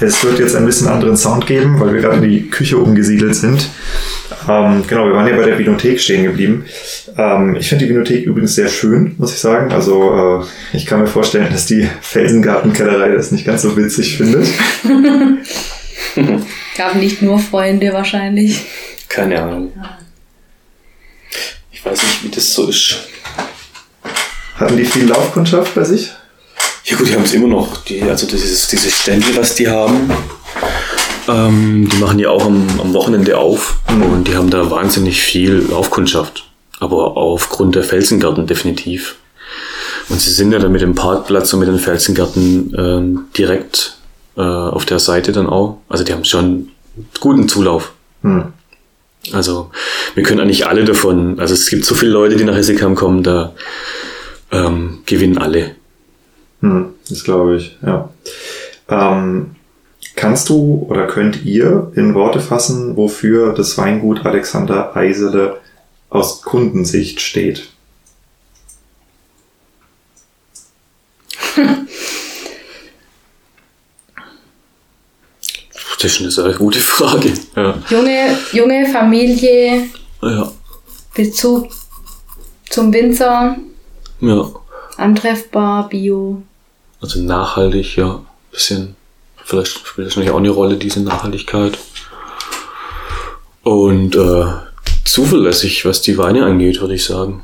Es 0.00 0.24
wird 0.24 0.38
jetzt 0.40 0.56
ein 0.56 0.66
bisschen 0.66 0.88
anderen 0.88 1.16
Sound 1.16 1.46
geben, 1.46 1.78
weil 1.78 1.94
wir 1.94 2.00
gerade 2.00 2.16
in 2.16 2.28
die 2.28 2.50
Küche 2.50 2.76
umgesiedelt 2.76 3.36
sind. 3.36 3.68
Ähm, 4.48 4.84
genau, 4.86 5.06
wir 5.06 5.14
waren 5.14 5.26
ja 5.26 5.36
bei 5.36 5.44
der 5.44 5.58
Vinothek 5.58 6.00
stehen 6.00 6.24
geblieben. 6.24 6.64
Ähm, 7.16 7.56
ich 7.56 7.68
finde 7.68 7.84
die 7.84 7.90
Vinothek 7.90 8.24
übrigens 8.26 8.54
sehr 8.54 8.68
schön, 8.68 9.14
muss 9.18 9.32
ich 9.32 9.38
sagen. 9.38 9.72
Also 9.72 10.42
äh, 10.42 10.76
ich 10.76 10.86
kann 10.86 11.00
mir 11.00 11.06
vorstellen, 11.06 11.48
dass 11.52 11.66
die 11.66 11.88
Felsengartenkellerei 12.00 13.10
das 13.10 13.30
nicht 13.32 13.44
ganz 13.44 13.62
so 13.62 13.76
witzig 13.76 14.16
findet. 14.16 14.48
Gab 16.76 16.94
nicht 16.96 17.22
nur 17.22 17.38
Freunde 17.38 17.92
wahrscheinlich. 17.92 18.64
Keine 19.08 19.42
Ahnung. 19.42 19.72
Ich 21.70 21.84
weiß 21.84 22.02
nicht, 22.02 22.24
wie 22.24 22.28
das 22.30 22.52
so 22.52 22.68
ist. 22.68 23.08
Hatten 24.56 24.76
die 24.76 24.84
viel 24.84 25.06
Laufkundschaft 25.06 25.74
bei 25.74 25.84
sich? 25.84 26.12
Ja 26.84 26.96
gut, 26.96 27.08
die 27.08 27.14
haben 27.14 27.24
es 27.24 27.32
immer 27.32 27.48
noch. 27.48 27.84
Die, 27.84 28.02
also 28.02 28.26
dieses, 28.26 28.68
diese 28.68 28.90
Stände, 28.90 29.26
was 29.34 29.54
die 29.54 29.68
haben, 29.68 30.10
ähm, 31.28 31.88
die 31.88 31.98
machen 31.98 32.18
ja 32.18 32.30
auch 32.30 32.44
am, 32.44 32.66
am 32.80 32.92
Wochenende 32.94 33.38
auf 33.38 33.78
und 33.88 34.28
die 34.28 34.36
haben 34.36 34.50
da 34.50 34.70
wahnsinnig 34.70 35.22
viel 35.22 35.66
Laufkundschaft. 35.70 36.44
Aber 36.80 37.16
aufgrund 37.16 37.76
der 37.76 37.84
Felsengärten 37.84 38.46
definitiv. 38.46 39.16
Und 40.08 40.20
sie 40.20 40.30
sind 40.30 40.52
ja 40.52 40.58
dann 40.58 40.72
mit 40.72 40.80
dem 40.80 40.94
Parkplatz 40.94 41.52
und 41.52 41.60
mit 41.60 41.68
den 41.68 41.78
Felsengärten 41.78 42.74
ähm, 42.76 43.24
direkt 43.36 43.98
äh, 44.36 44.40
auf 44.40 44.84
der 44.84 44.98
Seite 44.98 45.32
dann 45.32 45.46
auch. 45.46 45.78
Also 45.88 46.02
die 46.04 46.12
haben 46.12 46.24
schon 46.24 46.70
guten 47.20 47.48
Zulauf. 47.48 47.92
Hm. 48.22 48.52
Also 49.32 49.70
wir 50.14 50.24
können 50.24 50.40
eigentlich 50.40 50.66
alle 50.66 50.84
davon, 50.84 51.38
also 51.38 51.54
es 51.54 51.70
gibt 51.70 51.84
so 51.84 51.94
viele 51.94 52.10
Leute, 52.10 52.36
die 52.36 52.44
nach 52.44 52.56
Hessekam 52.56 52.96
kommen, 52.96 53.22
da 53.22 53.52
ähm, 54.50 54.98
gewinnen 55.06 55.38
alle. 55.38 55.76
Hm, 56.60 56.94
das 57.08 57.22
glaube 57.22 57.56
ich, 57.56 57.78
ja. 57.86 58.10
Ähm, 58.88 59.54
kannst 60.16 60.48
du 60.48 60.86
oder 60.88 61.06
könnt 61.06 61.44
ihr 61.44 61.90
in 61.94 62.14
Worte 62.14 62.40
fassen, 62.40 62.96
wofür 62.96 63.54
das 63.54 63.76
Weingut 63.78 64.24
Alexander 64.24 64.94
Eisele 64.96 65.60
aus 66.10 66.42
Kundensicht 66.42 67.20
steht? 67.20 67.68
Das 76.00 76.12
ist 76.12 76.20
eine 76.20 76.30
sehr 76.30 76.52
gute 76.54 76.80
Frage. 76.80 77.32
Ja. 77.54 77.74
Junge, 77.88 78.36
junge 78.52 78.86
Familie, 78.88 79.84
Ja. 80.20 80.50
Bezug 81.14 81.68
zum 82.70 82.92
Winzer, 82.92 83.56
ja. 84.20 84.50
antreffbar, 84.96 85.88
Bio. 85.88 86.42
Also 87.00 87.20
nachhaltig, 87.20 87.96
ja. 87.96 88.22
Bisschen, 88.50 88.96
vielleicht 89.44 89.86
spielt 89.86 90.06
das 90.06 90.16
natürlich 90.16 90.30
auch 90.30 90.38
eine 90.38 90.50
Rolle, 90.50 90.76
diese 90.76 91.00
Nachhaltigkeit. 91.00 91.78
Und 93.62 94.16
äh, 94.16 94.44
zuverlässig, 95.04 95.84
was 95.84 96.02
die 96.02 96.18
Weine 96.18 96.44
angeht, 96.44 96.80
würde 96.80 96.94
ich 96.94 97.04
sagen. 97.04 97.42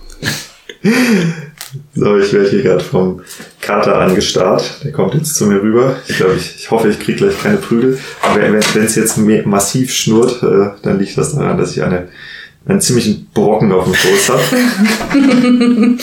So, 1.95 2.19
ich 2.19 2.33
werde 2.33 2.49
hier 2.51 2.63
gerade 2.63 2.83
vom 2.83 3.21
Kater 3.61 3.99
angestarrt. 3.99 4.81
Der 4.85 4.93
kommt 4.93 5.15
jetzt 5.15 5.35
zu 5.35 5.47
mir 5.47 5.61
rüber. 5.61 5.97
Ich 6.09 6.17
glaube, 6.17 6.35
ich, 6.37 6.57
ich 6.57 6.71
hoffe, 6.71 6.89
ich 6.89 6.99
kriege 6.99 7.19
gleich 7.19 7.43
keine 7.43 7.59
Prügel. 7.59 7.99
Aber 8.23 8.41
wenn 8.41 8.55
es 8.85 8.95
jetzt 8.95 9.19
massiv 9.19 9.93
schnurrt, 9.93 10.43
äh, 10.43 10.71
dann 10.83 10.99
liegt 10.99 11.19
das 11.19 11.35
daran, 11.35 11.59
dass 11.59 11.73
ich 11.73 11.83
eine, 11.83 12.09
einen 12.67 12.81
ziemlichen 12.81 13.29
Brocken 13.35 13.73
auf 13.73 13.85
dem 13.85 13.95
Schoß 13.95 14.29
habe. 14.31 14.43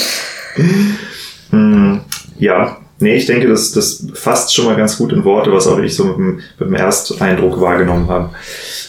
hm, 1.50 2.02
ja, 2.38 2.78
nee, 3.00 3.16
ich 3.16 3.26
denke, 3.26 3.48
das, 3.48 3.72
das 3.72 4.06
fasst 4.14 4.54
schon 4.54 4.66
mal 4.66 4.76
ganz 4.76 4.98
gut 4.98 5.12
in 5.12 5.24
Worte, 5.24 5.52
was 5.52 5.68
auch 5.68 5.80
ich 5.80 5.96
so 5.96 6.06
mit 6.06 6.18
dem, 6.18 6.36
mit 6.60 6.70
dem 6.70 6.74
Ersteindruck 6.74 7.60
wahrgenommen 7.60 8.10
habe. 8.10 8.30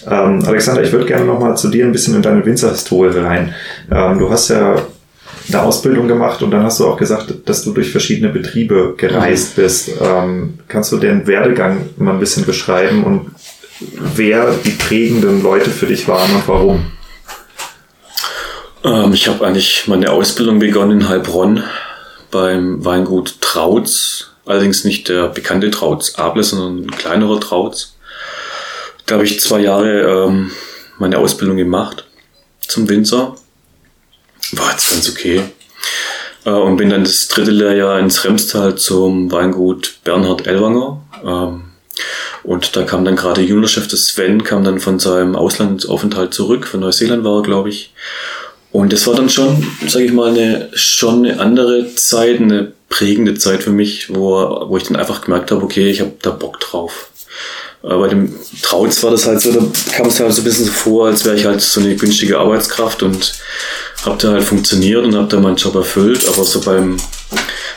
Ähm, 0.08 0.42
Alexander, 0.46 0.82
ich 0.82 0.92
würde 0.92 1.06
gerne 1.06 1.24
noch 1.24 1.40
mal 1.40 1.56
zu 1.56 1.68
dir 1.68 1.84
ein 1.84 1.92
bisschen 1.92 2.14
in 2.14 2.22
deine 2.22 2.44
Winzerhistorie 2.44 3.18
rein. 3.18 3.54
Ähm, 3.90 4.18
du 4.18 4.30
hast 4.30 4.48
ja 4.48 4.76
eine 5.48 5.62
Ausbildung 5.62 6.08
gemacht 6.08 6.42
und 6.42 6.50
dann 6.50 6.62
hast 6.62 6.80
du 6.80 6.86
auch 6.86 6.96
gesagt, 6.96 7.32
dass 7.44 7.62
du 7.62 7.72
durch 7.72 7.90
verschiedene 7.90 8.32
Betriebe 8.32 8.94
gereist 8.96 9.56
bist. 9.56 9.90
Ähm, 10.00 10.58
kannst 10.68 10.92
du 10.92 10.98
den 10.98 11.26
Werdegang 11.26 11.90
mal 11.96 12.12
ein 12.12 12.20
bisschen 12.20 12.44
beschreiben 12.44 13.04
und 13.04 13.30
wer 14.14 14.52
die 14.64 14.70
prägenden 14.70 15.42
Leute 15.42 15.70
für 15.70 15.86
dich 15.86 16.08
waren 16.08 16.34
und 16.34 16.48
warum? 16.48 16.86
Ähm, 18.84 19.12
ich 19.12 19.28
habe 19.28 19.46
eigentlich 19.46 19.84
meine 19.86 20.10
Ausbildung 20.10 20.58
begonnen 20.58 21.00
in 21.00 21.08
Heilbronn 21.08 21.62
beim 22.30 22.84
Weingut 22.84 23.40
Trautz. 23.40 24.32
Allerdings 24.44 24.84
nicht 24.84 25.08
der 25.08 25.28
bekannte 25.28 25.70
Trautz 25.70 26.18
Able, 26.18 26.44
sondern 26.44 26.86
ein 26.86 26.90
kleinerer 26.90 27.40
Trautz. 27.40 27.96
Da 29.06 29.14
habe 29.14 29.24
ich 29.24 29.40
zwei 29.40 29.60
Jahre 29.60 30.26
ähm, 30.26 30.50
meine 30.98 31.18
Ausbildung 31.18 31.56
gemacht 31.56 32.04
zum 32.60 32.88
Winzer. 32.88 33.36
War 34.52 34.70
jetzt 34.70 34.90
ganz 34.90 35.08
okay. 35.08 35.42
Äh, 36.44 36.50
und 36.50 36.76
bin 36.76 36.90
dann 36.90 37.04
das 37.04 37.28
dritte 37.28 37.50
Lehrjahr 37.50 37.98
ins 37.98 38.24
Remstal 38.24 38.76
zum 38.76 39.30
Weingut 39.30 39.98
Bernhard 40.04 40.46
Ellwanger. 40.46 41.02
Ähm, 41.24 41.62
und 42.42 42.76
da 42.76 42.84
kam 42.84 43.04
dann 43.04 43.16
gerade 43.16 43.42
Juniorchef 43.42 43.88
des 43.88 44.08
Sven, 44.08 44.44
kam 44.44 44.62
dann 44.62 44.78
von 44.78 45.00
seinem 45.00 45.34
Auslandsaufenthalt 45.34 46.32
zurück, 46.32 46.66
von 46.66 46.80
Neuseeland 46.80 47.24
war 47.24 47.40
er, 47.40 47.42
glaube 47.42 47.70
ich. 47.70 47.92
Und 48.76 48.92
das 48.92 49.06
war 49.06 49.14
dann 49.14 49.30
schon, 49.30 49.66
sage 49.88 50.04
ich 50.04 50.12
mal, 50.12 50.32
eine, 50.32 50.68
schon 50.74 51.24
eine 51.24 51.40
andere 51.40 51.94
Zeit, 51.94 52.42
eine 52.42 52.72
prägende 52.90 53.32
Zeit 53.32 53.62
für 53.62 53.70
mich, 53.70 54.14
wo, 54.14 54.66
wo 54.68 54.76
ich 54.76 54.82
dann 54.82 54.96
einfach 54.96 55.22
gemerkt 55.22 55.50
habe, 55.50 55.64
okay, 55.64 55.88
ich 55.88 56.02
habe 56.02 56.12
da 56.20 56.28
Bock 56.28 56.60
drauf. 56.60 57.08
Äh, 57.82 57.96
bei 57.96 58.08
dem 58.08 58.34
Trautz 58.60 59.02
war 59.02 59.12
das 59.12 59.24
halt 59.24 59.40
so, 59.40 59.52
da 59.52 59.60
kam 59.92 60.08
es 60.08 60.20
halt 60.20 60.34
so 60.34 60.42
ein 60.42 60.44
bisschen 60.44 60.66
so 60.66 60.72
vor, 60.72 61.06
als 61.06 61.24
wäre 61.24 61.36
ich 61.36 61.46
halt 61.46 61.62
so 61.62 61.80
eine 61.80 61.96
günstige 61.96 62.38
Arbeitskraft 62.38 63.02
und 63.02 63.32
habe 64.04 64.18
da 64.20 64.32
halt 64.32 64.44
funktioniert 64.44 65.06
und 65.06 65.14
habe 65.14 65.28
da 65.28 65.40
meinen 65.40 65.56
Job 65.56 65.74
erfüllt. 65.74 66.28
Aber 66.28 66.44
so 66.44 66.60
beim, 66.60 66.98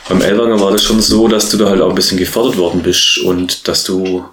beim 0.09 0.21
Elwanger 0.21 0.59
war 0.59 0.73
das 0.73 0.83
schon 0.83 0.99
so, 1.01 1.29
dass 1.29 1.47
du 1.47 1.55
da 1.55 1.69
halt 1.69 1.79
auch 1.79 1.91
ein 1.91 1.95
bisschen 1.95 2.17
gefordert 2.17 2.57
worden 2.57 2.83
bist 2.83 3.19
und 3.19 3.69
dass 3.69 3.85
du 3.85 4.25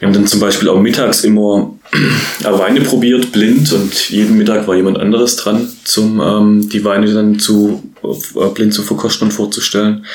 wir 0.00 0.08
haben 0.08 0.14
dann 0.14 0.26
zum 0.26 0.40
Beispiel 0.40 0.70
auch 0.70 0.80
mittags 0.80 1.24
immer 1.24 1.74
Weine 2.42 2.80
probiert, 2.80 3.32
blind, 3.32 3.70
und 3.72 4.08
jeden 4.08 4.38
Mittag 4.38 4.66
war 4.66 4.74
jemand 4.74 4.98
anderes 4.98 5.36
dran, 5.36 5.70
zum 5.84 6.20
ähm, 6.20 6.68
die 6.70 6.84
Weine 6.84 7.12
dann 7.12 7.38
zu 7.38 7.82
äh, 8.02 8.46
blind 8.48 8.72
zu 8.72 8.82
verkosten 8.82 9.28
und 9.28 9.32
vorzustellen. 9.32 10.06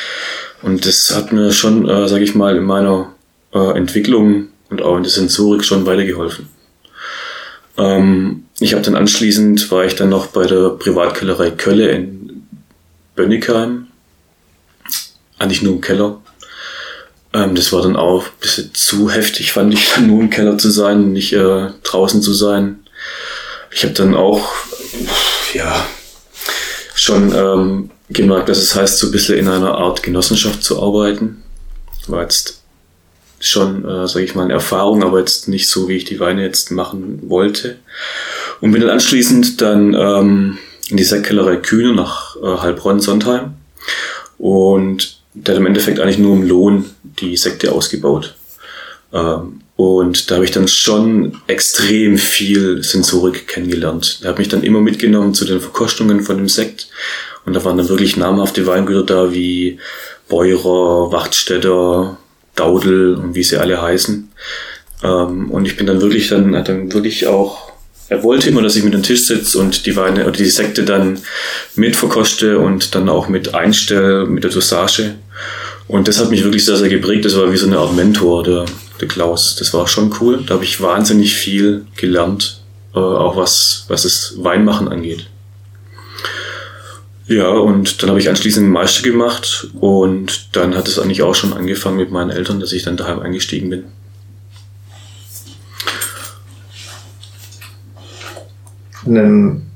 Und 0.64 0.88
das 0.88 1.16
hat 1.16 1.32
mir 1.32 1.52
schon, 1.52 1.88
äh, 1.88 2.08
sage 2.08 2.24
ich 2.24 2.34
mal, 2.34 2.58
in 2.58 2.64
meiner 2.64 3.14
äh, 3.54 3.78
Entwicklung 3.78 4.48
und 4.72 4.82
auch 4.82 4.98
in 4.98 5.04
der 5.04 5.12
Sensorik 5.12 5.64
schon 5.64 5.86
weitergeholfen. 5.86 6.48
Ähm, 7.78 8.46
ich 8.60 8.74
habe 8.74 8.84
dann 8.84 8.96
anschließend, 8.96 9.70
war 9.70 9.86
ich 9.86 9.94
dann 9.94 10.10
noch 10.10 10.28
bei 10.28 10.48
der 10.48 10.70
Privatkellerei 10.70 11.52
Kölle 11.52 11.92
in 11.92 12.48
Bönnigheim, 13.16 13.86
eigentlich 15.38 15.62
nur 15.62 15.74
im 15.74 15.82
Keller, 15.82 16.22
ähm, 17.36 17.56
das 17.56 17.74
war 17.74 17.82
dann 17.82 17.98
auch 17.98 18.26
ein 18.26 18.40
bisschen 18.40 18.74
zu 18.74 19.10
heftig, 19.10 19.52
fand 19.52 19.74
ich, 19.74 19.94
dann 19.94 20.08
nur 20.08 20.22
im 20.22 20.30
Keller 20.30 20.58
zu 20.58 20.70
sein, 20.70 21.12
nicht 21.12 21.34
äh, 21.34 21.70
draußen 21.84 22.22
zu 22.22 22.34
sein. 22.34 22.80
Ich 23.72 23.84
habe 23.84 23.94
dann 23.94 24.16
auch, 24.16 24.54
ja, 25.54 25.86
schon 26.94 27.36
ähm, 27.36 27.92
gemerkt, 28.10 28.48
dass 28.48 28.60
es 28.60 28.74
heißt, 28.74 28.98
so 28.98 29.08
ein 29.08 29.12
bisschen 29.12 29.38
in 29.38 29.50
einer 29.50 29.76
Art 29.76 30.02
Genossenschaft 30.02 30.64
zu 30.64 30.82
arbeiten. 30.82 31.44
War 32.08 32.22
jetzt 32.22 32.62
schon, 33.40 33.84
äh, 33.84 34.08
sage 34.08 34.24
ich 34.24 34.34
mal, 34.34 34.44
eine 34.44 34.54
Erfahrung, 34.54 35.04
aber 35.04 35.20
jetzt 35.20 35.50
nicht 35.50 35.68
so, 35.68 35.90
wie 35.90 35.98
ich 35.98 36.06
die 36.06 36.22
Weine 36.22 36.44
jetzt 36.44 36.72
machen 36.72 37.20
wollte. 37.28 37.78
Und 38.62 38.72
bin 38.72 38.82
dann 38.82 38.92
anschließend 38.92 39.60
dann 39.60 39.94
ähm, 39.94 40.58
in 40.90 40.98
die 40.98 41.04
Sektkellerei 41.04 41.58
Kühne 41.58 41.94
nach 41.94 42.38
äh, 42.38 42.58
Heilbronn-Sondheim. 42.62 43.56
Und 44.38 45.20
der 45.36 45.53
hat 45.53 45.60
im 45.60 45.68
Endeffekt 45.68 45.99
eigentlich 45.99 46.18
nur 46.18 46.36
im 46.36 46.48
Lohn 46.48 46.86
die 47.03 47.38
Sekte 47.38 47.72
ausgebaut. 47.72 48.36
Ähm, 49.14 49.62
und 49.76 50.32
da 50.32 50.36
habe 50.36 50.45
ich 50.45 50.52
dann 50.52 50.68
schon 50.68 51.41
extrem 51.48 52.18
viel 52.18 52.82
Sensorik 52.82 53.48
kennengelernt. 53.48 54.20
Er 54.24 54.30
hat 54.30 54.40
mich 54.40 54.48
dann 54.48 54.64
immer 54.64 54.80
mitgenommen 54.80 55.34
zu 55.34 55.45
den 55.45 55.60
Verkostungen 55.60 56.22
von 56.22 56.38
dem 56.38 56.48
Sekt. 56.48 56.88
Und 57.45 57.53
da 57.53 57.64
waren 57.64 57.78
dann 57.78 57.90
wirklich 57.90 58.16
namhafte 58.16 58.66
Weingüter 58.66 59.03
da 59.03 59.34
wie 59.34 59.80
Beurer, 60.30 61.12
Wachtstätter, 61.12 62.18
Daudel 62.56 63.16
und 63.16 63.36
wie 63.36 63.44
sie 63.44 63.57
alle 63.57 63.82
heißen. 63.82 64.32
Ähm, 65.03 65.52
und 65.52 65.66
ich 65.66 65.76
bin 65.76 65.88
dann 65.88 66.02
wirklich 66.02 66.30
dann, 66.30 66.56
hat 66.56 66.70
dann 66.70 66.94
wirklich 66.94 67.28
auch, 67.28 67.72
er 68.07 68.24
wollte 68.24 68.49
immer, 68.49 68.62
dass 68.62 68.76
ich 68.76 68.84
mit 68.84 68.95
am 68.95 69.03
Tisch 69.03 69.26
sitze 69.26 69.60
und 69.60 69.86
die 69.86 69.95
Weine 69.95 70.24
oder 70.24 70.38
die 70.38 70.45
Sekte 70.45 70.84
dann 70.84 71.20
mit 71.76 71.95
verkoste 71.95 72.60
und 72.60 72.95
dann 72.95 73.10
auch 73.10 73.28
mit 73.28 73.53
einstelle, 73.53 74.26
mit 74.26 74.44
der 74.44 74.52
Dosage. 74.52 75.16
Und 75.88 76.07
das 76.07 76.20
hat 76.20 76.30
mich 76.30 76.44
wirklich 76.44 76.66
sehr, 76.66 76.78
sehr 76.78 76.90
geprägt. 76.90 77.26
Das 77.26 77.38
war 77.38 77.52
wie 77.52 77.57
so 77.57 77.68
eine 77.68 77.78
Art 77.78 77.95
Mentor, 77.95 78.44
der, 78.44 78.66
der 78.99 79.07
Klaus. 79.07 79.56
Das 79.56 79.74
war 79.74 79.88
schon 79.88 80.14
cool. 80.20 80.44
Da 80.45 80.56
habe 80.56 80.64
ich 80.64 80.82
wahnsinnig 80.82 81.36
viel 81.36 81.86
gelernt, 81.95 82.62
äh, 82.95 82.99
auch 82.99 83.36
was, 83.38 83.86
was 83.88 84.03
das 84.03 84.36
Weinmachen 84.38 84.88
angeht. 84.88 85.28
Ja, 87.28 87.49
und 87.49 88.02
dann 88.02 88.10
habe 88.10 88.20
ich 88.20 88.30
anschließend 88.30 88.66
einen 88.66 88.74
Meister 88.74 89.02
gemacht 89.02 89.70
und 89.80 90.56
dann 90.56 90.76
hat 90.76 90.88
es 90.88 90.99
eigentlich 90.99 91.24
auch 91.24 91.34
schon 91.34 91.53
angefangen 91.53 91.98
mit 91.98 92.12
meinen 92.12 92.30
Eltern, 92.30 92.60
dass 92.60 92.72
ich 92.72 92.84
dann 92.84 92.98
daheim 92.98 93.20
eingestiegen 93.20 93.70
bin. 93.70 93.86
einen, 99.07 99.72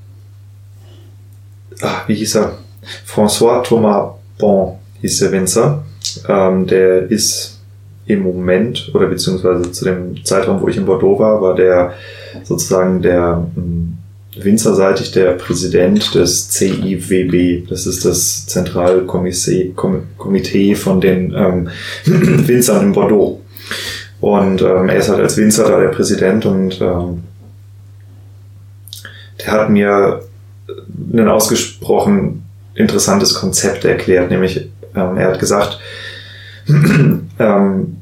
ach, 1.82 2.08
wie 2.08 2.16
hieß 2.16 2.36
er? 2.36 2.58
François 3.06 3.64
Thomas 3.64 4.16
Bon 4.38 4.80
hieß 5.02 5.20
der 5.20 5.32
Winzer. 5.32 5.84
Ähm, 6.28 6.68
der 6.68 7.10
ist 7.12 7.60
im 8.06 8.24
Moment 8.24 8.92
oder 8.94 9.08
beziehungsweise 9.08 9.72
zu 9.72 9.86
dem 9.86 10.24
Zeitraum, 10.26 10.62
wo 10.62 10.68
ich 10.68 10.78
in 10.78 10.86
Bordeaux 10.86 11.20
war, 11.20 11.42
war 11.42 11.56
der 11.56 11.94
sozusagen 12.44 13.02
der 13.02 13.48
ähm, 13.56 13.98
winzerseitig 14.36 15.12
der 15.12 15.34
Präsident 15.34 16.16
des 16.16 16.50
CIWB. 16.50 17.68
Das 17.70 17.86
ist 17.86 18.06
das 18.06 18.48
Zentralkomitee 18.48 19.74
Komitee 19.76 20.76
von 20.76 21.02
den 21.02 21.34
ähm, 21.36 21.70
Winzern 22.06 22.88
in 22.88 22.92
Bordeaux. 22.94 23.42
Und 24.22 24.62
ähm, 24.62 24.90
er 24.90 24.98
ist 24.98 25.10
halt 25.10 25.20
als 25.22 25.38
Winzer 25.38 25.68
da 25.68 25.80
der 25.80 25.90
Präsident 25.90 26.46
und 26.46 26.82
ähm, 26.82 27.24
der 29.40 29.52
hat 29.52 29.70
mir 29.70 30.22
ein 31.14 31.28
ausgesprochen 31.28 32.44
interessantes 32.76 33.34
Konzept 33.34 33.86
erklärt, 33.86 34.30
nämlich 34.30 34.69
ähm, 34.96 35.18
er 35.18 35.30
hat 35.30 35.40
gesagt, 35.40 35.80
ähm, 36.68 37.98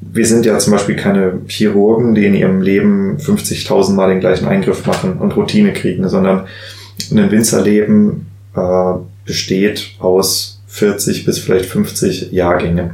wir 0.00 0.26
sind 0.26 0.46
ja 0.46 0.58
zum 0.58 0.72
Beispiel 0.72 0.96
keine 0.96 1.40
Chirurgen, 1.46 2.14
die 2.14 2.26
in 2.26 2.34
ihrem 2.34 2.60
Leben 2.60 3.16
50.000 3.18 3.94
Mal 3.94 4.10
den 4.10 4.20
gleichen 4.20 4.46
Eingriff 4.46 4.86
machen 4.86 5.14
und 5.14 5.36
Routine 5.36 5.72
kriegen, 5.72 6.08
sondern 6.08 6.46
ein 7.10 7.30
Winzerleben 7.30 8.26
äh, 8.54 8.94
besteht 9.24 9.94
aus 9.98 10.62
40 10.68 11.24
bis 11.24 11.38
vielleicht 11.38 11.66
50 11.66 12.32
Jahrgängen. 12.32 12.92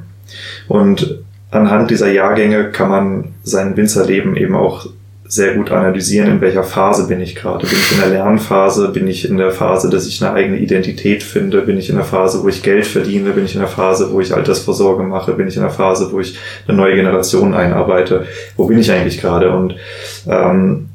Und 0.68 1.18
anhand 1.50 1.90
dieser 1.90 2.10
Jahrgänge 2.10 2.70
kann 2.70 2.88
man 2.88 3.24
sein 3.42 3.76
Winzerleben 3.76 4.36
eben 4.36 4.54
auch 4.54 4.86
sehr 5.30 5.54
gut 5.54 5.70
analysieren, 5.70 6.28
in 6.28 6.40
welcher 6.40 6.64
Phase 6.64 7.06
bin 7.06 7.20
ich 7.20 7.36
gerade. 7.36 7.64
Bin 7.64 7.78
ich 7.78 7.92
in 7.92 8.00
der 8.00 8.08
Lernphase? 8.08 8.88
Bin 8.88 9.06
ich 9.06 9.28
in 9.28 9.36
der 9.36 9.52
Phase, 9.52 9.88
dass 9.88 10.08
ich 10.08 10.20
eine 10.22 10.34
eigene 10.34 10.58
Identität 10.58 11.22
finde? 11.22 11.62
Bin 11.62 11.78
ich 11.78 11.88
in 11.88 11.94
der 11.94 12.04
Phase, 12.04 12.42
wo 12.42 12.48
ich 12.48 12.64
Geld 12.64 12.84
verdiene? 12.84 13.30
Bin 13.30 13.44
ich 13.44 13.54
in 13.54 13.60
der 13.60 13.68
Phase, 13.68 14.12
wo 14.12 14.20
ich 14.20 14.34
Altersvorsorge 14.34 15.04
mache? 15.04 15.34
Bin 15.34 15.46
ich 15.46 15.54
in 15.54 15.62
der 15.62 15.70
Phase, 15.70 16.10
wo 16.10 16.18
ich 16.18 16.36
eine 16.66 16.76
neue 16.76 16.96
Generation 16.96 17.54
einarbeite? 17.54 18.26
Wo 18.56 18.66
bin 18.66 18.80
ich 18.80 18.90
eigentlich 18.90 19.20
gerade? 19.20 19.52
Und 19.52 19.76
ähm, 20.26 20.88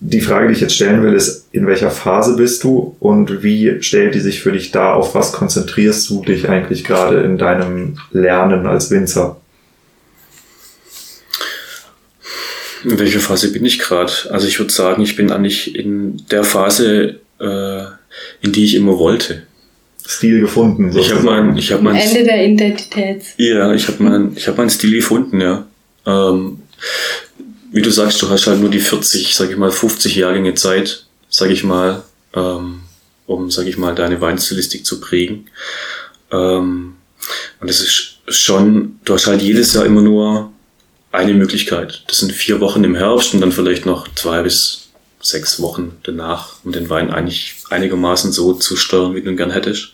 die 0.00 0.20
Frage, 0.20 0.48
die 0.48 0.52
ich 0.52 0.60
jetzt 0.60 0.74
stellen 0.74 1.02
will, 1.02 1.14
ist, 1.14 1.48
in 1.52 1.66
welcher 1.66 1.90
Phase 1.90 2.36
bist 2.36 2.62
du 2.62 2.94
und 3.00 3.42
wie 3.42 3.82
stellt 3.82 4.14
die 4.14 4.20
sich 4.20 4.42
für 4.42 4.52
dich 4.52 4.70
dar? 4.70 4.96
Auf 4.96 5.14
was 5.14 5.32
konzentrierst 5.32 6.10
du 6.10 6.22
dich 6.22 6.50
eigentlich 6.50 6.84
gerade 6.84 7.22
in 7.22 7.38
deinem 7.38 7.96
Lernen 8.12 8.66
als 8.66 8.90
Winzer? 8.90 9.38
In 12.86 13.00
welcher 13.00 13.18
Phase 13.18 13.50
bin 13.50 13.64
ich 13.64 13.80
gerade? 13.80 14.12
Also 14.30 14.46
ich 14.46 14.60
würde 14.60 14.72
sagen, 14.72 15.02
ich 15.02 15.16
bin 15.16 15.32
eigentlich 15.32 15.74
in 15.74 16.22
der 16.30 16.44
Phase, 16.44 17.18
äh, 17.40 17.82
in 18.42 18.52
die 18.52 18.64
ich 18.64 18.76
immer 18.76 18.96
wollte. 18.96 19.42
Stil 20.06 20.38
gefunden. 20.38 20.92
Sozusagen. 20.92 21.16
Ich 21.16 21.26
habe 21.26 21.42
mein, 21.42 21.56
ich 21.56 21.72
habe 21.72 21.82
mein 21.82 21.96
Ende 21.96 22.22
der 22.22 22.46
Identität. 22.46 23.24
Ja, 23.38 23.74
ich 23.74 23.88
habe 23.88 24.00
mein, 24.04 24.36
ich 24.36 24.46
habe 24.46 24.58
meinen 24.58 24.70
Stil 24.70 24.92
gefunden, 24.92 25.40
ja. 25.40 25.66
Ähm, 26.06 26.60
wie 27.72 27.82
du 27.82 27.90
sagst, 27.90 28.22
du 28.22 28.30
hast 28.30 28.46
halt 28.46 28.60
nur 28.60 28.70
die 28.70 28.78
40, 28.78 29.34
sag 29.34 29.50
ich 29.50 29.56
mal, 29.56 29.72
50 29.72 30.14
Jahrgänge 30.14 30.54
Zeit, 30.54 31.06
sag 31.28 31.50
ich 31.50 31.64
mal, 31.64 32.04
ähm, 32.36 32.82
um, 33.26 33.50
sag 33.50 33.66
ich 33.66 33.78
mal, 33.78 33.96
deine 33.96 34.20
Weinstilistik 34.20 34.86
zu 34.86 35.00
prägen. 35.00 35.48
Ähm, 36.30 36.94
und 37.60 37.68
das 37.68 37.80
ist 37.80 38.18
schon, 38.28 39.00
du 39.04 39.14
hast 39.14 39.26
halt 39.26 39.42
jedes 39.42 39.74
Jahr 39.74 39.86
immer 39.86 40.02
nur 40.02 40.52
eine 41.16 41.34
Möglichkeit. 41.34 42.02
Das 42.06 42.18
sind 42.18 42.32
vier 42.32 42.60
Wochen 42.60 42.84
im 42.84 42.94
Herbst 42.94 43.34
und 43.34 43.40
dann 43.40 43.52
vielleicht 43.52 43.86
noch 43.86 44.06
zwei 44.14 44.42
bis 44.42 44.88
sechs 45.20 45.60
Wochen 45.60 45.96
danach, 46.02 46.56
um 46.64 46.72
den 46.72 46.88
Wein 46.88 47.10
eigentlich 47.10 47.56
einigermaßen 47.70 48.32
so 48.32 48.52
zu 48.52 48.76
steuern, 48.76 49.14
wie 49.14 49.22
du 49.22 49.30
ihn 49.30 49.36
gern 49.36 49.50
hättest. 49.50 49.92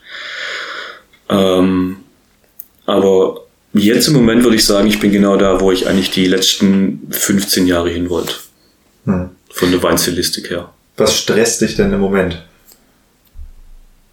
Ähm, 1.29 1.99
aber 2.87 3.47
jetzt 3.73 4.09
im 4.09 4.15
Moment 4.15 4.43
würde 4.43 4.57
ich 4.57 4.67
sagen, 4.67 4.89
ich 4.89 5.01
bin 5.01 5.13
genau 5.13 5.37
da, 5.37 5.61
wo 5.61 5.73
ich 5.73 5.87
eigentlich 5.89 6.11
die 6.11 6.27
letzten 6.27 7.09
15 7.11 7.67
Jahre 7.67 7.91
hin 7.91 8.11
wollte. 8.11 8.35
Hm. 9.05 9.31
Von 9.51 9.71
der 9.71 9.83
Weinstilistik 9.83 10.51
her. 10.51 10.73
Was 10.97 11.17
stresst 11.17 11.61
dich 11.61 11.77
denn 11.77 11.93
im 11.93 12.01
Moment? 12.01 12.43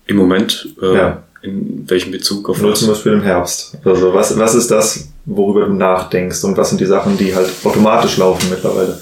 Im 0.06 0.18
Moment? 0.18 0.70
Äh, 0.82 0.96
ja. 0.96 1.24
In 1.42 1.90
welchem 1.90 2.12
Bezug 2.12 2.50
auf 2.50 2.62
Nur 2.62 2.72
was? 2.72 2.80
zum 2.80 2.90
Beispiel 2.90 3.14
im 3.14 3.22
Herbst. 3.22 3.78
Also 3.84 4.14
was, 4.14 4.38
was 4.38 4.56
ist 4.56 4.70
das, 4.70 5.09
worüber 5.26 5.66
du 5.66 5.74
nachdenkst 5.74 6.44
und 6.44 6.58
was 6.58 6.70
sind 6.70 6.82
die 6.82 6.86
Sachen, 6.86 7.18
die 7.18 7.36
halt 7.36 7.50
automatisch 7.64 8.18
laufen 8.18 8.50
mittlerweile? 8.50 9.00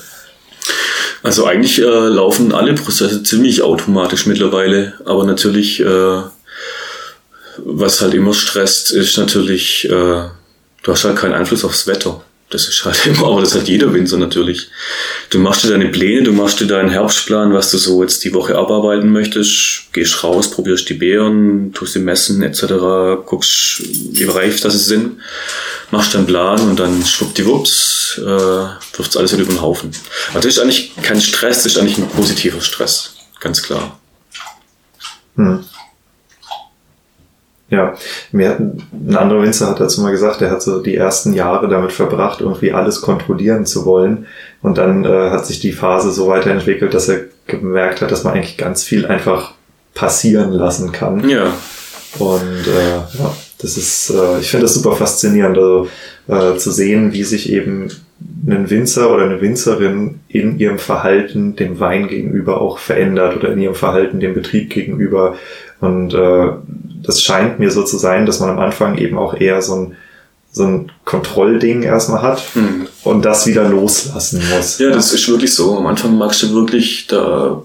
Also 1.23 1.45
eigentlich 1.45 1.80
äh, 1.80 1.84
laufen 1.84 2.53
alle 2.53 2.73
Prozesse 2.73 3.23
ziemlich 3.23 3.61
automatisch 3.61 4.27
mittlerweile, 4.27 4.94
aber 5.06 5.26
natürlich, 5.26 5.80
äh, 5.80 6.22
was 7.57 8.02
halt 8.02 8.14
immer 8.14 8.34
stresst, 8.34 8.91
ist 8.91 9.18
natürlich, 9.18 9.85
äh, 9.89 9.89
du 9.89 10.31
hast 10.88 11.03
halt 11.03 11.18
keinen 11.18 11.34
Einfluss 11.34 11.65
aufs 11.65 11.88
Wetter. 11.88 12.22
Das 12.49 12.67
ist 12.69 12.85
halt 12.85 13.05
immer, 13.05 13.27
aber 13.27 13.41
das 13.41 13.55
hat 13.55 13.67
jeder 13.67 13.93
Winzer 13.93 14.17
natürlich. 14.17 14.69
Du 15.29 15.39
machst 15.39 15.63
dir 15.63 15.69
deine 15.69 15.89
Pläne, 15.89 16.23
du 16.23 16.31
machst 16.31 16.59
dir 16.59 16.67
deinen 16.67 16.89
Herbstplan, 16.89 17.53
was 17.53 17.71
du 17.71 17.77
so 17.77 18.01
jetzt 18.01 18.23
die 18.23 18.33
Woche 18.33 18.55
abarbeiten 18.55 19.11
möchtest, 19.11 19.91
gehst 19.91 20.23
raus, 20.23 20.49
probierst 20.51 20.87
die 20.89 20.93
Beeren, 20.93 21.73
tust 21.73 21.93
sie 21.93 21.99
messen 21.99 22.41
etc., 22.43 23.25
guckst, 23.25 23.81
wie 24.11 24.23
reif 24.23 24.61
das 24.61 24.85
sind, 24.85 25.19
machst 25.91 26.15
deinen 26.15 26.25
Plan 26.25 26.61
und 26.61 26.79
dann 26.79 27.03
schwuppdiwupps, 27.05 28.19
äh, 28.19 28.27
wirft 28.97 29.17
alles 29.17 29.33
wieder 29.33 29.43
über 29.43 29.53
den 29.53 29.61
Haufen. 29.61 29.91
Aber 30.31 30.39
das 30.39 30.53
ist 30.53 30.59
eigentlich 30.59 30.93
kein 31.01 31.19
Stress, 31.19 31.63
das 31.63 31.73
ist 31.73 31.79
eigentlich 31.79 31.97
ein 31.97 32.07
positiver 32.09 32.61
Stress, 32.61 33.15
ganz 33.41 33.61
klar. 33.61 33.99
Hm. 35.35 35.63
Ja, 37.69 37.95
mir 38.31 38.49
hat 38.49 38.60
ein 38.60 39.15
anderer 39.18 39.44
Winzer 39.44 39.68
hat 39.68 39.80
dazu 39.81 40.02
mal 40.02 40.11
gesagt, 40.11 40.41
er 40.41 40.52
hat 40.52 40.61
so 40.61 40.81
die 40.81 40.95
ersten 40.95 41.34
Jahre 41.34 41.68
damit 41.68 41.91
verbracht, 41.91 42.39
irgendwie 42.39 42.72
alles 42.72 43.02
kontrollieren 43.02 43.65
zu 43.65 43.85
wollen. 43.85 44.26
Und 44.61 44.77
dann 44.77 45.03
äh, 45.03 45.31
hat 45.31 45.45
sich 45.45 45.60
die 45.60 45.73
Phase 45.73 46.11
so 46.11 46.27
weiterentwickelt, 46.27 46.94
dass 46.94 47.10
er 47.10 47.26
gemerkt 47.45 48.02
hat, 48.02 48.11
dass 48.11 48.23
man 48.23 48.34
eigentlich 48.34 48.57
ganz 48.57 48.84
viel 48.84 49.06
einfach 49.06 49.53
passieren 49.94 50.52
lassen 50.52 50.94
kann. 50.94 51.27
Ja. 51.27 51.53
Und 52.19 52.68
äh, 52.68 52.89
ja, 53.19 53.34
das 53.60 53.77
ist, 53.77 54.11
äh, 54.11 54.39
ich 54.39 54.49
finde 54.49 54.65
das 54.65 54.76
super 54.76 54.94
faszinierend, 54.94 55.57
also 55.57 55.88
äh, 56.27 56.56
zu 56.57 56.72
sehen, 56.72 57.11
wie 57.14 57.23
sich 57.23 57.52
eben 57.52 57.89
ein 58.48 58.69
Winzer 58.69 59.14
oder 59.14 59.26
eine 59.26 59.41
Winzerin 59.41 60.19
in 60.27 60.57
ihrem 60.60 60.80
Verhalten 60.80 61.56
dem 61.56 61.80
Wein 61.80 62.07
gegenüber 62.07 62.61
auch 62.61 62.77
verändert 62.77 63.35
oder 63.35 63.52
in 63.52 63.60
ihrem 63.60 63.76
Verhalten 63.76 64.19
dem 64.19 64.34
Betrieb 64.34 64.69
gegenüber. 64.69 65.35
Und 65.80 66.14
äh, 66.14 66.48
das 67.03 67.21
scheint 67.21 67.59
mir 67.59 67.71
so 67.71 67.83
zu 67.83 67.97
sein, 67.97 68.25
dass 68.25 68.39
man 68.39 68.49
am 68.49 68.59
Anfang 68.59 68.97
eben 68.97 69.17
auch 69.17 69.33
eher 69.33 69.61
so 69.61 69.75
ein, 69.75 69.97
so 70.51 70.63
ein 70.63 70.91
Kontrollding 71.05 71.83
erstmal 71.83 72.21
hat 72.21 72.43
mhm. 72.55 72.87
und 73.03 73.23
das 73.23 73.45
wieder 73.45 73.67
loslassen 73.67 74.41
muss. 74.49 74.79
Ja, 74.79 74.89
das 74.89 75.13
ist 75.13 75.27
wirklich 75.27 75.53
so. 75.53 75.77
Am 75.77 75.85
Anfang 75.85 76.17
magst 76.17 76.43
du 76.43 76.53
wirklich, 76.53 77.07
da 77.07 77.61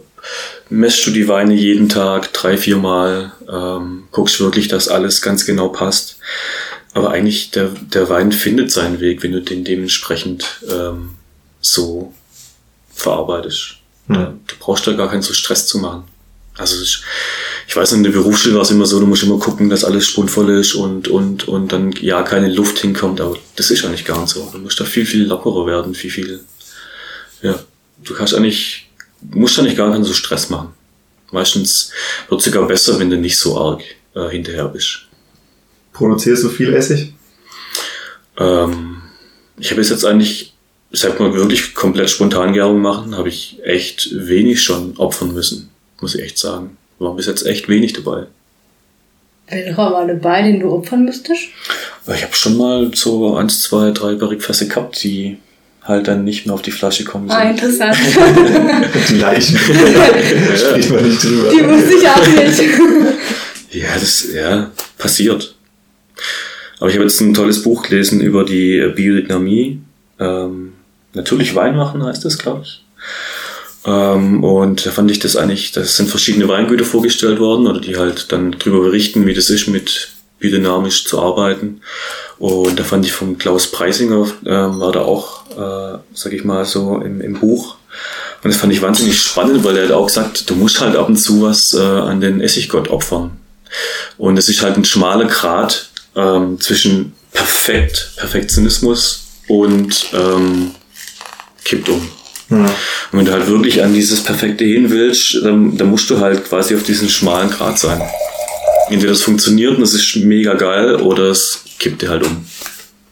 messt 0.69 1.07
du 1.07 1.11
die 1.11 1.29
Weine 1.29 1.55
jeden 1.55 1.89
Tag 1.89 2.33
drei, 2.33 2.57
vier 2.57 2.77
Mal, 2.77 3.33
ähm, 3.51 4.05
guckst 4.11 4.41
wirklich, 4.41 4.69
dass 4.69 4.89
alles 4.89 5.23
ganz 5.23 5.45
genau 5.45 5.69
passt. 5.69 6.19
Aber 6.95 7.11
eigentlich 7.11 7.51
der, 7.51 7.71
der 7.95 8.09
Wein 8.11 8.33
findet 8.33 8.71
seinen 8.71 9.01
Weg, 9.01 9.23
wenn 9.23 9.33
du 9.33 9.41
den 9.41 9.65
dementsprechend 9.65 10.63
ähm, 10.71 11.11
so 11.61 12.13
verarbeitest. 12.93 13.77
Mhm. 14.09 14.41
Du 14.47 14.57
brauchst 14.59 14.87
da 14.87 14.93
gar 14.93 15.09
keinen 15.09 15.23
so 15.23 15.33
Stress 15.33 15.67
zu 15.67 15.79
machen. 15.79 16.05
Also 16.59 16.81
ich, 16.83 17.03
ich 17.73 17.77
weiß, 17.77 17.93
in 17.93 18.03
der 18.03 18.11
Berufsschule 18.11 18.57
war 18.57 18.61
es 18.61 18.71
immer 18.71 18.85
so, 18.85 19.01
du 19.01 19.07
musst 19.07 19.23
immer 19.23 19.39
gucken, 19.39 19.71
dass 19.71 19.83
alles 19.83 20.07
spundvoll 20.07 20.51
ist 20.51 20.75
und, 20.75 21.09
und, 21.09 21.49
und 21.49 21.73
dann 21.73 21.91
ja 21.93 22.23
keine 22.23 22.53
Luft 22.53 22.81
hinkommt, 22.81 23.19
aber 23.19 23.39
das 23.57 23.71
ist 23.71 23.83
eigentlich 23.87 24.05
gar 24.05 24.21
nicht 24.21 24.29
so. 24.29 24.47
Du 24.53 24.59
musst 24.59 24.79
da 24.79 24.85
viel, 24.85 25.07
viel 25.07 25.25
lockerer 25.25 25.67
werden, 25.67 25.95
viel, 25.95 26.11
viel, 26.11 26.41
ja. 27.41 27.59
Du 28.05 28.13
kannst 28.13 28.35
eigentlich, 28.35 28.91
musst 29.23 29.59
eigentlich 29.59 29.79
gar 29.79 29.91
keinen 29.91 30.05
so 30.05 30.13
Stress 30.13 30.51
machen. 30.51 30.75
Meistens 31.31 31.93
wird 32.29 32.43
es 32.43 32.45
sogar 32.45 32.67
besser, 32.67 32.99
wenn 32.99 33.09
du 33.09 33.17
nicht 33.17 33.39
so 33.39 33.59
arg 33.59 33.83
äh, 34.17 34.29
hinterher 34.29 34.69
bist. 34.69 35.07
Produzierst 35.95 36.45
du 36.45 36.51
viel 36.51 36.75
Essig? 36.75 37.15
Ähm, 38.37 39.01
ich 39.59 39.71
habe 39.71 39.81
jetzt 39.81 40.05
eigentlich, 40.05 40.53
seit 40.91 41.19
wir 41.19 41.33
wirklich 41.33 41.75
komplett 41.75 42.11
Spontangärung 42.11 42.83
machen, 42.83 43.17
habe 43.17 43.31
ich 43.31 43.61
echt 43.65 44.11
wenig 44.13 44.63
schon 44.63 44.95
opfern 44.99 45.33
müssen 45.33 45.71
muss 46.03 46.17
ich 46.17 46.23
echt 46.23 46.39
sagen. 46.39 46.77
War 47.03 47.15
bis 47.15 47.27
jetzt 47.27 47.45
echt 47.45 47.69
wenig 47.69 47.93
dabei. 47.93 48.27
Welcher 49.49 49.77
war 49.77 50.07
dabei, 50.07 50.43
den 50.43 50.61
du 50.61 50.71
opfern 50.71 51.05
müsstest? 51.05 51.49
Ich 52.07 52.23
habe 52.23 52.35
schon 52.35 52.57
mal 52.57 52.91
so 52.95 53.37
eins, 53.37 53.63
zwei, 53.63 53.91
drei 53.91 54.15
Barrikfässer 54.15 54.67
gehabt, 54.67 55.03
die 55.03 55.39
halt 55.83 56.07
dann 56.07 56.25
nicht 56.25 56.47
mehr 56.47 56.55
auf 56.55 56.63
die 56.63 56.71
Flasche 56.71 57.05
kommen 57.05 57.29
sind. 57.29 57.37
Ah, 57.37 57.51
interessant. 57.51 57.97
die 59.09 59.17
Leichen. 59.17 59.59
Spricht 59.59 60.91
man 60.91 61.09
nicht 61.09 61.25
drüber. 61.25 61.51
Die 61.51 61.69
wusste 61.69 61.95
ich 61.95 62.09
auch 62.09 62.27
nicht. 62.27 62.63
ja, 63.83 63.95
das 63.95 64.33
ja, 64.33 64.71
passiert. 64.97 65.57
Aber 66.79 66.89
ich 66.89 66.95
habe 66.95 67.05
jetzt 67.05 67.21
ein 67.21 67.35
tolles 67.35 67.63
Buch 67.63 67.83
gelesen 67.83 68.21
über 68.21 68.45
die 68.45 68.93
Biodynamie. 68.95 69.81
Ähm, 70.21 70.75
natürlich 71.15 71.55
Wein 71.55 71.77
machen 71.77 72.05
heißt 72.05 72.25
das, 72.25 72.39
glaube 72.39 72.63
ich. 72.63 72.85
Ähm, 73.85 74.45
und 74.45 74.87
da 74.87 74.91
fand 74.91 75.11
ich 75.11 75.19
das 75.19 75.37
eigentlich, 75.37 75.73
das 75.73 75.97
sind 75.97 76.09
verschiedene 76.09 76.49
Weingüter 76.49 76.85
vorgestellt 76.85 77.41
worden 77.41 77.67
oder 77.67 77.81
die 77.81 77.97
halt 77.97 78.31
dann 78.33 78.53
drüber 78.53 78.81
berichten, 78.81 79.27
wie 79.27 79.35
das 79.35 79.51
ist, 79.51 79.67
mit 79.69 80.11
biodynamisch 80.39 81.05
zu 81.05 81.21
arbeiten. 81.21 81.81
Und 82.39 82.79
da 82.79 82.85
fand 82.85 83.05
ich 83.05 83.13
vom 83.13 83.39
Klaus 83.39 83.69
Preisinger, 83.69 84.27
äh, 84.45 84.51
war 84.51 84.93
da 84.93 85.03
auch, 85.03 85.47
äh, 85.51 85.99
sag 86.13 86.33
ich 86.33 86.45
mal, 86.45 86.65
so 86.65 86.97
im, 86.97 87.21
im 87.21 87.39
Buch. 87.39 87.77
Und 88.43 88.53
das 88.53 88.61
fand 88.61 88.73
ich 88.73 88.83
wahnsinnig 88.83 89.21
spannend, 89.21 89.63
weil 89.65 89.77
er 89.77 89.85
hat 89.85 89.93
auch 89.93 90.07
gesagt, 90.07 90.51
du 90.51 90.55
musst 90.55 90.81
halt 90.81 90.97
ab 90.97 91.09
und 91.09 91.17
zu 91.17 91.43
was 91.43 91.75
äh, 91.75 91.81
an 91.81 92.21
den 92.21 92.41
Essiggott 92.41 92.89
opfern. 92.89 93.39
Und 94.19 94.39
es 94.39 94.49
ist 94.49 94.63
halt 94.63 94.77
ein 94.77 94.85
schmaler 94.85 95.27
Grat 95.27 95.91
ähm, 96.17 96.61
zwischen 96.61 97.15
perfekt, 97.33 98.13
Perfektionismus 98.17 99.25
und 99.49 100.07
ähm, 100.13 100.73
kippt 101.65 101.89
um. 101.89 102.22
Und 102.61 103.19
wenn 103.19 103.25
du 103.25 103.33
halt 103.33 103.47
wirklich 103.47 103.83
an 103.83 103.95
dieses 103.95 104.23
Perfekte 104.23 104.65
hin 104.65 104.91
willst, 104.91 105.43
dann, 105.43 105.77
dann 105.77 105.89
musst 105.89 106.11
du 106.11 106.21
halt 106.21 106.45
quasi 106.45 106.75
auf 106.75 106.83
diesen 106.83 107.09
schmalen 107.09 107.51
Grat 107.51 107.79
sein. 107.79 108.01
Entweder 108.89 109.13
das 109.13 109.23
funktioniert 109.23 109.77
und 109.77 109.83
es 109.83 109.95
ist 109.95 110.17
mega 110.17 110.55
geil 110.55 110.97
oder 110.97 111.31
es 111.31 111.65
kippt 111.79 112.03
dir 112.03 112.11
halt 112.11 112.27
um. 112.27 112.45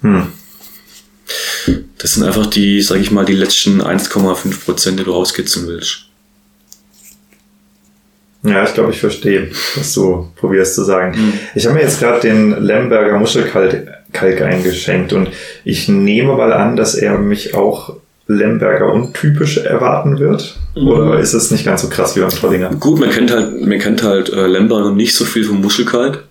Hm. 0.02 0.32
Das 1.98 2.14
sind 2.14 2.24
einfach 2.24 2.46
die, 2.46 2.80
sag 2.80 2.98
ich 2.98 3.10
mal, 3.10 3.24
die 3.24 3.34
letzten 3.34 3.82
1,5 3.82 4.64
Prozent, 4.64 4.98
die 4.98 5.04
du 5.04 5.12
rauskitzeln 5.12 5.68
willst. 5.68 6.06
Ja, 8.42 8.64
ich 8.64 8.72
glaube, 8.72 8.90
ich 8.90 9.00
verstehe, 9.00 9.50
was 9.76 9.92
du 9.92 10.32
probierst 10.36 10.74
zu 10.74 10.84
sagen. 10.84 11.14
Mhm. 11.14 11.32
Ich 11.54 11.66
habe 11.66 11.74
mir 11.74 11.82
jetzt 11.82 12.00
gerade 12.00 12.20
den 12.20 12.52
Lemberger 12.62 13.18
Muschelkalk 13.18 14.42
eingeschenkt 14.42 15.12
und 15.12 15.28
ich 15.64 15.88
nehme 15.88 16.34
mal 16.34 16.52
an, 16.54 16.74
dass 16.74 16.94
er 16.94 17.18
mich 17.18 17.54
auch 17.54 17.96
Lemberger 18.30 18.92
untypisch 18.92 19.58
erwarten 19.58 20.18
wird? 20.18 20.56
Mhm. 20.74 20.88
Oder 20.88 21.18
ist 21.18 21.34
es 21.34 21.50
nicht 21.50 21.64
ganz 21.64 21.82
so 21.82 21.88
krass 21.88 22.16
wie 22.16 22.20
beim 22.20 22.30
Trollinger? 22.30 22.70
Gut, 22.76 23.00
man 23.00 23.10
kennt 23.10 23.30
halt, 23.30 23.60
man 23.60 23.78
kennt 23.78 24.02
halt 24.02 24.30
äh, 24.30 24.46
Lemberger 24.46 24.92
nicht 24.92 25.14
so 25.14 25.24
viel 25.24 25.44
vom 25.44 25.60
Muschelkalk, 25.60 26.24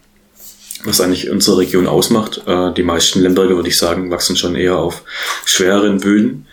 was 0.86 1.02
eigentlich 1.02 1.30
unsere 1.30 1.58
Region 1.58 1.88
ausmacht. 1.88 2.42
Äh, 2.48 2.74
die 2.74 2.84
meisten 2.84 3.22
Lemberger, 3.22 3.56
würde 3.56 3.70
ich 3.70 3.78
sagen, 3.78 4.12
wachsen 4.12 4.38
schon 4.38 4.56
eher 4.56 4.78
auf 4.78 5.04
schwereren 5.46 6.00
Böden. 6.00 6.48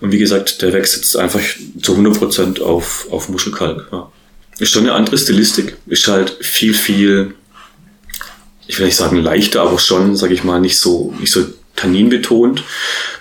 Und 0.00 0.12
wie 0.12 0.18
gesagt, 0.18 0.62
der 0.62 0.72
wächst 0.72 0.96
jetzt 0.96 1.16
einfach 1.16 1.40
zu 1.80 1.94
100% 1.94 2.60
auf, 2.60 3.06
auf 3.10 3.28
Muschelkalk. 3.28 3.88
Ja. 3.92 4.10
Ist 4.58 4.72
schon 4.72 4.82
eine 4.82 4.92
andere 4.92 5.16
Stilistik, 5.16 5.76
ist 5.86 6.06
halt 6.08 6.36
viel, 6.40 6.74
viel, 6.74 7.34
ich 8.66 8.78
will 8.78 8.86
nicht 8.86 8.96
sagen 8.96 9.16
leichter, 9.16 9.62
aber 9.62 9.78
schon, 9.78 10.16
sage 10.16 10.34
ich 10.34 10.44
mal, 10.44 10.60
nicht 10.60 10.78
so, 10.78 11.14
nicht 11.18 11.32
so 11.32 11.46
Tannin 11.76 12.08
betont. 12.08 12.62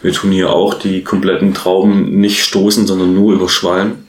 Wir 0.01 0.13
tun 0.13 0.31
hier 0.31 0.51
auch 0.51 0.73
die 0.73 1.03
kompletten 1.03 1.53
Trauben 1.53 2.19
nicht 2.19 2.43
stoßen, 2.43 2.87
sondern 2.87 3.13
nur 3.13 3.33
überschwallen. 3.33 4.05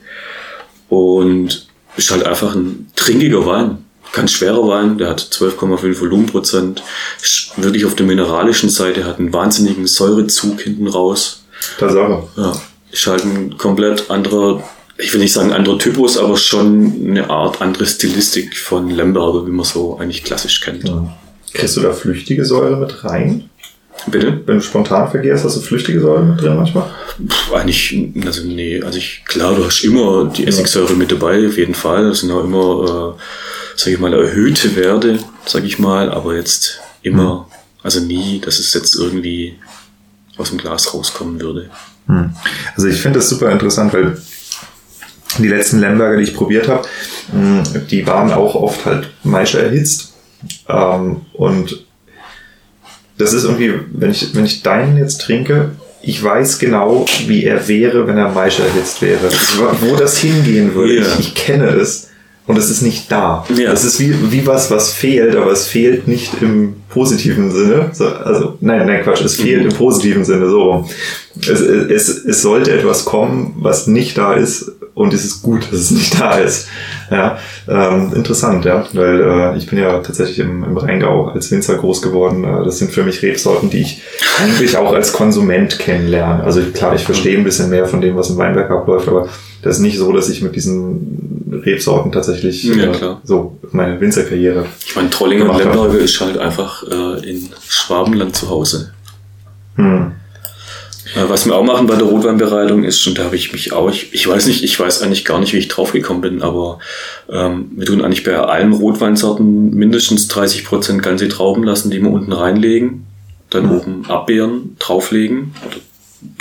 Und 0.89 1.67
ist 1.97 2.11
halt 2.11 2.25
einfach 2.25 2.55
ein 2.55 2.91
trinkiger 2.95 3.45
Wein. 3.45 3.79
Ganz 4.11 4.31
schwerer 4.31 4.67
Wein, 4.67 4.97
der 4.99 5.09
hat 5.09 5.21
12,5 5.21 5.99
Volumenprozent. 5.99 6.83
Wirklich 7.57 7.85
auf 7.85 7.95
der 7.95 8.05
mineralischen 8.05 8.69
Seite, 8.69 9.05
hat 9.05 9.19
einen 9.19 9.33
wahnsinnigen 9.33 9.87
Säurezug 9.87 10.61
hinten 10.61 10.87
raus. 10.87 11.43
Tatsache. 11.79 12.23
Ja. 12.37 12.53
Ist 12.91 13.07
halt 13.07 13.25
ein 13.25 13.57
komplett 13.57 14.11
anderer, 14.11 14.63
ich 14.97 15.11
will 15.13 15.21
nicht 15.21 15.33
sagen 15.33 15.51
anderer 15.51 15.79
Typus, 15.79 16.17
aber 16.17 16.37
schon 16.37 16.93
eine 17.07 17.29
Art 17.29 17.61
andere 17.61 17.87
Stilistik 17.87 18.55
von 18.55 18.89
Lemberger, 18.89 19.47
wie 19.47 19.51
man 19.51 19.65
so 19.65 19.97
eigentlich 19.97 20.23
klassisch 20.23 20.61
kennt. 20.61 20.87
Ja. 20.87 21.11
Kriegst 21.53 21.77
du 21.77 21.81
da 21.81 21.93
flüchtige 21.93 22.45
Säure 22.45 22.77
mit 22.77 23.03
rein? 23.03 23.49
Bitte? 24.07 24.41
Wenn 24.45 24.57
du 24.57 24.61
spontan 24.61 25.09
vergehst, 25.09 25.43
hast 25.43 25.55
du 25.55 25.61
flüchtige 25.61 26.01
Säure 26.01 26.23
mit 26.23 26.41
drin 26.41 26.55
manchmal? 26.55 26.89
Puh, 27.17 27.55
eigentlich, 27.55 27.95
also 28.25 28.43
nee, 28.43 28.81
also 28.81 28.97
ich, 28.97 29.23
klar, 29.25 29.55
du 29.55 29.65
hast 29.65 29.83
immer 29.83 30.25
die 30.25 30.45
Essigsäure 30.45 30.93
mit 30.93 31.11
dabei, 31.11 31.47
auf 31.47 31.57
jeden 31.57 31.73
Fall. 31.73 32.09
Das 32.09 32.19
sind 32.19 32.31
auch 32.31 32.43
immer, 32.43 33.15
äh, 33.17 33.21
sag 33.75 33.93
ich 33.93 33.99
mal, 33.99 34.13
erhöhte 34.13 34.75
Werte, 34.75 35.19
sag 35.45 35.63
ich 35.63 35.79
mal, 35.79 36.11
aber 36.11 36.35
jetzt 36.35 36.79
immer, 37.01 37.47
hm. 37.49 37.59
also 37.83 37.99
nie, 38.01 38.39
dass 38.39 38.59
es 38.59 38.73
jetzt 38.73 38.95
irgendwie 38.95 39.55
aus 40.37 40.49
dem 40.49 40.57
Glas 40.57 40.93
rauskommen 40.93 41.39
würde. 41.39 41.69
Hm. 42.07 42.33
Also 42.75 42.87
ich 42.87 43.01
finde 43.01 43.19
das 43.19 43.29
super 43.29 43.51
interessant, 43.51 43.93
weil 43.93 44.17
die 45.39 45.47
letzten 45.47 45.79
Lemberger, 45.79 46.17
die 46.17 46.23
ich 46.23 46.35
probiert 46.35 46.67
habe, 46.67 46.87
hm, 47.31 47.63
die 47.89 48.05
waren 48.05 48.31
auch 48.31 48.55
oft 48.55 48.85
halt 48.85 49.09
Maische 49.23 49.61
erhitzt. 49.61 50.13
Ähm, 50.67 51.21
und 51.33 51.85
das 53.17 53.33
ist 53.33 53.43
irgendwie, 53.43 53.73
wenn 53.91 54.11
ich, 54.11 54.35
wenn 54.35 54.45
ich 54.45 54.63
deinen 54.63 54.97
jetzt 54.97 55.21
trinke, 55.21 55.71
ich 56.01 56.21
weiß 56.21 56.59
genau, 56.59 57.05
wie 57.27 57.45
er 57.45 57.67
wäre, 57.67 58.07
wenn 58.07 58.17
er 58.17 58.29
Maische 58.29 58.63
erhitzt 58.63 59.01
wäre. 59.01 59.29
Wo 59.81 59.95
das 59.95 60.17
hingehen 60.17 60.75
würde. 60.75 60.95
Yeah. 60.95 61.07
Ich, 61.19 61.27
ich, 61.27 61.35
kenne 61.35 61.69
es 61.69 62.09
und 62.45 62.57
es 62.57 62.69
ist 62.69 62.81
nicht 62.81 63.09
da. 63.09 63.45
Ja. 63.55 63.71
Es 63.71 63.85
ist 63.85 64.01
wie, 64.01 64.13
wie 64.31 64.45
was, 64.45 64.69
was 64.69 64.91
fehlt, 64.91 65.35
aber 65.37 65.51
es 65.51 65.65
fehlt 65.65 66.09
nicht 66.09 66.41
im 66.41 66.75
positiven 66.89 67.51
Sinne. 67.51 67.91
So, 67.93 68.07
also, 68.07 68.57
nein, 68.59 68.85
nein, 68.85 69.01
Quatsch, 69.03 69.21
es 69.21 69.37
fehlt 69.37 69.63
mhm. 69.63 69.69
im 69.69 69.77
positiven 69.77 70.25
Sinne, 70.25 70.49
so 70.49 70.85
Es, 71.39 71.61
es, 71.61 72.25
es 72.25 72.41
sollte 72.41 72.71
etwas 72.71 73.05
kommen, 73.05 73.55
was 73.59 73.87
nicht 73.87 74.17
da 74.17 74.33
ist 74.33 74.73
und 74.95 75.13
es 75.13 75.25
ist 75.25 75.41
gut, 75.41 75.67
dass 75.71 75.79
es 75.79 75.91
nicht 75.91 76.19
da 76.19 76.37
ist. 76.37 76.67
Ja, 77.09 77.37
ähm, 77.67 78.11
interessant, 78.13 78.65
ja, 78.65 78.85
weil 78.93 79.21
äh, 79.21 79.57
ich 79.57 79.67
bin 79.67 79.79
ja 79.79 79.99
tatsächlich 79.99 80.39
im, 80.39 80.63
im 80.63 80.77
Rheingau 80.77 81.27
als 81.27 81.51
Winzer 81.51 81.75
groß 81.75 82.01
geworden. 82.01 82.43
Äh, 82.43 82.63
das 82.63 82.77
sind 82.77 82.91
für 82.91 83.03
mich 83.03 83.21
Rebsorten, 83.21 83.69
die 83.69 83.81
ich 83.81 84.01
eigentlich 84.39 84.77
auch 84.77 84.93
als 84.93 85.13
Konsument 85.13 85.79
kennenlerne. 85.79 86.43
Also 86.43 86.61
klar, 86.73 86.93
ich 86.95 87.03
verstehe 87.03 87.37
ein 87.37 87.43
bisschen 87.43 87.69
mehr 87.69 87.85
von 87.87 88.01
dem, 88.01 88.15
was 88.15 88.29
im 88.29 88.37
Weinberg 88.37 88.69
abläuft, 88.69 89.07
aber 89.07 89.29
das 89.61 89.77
ist 89.77 89.81
nicht 89.81 89.97
so, 89.97 90.11
dass 90.11 90.29
ich 90.29 90.41
mit 90.41 90.55
diesen 90.55 91.61
Rebsorten 91.65 92.11
tatsächlich 92.11 92.63
ja, 92.63 92.91
äh, 92.91 93.15
so 93.23 93.57
meine 93.71 93.99
Winzerkarriere. 93.99 94.65
Ich 94.85 94.95
meine, 94.95 95.09
Trollinger 95.09 95.49
und 95.49 95.57
Lemberge 95.57 95.97
ist 95.97 96.19
halt 96.21 96.37
einfach 96.37 96.83
äh, 96.83 97.29
in 97.29 97.49
Schwabenland 97.67 98.35
zu 98.35 98.49
Hause. 98.49 98.93
Hm. 99.75 100.11
Äh, 101.15 101.29
was 101.29 101.45
wir 101.45 101.55
auch 101.55 101.63
machen 101.63 101.87
bei 101.87 101.95
der 101.95 102.07
Rotweinbereitung 102.07 102.83
ist, 102.83 103.05
und 103.07 103.17
da 103.17 103.25
habe 103.25 103.35
ich 103.35 103.53
mich 103.53 103.73
auch, 103.73 103.89
ich, 103.89 104.13
ich 104.13 104.27
weiß 104.27 104.47
nicht, 104.47 104.63
ich 104.63 104.79
weiß 104.79 105.01
eigentlich 105.01 105.25
gar 105.25 105.39
nicht, 105.39 105.53
wie 105.53 105.57
ich 105.57 105.67
draufgekommen 105.67 106.21
bin, 106.21 106.41
aber 106.41 106.79
ähm, 107.29 107.71
wir 107.75 107.85
tun 107.85 108.03
eigentlich 108.03 108.23
bei 108.23 108.37
allen 108.37 108.73
Rotweinsorten 108.73 109.71
mindestens 109.71 110.27
30 110.27 110.65
Prozent 110.65 111.03
ganze 111.03 111.27
Trauben 111.27 111.63
lassen, 111.63 111.91
die 111.91 112.01
wir 112.01 112.09
unten 112.09 112.33
reinlegen, 112.33 113.05
dann 113.49 113.67
mhm. 113.67 113.71
oben 113.71 114.05
abbeeren, 114.07 114.75
drauflegen 114.79 115.53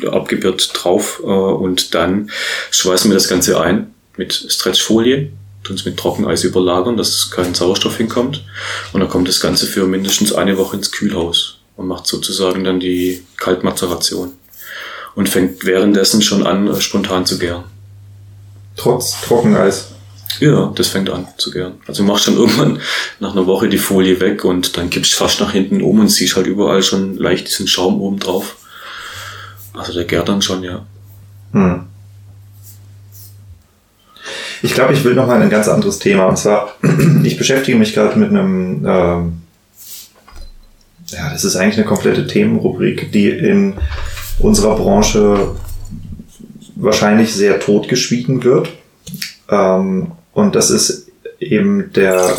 oder 0.02 0.14
abgebirgt 0.14 0.70
drauf 0.74 1.20
äh, 1.22 1.26
und 1.26 1.94
dann 1.94 2.30
schweißen 2.70 3.10
wir 3.10 3.14
das 3.14 3.28
Ganze 3.28 3.60
ein 3.60 3.92
mit 4.16 4.32
Stretchfolie, 4.32 5.30
tun 5.64 5.76
es 5.76 5.84
mit 5.84 5.96
Trockeneis 5.96 6.44
überlagern, 6.44 6.96
dass 6.96 7.30
kein 7.30 7.54
Sauerstoff 7.54 7.96
hinkommt 7.96 8.44
und 8.92 9.00
dann 9.00 9.08
kommt 9.08 9.28
das 9.28 9.40
Ganze 9.40 9.66
für 9.66 9.86
mindestens 9.86 10.32
eine 10.32 10.56
Woche 10.56 10.76
ins 10.76 10.92
Kühlhaus 10.92 11.58
und 11.76 11.88
macht 11.88 12.06
sozusagen 12.06 12.64
dann 12.64 12.80
die 12.80 13.22
Kaltmazeration 13.36 14.32
und 15.14 15.28
fängt 15.28 15.64
währenddessen 15.64 16.22
schon 16.22 16.46
an, 16.46 16.68
äh, 16.68 16.80
spontan 16.80 17.26
zu 17.26 17.38
gären. 17.38 17.64
Trotz 18.76 19.20
Trockeneis? 19.20 19.88
Ja, 20.40 20.72
das 20.74 20.88
fängt 20.88 21.10
an 21.10 21.28
zu 21.36 21.50
gären. 21.50 21.74
Also 21.86 22.02
du 22.02 22.08
machst 22.10 22.26
dann 22.26 22.36
irgendwann 22.36 22.80
nach 23.20 23.32
einer 23.32 23.46
Woche 23.46 23.68
die 23.68 23.78
Folie 23.78 24.18
weg 24.20 24.44
und 24.44 24.76
dann 24.76 24.90
gibst 24.90 25.14
fast 25.14 25.40
nach 25.40 25.52
hinten 25.52 25.82
um 25.82 26.00
und 26.00 26.08
siehst 26.08 26.36
halt 26.36 26.46
überall 26.46 26.82
schon 26.82 27.16
leicht 27.16 27.48
diesen 27.48 27.68
Schaum 27.68 28.00
oben 28.00 28.18
drauf. 28.18 28.56
Also 29.74 29.92
der 29.92 30.04
gärt 30.04 30.28
dann 30.28 30.42
schon, 30.42 30.62
ja. 30.62 30.84
Hm. 31.52 31.86
Ich 34.62 34.74
glaube, 34.74 34.94
ich 34.94 35.04
will 35.04 35.14
noch 35.14 35.26
mal 35.26 35.42
ein 35.42 35.50
ganz 35.50 35.68
anderes 35.68 35.98
Thema. 35.98 36.26
Und 36.26 36.38
zwar, 36.38 36.74
ich 37.24 37.36
beschäftige 37.36 37.76
mich 37.76 37.94
gerade 37.94 38.18
mit 38.18 38.30
einem, 38.30 38.86
ähm, 38.86 39.42
ja, 41.08 41.30
das 41.30 41.44
ist 41.44 41.56
eigentlich 41.56 41.76
eine 41.76 41.86
komplette 41.86 42.26
Themenrubrik, 42.26 43.12
die 43.12 43.28
in 43.28 43.74
unserer 44.42 44.76
Branche 44.76 45.52
wahrscheinlich 46.76 47.34
sehr 47.34 47.60
totgeschwiegen 47.60 48.42
wird. 48.44 48.70
Ähm, 49.48 50.12
und 50.32 50.54
das 50.54 50.70
ist 50.70 51.08
eben 51.38 51.92
der 51.94 52.36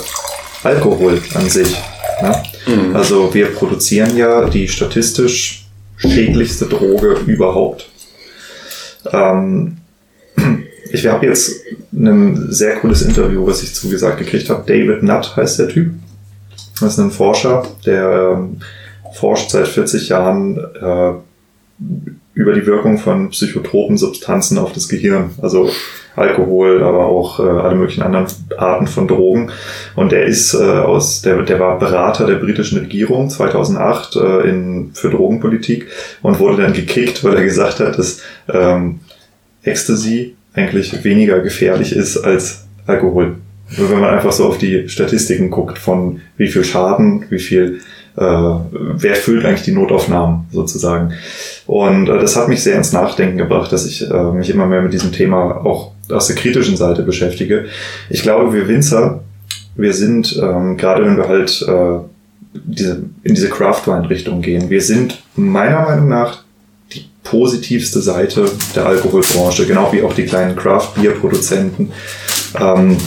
Alkohol 0.63 1.21
an 1.35 1.49
sich. 1.49 1.75
Ne? 2.21 2.43
Mhm. 2.67 2.95
Also 2.95 3.33
wir 3.33 3.47
produzieren 3.47 4.15
ja 4.17 4.49
die 4.49 4.67
statistisch 4.67 5.67
schädlichste 5.97 6.65
Droge 6.65 7.17
überhaupt. 7.25 7.89
Ähm, 9.11 9.77
ich 10.91 11.07
habe 11.07 11.25
jetzt 11.25 11.61
ein 11.91 12.51
sehr 12.51 12.75
cooles 12.77 13.01
Interview, 13.01 13.45
was 13.45 13.63
ich 13.63 13.73
zugesagt 13.73 14.19
gekriegt 14.19 14.49
habe. 14.49 14.63
David 14.65 15.03
Nutt 15.03 15.35
heißt 15.35 15.59
der 15.59 15.69
Typ. 15.69 15.93
Das 16.79 16.93
ist 16.93 16.99
ein 16.99 17.11
Forscher, 17.11 17.63
der 17.85 18.35
ähm, 18.35 18.59
forscht 19.13 19.51
seit 19.51 19.67
40 19.67 20.09
Jahren 20.09 20.57
äh, 20.57 21.13
über 22.33 22.53
die 22.53 22.65
Wirkung 22.65 22.97
von 22.97 23.29
psychotropen 23.29 23.97
Substanzen 23.97 24.57
auf 24.57 24.73
das 24.73 24.89
Gehirn. 24.89 25.31
Also 25.41 25.69
Alkohol, 26.15 26.83
aber 26.83 27.05
auch 27.05 27.39
äh, 27.39 27.43
alle 27.43 27.75
möglichen 27.75 28.03
anderen 28.03 28.27
Arten 28.57 28.87
von 28.87 29.07
Drogen. 29.07 29.51
Und 29.95 30.11
der 30.11 30.25
ist 30.25 30.53
äh, 30.53 30.57
aus, 30.57 31.21
der, 31.21 31.41
der 31.41 31.59
war 31.59 31.79
Berater 31.79 32.27
der 32.27 32.35
britischen 32.35 32.79
Regierung 32.79 33.29
2008 33.29 34.15
äh, 34.15 34.49
in, 34.49 34.91
für 34.93 35.09
Drogenpolitik 35.09 35.87
und 36.21 36.39
wurde 36.39 36.63
dann 36.63 36.73
gekickt, 36.73 37.23
weil 37.23 37.35
er 37.35 37.43
gesagt 37.43 37.79
hat, 37.79 37.97
dass 37.97 38.21
ähm, 38.51 38.99
Ecstasy 39.63 40.35
eigentlich 40.53 41.03
weniger 41.03 41.39
gefährlich 41.39 41.95
ist 41.95 42.17
als 42.17 42.65
Alkohol. 42.85 43.35
Wenn 43.75 43.99
man 43.99 44.13
einfach 44.13 44.31
so 44.31 44.45
auf 44.45 44.59
die 44.59 44.87
Statistiken 44.89 45.49
guckt 45.49 45.79
von 45.79 46.21
wie 46.37 46.47
viel 46.47 46.63
Schaden, 46.63 47.25
wie 47.29 47.39
viel, 47.39 47.79
äh, 48.15 48.21
wer 48.21 49.15
füllt 49.15 49.45
eigentlich 49.45 49.63
die 49.63 49.71
Notaufnahmen 49.71 50.45
sozusagen. 50.51 51.13
Und 51.65 52.09
äh, 52.09 52.19
das 52.19 52.35
hat 52.35 52.47
mich 52.47 52.61
sehr 52.61 52.75
ins 52.75 52.93
Nachdenken 52.93 53.37
gebracht, 53.37 53.71
dass 53.71 53.85
ich 53.85 54.09
äh, 54.09 54.31
mich 54.31 54.49
immer 54.49 54.67
mehr 54.67 54.81
mit 54.81 54.93
diesem 54.93 55.11
Thema 55.11 55.65
auch 55.65 55.91
aus 56.09 56.27
der 56.27 56.35
kritischen 56.35 56.77
Seite 56.77 57.03
beschäftige. 57.03 57.65
Ich 58.09 58.21
glaube, 58.21 58.53
wir 58.53 58.67
Winzer, 58.67 59.21
wir 59.75 59.93
sind, 59.93 60.39
ähm, 60.41 60.77
gerade 60.77 61.05
wenn 61.05 61.17
wir 61.17 61.27
halt 61.27 61.65
äh, 61.67 61.99
diese, 62.53 63.03
in 63.23 63.33
diese 63.33 63.49
Craft-Wine-Richtung 63.49 64.41
gehen, 64.41 64.69
wir 64.69 64.81
sind 64.81 65.23
meiner 65.35 65.81
Meinung 65.81 66.07
nach 66.07 66.43
die 66.93 67.05
positivste 67.23 68.01
Seite 68.01 68.45
der 68.75 68.85
Alkoholbranche, 68.85 69.65
genau 69.65 69.91
wie 69.91 70.03
auch 70.03 70.13
die 70.13 70.25
kleinen 70.25 70.55
Craft-Bier-Produzenten. 70.55 71.91
Ähm, 72.59 72.97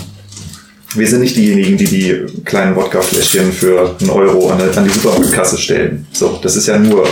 wir 0.94 1.06
sind 1.06 1.20
nicht 1.20 1.36
diejenigen, 1.36 1.76
die 1.76 1.86
die 1.86 2.26
kleinen 2.44 2.76
Wodkafläschchen 2.76 3.52
für 3.52 3.96
einen 4.00 4.10
Euro 4.10 4.50
an, 4.50 4.60
an 4.60 4.84
die 4.84 4.90
Supermarktkasse 4.90 5.58
stellen. 5.58 6.06
So, 6.12 6.38
das 6.42 6.56
ist 6.56 6.66
ja 6.66 6.78
nur 6.78 7.06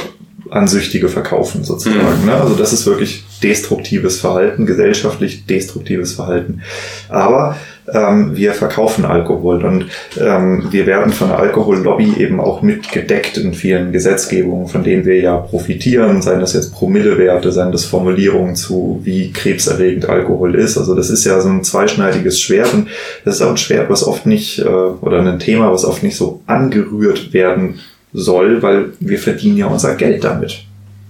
an 0.50 0.68
Süchtige 0.68 1.08
verkaufen 1.08 1.64
sozusagen. 1.64 2.20
Mhm. 2.20 2.26
Ne? 2.26 2.34
Also 2.34 2.54
das 2.54 2.72
ist 2.72 2.86
wirklich 2.86 3.23
destruktives 3.42 4.20
Verhalten, 4.20 4.66
gesellschaftlich 4.66 5.46
destruktives 5.46 6.12
Verhalten. 6.12 6.62
Aber 7.08 7.56
ähm, 7.92 8.34
wir 8.34 8.54
verkaufen 8.54 9.04
Alkohol 9.04 9.64
und 9.64 9.86
ähm, 10.18 10.68
wir 10.70 10.86
werden 10.86 11.12
von 11.12 11.28
der 11.28 11.38
Alkohollobby 11.38 12.14
eben 12.18 12.40
auch 12.40 12.62
mitgedeckt 12.62 13.36
in 13.36 13.52
vielen 13.52 13.92
Gesetzgebungen, 13.92 14.68
von 14.68 14.82
denen 14.82 15.04
wir 15.04 15.20
ja 15.20 15.36
profitieren, 15.36 16.22
seien 16.22 16.40
das 16.40 16.54
jetzt 16.54 16.72
Promillewerte, 16.72 17.52
seien 17.52 17.72
das 17.72 17.84
Formulierungen 17.84 18.56
zu, 18.56 19.00
wie 19.04 19.32
krebserregend 19.32 20.08
Alkohol 20.08 20.54
ist. 20.54 20.78
Also 20.78 20.94
das 20.94 21.10
ist 21.10 21.24
ja 21.24 21.40
so 21.40 21.48
ein 21.50 21.64
zweischneidiges 21.64 22.40
Schwert 22.40 22.72
und 22.72 22.88
das 23.24 23.36
ist 23.36 23.42
auch 23.42 23.50
ein 23.50 23.56
Schwert, 23.58 23.90
was 23.90 24.06
oft 24.06 24.24
nicht, 24.24 24.60
äh, 24.60 24.64
oder 24.64 25.20
ein 25.20 25.38
Thema, 25.38 25.70
was 25.70 25.84
oft 25.84 26.02
nicht 26.02 26.16
so 26.16 26.40
angerührt 26.46 27.34
werden 27.34 27.80
soll, 28.14 28.62
weil 28.62 28.92
wir 29.00 29.18
verdienen 29.18 29.58
ja 29.58 29.66
unser 29.66 29.94
Geld 29.96 30.24
damit. 30.24 30.64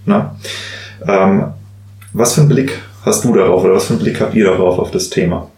Ne? 0.06 0.30
Ähm, 1.06 1.44
was 2.14 2.34
für 2.34 2.40
einen 2.40 2.48
Blick 2.48 2.80
hast 3.04 3.24
du 3.24 3.34
darauf 3.34 3.62
oder 3.62 3.74
was 3.74 3.86
für 3.86 3.94
einen 3.94 4.02
Blick 4.02 4.20
habt 4.20 4.34
ihr 4.34 4.46
darauf 4.46 4.78
auf 4.78 4.90
das 4.90 5.10
Thema? 5.10 5.50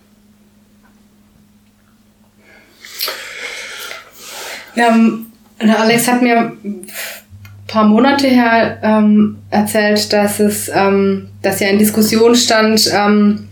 Ähm, 4.76 5.26
Alex 5.58 6.08
hat 6.08 6.22
mir 6.22 6.52
ein 6.64 6.86
paar 7.66 7.84
Monate 7.84 8.26
her 8.26 8.78
ähm, 8.82 9.38
erzählt, 9.50 10.12
dass 10.12 10.40
es, 10.40 10.70
ähm, 10.74 11.28
dass 11.42 11.60
ja 11.60 11.68
in 11.68 11.78
Diskussion 11.78 12.34
stand, 12.34 12.90
ähm, 12.92 13.48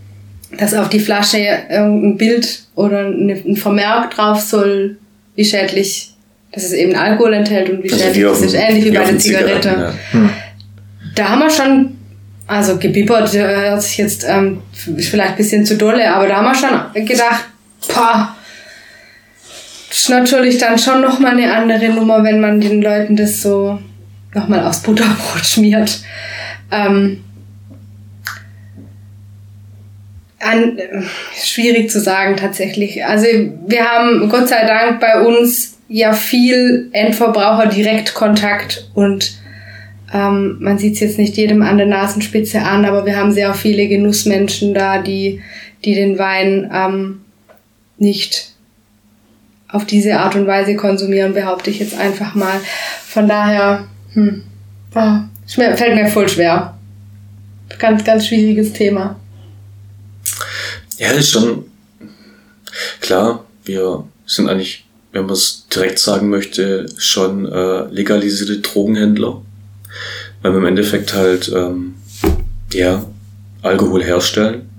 dass 0.57 0.73
auf 0.73 0.89
die 0.89 0.99
Flasche 0.99 1.39
irgendein 1.39 2.17
Bild 2.17 2.65
oder 2.75 3.07
ein 3.07 3.55
Vermerk 3.55 4.11
drauf 4.11 4.41
soll, 4.41 4.97
wie 5.35 5.45
schädlich, 5.45 6.13
dass 6.51 6.63
es 6.63 6.73
eben 6.73 6.95
Alkohol 6.95 7.33
enthält 7.33 7.69
und 7.69 7.83
wie 7.83 7.91
also 7.91 8.03
schädlich 8.03 8.23
das 8.23 8.41
ist, 8.41 8.53
ähnlich 8.53 8.85
wie, 8.85 8.91
wie 8.91 8.97
bei 8.97 9.05
der 9.05 9.19
Zigarette. 9.19 9.69
Ja. 9.69 9.93
Hm. 10.11 10.29
Da 11.15 11.29
haben 11.29 11.39
wir 11.39 11.49
schon, 11.49 11.94
also 12.47 12.77
gebibbert 12.77 13.33
hört 13.33 13.81
sich 13.81 13.97
jetzt 13.97 14.25
ähm, 14.27 14.61
vielleicht 14.73 15.31
ein 15.31 15.37
bisschen 15.37 15.65
zu 15.65 15.77
dolle, 15.77 16.13
aber 16.13 16.27
da 16.27 16.37
haben 16.37 16.45
wir 16.45 16.55
schon 16.55 17.05
gedacht, 17.05 17.45
pah, 17.87 18.35
ist 19.89 20.09
natürlich 20.09 20.57
dann 20.57 20.77
schon 20.77 21.01
nochmal 21.01 21.31
eine 21.31 21.53
andere 21.53 21.89
Nummer, 21.89 22.23
wenn 22.23 22.39
man 22.39 22.61
den 22.61 22.81
Leuten 22.81 23.15
das 23.15 23.41
so 23.41 23.79
nochmal 24.33 24.63
aufs 24.65 24.81
Butterbrot 24.81 25.39
schmiert. 25.45 26.01
Ähm, 26.71 27.23
an, 30.39 30.77
schwierig 31.41 31.89
zu 31.89 31.99
sagen 31.99 32.37
tatsächlich. 32.37 33.03
Also 33.03 33.25
wir 33.65 33.85
haben 33.85 34.29
Gott 34.29 34.47
sei 34.47 34.65
Dank 34.65 34.99
bei 34.99 35.21
uns 35.21 35.77
ja 35.87 36.13
viel 36.13 36.89
Endverbraucher 36.91 37.67
Direktkontakt 37.67 38.89
und 38.93 39.37
ähm, 40.15 40.55
man 40.61 40.77
sieht 40.77 40.93
es 40.93 41.01
jetzt 41.01 41.17
nicht 41.17 41.35
jedem 41.35 41.61
an 41.61 41.77
der 41.77 41.87
Nasenspitze 41.87 42.61
an, 42.61 42.85
aber 42.85 43.05
wir 43.05 43.17
haben 43.17 43.33
sehr 43.33 43.53
viele 43.53 43.89
Genussmenschen 43.89 44.73
da, 44.73 45.01
die, 45.01 45.41
die 45.83 45.93
den 45.93 46.17
Wein 46.17 46.71
ähm, 46.73 47.21
nicht 47.97 48.53
auf 49.67 49.85
diese 49.85 50.17
Art 50.19 50.35
und 50.35 50.47
Weise 50.47 50.77
konsumieren, 50.77 51.33
behaupte 51.33 51.69
ich 51.69 51.79
jetzt 51.79 51.97
einfach 51.97 52.33
mal. 52.33 52.61
Von 53.05 53.27
daher, 53.27 53.89
hm, 54.13 54.43
oh, 54.95 55.17
fällt 55.47 55.95
mir 55.95 56.07
voll 56.07 56.29
schwer. 56.29 56.77
Ganz, 57.77 58.05
ganz 58.05 58.27
schwieriges 58.27 58.71
Thema. 58.71 59.19
Ja, 60.97 61.09
ist 61.11 61.31
schon 61.31 61.65
klar, 63.01 63.43
wir 63.65 64.05
sind 64.25 64.47
eigentlich, 64.47 64.85
wenn 65.11 65.25
man 65.25 65.33
es 65.33 65.67
direkt 65.67 65.99
sagen 65.99 66.29
möchte, 66.29 66.85
schon 66.97 67.45
äh, 67.51 67.87
legalisierte 67.87 68.59
Drogenhändler. 68.59 69.41
Weil 70.45 70.51
wir 70.51 70.59
im 70.59 70.65
Endeffekt 70.67 71.15
halt 71.15 71.51
ähm, 71.55 71.95
ja, 72.71 73.03
Alkohol 73.63 74.03
herstellen. 74.03 74.69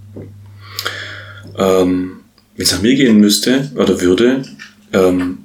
Ähm, 1.59 2.21
wenn 2.55 2.65
es 2.65 2.71
nach 2.71 2.83
mir 2.83 2.95
gehen 2.95 3.19
müsste 3.19 3.73
oder 3.75 4.01
würde, 4.01 4.45
ähm, 4.93 5.39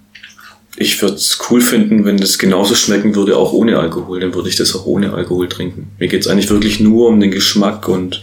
ich 0.75 1.01
würde 1.01 1.15
es 1.15 1.39
cool 1.49 1.59
finden, 1.59 2.05
wenn 2.05 2.17
das 2.17 2.37
genauso 2.37 2.75
schmecken 2.75 3.15
würde, 3.15 3.35
auch 3.35 3.51
ohne 3.51 3.79
Alkohol. 3.79 4.19
Dann 4.19 4.35
würde 4.35 4.47
ich 4.47 4.55
das 4.55 4.75
auch 4.75 4.85
ohne 4.85 5.11
Alkohol 5.11 5.49
trinken. 5.49 5.87
Mir 5.97 6.07
geht 6.07 6.21
es 6.21 6.27
eigentlich 6.27 6.51
wirklich 6.51 6.79
nur 6.79 7.07
um 7.07 7.19
den 7.19 7.31
Geschmack 7.31 7.87
und 7.87 8.21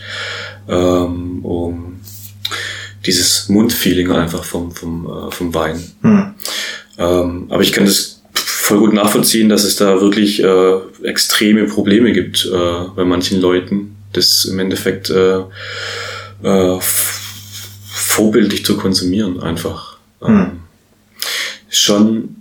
ähm, 0.68 1.44
um 1.44 1.98
dieses 3.06 3.48
Mundfeeling 3.48 4.12
einfach 4.12 4.44
vom, 4.44 4.70
vom, 4.70 5.04
äh, 5.04 5.32
vom 5.32 5.52
Wein. 5.52 5.82
Hm. 6.02 6.34
Ähm, 6.96 7.46
aber 7.48 7.62
ich 7.62 7.72
kann 7.72 7.86
das 7.86 8.17
voll 8.68 8.80
gut 8.80 8.92
nachvollziehen, 8.92 9.48
dass 9.48 9.64
es 9.64 9.76
da 9.76 9.98
wirklich 10.02 10.42
äh, 10.42 10.74
extreme 11.02 11.64
Probleme 11.64 12.12
gibt 12.12 12.44
äh, 12.44 12.88
bei 12.94 13.04
manchen 13.04 13.40
Leuten, 13.40 13.96
das 14.12 14.44
im 14.44 14.58
Endeffekt 14.58 15.08
äh, 15.08 15.38
äh, 16.42 16.78
vorbildlich 16.80 18.66
zu 18.66 18.76
konsumieren 18.76 19.40
einfach. 19.40 19.96
Hm. 20.20 20.36
Ähm, 20.36 20.50
schon 21.70 22.36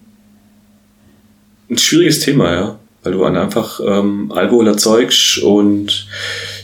ein 1.70 1.78
schwieriges 1.78 2.20
Thema, 2.20 2.52
ja. 2.52 2.80
Weil 3.04 3.14
du 3.14 3.24
einfach 3.24 3.80
ähm, 3.80 4.34
Alkohol 4.34 4.68
erzeugst 4.68 5.38
und 5.38 6.08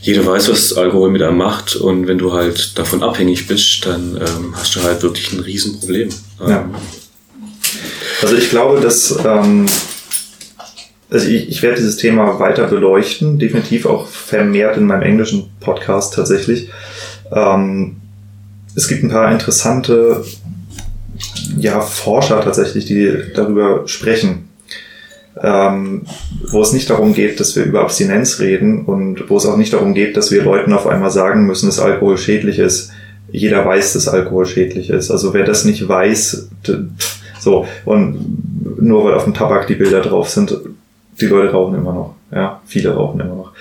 jeder 0.02 0.26
weiß, 0.26 0.50
was 0.50 0.74
Alkohol 0.74 1.10
mit 1.10 1.22
einem 1.22 1.38
macht. 1.38 1.78
Und 1.78 2.08
wenn 2.08 2.18
du 2.18 2.34
halt 2.34 2.78
davon 2.78 3.02
abhängig 3.02 3.48
bist, 3.48 3.86
dann 3.86 4.18
ähm, 4.18 4.54
hast 4.58 4.76
du 4.76 4.84
halt 4.84 5.02
wirklich 5.04 5.32
ein 5.32 5.40
Riesenproblem. 5.40 6.10
Ja. 6.46 6.70
Also 8.22 8.36
ich 8.36 8.50
glaube, 8.50 8.80
dass 8.82 9.18
ähm, 9.26 9.68
also 11.14 11.28
ich, 11.28 11.48
ich 11.48 11.62
werde 11.62 11.78
dieses 11.78 11.98
Thema 11.98 12.40
weiter 12.40 12.68
beleuchten, 12.68 13.38
definitiv 13.38 13.86
auch 13.86 14.08
vermehrt 14.08 14.78
in 14.78 14.86
meinem 14.86 15.04
englischen 15.04 15.52
Podcast 15.60 16.16
tatsächlich. 16.16 16.70
Ähm, 17.32 17.98
es 18.76 18.88
gibt 18.88 19.04
ein 19.04 19.12
paar 19.12 19.32
interessante 19.32 20.24
ja, 21.58 21.82
Forscher 21.82 22.42
tatsächlich, 22.42 22.86
die 22.86 23.14
darüber 23.36 23.88
sprechen, 23.88 24.50
ähm, 25.40 26.08
wo 26.48 26.62
es 26.62 26.74
nicht 26.74 26.90
darum 26.90 27.14
geht, 27.14 27.40
dass 27.40 27.56
wir 27.56 27.64
über 27.64 27.82
Abstinenz 27.82 28.40
reden 28.40 28.86
und 28.86 29.30
wo 29.30 29.38
es 29.38 29.46
auch 29.46 29.58
nicht 29.58 29.74
darum 29.74 29.94
geht, 29.94 30.18
dass 30.18 30.32
wir 30.32 30.44
Leuten 30.44 30.74
auf 30.74 30.88
einmal 30.88 31.12
sagen 31.12 31.46
müssen, 31.46 31.68
dass 31.68 31.80
Alkohol 31.80 32.18
schädlich 32.18 32.58
ist. 32.58 32.92
Jeder 33.32 33.64
weiß, 33.64 33.94
dass 33.94 34.08
Alkohol 34.08 34.48
schädlich 34.48 34.90
ist. 34.90 35.12
Also 35.12 35.36
wer 35.36 35.44
das 35.44 35.64
nicht 35.64 35.88
weiß, 35.88 36.50
so, 37.44 37.66
und 37.86 38.82
nur 38.82 39.06
weil 39.06 39.14
auf 39.14 39.26
dem 39.26 39.34
Tabak 39.34 39.68
die 39.68 39.76
Bilder 39.76 40.02
drauf 40.02 40.30
sind, 40.30 40.58
die 41.20 41.26
Leute 41.26 41.52
rauchen 41.52 41.76
immer 41.76 41.94
noch. 41.94 42.16
Ja, 42.32 42.62
viele 42.66 42.94
rauchen 42.96 43.20
immer 43.20 43.36
noch. 43.36 43.52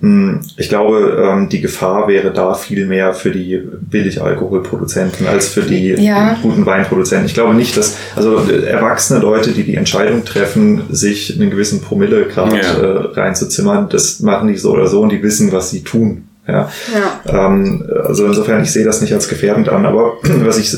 Hm, 0.00 0.40
ich 0.58 0.68
glaube, 0.68 1.26
ähm, 1.26 1.48
die 1.48 1.60
Gefahr 1.60 2.06
wäre 2.06 2.30
da 2.30 2.54
viel 2.54 2.86
mehr 2.86 3.14
für 3.14 3.30
die 3.30 3.62
Billigalkoholproduzenten 3.80 5.26
als 5.26 5.48
für 5.48 5.62
die 5.62 5.94
ja. 5.94 6.36
guten 6.42 6.66
Weinproduzenten. 6.66 7.26
Ich 7.26 7.34
glaube 7.34 7.54
nicht, 7.54 7.76
dass, 7.76 7.96
also 8.14 8.38
erwachsene 8.50 9.20
Leute, 9.20 9.52
die 9.52 9.64
die 9.64 9.74
Entscheidung 9.74 10.24
treffen, 10.24 10.82
sich 10.90 11.34
einen 11.34 11.50
gewissen 11.50 11.80
Promillegrad 11.80 12.52
ja. 12.52 12.58
äh, 12.58 12.96
reinzuzimmern, 13.14 13.88
das 13.88 14.20
machen 14.20 14.48
die 14.48 14.56
so 14.56 14.72
oder 14.72 14.86
so 14.86 15.00
und 15.00 15.10
die 15.10 15.22
wissen, 15.22 15.50
was 15.50 15.70
sie 15.70 15.82
tun. 15.82 16.28
Ja. 16.46 16.70
ja. 16.94 17.46
Ähm, 17.46 17.84
also 18.04 18.26
insofern, 18.26 18.62
ich 18.62 18.70
sehe 18.70 18.84
das 18.84 19.00
nicht 19.00 19.12
als 19.12 19.28
gefährdend 19.28 19.68
an, 19.68 19.86
aber 19.86 20.18
was 20.22 20.58
ich 20.58 20.76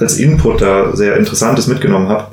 als 0.00 0.18
Input 0.18 0.60
da 0.60 0.94
sehr 0.94 1.16
Interessantes 1.16 1.66
mitgenommen 1.66 2.08
habe, 2.08 2.32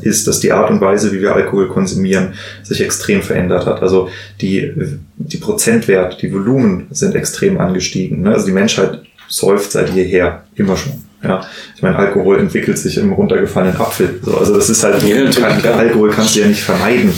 ist, 0.00 0.26
dass 0.26 0.40
die 0.40 0.52
Art 0.52 0.70
und 0.70 0.80
Weise, 0.80 1.12
wie 1.12 1.20
wir 1.20 1.34
Alkohol 1.34 1.68
konsumieren, 1.68 2.34
sich 2.62 2.80
extrem 2.80 3.22
verändert 3.22 3.66
hat. 3.66 3.82
Also 3.82 4.08
die, 4.40 4.72
die 5.16 5.36
Prozentwert, 5.36 6.20
die 6.22 6.32
Volumen 6.32 6.86
sind 6.90 7.14
extrem 7.14 7.60
angestiegen. 7.60 8.22
Ne? 8.22 8.32
Also 8.32 8.46
die 8.46 8.52
Menschheit 8.52 9.02
säuft 9.28 9.72
seit 9.72 9.90
jeher 9.94 10.44
immer 10.54 10.76
schon. 10.76 11.04
Ja, 11.22 11.40
ich 11.74 11.80
meine, 11.80 11.96
Alkohol 11.96 12.38
entwickelt 12.38 12.76
sich 12.76 12.98
im 12.98 13.12
runtergefallenen 13.12 13.80
Apfel. 13.80 14.20
So, 14.22 14.36
also 14.36 14.54
das 14.54 14.68
ist 14.68 14.84
halt, 14.84 15.02
ja, 15.02 15.30
kann, 15.30 15.62
Alkohol 15.72 16.10
kannst 16.10 16.36
du 16.36 16.40
ja 16.40 16.46
nicht 16.46 16.62
vermeiden. 16.62 17.14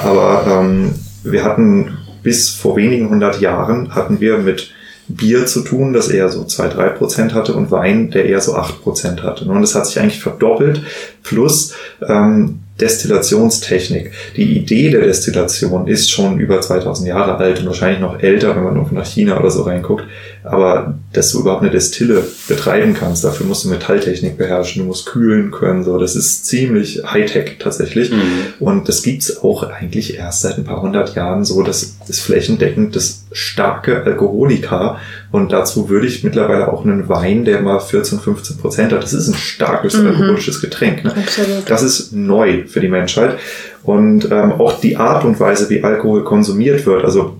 Aber 0.00 0.46
ähm, 0.46 0.92
wir 1.24 1.42
hatten 1.42 1.98
bis 2.22 2.50
vor 2.50 2.76
wenigen 2.76 3.08
hundert 3.08 3.40
Jahren 3.40 3.94
hatten 3.96 4.20
wir 4.20 4.38
mit 4.38 4.70
Bier 5.14 5.46
zu 5.46 5.62
tun, 5.62 5.92
das 5.92 6.08
eher 6.08 6.28
so 6.28 6.44
zwei 6.44 6.68
drei 6.68 6.88
Prozent 6.88 7.34
hatte 7.34 7.54
und 7.54 7.70
Wein, 7.70 8.10
der 8.10 8.26
eher 8.26 8.40
so 8.40 8.54
acht 8.54 8.82
Prozent 8.82 9.22
hatte. 9.22 9.44
Und 9.44 9.60
das 9.60 9.74
hat 9.74 9.86
sich 9.86 9.98
eigentlich 10.00 10.20
verdoppelt. 10.20 10.82
Plus 11.22 11.74
ähm, 12.06 12.60
Destillationstechnik. 12.80 14.12
Die 14.36 14.56
Idee 14.56 14.90
der 14.90 15.02
Destillation 15.02 15.86
ist 15.86 16.10
schon 16.10 16.38
über 16.40 16.60
2000 16.60 17.08
Jahre 17.08 17.36
alt 17.36 17.60
und 17.60 17.66
wahrscheinlich 17.66 18.00
noch 18.00 18.20
älter, 18.20 18.56
wenn 18.56 18.64
man 18.64 18.74
nur 18.74 18.88
nach 18.92 19.06
China 19.06 19.38
oder 19.38 19.50
so 19.50 19.62
reinguckt. 19.62 20.04
Aber 20.42 20.98
dass 21.12 21.32
du 21.32 21.40
überhaupt 21.40 21.62
eine 21.62 21.70
Destille 21.70 22.24
betreiben 22.48 22.94
kannst, 22.94 23.24
dafür 23.24 23.46
musst 23.46 23.64
du 23.64 23.68
Metalltechnik 23.68 24.38
beherrschen, 24.38 24.82
du 24.82 24.88
musst 24.88 25.06
kühlen 25.06 25.50
können, 25.50 25.84
so. 25.84 25.98
Das 25.98 26.16
ist 26.16 26.46
ziemlich 26.46 27.02
Hightech 27.04 27.58
tatsächlich. 27.58 28.10
Mhm. 28.10 28.54
Und 28.58 28.88
das 28.88 29.02
gibt's 29.02 29.42
auch 29.42 29.64
eigentlich 29.64 30.16
erst 30.16 30.40
seit 30.42 30.56
ein 30.56 30.64
paar 30.64 30.80
hundert 30.80 31.14
Jahren 31.14 31.44
so. 31.44 31.62
Das 31.62 31.96
ist 32.08 32.20
flächendeckend 32.20 32.96
das 32.96 33.24
starke 33.32 34.02
Alkoholika. 34.02 34.98
Und 35.30 35.52
dazu 35.52 35.88
würde 35.90 36.06
ich 36.06 36.24
mittlerweile 36.24 36.72
auch 36.72 36.84
einen 36.84 37.08
Wein, 37.08 37.44
der 37.44 37.60
mal 37.60 37.78
14, 37.78 38.20
15 38.20 38.56
Prozent 38.56 38.92
hat. 38.92 39.02
Das 39.02 39.12
ist 39.12 39.28
ein 39.28 39.34
starkes 39.34 39.96
mhm. 39.96 40.06
alkoholisches 40.06 40.60
Getränk. 40.60 41.04
Ne? 41.04 41.14
Absolut. 41.16 41.68
Das 41.68 41.82
ist 41.82 42.12
neu 42.12 42.66
für 42.66 42.80
die 42.80 42.88
Menschheit. 42.88 43.38
Und 43.82 44.30
ähm, 44.30 44.52
auch 44.52 44.80
die 44.80 44.96
Art 44.96 45.24
und 45.24 45.38
Weise, 45.38 45.68
wie 45.68 45.84
Alkohol 45.84 46.24
konsumiert 46.24 46.86
wird. 46.86 47.04
Also 47.04 47.36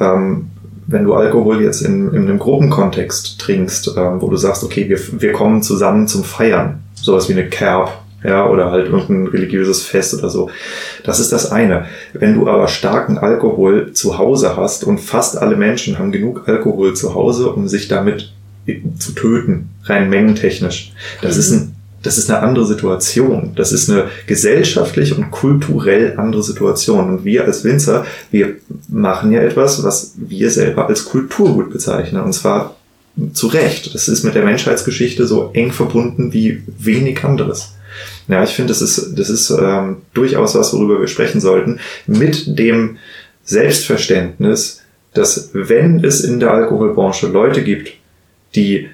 ähm, 0.00 0.50
wenn 0.88 1.04
du 1.04 1.14
Alkohol 1.14 1.62
jetzt 1.62 1.82
in, 1.82 2.08
in 2.14 2.22
einem 2.22 2.38
Gruppenkontext 2.38 3.38
trinkst, 3.38 3.94
ähm, 3.96 4.20
wo 4.20 4.28
du 4.28 4.36
sagst, 4.36 4.64
okay, 4.64 4.88
wir, 4.88 4.98
wir 5.20 5.32
kommen 5.32 5.62
zusammen 5.62 6.08
zum 6.08 6.24
Feiern, 6.24 6.80
sowas 6.94 7.28
wie 7.28 7.34
eine 7.34 7.46
Kerb, 7.48 7.92
ja, 8.24 8.48
oder 8.48 8.72
halt 8.72 8.88
irgendein 8.88 9.28
religiöses 9.28 9.82
Fest 9.82 10.14
oder 10.14 10.30
so. 10.30 10.50
Das 11.04 11.20
ist 11.20 11.30
das 11.30 11.52
eine. 11.52 11.84
Wenn 12.14 12.34
du 12.34 12.48
aber 12.48 12.66
starken 12.66 13.18
Alkohol 13.18 13.92
zu 13.92 14.18
Hause 14.18 14.56
hast 14.56 14.82
und 14.82 14.98
fast 14.98 15.36
alle 15.36 15.56
Menschen 15.56 15.98
haben 15.98 16.10
genug 16.10 16.48
Alkohol 16.48 16.94
zu 16.94 17.14
Hause, 17.14 17.50
um 17.50 17.68
sich 17.68 17.86
damit 17.86 18.32
zu 18.98 19.12
töten, 19.12 19.70
rein 19.84 20.10
mengentechnisch. 20.10 20.92
Das 21.22 21.34
mhm. 21.34 21.40
ist 21.40 21.50
ein 21.52 21.74
das 22.02 22.18
ist 22.18 22.30
eine 22.30 22.40
andere 22.40 22.66
Situation. 22.66 23.52
Das 23.56 23.72
ist 23.72 23.90
eine 23.90 24.04
gesellschaftlich 24.26 25.16
und 25.16 25.30
kulturell 25.30 26.14
andere 26.16 26.42
Situation. 26.42 27.08
Und 27.10 27.24
wir 27.24 27.44
als 27.44 27.64
Winzer, 27.64 28.06
wir 28.30 28.56
machen 28.88 29.32
ja 29.32 29.40
etwas, 29.40 29.82
was 29.82 30.14
wir 30.16 30.50
selber 30.50 30.88
als 30.88 31.04
Kulturgut 31.04 31.70
bezeichnen. 31.72 32.22
Und 32.22 32.32
zwar 32.32 32.76
zu 33.32 33.48
Recht. 33.48 33.94
Das 33.94 34.08
ist 34.08 34.24
mit 34.24 34.34
der 34.34 34.44
Menschheitsgeschichte 34.44 35.26
so 35.26 35.50
eng 35.52 35.72
verbunden 35.72 36.32
wie 36.32 36.62
wenig 36.78 37.24
anderes. 37.24 37.72
Ja, 38.28 38.44
ich 38.44 38.50
finde, 38.50 38.68
das 38.68 38.80
ist, 38.80 39.18
das 39.18 39.28
ist 39.28 39.50
ähm, 39.50 39.98
durchaus 40.14 40.54
was, 40.54 40.72
worüber 40.72 41.00
wir 41.00 41.08
sprechen 41.08 41.40
sollten, 41.40 41.80
mit 42.06 42.58
dem 42.58 42.98
Selbstverständnis, 43.44 44.82
dass 45.14 45.50
wenn 45.52 46.04
es 46.04 46.20
in 46.20 46.38
der 46.38 46.52
Alkoholbranche 46.52 47.26
Leute 47.26 47.64
gibt, 47.64 47.94
die 48.54 48.88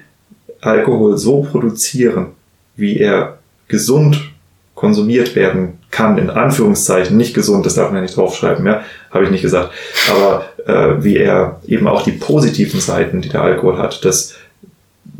Alkohol 0.61 1.17
so 1.17 1.41
produzieren, 1.43 2.27
wie 2.75 2.99
er 2.99 3.39
gesund 3.67 4.31
konsumiert 4.75 5.35
werden 5.35 5.79
kann, 5.89 6.17
in 6.17 6.29
Anführungszeichen, 6.29 7.15
nicht 7.15 7.33
gesund, 7.33 7.65
das 7.65 7.75
darf 7.75 7.87
man 7.87 7.97
ja 7.97 8.01
nicht 8.01 8.17
draufschreiben, 8.17 8.65
ja, 8.65 8.83
habe 9.09 9.23
ich 9.23 9.31
nicht 9.31 9.41
gesagt, 9.41 9.71
aber 10.11 10.45
äh, 10.65 11.03
wie 11.03 11.17
er 11.17 11.61
eben 11.65 11.87
auch 11.87 12.03
die 12.03 12.11
positiven 12.11 12.81
Seiten, 12.81 13.21
die 13.21 13.29
der 13.29 13.41
Alkohol 13.41 13.77
hat, 13.77 14.03
dass 14.03 14.35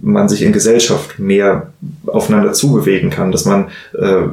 man 0.06 0.30
sich 0.30 0.44
in 0.44 0.54
Gesellschaft 0.54 1.18
mehr 1.18 1.74
aufeinander 2.06 2.54
zubewegen 2.54 3.10
kann, 3.10 3.32
dass 3.32 3.46
man 3.46 3.70
äh, 3.98 4.28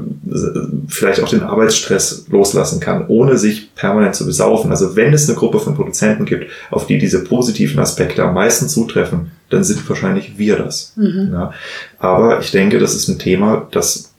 vielleicht 0.87 1.23
auch 1.23 1.31
den 1.31 1.43
Arbeitsstress 1.43 2.27
loslassen 2.29 2.79
kann, 2.79 3.07
ohne 3.09 3.39
sich 3.39 3.75
permanent 3.75 4.15
zu 4.15 4.27
besaufen. 4.27 4.71
Also 4.71 4.97
wenn 4.97 5.15
es 5.15 5.29
eine 5.29 5.39
Gruppe 5.39 5.61
von 5.61 5.75
Produzenten 5.75 6.27
gibt, 6.27 6.51
auf 6.71 6.87
die 6.87 6.99
diese 6.99 7.25
positiven 7.25 7.81
Aspekte 7.81 8.23
am 8.23 8.35
meisten 8.35 8.69
zutreffen, 8.69 9.31
dann 9.49 9.65
sind 9.65 9.89
wahrscheinlich 9.89 10.37
wir 10.37 10.57
das. 10.57 10.93
Mhm. 10.97 11.31
Ja. 11.33 11.55
Aber 11.99 12.41
ich 12.41 12.51
denke, 12.51 12.79
das 12.79 12.95
ist 12.95 13.09
ein 13.09 13.19
Thema, 13.19 13.67
das 13.71 14.13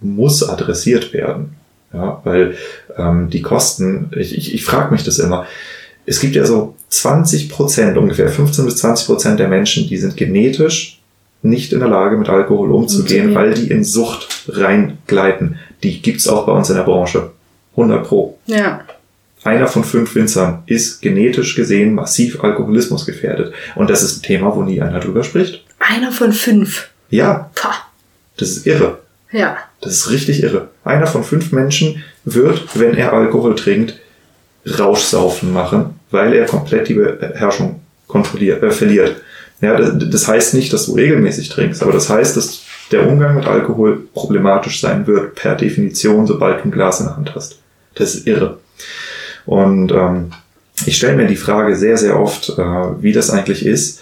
muss 0.00 0.48
adressiert 0.48 1.12
werden. 1.12 1.56
Ja, 1.92 2.20
weil 2.22 2.56
ähm, 2.96 3.30
die 3.30 3.42
Kosten, 3.42 4.10
ich, 4.16 4.38
ich, 4.38 4.54
ich 4.54 4.64
frage 4.64 4.92
mich 4.92 5.02
das 5.02 5.18
immer, 5.18 5.44
es 6.06 6.20
gibt 6.20 6.34
ja 6.34 6.44
so 6.44 6.74
20 6.88 7.48
Prozent, 7.48 7.96
ungefähr 7.96 8.28
15 8.28 8.64
bis 8.64 8.76
20 8.76 9.06
Prozent 9.06 9.40
der 9.40 9.48
Menschen, 9.48 9.88
die 9.88 9.96
sind 9.96 10.16
genetisch 10.16 11.00
nicht 11.42 11.72
in 11.72 11.80
der 11.80 11.88
Lage, 11.88 12.16
mit 12.16 12.28
Alkohol 12.28 12.72
umzugehen, 12.72 13.30
okay. 13.30 13.34
weil 13.34 13.54
die 13.54 13.70
in 13.70 13.84
Sucht 13.84 14.44
reingleiten. 14.48 15.58
Die 15.82 16.00
gibt's 16.00 16.28
auch 16.28 16.46
bei 16.46 16.52
uns 16.52 16.70
in 16.70 16.76
der 16.76 16.84
Branche. 16.84 17.32
100 17.72 18.06
pro. 18.06 18.38
Ja. 18.46 18.82
Einer 19.42 19.66
von 19.66 19.82
fünf 19.82 20.14
Winzern 20.14 20.62
ist 20.66 21.02
genetisch 21.02 21.56
gesehen 21.56 21.94
massiv 21.94 22.44
Alkoholismus 22.44 23.06
gefährdet. 23.06 23.52
Und 23.74 23.90
das 23.90 24.02
ist 24.02 24.18
ein 24.18 24.22
Thema, 24.22 24.54
wo 24.54 24.62
nie 24.62 24.80
einer 24.80 25.00
drüber 25.00 25.24
spricht. 25.24 25.64
Einer 25.80 26.12
von 26.12 26.32
fünf? 26.32 26.90
Ja. 27.10 27.50
Pah. 27.56 27.74
Das 28.36 28.50
ist 28.50 28.66
irre. 28.66 29.00
Ja. 29.32 29.56
Das 29.80 29.94
ist 29.94 30.10
richtig 30.10 30.44
irre. 30.44 30.68
Einer 30.84 31.08
von 31.08 31.24
fünf 31.24 31.50
Menschen 31.50 32.04
wird, 32.24 32.78
wenn 32.78 32.94
er 32.94 33.12
Alkohol 33.12 33.56
trinkt, 33.56 33.98
Rauschsaufen 34.66 35.52
machen, 35.52 36.00
weil 36.10 36.34
er 36.34 36.46
komplett 36.46 36.88
die 36.88 36.94
Beherrschung 36.94 37.80
kontrolliert, 38.06 38.62
äh, 38.62 38.70
verliert. 38.70 39.16
Ja, 39.60 39.78
das 39.78 40.26
heißt 40.26 40.54
nicht, 40.54 40.72
dass 40.72 40.86
du 40.86 40.94
regelmäßig 40.94 41.48
trinkst, 41.48 41.82
aber 41.82 41.92
das 41.92 42.10
heißt, 42.10 42.36
dass 42.36 42.62
der 42.90 43.08
Umgang 43.08 43.36
mit 43.36 43.46
Alkohol 43.46 44.08
problematisch 44.12 44.80
sein 44.80 45.06
wird, 45.06 45.36
per 45.36 45.54
Definition, 45.54 46.26
sobald 46.26 46.60
du 46.60 46.68
ein 46.68 46.72
Glas 46.72 47.00
in 47.00 47.06
der 47.06 47.16
Hand 47.16 47.34
hast. 47.34 47.58
Das 47.94 48.14
ist 48.14 48.26
irre. 48.26 48.58
Und 49.46 49.92
ähm, 49.92 50.32
ich 50.84 50.96
stelle 50.96 51.16
mir 51.16 51.26
die 51.26 51.36
Frage 51.36 51.76
sehr, 51.76 51.96
sehr 51.96 52.18
oft, 52.18 52.50
äh, 52.50 52.62
wie 53.02 53.12
das 53.12 53.30
eigentlich 53.30 53.64
ist, 53.64 54.00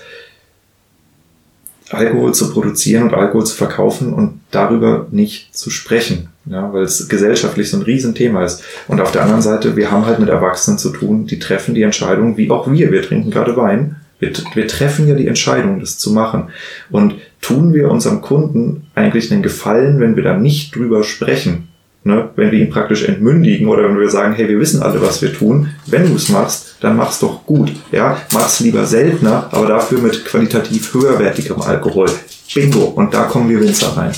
Alkohol 1.91 2.33
zu 2.33 2.53
produzieren 2.53 3.05
und 3.05 3.15
Alkohol 3.15 3.45
zu 3.45 3.57
verkaufen 3.57 4.12
und 4.12 4.41
darüber 4.51 5.07
nicht 5.11 5.57
zu 5.57 5.71
sprechen. 5.71 6.29
Ja, 6.47 6.73
weil 6.73 6.85
es 6.85 7.09
gesellschaftlich 7.09 7.71
so 7.71 7.77
ein 7.77 7.83
Riesenthema 7.83 8.45
ist. 8.45 8.62
Und 8.89 9.01
auf 9.01 9.12
der 9.12 9.23
anderen 9.23 9.43
Seite, 9.43 9.77
wir 9.77 9.91
haben 9.91 10.07
halt 10.07 10.19
mit 10.19 10.29
Erwachsenen 10.29 10.79
zu 10.79 10.91
tun, 10.91 11.27
die 11.27 11.39
treffen 11.39 11.75
die 11.75 11.83
Entscheidung, 11.83 12.37
wie 12.37 12.51
auch 12.51 12.71
wir. 12.71 12.93
Wir 12.93 13.03
trinken 13.03 13.31
gerade 13.31 13.57
Wein. 13.57 13.97
Wir, 14.19 14.33
wir 14.55 14.69
treffen 14.69 15.09
ja 15.09 15.15
die 15.15 15.27
Entscheidung, 15.27 15.81
das 15.81 15.99
zu 15.99 16.12
machen. 16.12 16.49
Und 16.91 17.17
tun 17.41 17.75
wir 17.75 17.91
unserem 17.91 18.21
Kunden 18.21 18.87
eigentlich 18.95 19.33
einen 19.33 19.43
Gefallen, 19.43 20.01
wenn 20.01 20.17
wir 20.17 20.23
da 20.23 20.37
nicht 20.37 20.77
drüber 20.77 21.05
sprechen? 21.05 21.70
Ne? 22.03 22.31
Wenn 22.35 22.51
wir 22.51 22.59
ihn 22.59 22.71
praktisch 22.71 23.05
entmündigen 23.05 23.69
oder 23.69 23.85
wenn 23.85 23.99
wir 23.99 24.09
sagen, 24.09 24.35
hey, 24.35 24.49
wir 24.49 24.59
wissen 24.59 24.83
alle, 24.83 25.03
was 25.03 25.21
wir 25.21 25.35
tun. 25.35 25.69
Wenn 25.87 26.07
du 26.07 26.15
es 26.15 26.31
machst, 26.31 26.77
dann 26.81 26.97
mach's 26.97 27.19
doch 27.19 27.45
gut. 27.45 27.73
Ja, 27.93 28.23
mach's 28.33 28.61
lieber 28.61 28.87
seltener, 28.87 29.49
aber 29.53 29.67
dafür 29.67 29.99
mit 29.99 30.25
qualitativ 30.25 30.95
höherwertigem 30.95 31.61
Alkohol. 31.61 32.09
Bingo. 32.55 32.85
Und 32.85 33.13
da 33.13 33.25
kommen 33.25 33.51
wir 33.51 33.61
Winzer 33.61 33.97
rein. 33.97 34.13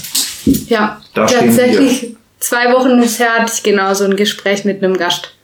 Ja, 0.44 1.00
da 1.14 1.26
tatsächlich 1.26 2.16
zwei 2.38 2.72
Wochen 2.72 3.00
bisher 3.00 3.34
hatte 3.34 3.52
ich 3.52 3.62
genau 3.62 3.94
so 3.94 4.04
ein 4.04 4.16
Gespräch 4.16 4.64
mit 4.64 4.82
einem 4.82 4.96
Gast. 4.96 5.34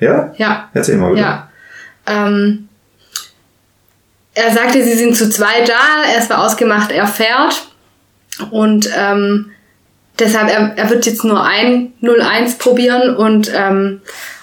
Ja? 0.00 0.34
Ja. 0.36 0.70
Erzähl 0.74 0.96
mal 0.96 1.12
wieder. 1.12 1.20
Ja. 1.20 1.48
Ähm, 2.06 2.68
er 4.34 4.52
sagte, 4.52 4.82
sie 4.82 4.94
sind 4.94 5.16
zu 5.16 5.30
zweit 5.30 5.68
da. 5.68 6.12
Es 6.18 6.28
war 6.28 6.44
ausgemacht, 6.44 6.90
er 6.90 7.06
fährt. 7.06 7.68
Und 8.50 8.90
ähm, 8.96 9.52
deshalb, 10.18 10.50
er, 10.50 10.72
er 10.76 10.90
wird 10.90 11.06
jetzt 11.06 11.24
nur 11.24 11.42
ein 11.42 11.92
01 12.02 12.58
probieren 12.58 13.16
und, 13.16 13.52
ähm, 13.54 14.00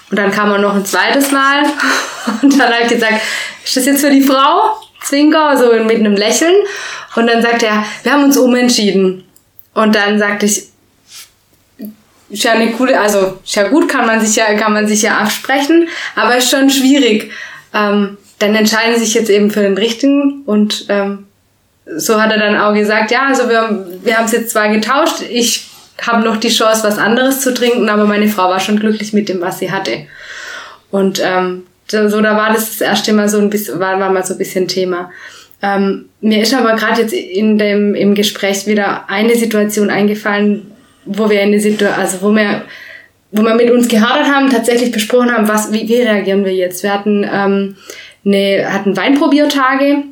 und 0.10 0.18
dann 0.18 0.32
kam 0.32 0.52
er 0.52 0.58
noch 0.58 0.76
ein 0.76 0.86
zweites 0.86 1.32
Mal. 1.32 1.64
Und 2.42 2.54
dann 2.54 2.68
hat 2.68 2.82
er 2.82 2.88
gesagt, 2.88 3.22
ist 3.64 3.78
das 3.78 3.86
jetzt 3.86 4.02
für 4.02 4.12
die 4.12 4.22
Frau? 4.22 4.78
Zwinker, 5.04 5.58
so 5.58 5.74
mit 5.84 5.98
einem 5.98 6.16
Lächeln. 6.16 6.54
Und 7.16 7.28
dann 7.28 7.42
sagt 7.42 7.64
er, 7.64 7.84
wir 8.04 8.12
haben 8.12 8.26
uns 8.26 8.38
umentschieden. 8.38 9.24
Und 9.74 9.96
dann 9.96 10.20
sagte 10.20 10.46
ich, 10.46 10.68
ist 12.30 12.44
ja 12.44 12.54
eine 12.54 12.72
coole, 12.72 13.00
also 13.00 13.40
ist 13.44 13.56
ja 13.56 13.68
gut, 13.68 13.90
kann 13.90 14.06
man 14.06 14.26
sich 14.26 14.36
ja, 14.36 14.54
kann 14.54 14.74
man 14.74 14.88
sich 14.88 15.02
ja 15.02 15.18
absprechen, 15.18 15.90
aber 16.16 16.38
ist 16.38 16.50
schon 16.50 16.70
schwierig. 16.70 17.32
Ähm, 17.74 18.18
dann 18.40 18.56
entscheiden 18.56 18.96
sie 18.96 19.06
sich 19.06 19.14
jetzt 19.14 19.30
eben 19.30 19.52
für 19.52 19.62
den 19.62 19.78
richtigen 19.78 20.44
und 20.46 20.86
ähm, 20.90 21.28
so 21.98 22.22
hat 22.22 22.32
er 22.32 22.40
dann 22.40 22.58
auch 22.58 22.74
gesagt, 22.74 23.12
ja, 23.12 23.28
also 23.28 23.50
wir, 23.50 23.86
wir 24.04 24.18
haben 24.18 24.26
es 24.26 24.32
jetzt 24.32 24.52
zwar 24.52 24.70
getauscht, 24.70 25.22
ich 25.30 25.68
habe 26.02 26.24
noch 26.24 26.38
die 26.38 26.50
Chance, 26.50 26.84
was 26.84 26.98
anderes 26.98 27.42
zu 27.42 27.54
trinken, 27.54 27.90
aber 27.90 28.06
meine 28.06 28.28
Frau 28.28 28.50
war 28.50 28.60
schon 28.60 28.80
glücklich 28.80 29.14
mit 29.14 29.30
dem, 29.30 29.42
was 29.42 29.60
sie 29.60 29.72
hatte. 29.72 30.06
Und 30.90 31.22
ähm, 31.24 31.64
so, 31.88 32.22
da 32.22 32.36
war 32.36 32.54
das 32.54 32.70
das 32.70 32.82
erste 32.82 33.14
Mal 33.14 33.30
so 33.30 33.40
ein 33.40 33.50
bisschen, 33.50 33.80
war, 33.80 34.00
war 34.00 34.10
mal 34.10 34.26
so 34.26 34.34
ein 34.34 34.38
bisschen 34.38 34.68
Thema. 34.68 35.12
Ähm, 35.62 36.06
mir 36.22 36.42
ist 36.42 36.54
aber 36.54 36.76
gerade 36.76 37.02
jetzt 37.02 37.14
in 37.14 37.58
dem, 37.58 37.94
im 37.94 38.16
Gespräch 38.16 38.66
wieder 38.66 39.10
eine 39.10 39.36
Situation 39.36 39.90
eingefallen, 39.90 40.72
wo 41.06 41.30
wir 41.30 41.42
eine 41.42 41.60
Situation, 41.60 42.00
also 42.00 42.22
wo 42.22 42.32
wir, 42.32 42.64
wo 43.32 43.44
wir 43.44 43.56
mit 43.56 43.70
uns 43.70 43.88
gehadert 43.88 44.28
haben, 44.28 44.50
tatsächlich 44.50 44.92
besprochen 44.92 45.32
haben, 45.32 45.48
was, 45.48 45.72
wie, 45.72 45.88
wie 45.88 46.02
reagieren 46.02 46.46
wir 46.46 46.54
jetzt? 46.54 46.84
Wir 46.84 46.94
hatten, 46.94 47.24
ähm, 47.32 47.76
eine, 48.26 48.74
hatten 48.74 48.98
Weinprobiertage. 48.98 50.04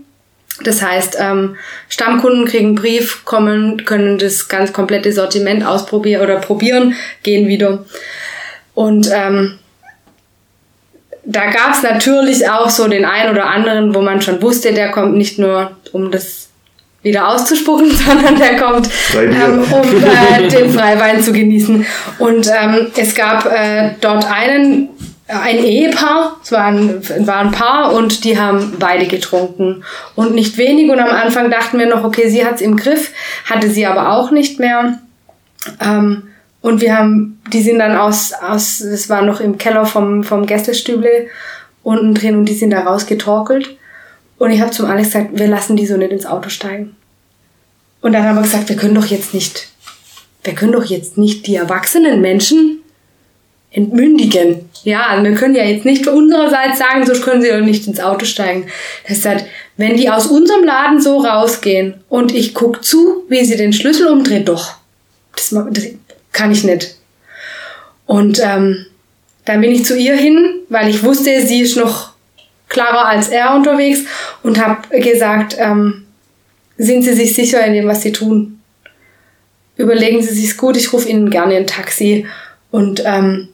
Das 0.63 0.81
heißt, 0.81 1.17
ähm, 1.19 1.55
Stammkunden 1.87 2.45
kriegen 2.45 2.67
einen 2.67 2.75
Brief, 2.75 3.25
kommen, 3.25 3.85
können 3.85 4.17
das 4.17 4.47
ganz 4.47 4.73
komplette 4.73 5.11
Sortiment 5.11 5.65
ausprobieren 5.65 6.21
oder 6.21 6.37
probieren, 6.37 6.95
gehen 7.23 7.47
wieder. 7.47 7.85
Und 8.73 9.09
ähm, 9.11 9.59
da 11.25 11.45
gab 11.51 11.73
es 11.73 11.83
natürlich 11.83 12.49
auch 12.49 12.69
so 12.69 12.87
den 12.87 13.05
einen 13.05 13.31
oder 13.31 13.47
anderen, 13.47 13.93
wo 13.93 14.01
man 14.01 14.21
schon 14.21 14.41
wusste, 14.41 14.73
der 14.73 14.91
kommt 14.91 15.15
nicht 15.15 15.37
nur, 15.37 15.71
um 15.91 16.11
das 16.11 16.49
wieder 17.01 17.27
auszuspucken, 17.27 17.91
sondern 18.07 18.37
der 18.37 18.57
kommt, 18.57 18.89
ähm, 19.15 19.63
um 19.71 20.03
äh, 20.03 20.47
den 20.47 20.71
Freiwein 20.71 21.21
zu 21.21 21.31
genießen. 21.31 21.85
Und 22.19 22.47
ähm, 22.47 22.87
es 22.95 23.15
gab 23.15 23.45
äh, 23.45 23.91
dort 24.01 24.29
einen, 24.29 24.89
ein 25.29 25.63
Ehepaar, 25.63 26.37
es 26.43 26.51
war 26.51 26.65
ein, 26.65 27.27
war 27.27 27.37
ein 27.37 27.51
Paar 27.51 27.93
und 27.93 28.23
die 28.23 28.39
haben 28.39 28.75
beide 28.79 29.05
getrunken 29.05 29.83
und 30.15 30.33
nicht 30.33 30.57
wenig. 30.57 30.89
Und 30.89 30.99
am 30.99 31.09
Anfang 31.09 31.51
dachten 31.51 31.77
wir 31.77 31.85
noch, 31.85 32.03
okay, 32.03 32.29
sie 32.29 32.43
hat's 32.43 32.61
im 32.61 32.75
Griff, 32.75 33.11
hatte 33.45 33.69
sie 33.69 33.85
aber 33.85 34.11
auch 34.11 34.31
nicht 34.31 34.59
mehr. 34.59 34.99
Ähm, 35.79 36.23
und 36.61 36.81
wir 36.81 36.97
haben, 36.97 37.39
die 37.53 37.61
sind 37.61 37.79
dann 37.79 37.95
aus, 37.95 38.33
aus, 38.33 38.79
das 38.79 39.07
war 39.07 39.21
noch 39.21 39.39
im 39.39 39.57
Keller 39.57 39.85
vom, 39.85 40.23
vom 40.23 40.45
Gästestüble 40.45 41.27
unten 41.83 42.15
drin 42.15 42.37
und 42.37 42.45
die 42.45 42.55
sind 42.55 42.71
da 42.71 42.81
rausgetorkelt. 42.81 43.77
Und 44.39 44.51
ich 44.51 44.61
habe 44.61 44.71
zum 44.71 44.87
Alex 44.87 45.09
gesagt, 45.09 45.29
wir 45.33 45.47
lassen 45.47 45.75
die 45.75 45.85
so 45.85 45.95
nicht 45.95 46.11
ins 46.11 46.25
Auto 46.25 46.49
steigen. 46.49 46.95
Und 48.01 48.13
dann 48.13 48.23
haben 48.23 48.35
wir 48.35 48.41
gesagt, 48.41 48.69
wir 48.69 48.77
können 48.77 48.95
doch 48.95 49.05
jetzt 49.05 49.33
nicht, 49.33 49.67
wir 50.43 50.53
können 50.53 50.71
doch 50.71 50.85
jetzt 50.85 51.17
nicht 51.17 51.45
die 51.45 51.55
erwachsenen 51.55 52.21
Menschen 52.21 52.78
entmündigen. 53.71 54.69
Ja, 54.83 55.19
wir 55.21 55.33
können 55.35 55.55
ja 55.55 55.63
jetzt 55.63 55.85
nicht 55.85 56.03
für 56.03 56.11
unsererseits 56.11 56.79
sagen, 56.79 57.05
so 57.05 57.13
können 57.21 57.41
sie 57.41 57.49
doch 57.49 57.59
nicht 57.59 57.87
ins 57.87 57.99
Auto 57.99 58.25
steigen. 58.25 58.67
Das 59.07 59.25
heißt, 59.25 59.45
wenn 59.77 59.95
die 59.95 60.09
aus 60.09 60.27
unserem 60.27 60.63
Laden 60.63 61.01
so 61.01 61.19
rausgehen 61.19 61.95
und 62.09 62.33
ich 62.33 62.53
guck 62.53 62.83
zu, 62.83 63.23
wie 63.29 63.45
sie 63.45 63.57
den 63.57 63.73
Schlüssel 63.73 64.07
umdreht, 64.07 64.47
doch. 64.47 64.75
Das, 65.35 65.55
das 65.71 65.85
kann 66.31 66.51
ich 66.51 66.63
nicht. 66.63 66.95
Und 68.05 68.39
ähm, 68.43 68.85
dann 69.45 69.61
bin 69.61 69.71
ich 69.71 69.85
zu 69.85 69.97
ihr 69.97 70.15
hin, 70.15 70.61
weil 70.69 70.89
ich 70.89 71.03
wusste, 71.03 71.45
sie 71.45 71.61
ist 71.61 71.77
noch 71.77 72.13
klarer 72.67 73.07
als 73.07 73.29
er 73.29 73.55
unterwegs 73.55 74.01
und 74.43 74.63
habe 74.63 74.99
gesagt, 74.99 75.55
ähm, 75.59 76.05
sind 76.77 77.03
Sie 77.03 77.13
sich 77.13 77.33
sicher 77.35 77.65
in 77.65 77.73
dem, 77.73 77.87
was 77.87 78.03
Sie 78.03 78.11
tun? 78.11 78.61
Überlegen 79.75 80.21
Sie 80.21 80.33
sich's 80.33 80.55
gut, 80.55 80.77
ich 80.77 80.93
rufe 80.93 81.09
Ihnen 81.09 81.29
gerne 81.29 81.55
ein 81.55 81.67
Taxi. 81.67 82.25
Und 82.71 83.03
ähm, 83.05 83.49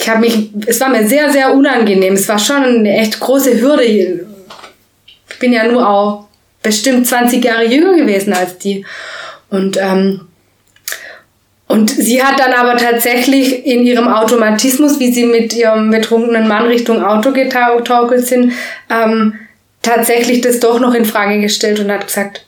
ich 0.00 0.08
habe 0.08 0.20
mich, 0.20 0.50
es 0.66 0.80
war 0.80 0.88
mir 0.88 1.06
sehr, 1.06 1.30
sehr 1.30 1.52
unangenehm. 1.52 2.14
Es 2.14 2.28
war 2.28 2.38
schon 2.38 2.62
eine 2.62 2.96
echt 2.96 3.20
große 3.20 3.60
Hürde. 3.60 3.84
Ich 3.84 5.38
bin 5.38 5.52
ja 5.52 5.70
nur 5.70 5.86
auch 5.86 6.28
bestimmt 6.62 7.06
20 7.06 7.44
Jahre 7.44 7.66
jünger 7.66 7.96
gewesen 7.96 8.32
als 8.32 8.56
die. 8.58 8.84
Und 9.50 9.76
ähm, 9.76 10.22
und 11.66 11.88
sie 11.88 12.20
hat 12.20 12.40
dann 12.40 12.52
aber 12.52 12.76
tatsächlich 12.76 13.64
in 13.64 13.84
ihrem 13.84 14.08
Automatismus, 14.08 14.98
wie 14.98 15.12
sie 15.12 15.26
mit 15.26 15.54
ihrem 15.54 15.90
betrunkenen 15.90 16.48
Mann 16.48 16.66
Richtung 16.66 17.04
Auto 17.04 17.32
getaukelt 17.32 18.26
sind, 18.26 18.54
ähm, 18.90 19.34
tatsächlich 19.80 20.40
das 20.40 20.58
doch 20.58 20.80
noch 20.80 20.94
in 20.94 21.04
Frage 21.04 21.40
gestellt 21.40 21.78
und 21.78 21.92
hat 21.92 22.08
gesagt, 22.08 22.44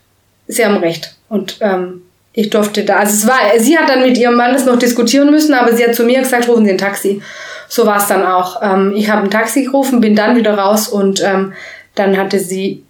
sie 0.49 0.65
haben 0.65 0.79
recht. 0.79 1.15
Und 1.29 1.59
ähm, 1.61 2.03
ich 2.35 2.51
durfte 2.51 2.85
da, 2.85 2.97
also 2.97 3.13
es 3.15 3.27
war, 3.27 3.39
sie 3.59 3.77
hat 3.77 3.89
dann 3.89 4.03
mit 4.03 4.17
ihrem 4.17 4.37
Mann 4.37 4.53
das 4.53 4.65
noch 4.65 4.79
diskutieren 4.79 5.31
müssen, 5.31 5.55
aber 5.55 5.75
sie 5.75 5.85
hat 5.85 5.95
zu 5.95 6.05
mir 6.05 6.21
gesagt, 6.21 6.49
rufen 6.49 6.65
Sie 6.65 6.71
ein 6.71 6.79
Taxi. 6.79 7.21
So 7.69 7.87
war 7.87 7.99
es 7.99 8.07
dann 8.07 8.25
auch. 8.25 8.61
Ähm, 8.63 8.93
ich 8.97 9.11
habe 9.11 9.23
ein 9.23 9.31
Taxi 9.31 9.65
gerufen, 9.65 10.01
bin 10.01 10.17
dann 10.17 10.37
wieder 10.37 10.57
raus 10.57 10.89
und 10.89 11.23
ähm, 11.23 11.53
dann 11.95 12.17
hatte 12.17 12.39
sie 12.39 12.83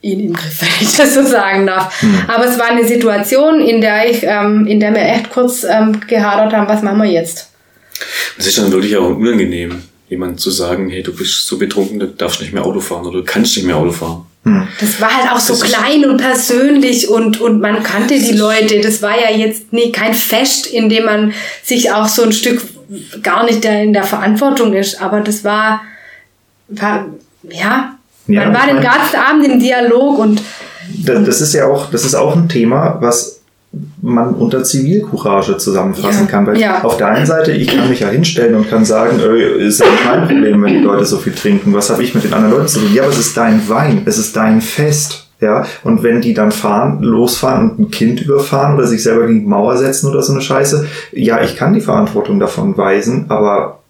ihn 0.00 0.20
im 0.20 0.32
Griff, 0.32 0.60
wenn 0.60 0.86
ich 0.86 0.96
das 0.96 1.14
so 1.14 1.22
sagen 1.22 1.66
darf. 1.66 2.02
Mhm. 2.02 2.22
Aber 2.28 2.46
es 2.46 2.58
war 2.58 2.70
eine 2.70 2.86
Situation, 2.86 3.60
in 3.60 3.80
der 3.80 4.10
ich, 4.10 4.22
ähm, 4.22 4.66
in 4.66 4.80
der 4.80 4.94
wir 4.94 5.02
echt 5.02 5.30
kurz 5.30 5.64
ähm, 5.64 6.00
gehadert 6.06 6.52
haben, 6.52 6.68
was 6.68 6.82
machen 6.82 7.02
wir 7.02 7.10
jetzt? 7.10 7.50
Das 8.36 8.46
ist 8.46 8.58
dann 8.58 8.72
wirklich 8.72 8.96
auch 8.96 9.08
unangenehm, 9.08 9.82
jemand 10.08 10.40
zu 10.40 10.50
sagen, 10.50 10.88
hey, 10.90 11.02
du 11.02 11.14
bist 11.14 11.46
so 11.46 11.58
betrunken, 11.58 11.98
du 11.98 12.06
darfst 12.08 12.40
nicht 12.40 12.52
mehr 12.52 12.64
Auto 12.64 12.80
fahren 12.80 13.06
oder 13.06 13.18
du 13.18 13.24
kannst 13.24 13.56
nicht 13.56 13.66
mehr 13.66 13.76
Auto 13.76 13.92
fahren. 13.92 14.26
Hm. 14.44 14.68
Das 14.78 15.00
war 15.00 15.14
halt 15.14 15.32
auch 15.32 15.40
so 15.40 15.58
klein 15.58 16.04
und 16.04 16.18
persönlich 16.18 17.08
und, 17.08 17.40
und 17.40 17.60
man 17.60 17.82
kannte 17.82 18.18
die 18.18 18.32
Leute. 18.32 18.80
Das 18.80 19.00
war 19.02 19.18
ja 19.18 19.34
jetzt 19.34 19.72
nie 19.72 19.90
kein 19.90 20.14
Fest, 20.14 20.66
in 20.66 20.88
dem 20.88 21.06
man 21.06 21.32
sich 21.62 21.92
auch 21.92 22.08
so 22.08 22.22
ein 22.22 22.32
Stück 22.32 22.62
gar 23.22 23.44
nicht 23.44 23.64
in 23.64 23.92
der 23.92 24.04
Verantwortung 24.04 24.74
ist. 24.74 25.00
Aber 25.00 25.20
das 25.20 25.44
war, 25.44 25.80
war 26.68 27.06
ja, 27.48 27.94
ja, 28.26 28.44
Man 28.46 28.54
war 28.54 28.66
den 28.66 28.80
ganzen 28.80 29.16
Abend 29.16 29.46
im 29.46 29.60
Dialog 29.60 30.18
und. 30.18 30.42
Das, 31.04 31.24
das, 31.24 31.40
ist 31.40 31.54
ja 31.54 31.66
auch, 31.66 31.90
das 31.90 32.04
ist 32.04 32.14
auch 32.14 32.36
ein 32.36 32.48
Thema, 32.48 32.98
was 33.00 33.33
man 34.04 34.34
unter 34.34 34.62
Zivilcourage 34.62 35.56
zusammenfassen 35.56 36.26
ja, 36.26 36.30
kann. 36.30 36.46
Weil 36.46 36.58
ja. 36.60 36.84
auf 36.84 36.98
der 36.98 37.08
einen 37.08 37.26
Seite, 37.26 37.52
ich 37.52 37.68
kann 37.68 37.88
mich 37.88 38.00
ja 38.00 38.08
hinstellen 38.08 38.54
und 38.54 38.68
kann 38.68 38.84
sagen, 38.84 39.18
äh, 39.18 39.66
ist 39.66 39.80
ja 39.80 39.86
nicht 39.90 40.04
mein 40.04 40.26
Problem, 40.26 40.62
wenn 40.62 40.74
die 40.74 40.80
Leute 40.80 41.06
so 41.06 41.16
viel 41.16 41.32
trinken. 41.32 41.72
Was 41.72 41.88
habe 41.88 42.02
ich 42.02 42.14
mit 42.14 42.24
den 42.24 42.34
anderen 42.34 42.54
Leuten 42.54 42.68
zu 42.68 42.80
tun? 42.80 42.92
Ja, 42.92 43.04
aber 43.04 43.12
es 43.12 43.18
ist 43.18 43.36
dein 43.36 43.66
Wein, 43.68 44.02
es 44.04 44.18
ist 44.18 44.36
dein 44.36 44.60
Fest. 44.60 45.22
Ja, 45.40 45.66
und 45.82 46.02
wenn 46.02 46.20
die 46.20 46.32
dann 46.32 46.52
fahren, 46.52 47.02
losfahren 47.02 47.70
und 47.70 47.78
ein 47.78 47.90
Kind 47.90 48.20
überfahren 48.20 48.76
oder 48.76 48.86
sich 48.86 49.02
selber 49.02 49.26
gegen 49.26 49.40
die 49.40 49.46
Mauer 49.46 49.76
setzen 49.76 50.08
oder 50.08 50.22
so 50.22 50.32
eine 50.32 50.40
Scheiße, 50.40 50.86
ja, 51.12 51.42
ich 51.42 51.56
kann 51.56 51.74
die 51.74 51.80
Verantwortung 51.80 52.38
davon 52.38 52.78
weisen, 52.78 53.26
aber 53.28 53.80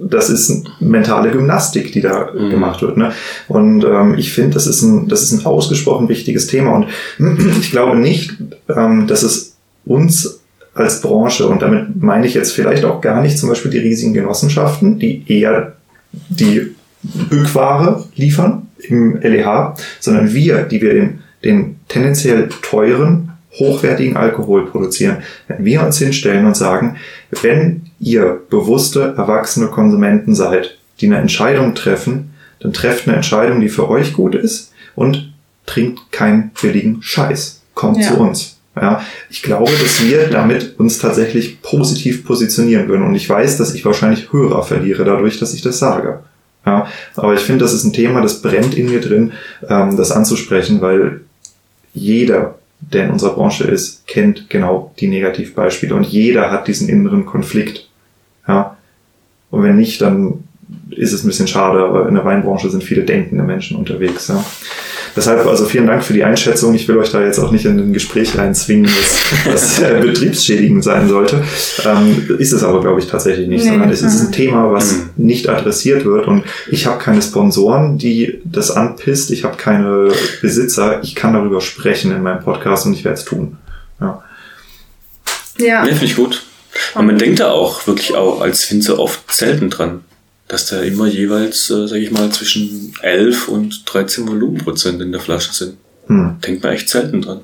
das 0.00 0.30
ist 0.30 0.64
mentale 0.80 1.30
Gymnastik, 1.30 1.92
die 1.92 2.00
da 2.00 2.30
mhm. 2.32 2.50
gemacht 2.50 2.82
wird. 2.82 2.96
Ne? 2.96 3.12
Und 3.48 3.84
ähm, 3.84 4.14
ich 4.16 4.32
finde, 4.32 4.54
das 4.54 4.66
ist 4.66 4.82
ein, 4.82 5.08
das 5.08 5.22
ist 5.22 5.32
ein 5.32 5.46
ausgesprochen 5.46 6.08
wichtiges 6.08 6.46
Thema. 6.46 6.72
Und 6.72 6.88
ich 7.60 7.70
glaube 7.70 7.96
nicht, 7.96 8.34
ähm, 8.74 9.06
dass 9.06 9.22
es 9.22 9.47
uns 9.88 10.40
als 10.74 11.00
Branche, 11.00 11.48
und 11.48 11.62
damit 11.62 12.00
meine 12.00 12.26
ich 12.26 12.34
jetzt 12.34 12.52
vielleicht 12.52 12.84
auch 12.84 13.00
gar 13.00 13.20
nicht 13.20 13.38
zum 13.38 13.48
Beispiel 13.48 13.70
die 13.70 13.78
riesigen 13.78 14.14
Genossenschaften, 14.14 14.98
die 14.98 15.24
eher 15.26 15.74
die 16.12 16.74
Bückware 17.02 18.04
liefern 18.14 18.68
im 18.78 19.20
LEH, 19.20 19.74
sondern 20.00 20.32
wir, 20.32 20.62
die 20.62 20.80
wir 20.80 20.94
den, 20.94 21.18
den 21.44 21.76
tendenziell 21.88 22.48
teuren, 22.62 23.32
hochwertigen 23.58 24.16
Alkohol 24.16 24.66
produzieren. 24.66 25.18
Wenn 25.48 25.64
wir 25.64 25.82
uns 25.82 25.98
hinstellen 25.98 26.46
und 26.46 26.56
sagen, 26.56 26.96
wenn 27.42 27.82
ihr 27.98 28.40
bewusste, 28.48 29.14
erwachsene 29.16 29.66
Konsumenten 29.66 30.34
seid, 30.34 30.78
die 31.00 31.06
eine 31.06 31.18
Entscheidung 31.18 31.74
treffen, 31.74 32.30
dann 32.60 32.72
trefft 32.72 33.06
eine 33.06 33.16
Entscheidung, 33.16 33.60
die 33.60 33.68
für 33.68 33.88
euch 33.88 34.12
gut 34.12 34.34
ist 34.34 34.72
und 34.94 35.32
trinkt 35.66 36.12
keinen 36.12 36.50
billigen 36.60 37.02
Scheiß. 37.02 37.62
Kommt 37.74 37.98
ja. 37.98 38.08
zu 38.08 38.18
uns. 38.18 38.57
Ja, 38.80 39.02
ich 39.30 39.42
glaube, 39.42 39.72
dass 39.72 40.04
wir 40.04 40.28
damit 40.28 40.78
uns 40.78 40.98
tatsächlich 40.98 41.62
positiv 41.62 42.24
positionieren 42.24 42.88
würden. 42.88 43.04
Und 43.04 43.14
ich 43.14 43.28
weiß, 43.28 43.56
dass 43.56 43.74
ich 43.74 43.84
wahrscheinlich 43.84 44.32
Hörer 44.32 44.62
verliere 44.62 45.04
dadurch, 45.04 45.38
dass 45.38 45.54
ich 45.54 45.62
das 45.62 45.78
sage. 45.78 46.20
Ja, 46.66 46.86
aber 47.16 47.34
ich 47.34 47.40
finde, 47.40 47.64
das 47.64 47.72
ist 47.72 47.84
ein 47.84 47.92
Thema, 47.92 48.20
das 48.20 48.42
brennt 48.42 48.74
in 48.76 48.90
mir 48.90 49.00
drin, 49.00 49.32
ähm, 49.68 49.96
das 49.96 50.12
anzusprechen, 50.12 50.80
weil 50.80 51.22
jeder 51.94 52.58
der 52.80 53.04
in 53.04 53.10
unserer 53.10 53.34
Branche 53.34 53.64
ist, 53.64 54.06
kennt 54.06 54.48
genau 54.50 54.94
die 54.98 55.08
Negativbeispiele 55.08 55.94
und 55.94 56.06
jeder 56.06 56.50
hat 56.50 56.68
diesen 56.68 56.88
inneren 56.88 57.26
Konflikt. 57.26 57.88
Ja. 58.46 58.76
Und 59.50 59.62
wenn 59.62 59.76
nicht, 59.76 60.00
dann 60.00 60.44
ist 60.90 61.12
es 61.12 61.24
ein 61.24 61.28
bisschen 61.28 61.48
schade, 61.48 61.80
aber 61.80 62.08
in 62.08 62.14
der 62.14 62.24
Weinbranche 62.24 62.70
sind 62.70 62.84
viele 62.84 63.02
denkende 63.02 63.42
Menschen 63.42 63.76
unterwegs. 63.76 64.28
Ja. 64.28 64.44
Deshalb 65.16 65.46
also 65.46 65.64
vielen 65.64 65.86
Dank 65.86 66.04
für 66.04 66.12
die 66.12 66.24
Einschätzung. 66.24 66.74
Ich 66.74 66.86
will 66.88 66.98
euch 66.98 67.10
da 67.10 67.22
jetzt 67.22 67.38
auch 67.38 67.50
nicht 67.50 67.64
in 67.64 67.78
ein 67.78 67.92
Gespräch 67.92 68.36
reinzwingen, 68.36 68.90
das, 69.44 69.78
das 69.78 69.80
äh, 69.82 70.00
betriebsschädigend 70.00 70.84
sein 70.84 71.08
sollte. 71.08 71.42
Ähm, 71.84 72.36
ist 72.38 72.52
es 72.52 72.62
aber, 72.62 72.80
glaube 72.80 73.00
ich, 73.00 73.06
tatsächlich 73.06 73.48
nicht, 73.48 73.64
nee, 73.64 73.70
sondern 73.70 73.90
es 73.90 74.02
ist 74.02 74.20
ein 74.20 74.32
Thema, 74.32 74.72
was 74.72 74.92
mhm. 74.92 75.10
nicht 75.16 75.48
adressiert 75.48 76.04
wird. 76.04 76.26
Und 76.26 76.44
ich 76.70 76.86
habe 76.86 76.98
keine 76.98 77.22
Sponsoren, 77.22 77.98
die 77.98 78.40
das 78.44 78.70
anpisst. 78.70 79.30
Ich 79.30 79.44
habe 79.44 79.56
keine 79.56 80.12
Besitzer. 80.40 81.02
Ich 81.02 81.14
kann 81.14 81.32
darüber 81.32 81.60
sprechen 81.60 82.12
in 82.12 82.22
meinem 82.22 82.42
Podcast 82.42 82.86
und 82.86 82.94
ich 82.94 83.04
werde 83.04 83.18
es 83.18 83.24
tun. 83.24 83.56
Ja. 84.00 84.22
Ja. 85.58 85.66
ja 85.66 85.84
Finde 85.84 86.04
ich 86.04 86.16
gut. 86.16 86.44
Und 86.94 87.06
man 87.06 87.18
denkt 87.18 87.40
da 87.40 87.50
auch 87.50 87.86
wirklich 87.86 88.14
auch 88.14 88.40
als 88.40 88.70
Winzer 88.70 88.98
oft 88.98 89.34
selten 89.34 89.70
dran 89.70 90.02
dass 90.48 90.66
da 90.66 90.80
immer 90.80 91.06
jeweils, 91.06 91.70
äh, 91.70 91.86
sage 91.86 92.00
ich 92.00 92.10
mal, 92.10 92.30
zwischen 92.30 92.94
11 93.02 93.48
und 93.48 93.82
13 93.84 94.26
Volumenprozent 94.26 95.00
in 95.02 95.12
der 95.12 95.20
Flasche 95.20 95.52
sind. 95.52 95.76
Hm. 96.06 96.38
Denkt 96.44 96.62
man 96.62 96.72
echt 96.72 96.88
selten 96.88 97.22
dran. 97.22 97.42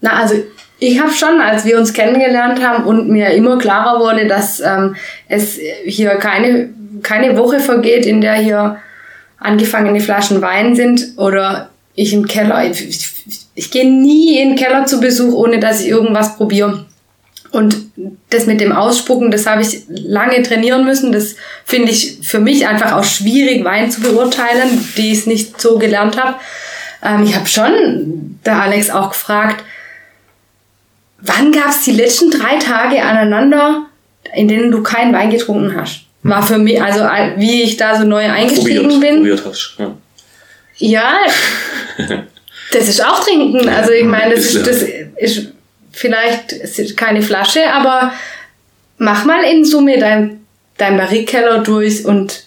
Na, 0.00 0.12
also 0.20 0.34
ich 0.78 1.00
habe 1.00 1.12
schon, 1.12 1.40
als 1.40 1.64
wir 1.64 1.78
uns 1.78 1.92
kennengelernt 1.92 2.64
haben 2.64 2.84
und 2.84 3.08
mir 3.08 3.30
immer 3.30 3.58
klarer 3.58 3.98
wurde, 3.98 4.26
dass 4.26 4.60
ähm, 4.60 4.94
es 5.28 5.58
hier 5.84 6.10
keine, 6.16 6.70
keine 7.02 7.36
Woche 7.36 7.60
vergeht, 7.60 8.06
in 8.06 8.20
der 8.20 8.34
hier 8.34 8.76
angefangene 9.38 10.00
Flaschen 10.00 10.40
Wein 10.40 10.76
sind 10.76 11.14
oder 11.16 11.70
ich 11.94 12.12
im 12.12 12.26
Keller, 12.26 12.70
ich, 12.70 12.86
ich, 12.86 13.46
ich 13.54 13.70
gehe 13.70 13.90
nie 13.90 14.38
in 14.38 14.50
den 14.50 14.58
Keller 14.58 14.86
zu 14.86 15.00
Besuch, 15.00 15.34
ohne 15.34 15.58
dass 15.58 15.80
ich 15.80 15.88
irgendwas 15.88 16.36
probiere. 16.36 16.86
Und 17.50 17.76
das 18.30 18.46
mit 18.46 18.60
dem 18.60 18.72
Ausspucken, 18.72 19.30
das 19.30 19.46
habe 19.46 19.62
ich 19.62 19.82
lange 19.88 20.42
trainieren 20.42 20.84
müssen. 20.84 21.12
Das 21.12 21.36
finde 21.64 21.92
ich 21.92 22.18
für 22.22 22.40
mich 22.40 22.66
einfach 22.66 22.92
auch 22.92 23.04
schwierig, 23.04 23.64
Wein 23.64 23.90
zu 23.90 24.00
beurteilen, 24.00 24.86
die 24.96 25.12
ich 25.12 25.20
es 25.20 25.26
nicht 25.26 25.60
so 25.60 25.78
gelernt 25.78 26.22
habe. 26.22 26.36
Ähm, 27.02 27.24
ich 27.24 27.34
habe 27.34 27.46
schon 27.46 28.38
der 28.44 28.60
Alex 28.60 28.90
auch 28.90 29.10
gefragt, 29.10 29.64
wann 31.20 31.52
gab 31.52 31.70
es 31.70 31.82
die 31.82 31.92
letzten 31.92 32.30
drei 32.30 32.56
Tage 32.58 33.02
aneinander, 33.02 33.86
in 34.34 34.48
denen 34.48 34.70
du 34.70 34.82
keinen 34.82 35.12
Wein 35.12 35.30
getrunken 35.30 35.74
hast? 35.80 36.06
war 36.28 36.42
für 36.42 36.58
mich, 36.58 36.80
also 36.80 37.00
äh, 37.00 37.32
wie 37.36 37.62
ich 37.62 37.76
da 37.76 37.98
so 37.98 38.04
neu 38.04 38.24
eingestiegen 38.24 38.88
Probiert, 38.88 39.00
bin. 39.00 39.16
probiert 39.16 39.42
hast. 39.44 39.76
Ja. 39.78 39.94
Ja, 40.78 41.14
das 42.72 42.88
ist 42.88 43.02
auch 43.04 43.24
trinken. 43.24 43.68
Also 43.68 43.92
ich 43.92 44.04
meine, 44.04 44.34
das 44.34 44.44
ist, 44.44 44.66
das 44.66 44.82
ist 45.16 45.52
vielleicht 45.96 46.52
ist 46.52 46.96
keine 46.96 47.22
Flasche, 47.22 47.60
aber 47.72 48.12
mach 48.98 49.24
mal 49.24 49.42
in 49.44 49.64
Summe 49.64 49.98
dein, 49.98 50.40
dein 50.76 50.96
Barrikkeller 50.96 51.62
durch 51.62 52.04
und 52.04 52.44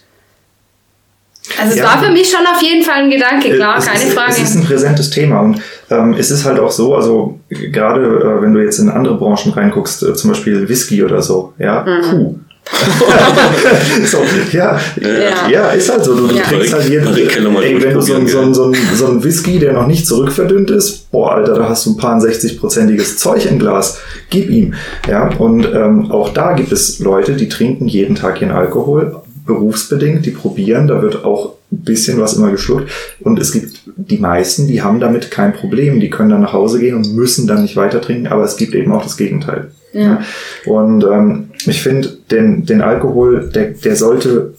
also 1.58 1.72
es 1.72 1.78
Ja. 1.78 1.84
war 1.84 2.02
für 2.02 2.10
mich 2.12 2.30
schon 2.30 2.46
auf 2.46 2.62
jeden 2.62 2.84
Fall 2.84 3.02
ein 3.02 3.10
Gedanke, 3.10 3.56
klar, 3.56 3.78
es 3.78 3.86
keine 3.86 4.04
ist, 4.04 4.14
Frage. 4.14 4.30
Es 4.32 4.38
ist 4.40 4.56
ein 4.56 4.64
präsentes 4.64 5.10
Thema 5.10 5.40
und 5.40 5.60
ähm, 5.90 6.14
es 6.16 6.30
ist 6.30 6.44
halt 6.44 6.60
auch 6.60 6.70
so, 6.70 6.94
also 6.94 7.40
äh, 7.48 7.70
gerade 7.70 8.02
äh, 8.02 8.42
wenn 8.42 8.54
du 8.54 8.60
jetzt 8.62 8.78
in 8.78 8.88
andere 8.88 9.16
Branchen 9.16 9.52
reinguckst, 9.52 10.02
äh, 10.04 10.14
zum 10.14 10.30
Beispiel 10.30 10.68
Whisky 10.68 11.02
oder 11.02 11.22
so, 11.22 11.52
ja, 11.58 11.82
Mhm. 11.84 12.02
puh. 12.10 12.34
so, 14.06 14.18
ja, 14.52 14.78
Ja. 15.00 15.48
ja, 15.50 15.68
ist 15.70 15.90
halt 15.90 16.04
so. 16.04 16.14
Du, 16.14 16.28
du 16.28 16.34
Ja. 16.36 16.42
trinkst 16.44 16.72
halt 16.72 16.88
jeden, 16.88 17.06
ey, 17.14 17.82
wenn 17.82 17.94
du 17.94 18.00
so, 18.00 18.26
so, 18.26 18.52
so, 18.52 18.72
so 18.94 19.06
ein 19.06 19.22
Whisky, 19.24 19.58
der 19.58 19.72
noch 19.72 19.86
nicht 19.86 20.06
zurückverdünnt 20.06 20.70
ist, 20.70 21.10
boah, 21.10 21.32
Alter, 21.34 21.54
da 21.54 21.68
hast 21.68 21.86
du 21.86 21.90
ein 21.90 21.96
paar 21.96 22.18
60-prozentiges 22.20 23.16
Zeug 23.18 23.46
im 23.46 23.58
Glas. 23.58 23.98
Gib 24.30 24.50
ihm. 24.50 24.74
Ja, 25.08 25.28
und 25.38 25.66
ähm, 25.74 26.10
auch 26.10 26.32
da 26.32 26.52
gibt 26.52 26.72
es 26.72 26.98
Leute, 27.00 27.34
die 27.34 27.48
trinken 27.48 27.86
jeden 27.88 28.14
Tag 28.14 28.40
ihren 28.40 28.52
Alkohol, 28.52 29.16
berufsbedingt, 29.46 30.24
die 30.26 30.30
probieren, 30.30 30.86
da 30.86 31.02
wird 31.02 31.24
auch 31.24 31.54
ein 31.72 31.82
bisschen 31.84 32.20
was 32.20 32.34
immer 32.34 32.50
geschluckt. 32.50 32.90
Und 33.20 33.38
es 33.40 33.52
gibt 33.52 33.80
die 33.96 34.18
meisten, 34.18 34.66
die 34.68 34.82
haben 34.82 35.00
damit 35.00 35.30
kein 35.30 35.52
Problem, 35.52 35.98
die 36.00 36.10
können 36.10 36.30
dann 36.30 36.42
nach 36.42 36.52
Hause 36.52 36.78
gehen 36.78 36.94
und 36.96 37.14
müssen 37.14 37.46
dann 37.46 37.62
nicht 37.62 37.76
weiter 37.76 38.00
trinken, 38.00 38.28
aber 38.28 38.44
es 38.44 38.56
gibt 38.56 38.74
eben 38.74 38.92
auch 38.92 39.02
das 39.02 39.16
Gegenteil. 39.16 39.70
Ja. 39.92 40.20
Und 40.66 41.02
ähm, 41.04 41.49
ich 41.66 41.82
finde, 41.82 42.08
den, 42.30 42.64
den 42.64 42.82
Alkohol, 42.82 43.50
der, 43.54 43.70
der 43.70 43.96
sollte 43.96 44.54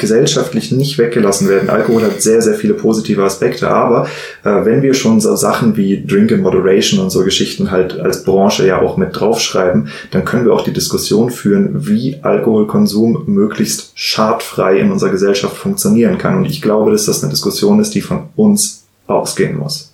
gesellschaftlich 0.00 0.72
nicht 0.72 0.98
weggelassen 0.98 1.48
werden. 1.48 1.70
Alkohol 1.70 2.02
hat 2.02 2.22
sehr, 2.22 2.42
sehr 2.42 2.54
viele 2.54 2.74
positive 2.74 3.22
Aspekte, 3.22 3.68
aber 3.68 4.08
äh, 4.42 4.64
wenn 4.64 4.82
wir 4.82 4.94
schon 4.94 5.20
so 5.20 5.36
Sachen 5.36 5.76
wie 5.76 6.04
Drink 6.04 6.30
in 6.32 6.40
Moderation 6.40 7.00
und 7.00 7.10
so 7.10 7.22
Geschichten 7.22 7.70
halt 7.70 8.00
als 8.00 8.24
Branche 8.24 8.66
ja 8.66 8.80
auch 8.80 8.96
mit 8.96 9.10
draufschreiben, 9.12 9.88
dann 10.10 10.24
können 10.24 10.46
wir 10.46 10.54
auch 10.54 10.64
die 10.64 10.72
Diskussion 10.72 11.30
führen, 11.30 11.86
wie 11.86 12.18
Alkoholkonsum 12.22 13.24
möglichst 13.26 13.92
schadfrei 13.94 14.78
in 14.78 14.90
unserer 14.90 15.10
Gesellschaft 15.10 15.56
funktionieren 15.56 16.18
kann. 16.18 16.38
Und 16.38 16.46
ich 16.46 16.62
glaube, 16.62 16.90
dass 16.90 17.04
das 17.04 17.22
eine 17.22 17.30
Diskussion 17.30 17.78
ist, 17.78 17.94
die 17.94 18.00
von 18.00 18.30
uns 18.36 18.84
ausgehen 19.06 19.58
muss. 19.58 19.89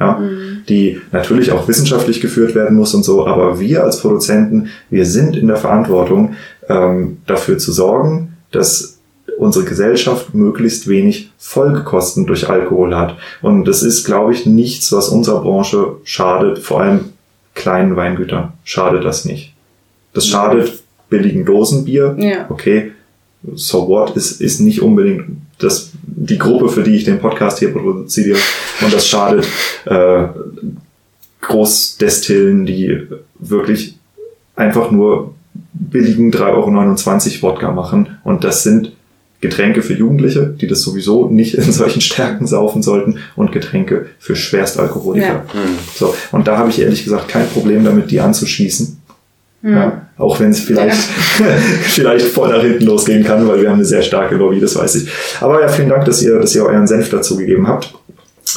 Ja, 0.00 0.18
die 0.68 0.98
natürlich 1.12 1.52
auch 1.52 1.68
wissenschaftlich 1.68 2.22
geführt 2.22 2.54
werden 2.54 2.74
muss 2.76 2.94
und 2.94 3.04
so, 3.04 3.26
aber 3.26 3.60
wir 3.60 3.84
als 3.84 4.00
Produzenten, 4.00 4.70
wir 4.88 5.04
sind 5.04 5.36
in 5.36 5.46
der 5.46 5.56
Verantwortung, 5.58 6.34
ähm, 6.70 7.18
dafür 7.26 7.58
zu 7.58 7.70
sorgen, 7.70 8.32
dass 8.50 8.98
unsere 9.38 9.64
Gesellschaft 9.66 10.34
möglichst 10.34 10.88
wenig 10.88 11.30
Folgekosten 11.38 12.26
durch 12.26 12.48
Alkohol 12.48 12.94
hat. 12.96 13.16
Und 13.42 13.66
das 13.66 13.82
ist, 13.82 14.04
glaube 14.04 14.32
ich, 14.32 14.46
nichts, 14.46 14.90
was 14.92 15.08
unserer 15.10 15.42
Branche 15.42 15.96
schadet, 16.04 16.58
vor 16.60 16.80
allem 16.80 17.00
kleinen 17.54 17.94
Weingütern 17.96 18.52
schadet 18.64 19.04
das 19.04 19.24
nicht. 19.26 19.54
Das 20.14 20.26
schadet 20.26 20.82
billigen 21.10 21.44
Dosenbier, 21.44 22.16
Ja. 22.18 22.46
okay, 22.48 22.92
so 23.54 23.86
what, 23.88 24.16
ist, 24.16 24.40
ist 24.40 24.60
nicht 24.60 24.80
unbedingt 24.82 25.24
das, 25.60 25.90
die 26.02 26.38
Gruppe, 26.38 26.68
für 26.68 26.82
die 26.82 26.96
ich 26.96 27.04
den 27.04 27.20
Podcast 27.20 27.58
hier 27.58 27.72
produziere. 27.72 28.38
Und 28.80 28.92
das 28.92 29.06
schadet 29.06 29.46
äh, 29.86 30.26
Großdestillen, 31.40 32.66
die 32.66 33.06
wirklich 33.38 33.98
einfach 34.56 34.90
nur 34.90 35.34
billigen 35.72 36.32
3,29 36.32 37.42
Euro 37.42 37.54
Wodka 37.54 37.72
machen. 37.72 38.18
Und 38.24 38.44
das 38.44 38.62
sind 38.62 38.92
Getränke 39.40 39.82
für 39.82 39.94
Jugendliche, 39.94 40.54
die 40.60 40.66
das 40.66 40.82
sowieso 40.82 41.28
nicht 41.28 41.54
in 41.54 41.72
solchen 41.72 42.02
Stärken 42.02 42.46
saufen 42.46 42.82
sollten 42.82 43.18
und 43.36 43.52
Getränke 43.52 44.06
für 44.18 44.36
Schwerstalkoholiker. 44.36 45.26
Ja. 45.26 45.44
So, 45.94 46.14
und 46.32 46.46
da 46.46 46.58
habe 46.58 46.68
ich 46.68 46.80
ehrlich 46.80 47.04
gesagt 47.04 47.28
kein 47.28 47.48
Problem 47.48 47.84
damit, 47.84 48.10
die 48.10 48.20
anzuschießen. 48.20 48.99
Ja, 49.62 50.06
auch 50.16 50.40
wenn 50.40 50.50
es 50.50 50.60
vielleicht, 50.60 50.96
vielleicht 51.82 52.26
voll 52.28 52.48
nach 52.48 52.62
hinten 52.62 52.86
losgehen 52.86 53.24
kann, 53.24 53.46
weil 53.46 53.60
wir 53.60 53.68
haben 53.68 53.76
eine 53.76 53.84
sehr 53.84 54.02
starke 54.02 54.36
Lobby, 54.36 54.58
das 54.58 54.74
weiß 54.74 54.94
ich. 54.96 55.10
Aber 55.40 55.60
ja, 55.60 55.68
vielen 55.68 55.90
Dank, 55.90 56.06
dass 56.06 56.22
ihr, 56.22 56.38
dass 56.38 56.54
ihr 56.54 56.64
euren 56.64 56.86
Senf 56.86 57.10
dazu 57.10 57.36
gegeben 57.36 57.68
habt. 57.68 57.92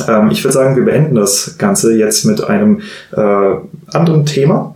Ähm, 0.08 0.32
ich 0.32 0.44
würde 0.44 0.54
sagen, 0.54 0.76
wir 0.76 0.86
beenden 0.86 1.16
das 1.16 1.58
Ganze 1.58 1.96
jetzt 1.96 2.26
mit 2.26 2.44
einem 2.44 2.82
äh, 3.12 3.56
anderen 3.92 4.26
Thema. 4.26 4.76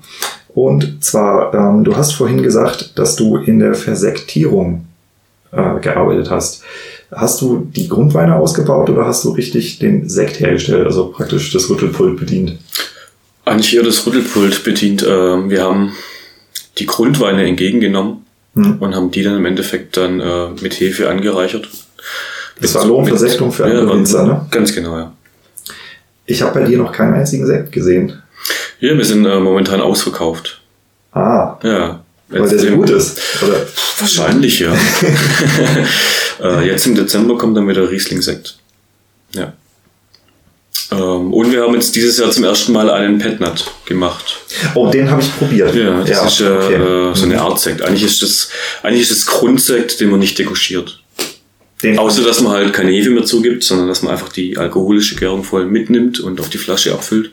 Und 0.54 1.04
zwar, 1.04 1.54
ähm, 1.54 1.84
du 1.84 1.96
hast 1.96 2.14
vorhin 2.14 2.44
gesagt, 2.44 2.98
dass 3.00 3.16
du 3.16 3.38
in 3.38 3.60
der 3.60 3.74
Versektierung 3.74 4.86
äh, 5.52 5.80
gearbeitet 5.80 6.30
hast. 6.30 6.64
Hast 7.12 7.40
du 7.42 7.68
die 7.74 7.88
Grundweine 7.88 8.36
ausgebaut 8.36 8.90
oder 8.90 9.06
hast 9.06 9.24
du 9.24 9.30
richtig 9.30 9.80
den 9.80 10.10
Sekt 10.10 10.42
hergestellt, 10.42 10.86
also 10.86 11.08
praktisch 11.08 11.54
das 11.54 11.70
Rüttelpult 11.70 12.20
bedient? 12.20 12.58
Eigentlich 13.46 13.76
eher 13.76 13.84
das 13.84 14.06
Rüttelpult 14.06 14.64
bedient. 14.66 15.06
Ähm, 15.08 15.50
wir 15.50 15.64
haben 15.64 15.94
die 16.78 16.86
Grundweine 16.86 17.46
entgegengenommen 17.48 18.24
Hm. 18.58 18.78
und 18.80 18.96
haben 18.96 19.12
die 19.12 19.22
dann 19.22 19.36
im 19.36 19.46
Endeffekt 19.46 19.98
dann 19.98 20.20
äh, 20.20 20.48
mit 20.62 20.80
Hefe 20.80 21.10
angereichert. 21.10 21.68
Das 22.60 22.74
war 22.74 22.86
Lohnversächtung 22.86 23.52
für 23.52 23.66
andere 23.66 23.86
ja, 23.86 23.94
Winzer, 23.94 24.26
ne? 24.26 24.48
Ganz 24.50 24.74
genau, 24.74 24.98
ja. 24.98 25.14
Ich 26.26 26.42
habe 26.42 26.60
bei 26.60 26.66
dir 26.66 26.80
noch 26.80 26.92
keinen 26.92 27.14
einzigen 27.14 27.46
Sekt 27.46 27.72
gesehen. 27.72 28.20
Ja, 28.80 28.98
wir 28.98 29.06
sind 29.06 29.26
äh, 29.26 29.40
momentan 29.40 29.80
ausverkauft. 29.80 30.60
Ah, 31.12 31.58
Ja. 31.62 32.04
weil 32.30 32.50
der 32.50 32.58
so 32.58 32.68
gut 32.72 32.90
ist. 32.90 33.20
Oder? 33.44 33.66
Wahrscheinlich, 34.00 34.60
ja. 34.60 34.74
äh, 36.42 36.68
jetzt 36.68 36.88
im 36.88 36.96
Dezember 36.96 37.38
kommt 37.38 37.56
dann 37.56 37.68
wieder 37.68 37.90
Riesling-Sekt. 37.90 38.58
Ja. 39.34 39.54
Ähm, 40.92 41.34
und 41.34 41.52
wir 41.52 41.64
haben 41.64 41.74
jetzt 41.74 41.96
dieses 41.96 42.18
Jahr 42.18 42.32
zum 42.32 42.44
ersten 42.44 42.72
Mal 42.72 42.90
einen 42.90 43.18
Petnat 43.18 43.72
gemacht. 43.86 44.40
Oh, 44.74 44.90
den 44.90 45.10
habe 45.12 45.22
ich 45.22 45.38
probiert. 45.38 45.76
Ja, 45.76 46.04
das 46.04 46.34
ist 46.34 46.42
äh, 46.42 46.50
okay. 46.50 46.76
äh, 46.76 47.16
so 47.16 47.26
eine 47.26 47.42
Art 47.42 47.60
Sekt. 47.60 47.82
Eigentlich 47.82 48.04
ist 48.04 48.22
das, 48.22 48.50
eigentlich 48.84 49.04
ist 49.04 49.12
das 49.12 49.26
Grundsekt, 49.26 50.00
den 50.00 50.10
man 50.10 50.20
nicht 50.20 50.40
dekuschiert. 50.40 51.02
Den 51.84 52.00
Außer, 52.00 52.24
dass 52.24 52.42
man 52.42 52.54
halt 52.54 52.74
keine 52.74 52.92
Hefe 52.92 53.12
mehr 53.12 53.26
zugibt, 53.26 53.64
sondern 53.64 53.88
dass 53.88 54.02
man 54.02 54.12
einfach 54.12 54.30
die 54.30 54.58
alkoholische 54.58 55.16
Gärung 55.16 55.44
voll 55.44 55.66
mitnimmt 55.66 56.20
und 56.20 56.40
auf 56.40 56.50
die 56.50 56.58
Flasche 56.58 56.94
abfüllt. 56.94 57.32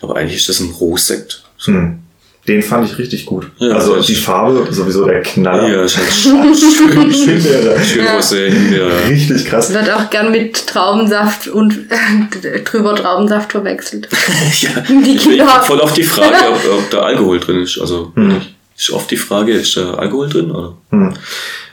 Aber 0.00 0.16
eigentlich 0.16 0.38
ist 0.38 0.48
das 0.48 0.60
ein 0.60 0.70
Rohsekt. 0.70 1.44
So. 1.58 1.72
Hm. 1.72 2.00
Den 2.48 2.62
fand 2.62 2.90
ich 2.90 2.98
richtig 2.98 3.26
gut. 3.26 3.48
Ja, 3.58 3.74
also 3.74 4.00
die 4.00 4.12
ist- 4.14 4.24
Farbe, 4.24 4.66
sowieso 4.70 5.04
der 5.04 5.20
Knaller. 5.22 5.68
Ja, 5.68 5.82
ist 5.82 5.96
halt 5.98 6.10
schön, 6.10 6.54
schön, 6.54 7.10
Himbeere. 7.10 7.78
schön 7.84 8.04
Ja. 8.04 8.18
rosé, 8.18 8.48
Himbeere. 8.50 8.90
Richtig 9.10 9.44
krass. 9.44 9.72
Wird 9.72 9.90
auch 9.90 10.08
gern 10.10 10.30
mit 10.32 10.66
Traubensaft 10.66 11.48
und 11.48 11.74
äh, 12.42 12.60
drüber 12.62 12.94
Traubensaft 12.96 13.52
verwechselt. 13.52 14.08
ja, 14.60 14.70
Die 14.88 15.16
Kinder. 15.16 15.46
voll 15.62 15.80
auf 15.80 15.92
die 15.92 16.02
Frage, 16.02 16.34
ob, 16.50 16.78
ob 16.78 16.90
da 16.90 17.00
Alkohol 17.00 17.38
drin 17.38 17.60
ist. 17.60 17.78
Also 17.80 18.12
Hm. 18.14 18.40
ist 18.76 18.90
oft 18.90 19.10
die 19.10 19.16
Frage, 19.18 19.52
ist 19.52 19.76
da 19.76 19.94
Alkohol 19.94 20.28
drin? 20.30 20.50
Oder? 20.50 20.76
Hm. 20.90 21.12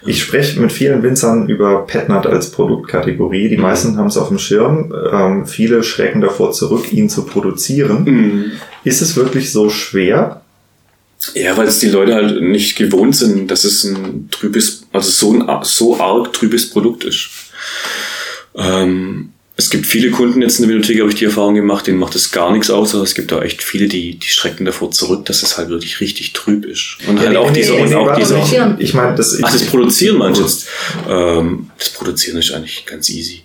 Ich 0.07 0.21
spreche 0.21 0.59
mit 0.59 0.71
vielen 0.71 1.01
Winzern 1.01 1.47
über 1.47 1.85
Petnat 1.87 2.27
als 2.27 2.51
Produktkategorie. 2.51 3.45
Mhm. 3.45 3.49
Die 3.49 3.57
meisten 3.57 3.97
haben 3.97 4.07
es 4.07 4.17
auf 4.17 4.27
dem 4.27 4.37
Schirm. 4.37 4.93
Ähm, 5.11 5.47
viele 5.47 5.81
schrecken 5.83 6.21
davor 6.21 6.51
zurück, 6.51 6.91
ihn 6.93 7.09
zu 7.09 7.25
produzieren. 7.25 8.03
Mhm. 8.03 8.51
Ist 8.83 9.01
es 9.01 9.15
wirklich 9.15 9.51
so 9.51 9.69
schwer? 9.71 10.41
Ja, 11.33 11.57
weil 11.57 11.67
es 11.67 11.79
die 11.79 11.89
Leute 11.89 12.15
halt 12.15 12.41
nicht 12.41 12.75
gewohnt 12.75 13.15
sind, 13.15 13.49
dass 13.49 13.63
es 13.63 13.83
ein 13.83 14.29
trübes, 14.31 14.83
also 14.91 15.09
so 15.09 15.33
ein 15.33 15.63
so 15.63 15.99
arg 15.99 16.33
trübes 16.33 16.69
Produkt 16.69 17.03
ist. 17.03 17.29
Ähm, 18.55 19.31
es 19.57 19.69
gibt 19.69 19.85
viele 19.85 20.11
Kunden 20.11 20.41
jetzt 20.41 20.59
in 20.59 20.63
der 20.67 20.73
Bibliothek, 20.73 20.99
habe 20.99 21.09
ich 21.09 21.15
die 21.15 21.25
Erfahrung 21.25 21.55
gemacht, 21.55 21.87
denen 21.87 21.97
macht 21.97 22.15
es 22.15 22.31
gar 22.31 22.51
nichts 22.51 22.69
aus, 22.69 22.93
aber 22.93 23.03
es 23.03 23.15
gibt 23.15 23.31
da 23.31 23.41
echt 23.41 23.63
viele, 23.63 23.87
die, 23.87 24.19
die 24.19 24.27
strecken 24.27 24.65
davor 24.65 24.91
zurück, 24.91 25.25
dass 25.25 25.43
es 25.43 25.57
halt 25.57 25.69
wirklich 25.69 26.01
richtig 26.01 26.33
trüb 26.33 26.65
ist. 26.65 26.97
Und 27.07 27.19
halt 27.19 27.29
nee, 27.29 27.37
auch 27.37 27.49
nee, 27.49 27.59
dieser, 27.61 27.75
nee, 27.75 27.83
und 27.83 27.95
auch 27.95 28.15
dieser, 28.15 28.37
Ich, 28.43 28.89
ich 28.89 28.93
meine, 28.93 29.15
das, 29.15 29.39
ach, 29.41 29.51
das 29.51 29.65
Produzieren 29.65 30.17
meinst 30.17 30.41
du 30.41 30.43
jetzt? 30.43 30.67
Ähm, 31.07 31.69
das 31.79 31.89
Produzieren 31.91 32.37
ist 32.37 32.51
eigentlich 32.51 32.85
ganz 32.85 33.09
easy. 33.09 33.44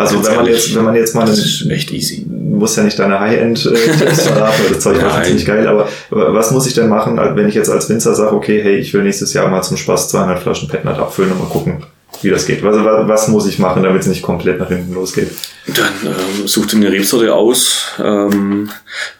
Also 0.00 0.16
ganz 0.16 0.28
wenn 0.28 0.36
man 0.36 0.46
ehrlich, 0.46 0.62
jetzt, 0.64 0.76
wenn 0.76 0.84
man 0.84 0.94
jetzt 0.96 1.14
mal 1.14 1.28
ist 1.28 1.70
echt 1.70 1.92
easy. 1.92 2.26
muss 2.28 2.76
ja 2.76 2.82
nicht 2.82 2.98
deine 2.98 3.20
High-End-Tipps 3.20 4.22
verraten, 4.22 4.62
das 4.72 4.80
Zeug 4.80 5.02
war 5.02 5.08
Nein. 5.08 5.24
ziemlich 5.26 5.46
geil, 5.46 5.66
aber 5.66 5.88
was 6.10 6.50
muss 6.50 6.66
ich 6.66 6.74
denn 6.74 6.88
machen, 6.88 7.18
wenn 7.34 7.48
ich 7.48 7.54
jetzt 7.54 7.70
als 7.70 7.88
Winzer 7.88 8.14
sage, 8.14 8.34
okay, 8.34 8.60
hey, 8.62 8.76
ich 8.76 8.92
will 8.94 9.02
nächstes 9.02 9.32
Jahr 9.32 9.48
mal 9.48 9.62
zum 9.62 9.76
Spaß 9.76 10.08
200 10.10 10.40
Flaschen 10.40 10.68
Petnat 10.68 10.98
abfüllen 10.98 11.32
und 11.32 11.40
mal 11.40 11.48
gucken, 11.48 11.84
wie 12.22 12.30
das 12.30 12.46
geht. 12.46 12.62
Was, 12.62 12.76
was, 12.76 13.28
muss 13.28 13.46
ich 13.46 13.58
machen, 13.58 13.82
damit 13.82 14.02
es 14.02 14.08
nicht 14.08 14.22
komplett 14.22 14.58
nach 14.58 14.68
hinten 14.68 14.94
losgeht? 14.94 15.30
Dann 15.66 15.92
ähm, 16.04 16.46
such 16.46 16.66
dir 16.66 16.76
eine 16.76 16.92
Rebsorte 16.92 17.34
aus, 17.34 17.86
ähm, 17.98 18.68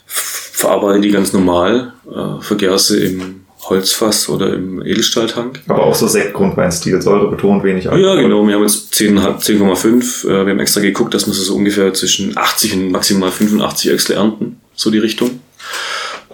verarbeite 0.07 1.01
die 1.01 1.11
ganz 1.11 1.33
normal, 1.33 1.93
äh, 2.11 2.43
vergär 2.43 2.79
sie 2.79 3.05
im 3.05 3.40
Holzfass 3.71 4.29
oder 4.29 4.53
im 4.53 4.85
Edelstahltank. 4.85 5.63
Aber 5.69 5.85
auch 5.85 5.95
so 5.95 6.07
Sektgrundweinstil, 6.07 7.01
Säure 7.01 7.31
betont, 7.31 7.65
wenig 7.65 7.85
Ja, 7.85 8.15
genau. 8.17 8.47
Wir 8.47 8.57
haben 8.57 8.63
jetzt 8.63 8.95
10 8.95 9.19
10,5. 9.19 10.27
Äh, 10.27 10.45
wir 10.45 10.53
haben 10.53 10.61
extra 10.61 10.81
geguckt, 10.81 11.15
dass 11.15 11.27
wir 11.27 11.33
so 11.33 11.55
ungefähr 11.55 11.95
zwischen 11.95 12.37
80 12.37 12.75
und 12.75 12.91
maximal 12.91 13.31
85 13.31 13.93
Öxle 13.93 14.17
ernten. 14.17 14.61
So 14.75 14.91
die 14.91 14.99
Richtung. 14.99 15.41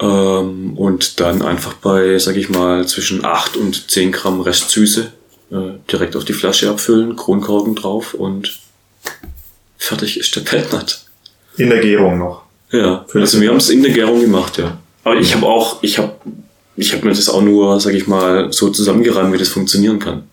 Ähm, 0.00 0.76
und 0.76 1.20
dann 1.20 1.42
einfach 1.42 1.74
bei, 1.74 2.18
sag 2.18 2.36
ich 2.36 2.48
mal, 2.48 2.86
zwischen 2.86 3.24
8 3.24 3.56
und 3.56 3.90
10 3.90 4.12
Gramm 4.12 4.40
Restsüße 4.40 5.12
äh, 5.50 5.56
direkt 5.90 6.16
auf 6.16 6.24
die 6.24 6.32
Flasche 6.32 6.68
abfüllen, 6.68 7.16
Kronkorken 7.16 7.74
drauf 7.74 8.14
und 8.14 8.58
fertig 9.78 10.18
ist 10.18 10.34
der 10.36 10.40
Peltnut. 10.40 11.00
In 11.56 11.70
der 11.70 11.80
Gärung 11.80 12.18
noch. 12.18 12.42
Ja, 12.72 13.06
also 13.14 13.40
wir 13.40 13.50
haben 13.50 13.56
es 13.56 13.70
in 13.70 13.82
der 13.82 13.92
Gärung 13.92 14.20
gemacht, 14.20 14.58
ja. 14.58 14.78
Aber 15.04 15.16
ich 15.16 15.34
habe 15.34 15.46
auch, 15.46 15.82
ich 15.82 15.98
habe 15.98 16.16
ich 16.76 16.92
hab 16.92 17.04
mir 17.04 17.10
das 17.10 17.28
auch 17.28 17.42
nur, 17.42 17.80
sag 17.80 17.94
ich 17.94 18.06
mal, 18.06 18.52
so 18.52 18.68
zusammengerannt, 18.70 19.32
wie 19.32 19.38
das 19.38 19.48
funktionieren 19.48 19.98
kann. 19.98 20.24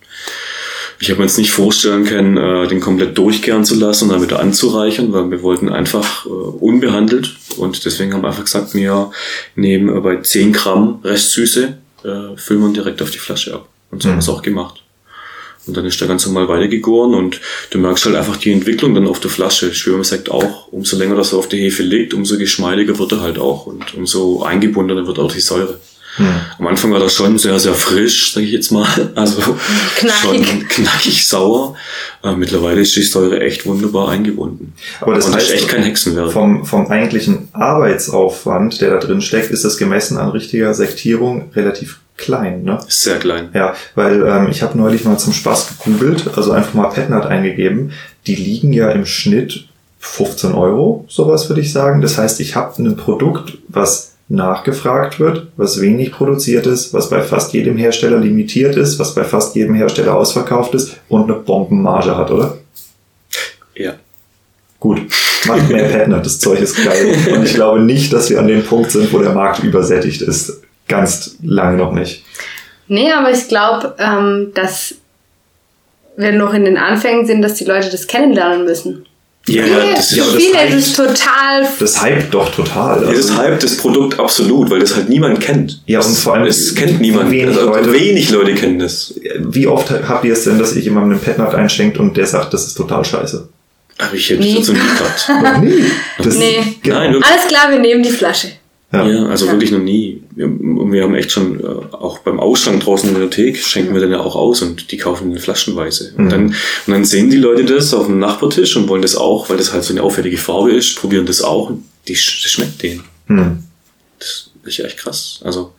Ich 1.00 1.10
habe 1.10 1.20
mir 1.20 1.26
jetzt 1.26 1.38
nicht 1.38 1.52
vorstellen 1.52 2.06
können, 2.06 2.38
äh, 2.38 2.68
den 2.68 2.80
komplett 2.80 3.18
durchgären 3.18 3.66
zu 3.66 3.76
lassen 3.76 4.06
und 4.06 4.12
dann 4.12 4.22
wieder 4.22 4.40
anzureichern, 4.40 5.12
weil 5.12 5.30
wir 5.32 5.42
wollten 5.42 5.70
einfach 5.70 6.26
äh, 6.26 6.30
unbehandelt 6.30 7.36
und 7.58 7.84
deswegen 7.84 8.14
haben 8.14 8.22
wir 8.22 8.30
einfach 8.30 8.46
gesagt, 8.46 8.74
wir 8.74 9.12
nehmen 9.56 9.96
äh, 9.96 10.00
bei 10.00 10.18
10 10.22 10.54
Gramm 10.54 11.00
Restsüße, 11.04 11.78
äh, 12.04 12.38
füllen 12.38 12.62
wir 12.62 12.74
direkt 12.74 13.02
auf 13.02 13.12
die 13.12 13.18
Flasche 13.18 13.54
ab. 13.54 13.68
Und 13.92 14.02
so 14.02 14.10
haben 14.10 14.16
wir 14.16 14.20
es 14.20 14.30
auch 14.30 14.42
gemacht. 14.42 14.84
Und 15.66 15.78
dann 15.78 15.86
ist 15.86 16.00
der 16.02 16.08
ganz 16.10 16.26
normal 16.26 16.50
weitergegoren 16.50 17.14
und 17.14 17.40
du 17.70 17.80
merkst 17.80 18.06
halt 18.06 18.16
einfach 18.16 18.36
die 18.36 18.52
Entwicklung 18.52 18.94
dann 18.96 19.08
auf 19.08 19.22
der 19.22 19.32
Flasche. 19.32 19.74
Schwimmer 19.74 20.04
sagt 20.04 20.30
auch, 20.30 20.68
umso 20.70 20.98
länger 20.98 21.16
das 21.16 21.32
er 21.32 21.40
auf 21.40 21.48
der 21.48 21.60
Hefe 21.60 21.84
liegt, 21.84 22.14
umso 22.14 22.38
geschmeidiger 22.38 23.00
wird 23.00 23.14
er 23.14 23.22
halt 23.22 23.40
auch 23.40 23.66
und 23.66 23.94
umso 23.94 24.44
eingebundener 24.44 25.08
wird 25.08 25.20
auch 25.20 25.32
die 25.32 25.40
Säure. 25.40 25.80
Hm. 26.16 26.28
Am 26.60 26.68
Anfang 26.68 26.92
war 26.92 27.00
das 27.00 27.14
schon 27.14 27.38
sehr, 27.40 27.60
sehr 27.60 27.74
frisch, 27.74 28.34
sage 28.34 28.46
ich 28.46 28.52
jetzt 28.52 28.72
mal. 28.72 28.88
Also 29.16 29.42
Knackig. 29.98 30.20
schon 30.22 30.68
knackig 30.68 31.28
sauer. 31.28 31.76
Äh, 32.24 32.34
mittlerweile 32.36 32.82
ist 32.82 32.96
die 32.96 33.02
Säure 33.04 33.42
echt 33.42 33.66
wunderbar 33.66 34.10
eingebunden. 34.10 34.74
Aber 35.02 35.16
das 35.16 35.26
Und 35.28 35.36
heißt, 35.36 35.48
ist 35.50 35.54
echt 35.54 35.70
kein 35.70 35.84
Hexenwerk. 35.84 36.32
vom, 36.32 36.66
vom 36.66 36.88
eigentlichen 36.88 37.50
Arbeitsaufwand, 37.54 38.82
der 38.82 38.92
da 38.92 38.98
drin 38.98 39.22
steckt, 39.22 39.52
ist 39.52 39.66
das 39.66 39.78
gemessen 39.78 40.18
an 40.18 40.30
richtiger 40.30 40.74
Sektierung 40.74 41.52
relativ 41.56 42.00
klein, 42.18 42.64
ne? 42.64 42.80
Sehr 42.88 43.18
klein. 43.18 43.50
Ja, 43.54 43.74
weil 43.96 44.24
ähm, 44.26 44.48
ich 44.52 44.62
habe 44.62 44.78
neulich 44.78 45.04
mal 45.04 45.18
zum 45.18 45.34
Spaß 45.34 45.78
gegoogelt, 45.80 46.30
also 46.36 46.52
einfach 46.52 46.74
mal 46.74 46.90
Petnat 46.90 47.26
eingegeben. 47.26 47.92
Die 48.28 48.36
liegen 48.36 48.72
ja 48.74 48.92
im 48.92 49.06
Schnitt 49.06 49.68
15 50.00 50.54
Euro, 50.54 51.06
sowas 51.08 51.50
würde 51.50 51.62
ich 51.62 51.72
sagen. 51.72 52.02
Das 52.02 52.18
heißt, 52.18 52.40
ich 52.40 52.56
habe 52.56 52.82
ein 52.82 52.96
Produkt, 52.98 53.58
was 53.68 54.13
nachgefragt 54.34 55.20
wird, 55.20 55.48
was 55.58 55.80
wenig 55.80 56.12
produziert 56.12 56.66
ist, 56.66 56.94
was 56.94 57.10
bei 57.10 57.22
fast 57.22 57.54
jedem 57.54 57.78
Hersteller 57.78 58.18
limitiert 58.18 58.76
ist, 58.76 58.98
was 58.98 59.14
bei 59.14 59.24
fast 59.24 59.56
jedem 59.56 59.76
Hersteller 59.76 60.16
ausverkauft 60.16 60.74
ist 60.74 60.98
und 61.08 61.30
eine 61.30 61.40
Bombenmarge 61.40 62.18
hat, 62.18 62.32
oder? 62.32 62.58
Ja. 63.76 63.94
Gut, 64.80 65.02
macht 65.46 65.70
mehr 65.70 65.88
Petnat, 65.88 66.26
das 66.26 66.40
Zeug 66.40 66.60
ist 66.60 66.84
geil. 66.84 67.16
Und 67.34 67.44
ich 67.44 67.54
glaube 67.54 67.80
nicht, 67.80 68.12
dass 68.12 68.30
wir 68.30 68.40
an 68.40 68.48
dem 68.48 68.64
Punkt 68.64 68.92
sind, 68.92 69.14
wo 69.14 69.20
der 69.20 69.34
Markt 69.34 69.64
übersättigt 69.64 70.22
ist. 70.22 70.62
Ganz 70.88 71.38
lange 71.42 71.78
noch 71.78 71.94
nicht. 71.94 72.26
Nee, 72.88 73.12
aber 73.12 73.32
ich 73.32 73.48
glaube, 73.48 73.96
ähm, 74.00 74.52
dass 74.56 74.96
wir 76.18 76.34
noch 76.34 76.54
in 76.54 76.66
den 76.66 76.78
Anfängen 76.78 77.26
sind, 77.26 77.42
dass 77.42 77.54
die 77.54 77.66
Leute 77.66 77.90
das 77.90 78.08
kennenlernen 78.08 78.66
müssen. 78.66 79.06
Ja, 79.46 79.64
Viele, 79.64 79.92
das 79.94 80.12
ist 80.12 80.16
ja, 80.18 80.24
das 80.24 80.36
viele 80.36 80.54
das 80.72 80.74
ist 80.88 80.96
total. 80.96 81.68
Das 81.78 82.02
hypt 82.02 82.34
doch 82.34 82.50
total. 82.56 83.04
Ja, 83.04 83.12
das 83.12 83.36
hype 83.38 83.60
das 83.60 83.76
Produkt 83.76 84.18
absolut, 84.18 84.70
weil 84.70 84.80
das 84.80 84.96
halt 84.96 85.10
niemand 85.10 85.42
kennt. 85.42 85.82
Ja, 85.86 86.00
und 86.00 86.16
vor 86.18 86.36
allem 86.36 86.46
Es 86.46 86.74
kennt 86.74 87.02
niemand. 87.02 87.30
wenig 87.30 87.48
also, 87.48 87.66
Leute- 87.68 87.92
wenig 87.92 88.30
Leute 88.30 88.54
kennen 88.56 88.80
das. 88.80 89.14
Wie 89.40 89.68
oft 89.68 89.92
habt 89.92 90.24
ihr 90.24 90.32
es 90.32 90.46
denn, 90.46 90.60
dass 90.60 90.74
ihr 90.78 90.82
jemandem 90.82 91.12
einen 91.12 91.20
Petnat 91.20 91.54
einschenkt 91.56 91.98
und 91.98 92.16
der 92.16 92.26
sagt, 92.26 92.54
das 92.54 92.68
ist 92.68 92.76
total 92.76 93.04
scheiße? 93.04 93.50
Aber 93.98 94.14
ich 94.14 94.30
hätte 94.30 94.42
Nee. 94.42 94.56
dazu 94.60 94.72
nie 94.72 94.80
gehabt. 94.80 95.30
Noch 95.44 95.58
nie. 95.62 95.84
Das, 96.24 96.36
Nee. 96.38 96.60
Genau. 96.82 96.96
Nein. 97.00 97.16
Alles 97.16 97.48
klar, 97.50 97.70
wir 97.70 97.80
nehmen 97.80 98.02
die 98.02 98.12
Flasche. 98.12 98.48
Ja. 98.94 99.06
Ja, 99.06 99.26
also 99.26 99.46
Ja. 99.48 99.52
wirklich 99.52 99.72
noch 99.72 99.80
nie. 99.80 100.23
Wir, 100.36 100.48
wir 100.48 101.04
haben 101.04 101.16
echt 101.16 101.32
schon, 101.32 101.60
äh, 101.60 101.64
auch 101.64 102.20
beim 102.20 102.40
Ausschank 102.40 102.84
draußen 102.84 103.10
in 103.10 103.20
der 103.20 103.30
Thek, 103.30 103.58
schenken 103.58 103.94
wir 103.94 104.02
dann 104.02 104.12
ja 104.12 104.20
auch 104.20 104.36
aus 104.36 104.62
und 104.62 104.92
die 104.92 104.98
kaufen 104.98 105.32
den 105.32 105.40
flaschenweise. 105.40 106.14
Mhm. 106.16 106.24
Und, 106.24 106.32
dann, 106.32 106.46
und 106.48 106.56
dann 106.88 107.06
sehen 107.06 107.30
die 107.30 107.38
Leute 107.38 107.66
das 107.66 107.94
auf 107.94 108.08
dem 108.08 108.20
Nachbartisch 108.20 108.76
und 108.76 108.88
wollen 108.88 109.02
das 109.02 109.16
auch, 109.16 109.50
weil 109.50 109.58
das 109.58 109.74
halt 109.74 109.84
so 109.84 109.94
eine 109.94 110.04
auffällige 110.04 110.38
Farbe 110.38 110.72
ist, 110.72 110.96
probieren 110.96 111.26
das 111.26 111.42
auch 111.42 111.70
und 111.70 111.84
die, 112.08 112.14
das 112.14 112.22
schmeckt 112.24 112.82
denen. 112.82 113.04
Hm. 113.28 113.64
Das 114.20 114.52
ist 114.64 114.80
echt 114.80 114.98
krass. 114.98 115.40
Also, 115.44 115.74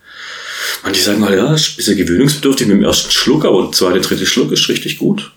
manche 0.82 1.02
sagen 1.02 1.24
halt, 1.24 1.38
ja, 1.38 1.54
ist 1.54 1.72
ein 1.72 1.76
bisschen 1.76 1.96
gewöhnungsbedürftig 1.96 2.66
mit 2.66 2.76
dem 2.76 2.84
ersten 2.84 3.10
Schluck, 3.10 3.44
aber 3.44 3.62
der 3.62 3.72
zweite, 3.72 4.00
dritte 4.00 4.26
Schluck 4.26 4.52
ist 4.52 4.68
richtig 4.68 4.98
gut. 4.98 5.32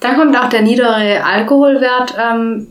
Da 0.00 0.14
kommt 0.14 0.36
auch 0.36 0.48
der 0.48 0.62
niedere 0.62 1.22
Alkoholwert. 1.24 2.14
Ähm, 2.18 2.68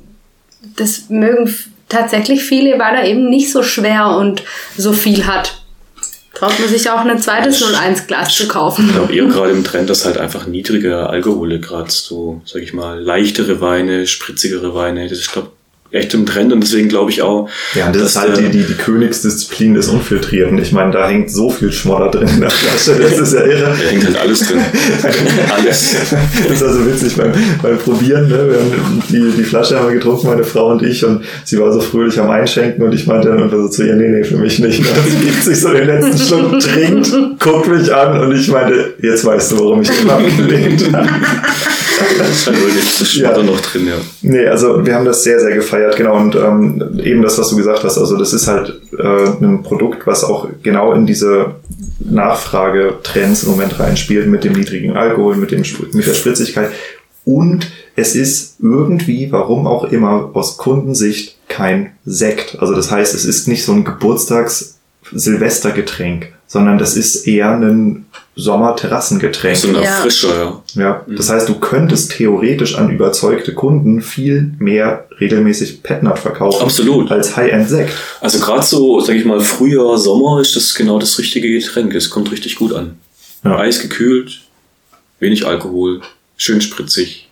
das 0.75 1.09
mögen 1.09 1.53
tatsächlich 1.89 2.43
viele, 2.43 2.79
weil 2.79 2.95
er 2.95 3.05
eben 3.05 3.29
nicht 3.29 3.51
so 3.51 3.63
schwer 3.63 4.15
und 4.17 4.43
so 4.77 4.93
viel 4.93 5.27
hat. 5.27 5.63
Traut 6.33 6.57
man 6.59 6.69
sich 6.69 6.89
auch 6.89 6.99
ein 6.99 7.19
zweites 7.19 7.61
01 7.61 8.07
Glas 8.07 8.33
zu 8.33 8.47
kaufen. 8.47 8.85
Ich 8.87 8.95
glaube 8.95 9.13
eher 9.13 9.25
gerade 9.25 9.51
im 9.51 9.63
Trend, 9.63 9.89
dass 9.89 10.05
halt 10.05 10.17
einfach 10.17 10.47
niedrige 10.47 11.09
Alkohole, 11.09 11.59
gerade 11.59 11.91
so, 11.91 12.41
sag 12.45 12.61
ich 12.61 12.71
mal, 12.71 12.99
leichtere 12.99 13.59
Weine, 13.59 14.07
spritzigere 14.07 14.73
Weine, 14.73 15.09
das 15.09 15.19
ist, 15.19 15.33
glaube 15.33 15.51
echt 15.91 16.13
im 16.13 16.25
Trend 16.25 16.53
und 16.53 16.61
deswegen 16.61 16.87
glaube 16.89 17.11
ich 17.11 17.21
auch, 17.21 17.49
Ja, 17.75 17.87
und 17.87 17.95
das 17.95 18.03
ist 18.03 18.19
halt 18.19 18.37
die, 18.37 18.49
die, 18.49 18.63
die 18.63 18.73
Königsdisziplin 18.75 19.73
des 19.73 19.87
Unfiltrierten. 19.89 20.57
Ich 20.59 20.71
meine, 20.71 20.91
da 20.91 21.07
hängt 21.07 21.31
so 21.31 21.49
viel 21.49 21.71
Schmodder 21.71 22.09
drin 22.11 22.27
in 22.27 22.41
der 22.41 22.49
Flasche, 22.51 22.99
das 23.01 23.17
ist 23.17 23.33
ja 23.33 23.43
irre. 23.43 23.75
Da 23.81 23.89
hängt 23.89 24.05
halt 24.05 24.17
alles 24.17 24.39
drin. 24.39 24.59
alles. 25.55 25.95
Das 26.47 26.61
war 26.61 26.73
so 26.73 26.85
witzig 26.85 27.15
beim, 27.15 27.31
beim 27.61 27.77
Probieren. 27.77 28.27
Ne? 28.27 28.49
Wir 28.49 28.59
haben 28.59 29.03
die, 29.09 29.31
die 29.37 29.43
Flasche 29.43 29.77
haben 29.79 29.87
wir 29.87 29.95
getrunken, 29.95 30.27
meine 30.27 30.43
Frau 30.43 30.71
und 30.71 30.83
ich, 30.83 31.03
und 31.05 31.23
sie 31.43 31.59
war 31.59 31.71
so 31.73 31.81
fröhlich 31.81 32.19
am 32.19 32.29
Einschenken 32.29 32.83
und 32.83 32.93
ich 32.93 33.07
meinte 33.07 33.29
dann 33.29 33.41
einfach 33.43 33.57
so 33.57 33.67
zu 33.69 33.83
ihr, 33.85 33.95
nee, 33.95 34.09
nee, 34.09 34.23
für 34.23 34.37
mich 34.37 34.59
nicht. 34.59 34.79
Und 34.79 34.87
sie 35.09 35.25
gibt 35.25 35.43
sich 35.43 35.59
so 35.59 35.69
den 35.73 35.87
letzten 35.87 36.17
Schluck, 36.17 36.59
trinkt, 36.59 37.11
guckt 37.39 37.67
mich 37.67 37.93
an 37.93 38.19
und 38.19 38.35
ich 38.35 38.47
meinte, 38.47 38.93
jetzt 39.01 39.25
weißt 39.25 39.51
du, 39.53 39.59
warum 39.59 39.81
ich 39.81 39.89
immer 40.01 40.13
abgelehnt 40.13 40.83
habe. 40.93 41.09
Da 42.17 42.25
ist 42.25 42.47
halt 42.47 42.61
wirklich 42.61 42.97
das 42.97 43.11
Schmatter 43.11 43.39
Ja. 43.39 43.43
noch 43.43 43.59
drin, 43.59 43.87
ja. 43.87 43.95
Nee, 44.21 44.47
also 44.47 44.85
wir 44.85 44.95
haben 44.95 45.05
das 45.05 45.21
sehr, 45.23 45.39
sehr 45.39 45.51
gefeiert, 45.79 45.97
genau. 45.97 46.17
Und 46.17 46.35
ähm, 46.35 46.99
eben 47.03 47.21
das, 47.21 47.37
was 47.37 47.49
du 47.49 47.57
gesagt 47.57 47.83
hast, 47.83 47.97
also 47.97 48.15
das 48.17 48.31
ist 48.33 48.47
halt 48.47 48.81
äh, 48.97 49.27
ein 49.41 49.61
Produkt, 49.63 50.07
was 50.07 50.23
auch 50.23 50.47
genau 50.61 50.93
in 50.93 51.05
diese 51.05 51.55
Nachfragetrends 51.99 53.43
im 53.43 53.51
Moment 53.51 53.79
reinspielt, 53.79 54.27
mit 54.27 54.43
dem 54.43 54.53
niedrigen 54.53 54.97
Alkohol, 54.97 55.37
mit, 55.37 55.51
dem, 55.51 55.63
mit 55.93 56.07
der 56.07 56.13
Spritzigkeit. 56.13 56.71
Und 57.25 57.71
es 57.95 58.15
ist 58.15 58.55
irgendwie, 58.61 59.31
warum 59.31 59.65
auch 59.67 59.83
immer, 59.85 60.31
aus 60.33 60.57
Kundensicht 60.57 61.37
kein 61.47 61.91
Sekt. 62.05 62.57
Also 62.59 62.73
das 62.73 62.89
heißt, 62.91 63.13
es 63.13 63.25
ist 63.25 63.47
nicht 63.47 63.63
so 63.65 63.73
ein 63.73 63.83
Geburtstags-Silvestergetränk, 63.83 66.33
sondern 66.49 66.79
das 66.79 66.97
ist 66.97 67.27
eher 67.27 67.51
ein 67.51 68.07
Sommer-Terrassengetränk. 68.35 69.55
So 69.55 69.67
ein 69.69 69.75
Ja. 69.75 69.81
Erfrischer, 69.81 70.35
ja. 70.75 70.81
Ja, 70.81 71.05
das 71.07 71.29
heißt, 71.29 71.47
du 71.47 71.59
könntest 71.59 72.11
theoretisch 72.13 72.75
an 72.75 72.89
überzeugte 72.89 73.53
Kunden 73.53 74.01
viel 74.01 74.51
mehr 74.57 75.05
regelmäßig 75.21 75.83
Petnat 75.83 76.17
verkaufen 76.17 76.63
Absolut. 76.63 77.11
als 77.11 77.37
High-End-Sekt. 77.37 77.93
Also 78.19 78.39
gerade 78.39 78.63
so, 78.63 78.99
sag 78.99 79.15
ich 79.15 79.25
mal, 79.25 79.39
Frühjahr, 79.39 79.97
Sommer 79.99 80.41
ist 80.41 80.55
das 80.55 80.73
genau 80.73 80.97
das 80.97 81.19
richtige 81.19 81.49
Getränk. 81.49 81.93
Es 81.93 82.09
kommt 82.09 82.31
richtig 82.31 82.55
gut 82.55 82.73
an. 82.73 82.97
Ja. 83.43 83.57
Eisgekühlt, 83.59 84.41
wenig 85.19 85.45
Alkohol, 85.45 86.01
schön 86.35 86.61
spritzig. 86.61 87.28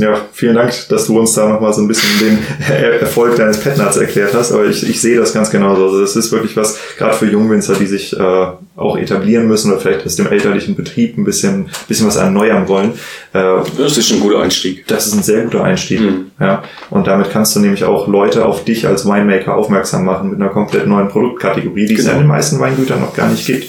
Ja, 0.00 0.20
vielen 0.32 0.54
Dank, 0.56 0.72
dass 0.88 1.06
du 1.06 1.18
uns 1.18 1.34
da 1.34 1.48
nochmal 1.48 1.72
so 1.74 1.82
ein 1.82 1.88
bisschen 1.88 2.08
den 2.20 2.38
Er- 2.70 3.00
Erfolg 3.02 3.36
deines 3.36 3.58
Petnats 3.60 3.96
erklärt 3.96 4.32
hast, 4.34 4.50
aber 4.52 4.64
ich, 4.66 4.88
ich 4.88 5.00
sehe 5.00 5.18
das 5.18 5.32
ganz 5.34 5.50
genauso. 5.50 5.84
Also 5.84 6.00
das 6.00 6.16
ist 6.16 6.32
wirklich 6.32 6.56
was, 6.56 6.78
gerade 6.96 7.14
für 7.14 7.26
Jungwinzer, 7.26 7.74
die 7.74 7.86
sich 7.86 8.18
äh, 8.18 8.46
auch 8.76 8.96
etablieren 8.96 9.46
müssen 9.46 9.70
oder 9.70 9.80
vielleicht 9.80 10.06
aus 10.06 10.16
dem 10.16 10.26
elterlichen 10.28 10.74
Betrieb 10.74 11.18
ein 11.18 11.24
bisschen, 11.24 11.68
bisschen 11.86 12.06
was 12.06 12.16
erneuern 12.16 12.66
wollen. 12.68 12.92
Äh, 13.34 13.58
Das 13.76 13.98
ist 13.98 14.10
ein 14.12 14.20
guter 14.20 14.40
Einstieg. 14.40 14.86
Das 14.86 15.06
ist 15.06 15.14
ein 15.14 15.22
sehr 15.22 15.44
guter 15.44 15.64
Einstieg. 15.64 16.00
Mhm. 16.00 16.30
Ja. 16.40 16.62
Und 16.88 17.06
damit 17.06 17.30
kannst 17.30 17.54
du 17.54 17.60
nämlich 17.60 17.84
auch 17.84 18.08
Leute 18.08 18.46
auf 18.46 18.64
dich 18.64 18.86
als 18.86 19.04
Winemaker 19.04 19.54
aufmerksam 19.54 20.04
machen 20.06 20.30
mit 20.30 20.40
einer 20.40 20.48
komplett 20.50 20.86
neuen 20.86 21.08
Produktkategorie, 21.08 21.86
die 21.86 21.94
es 21.94 22.04
ja 22.06 22.12
Genau. 22.12 22.20
in 22.20 22.24
den 22.24 22.28
meisten 22.28 22.58
Weingütern 22.58 23.00
noch 23.00 23.14
gar 23.14 23.28
nicht 23.28 23.46
gibt. 23.46 23.66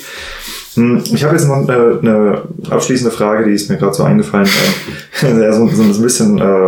Hm, 0.76 1.04
Ich 1.14 1.24
habe 1.24 1.36
jetzt 1.36 1.48
noch 1.48 1.58
eine, 1.68 2.00
eine 2.02 2.42
abschließende 2.70 3.12
Frage, 3.12 3.46
die 3.46 3.52
ist 3.54 3.70
mir 3.70 3.78
gerade 3.78 3.94
so 3.94 4.04
eingefallen. 4.04 4.48
Ähm, 5.24 5.40
ja, 5.42 5.52
so, 5.54 5.68
so 5.68 5.84
ein 5.84 6.02
bisschen, 6.02 6.38
äh, 6.40 6.68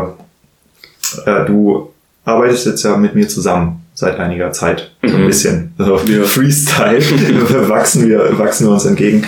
äh, 1.25 1.45
du 1.45 1.89
arbeitest 2.25 2.65
jetzt 2.65 2.84
ja 2.84 2.97
mit 2.97 3.15
mir 3.15 3.27
zusammen 3.27 3.81
seit 3.93 4.19
einiger 4.19 4.51
Zeit. 4.51 4.91
So 5.03 5.15
ein 5.15 5.23
Mhm. 5.23 5.27
bisschen. 5.27 5.73
Also 5.77 5.97
Ja. 6.05 6.23
Freestyle. 6.23 6.99
wachsen, 7.69 8.07
wir, 8.07 8.38
wachsen 8.39 8.67
wir 8.67 8.73
uns 8.73 8.85
entgegen. 8.85 9.23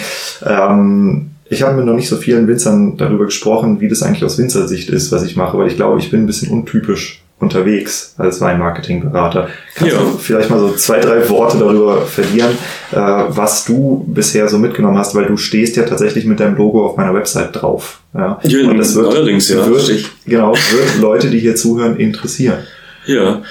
Ähm, 0.45 1.31
ich 1.47 1.61
habe 1.61 1.75
mit 1.77 1.85
noch 1.85 1.93
nicht 1.93 2.09
so 2.09 2.17
vielen 2.17 2.47
Winzern 2.47 2.97
darüber 2.97 3.25
gesprochen, 3.25 3.79
wie 3.79 3.87
das 3.87 4.01
eigentlich 4.01 4.23
aus 4.23 4.37
Winzersicht 4.39 4.89
ist, 4.89 5.11
was 5.11 5.23
ich 5.23 5.35
mache, 5.35 5.57
weil 5.57 5.67
ich 5.67 5.75
glaube, 5.75 5.99
ich 5.99 6.09
bin 6.09 6.21
ein 6.23 6.25
bisschen 6.25 6.49
untypisch 6.51 7.21
unterwegs 7.39 8.15
als 8.17 8.39
Weinmarketingberater. 8.41 9.49
Kannst 9.75 9.93
Ja. 9.93 9.99
du 9.99 10.17
vielleicht 10.17 10.49
mal 10.49 10.59
so 10.59 10.71
zwei, 10.71 10.99
drei 10.99 11.27
Worte 11.29 11.57
darüber 11.59 12.01
verlieren, 12.01 12.51
äh, 12.91 12.95
was 12.95 13.65
du 13.65 14.05
bisher 14.07 14.47
so 14.47 14.57
mitgenommen 14.57 14.97
hast, 14.97 15.13
weil 15.15 15.25
du 15.25 15.35
stehst 15.37 15.75
ja 15.75 15.83
tatsächlich 15.83 16.25
mit 16.25 16.39
deinem 16.39 16.55
Logo 16.55 16.85
auf 16.85 16.95
meiner 16.97 17.13
Website 17.13 17.49
drauf. 17.61 17.99
Ja, 18.13 18.39
Ja, 18.43 18.69
Und 18.69 18.77
das 18.77 18.95
wird, 18.95 19.13
allerdings, 19.13 19.49
ja, 19.49 19.65
wird, 19.67 20.05
genau, 20.25 20.53
wird 20.53 21.01
Leute, 21.01 21.29
die 21.29 21.39
hier 21.39 21.55
zuhören, 21.55 21.97
interessieren. 21.97 22.59
Ja. 23.05 23.41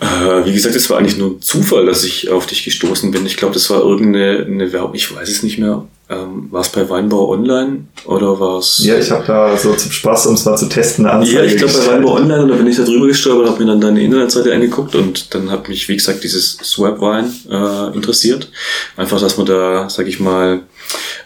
Äh, 0.00 0.44
wie 0.44 0.52
gesagt, 0.52 0.76
es 0.76 0.88
war 0.90 0.98
eigentlich 0.98 1.18
nur 1.18 1.30
ein 1.30 1.42
Zufall, 1.42 1.86
dass 1.86 2.04
ich 2.04 2.30
auf 2.30 2.46
dich 2.46 2.64
gestoßen 2.64 3.10
bin. 3.10 3.26
Ich 3.26 3.36
glaube, 3.36 3.54
das 3.54 3.68
war 3.70 3.80
irgendeine 3.80 4.44
eine 4.46 4.72
Werbung, 4.72 4.94
ich 4.94 5.14
weiß 5.14 5.28
es 5.28 5.42
nicht 5.42 5.58
mehr. 5.58 5.84
Ähm, 6.10 6.48
war 6.50 6.62
es 6.62 6.70
bei 6.70 6.88
Weinbau 6.88 7.28
Online 7.28 7.84
oder 8.06 8.40
war 8.40 8.60
es... 8.60 8.78
Ja, 8.82 8.98
ich 8.98 9.10
habe 9.10 9.26
da 9.26 9.54
so 9.58 9.74
zum 9.74 9.90
Spaß, 9.90 10.26
um 10.28 10.34
es 10.34 10.44
mal 10.46 10.56
zu 10.56 10.66
testen, 10.66 11.04
eine 11.04 11.16
Anzeige 11.16 11.36
Ja, 11.36 11.44
ich 11.44 11.56
glaube 11.58 11.74
bei 11.74 11.86
Weinbau 11.86 12.14
Online, 12.14 12.44
und 12.44 12.48
da 12.48 12.54
bin 12.54 12.66
ich 12.66 12.76
da 12.76 12.84
drüber 12.84 13.08
gestolpert, 13.08 13.46
habe 13.46 13.62
mir 13.62 13.72
dann 13.72 13.80
deine 13.80 14.02
Internetseite 14.02 14.54
angeguckt 14.54 14.94
und 14.94 15.34
dann 15.34 15.50
hat 15.50 15.68
mich, 15.68 15.86
wie 15.88 15.96
gesagt, 15.96 16.24
dieses 16.24 16.56
Swap-Wein 16.62 17.30
äh, 17.50 17.94
interessiert. 17.94 18.50
Einfach, 18.96 19.20
dass 19.20 19.36
man 19.36 19.44
da, 19.46 19.90
sag 19.90 20.06
ich 20.06 20.18
mal, 20.18 20.60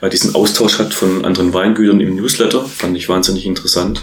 äh, 0.00 0.10
diesen 0.10 0.34
Austausch 0.34 0.80
hat 0.80 0.92
von 0.94 1.24
anderen 1.24 1.54
Weingütern 1.54 2.00
im 2.00 2.16
Newsletter. 2.16 2.64
Fand 2.64 2.96
ich 2.96 3.08
wahnsinnig 3.08 3.46
interessant. 3.46 4.02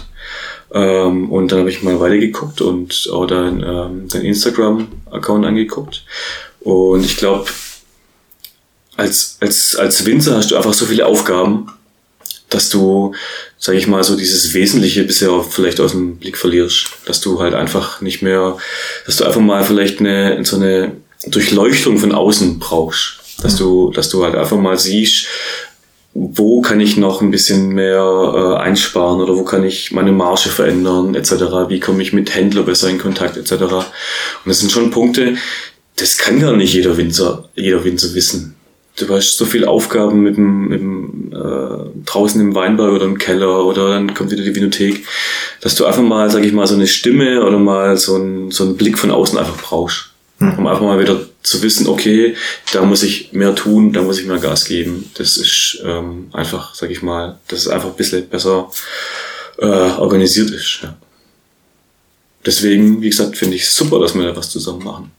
Ähm, 0.72 1.30
und 1.30 1.50
dann 1.50 1.60
habe 1.60 1.70
ich 1.70 1.82
mal 1.82 1.98
weitergeguckt 2.00 2.60
und 2.60 3.08
auch 3.12 3.26
dein, 3.26 3.62
ähm, 3.62 4.08
dein 4.08 4.22
Instagram-Account 4.22 5.44
angeguckt. 5.44 6.04
Und 6.60 7.04
ich 7.04 7.16
glaube, 7.16 7.46
als, 8.96 9.36
als, 9.40 9.76
als 9.76 10.04
Winzer 10.04 10.36
hast 10.36 10.50
du 10.50 10.56
einfach 10.56 10.74
so 10.74 10.86
viele 10.86 11.06
Aufgaben, 11.06 11.66
dass 12.50 12.68
du, 12.68 13.14
sag 13.58 13.76
ich 13.76 13.86
mal, 13.86 14.04
so 14.04 14.16
dieses 14.16 14.52
Wesentliche 14.54 15.04
bisher 15.04 15.42
vielleicht 15.48 15.80
aus 15.80 15.92
dem 15.92 16.16
Blick 16.18 16.36
verlierst. 16.36 16.86
Dass 17.06 17.20
du 17.20 17.40
halt 17.40 17.54
einfach 17.54 18.00
nicht 18.00 18.22
mehr, 18.22 18.56
dass 19.06 19.16
du 19.16 19.24
einfach 19.24 19.40
mal 19.40 19.64
vielleicht 19.64 20.00
eine, 20.00 20.44
so 20.44 20.56
eine 20.56 20.96
Durchleuchtung 21.26 21.98
von 21.98 22.12
außen 22.12 22.58
brauchst. 22.58 23.20
Dass 23.42 23.56
du, 23.56 23.90
dass 23.92 24.10
du 24.10 24.24
halt 24.24 24.34
einfach 24.34 24.58
mal 24.58 24.78
siehst, 24.78 25.26
wo 26.12 26.60
kann 26.60 26.80
ich 26.80 26.96
noch 26.96 27.22
ein 27.22 27.30
bisschen 27.30 27.68
mehr 27.68 28.56
äh, 28.58 28.62
einsparen 28.62 29.20
oder 29.20 29.36
wo 29.36 29.44
kann 29.44 29.64
ich 29.64 29.92
meine 29.92 30.12
Marge 30.12 30.48
verändern 30.48 31.14
etc. 31.14 31.32
Wie 31.68 31.80
komme 31.80 32.02
ich 32.02 32.12
mit 32.12 32.34
Händler 32.34 32.64
besser 32.64 32.88
in 32.88 32.98
Kontakt 32.98 33.36
etc. 33.36 33.52
Und 33.62 33.84
das 34.46 34.58
sind 34.58 34.72
schon 34.72 34.90
Punkte, 34.90 35.36
das 35.96 36.18
kann 36.18 36.40
gar 36.40 36.56
nicht 36.56 36.74
jeder 36.74 36.96
Winzer, 36.96 37.48
jeder 37.54 37.84
Winzer 37.84 38.12
wissen. 38.14 38.56
Du 38.96 39.08
hast 39.14 39.36
so 39.36 39.44
viele 39.44 39.68
Aufgaben 39.68 40.22
mit 40.22 40.36
dem, 40.36 40.68
mit 40.68 40.80
dem 40.80 41.32
äh, 41.32 42.04
draußen 42.04 42.40
im 42.40 42.54
Weinberg 42.54 42.92
oder 42.92 43.04
im 43.04 43.18
Keller 43.18 43.64
oder 43.64 43.90
dann 43.90 44.12
kommt 44.12 44.30
wieder 44.30 44.42
die 44.42 44.54
Vinothek, 44.54 45.06
dass 45.60 45.76
du 45.76 45.86
einfach 45.86 46.02
mal, 46.02 46.28
sag 46.28 46.44
ich 46.44 46.52
mal, 46.52 46.66
so 46.66 46.74
eine 46.74 46.88
Stimme 46.88 47.44
oder 47.44 47.58
mal 47.58 47.96
so, 47.96 48.16
ein, 48.16 48.50
so 48.50 48.64
einen 48.64 48.76
Blick 48.76 48.98
von 48.98 49.10
außen 49.10 49.38
einfach 49.38 49.56
brauchst. 49.56 50.10
Hm. 50.38 50.58
Um 50.58 50.66
einfach 50.66 50.82
mal 50.82 50.98
wieder 50.98 51.20
zu 51.42 51.62
wissen, 51.62 51.86
okay, 51.86 52.34
da 52.72 52.82
muss 52.82 53.02
ich 53.02 53.32
mehr 53.32 53.54
tun, 53.54 53.92
da 53.92 54.02
muss 54.02 54.18
ich 54.18 54.26
mehr 54.26 54.38
Gas 54.38 54.66
geben. 54.66 55.10
Das 55.14 55.36
ist 55.36 55.82
ähm, 55.84 56.28
einfach, 56.32 56.74
sag 56.74 56.90
ich 56.90 57.02
mal, 57.02 57.38
dass 57.48 57.60
es 57.60 57.68
einfach 57.68 57.88
ein 57.88 57.96
bisschen 57.96 58.28
besser 58.28 58.70
äh, 59.58 59.66
organisiert 59.66 60.50
ist. 60.50 60.80
Ja. 60.82 60.96
Deswegen, 62.44 63.00
wie 63.02 63.10
gesagt, 63.10 63.36
finde 63.36 63.56
ich 63.56 63.62
es 63.62 63.74
super, 63.74 63.98
dass 63.98 64.14
wir 64.14 64.24
da 64.24 64.36
was 64.36 64.50
zusammen 64.50 64.84
machen. 64.84 65.10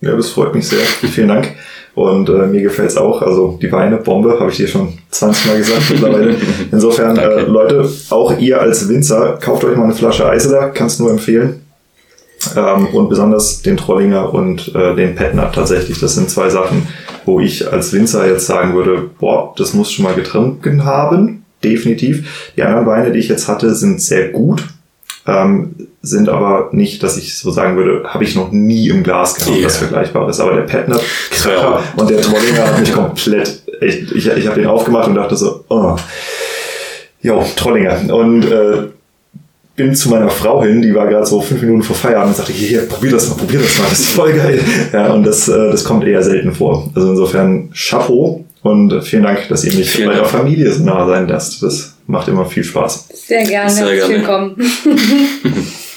Ja, 0.00 0.14
das 0.14 0.30
freut 0.30 0.54
mich 0.54 0.68
sehr. 0.68 0.80
Vielen 1.12 1.28
Dank. 1.28 1.54
Und 1.94 2.28
äh, 2.28 2.46
mir 2.46 2.62
gefällt's 2.62 2.96
auch. 2.96 3.22
Also 3.22 3.58
die 3.60 3.72
Weine, 3.72 3.96
Bombe, 3.96 4.38
habe 4.38 4.50
ich 4.50 4.56
dir 4.56 4.68
schon 4.68 4.96
20 5.10 5.46
Mal 5.46 5.58
gesagt 5.58 5.90
mittlerweile. 5.90 6.36
Insofern, 6.72 7.16
äh, 7.16 7.40
Leute, 7.42 7.90
auch 8.10 8.38
ihr 8.38 8.60
als 8.60 8.88
Winzer, 8.88 9.38
kauft 9.40 9.64
euch 9.64 9.76
mal 9.76 9.84
eine 9.84 9.94
Flasche 9.94 10.28
Eiseler, 10.28 10.70
kannst 10.70 11.00
nur 11.00 11.10
empfehlen. 11.10 11.62
Ähm, 12.56 12.86
und 12.88 13.08
besonders 13.08 13.62
den 13.62 13.76
Trollinger 13.76 14.32
und 14.32 14.74
äh, 14.74 14.94
den 14.94 15.14
Petnat 15.14 15.54
tatsächlich. 15.54 16.00
Das 16.00 16.14
sind 16.14 16.30
zwei 16.30 16.48
Sachen, 16.48 16.86
wo 17.24 17.40
ich 17.40 17.70
als 17.70 17.92
Winzer 17.92 18.26
jetzt 18.26 18.46
sagen 18.46 18.74
würde, 18.74 19.10
boah, 19.18 19.54
das 19.56 19.74
muss 19.74 19.92
schon 19.92 20.04
mal 20.04 20.14
getrunken 20.14 20.84
haben. 20.84 21.44
Definitiv. 21.62 22.52
Die 22.56 22.62
anderen 22.62 22.86
Weine, 22.86 23.12
die 23.12 23.18
ich 23.18 23.28
jetzt 23.28 23.48
hatte, 23.48 23.74
sind 23.74 24.00
sehr 24.00 24.28
gut. 24.28 24.64
Ähm, 25.26 25.74
sind 26.00 26.28
aber 26.28 26.70
nicht, 26.72 27.02
dass 27.02 27.18
ich 27.18 27.36
so 27.36 27.50
sagen 27.50 27.76
würde, 27.76 28.08
habe 28.08 28.24
ich 28.24 28.34
noch 28.34 28.50
nie 28.50 28.88
im 28.88 29.02
Glas 29.02 29.34
gehabt, 29.34 29.56
yeah. 29.56 29.64
das 29.64 29.76
vergleichbar 29.76 30.28
ist. 30.28 30.40
Aber 30.40 30.54
der 30.54 30.62
Petnat 30.62 31.02
Kracher 31.30 31.82
und 31.96 32.08
der 32.08 32.22
Trollinger 32.22 32.66
hat 32.66 32.80
mich 32.80 32.92
komplett, 32.92 33.62
echt, 33.80 34.12
ich, 34.12 34.26
ich 34.26 34.46
habe 34.46 34.60
den 34.60 34.68
aufgemacht 34.68 35.08
und 35.08 35.16
dachte 35.16 35.36
so, 35.36 35.64
oh, 35.68 35.96
jo, 37.20 37.44
Trollinger. 37.56 38.14
Und 38.14 38.44
äh, 38.44 38.88
bin 39.78 39.94
zu 39.94 40.10
meiner 40.10 40.28
Frau 40.28 40.62
hin, 40.62 40.82
die 40.82 40.94
war 40.94 41.06
gerade 41.06 41.24
so 41.24 41.40
fünf 41.40 41.62
Minuten 41.62 41.82
vor 41.82 41.96
Feierabend 41.96 42.30
und 42.30 42.36
sagte, 42.36 42.52
hier, 42.52 42.68
hier, 42.68 42.88
probier 42.88 43.12
das 43.12 43.28
mal, 43.28 43.36
probier 43.36 43.60
das 43.60 43.78
mal, 43.78 43.86
das 43.88 44.00
ist 44.00 44.10
voll 44.10 44.32
geil. 44.34 44.60
Ja, 44.92 45.12
und 45.14 45.24
das, 45.24 45.48
äh, 45.48 45.70
das 45.70 45.84
kommt 45.84 46.04
eher 46.04 46.22
selten 46.22 46.52
vor. 46.52 46.90
Also 46.94 47.10
insofern 47.10 47.70
Chapeau 47.72 48.44
und 48.62 49.02
vielen 49.04 49.22
Dank, 49.22 49.48
dass 49.48 49.64
ihr 49.64 49.72
mich 49.72 49.88
vielen 49.88 50.08
bei 50.08 50.16
der 50.16 50.24
Familie 50.24 50.70
so 50.70 50.84
nah 50.84 51.06
sein 51.06 51.28
lasst. 51.28 51.62
Das 51.62 51.94
macht 52.06 52.28
immer 52.28 52.44
viel 52.44 52.64
Spaß. 52.64 53.08
Sehr 53.14 53.44
gerne. 53.44 53.70
Sehr 53.70 53.94
gerne. 53.94 54.14
Willkommen. 54.14 54.56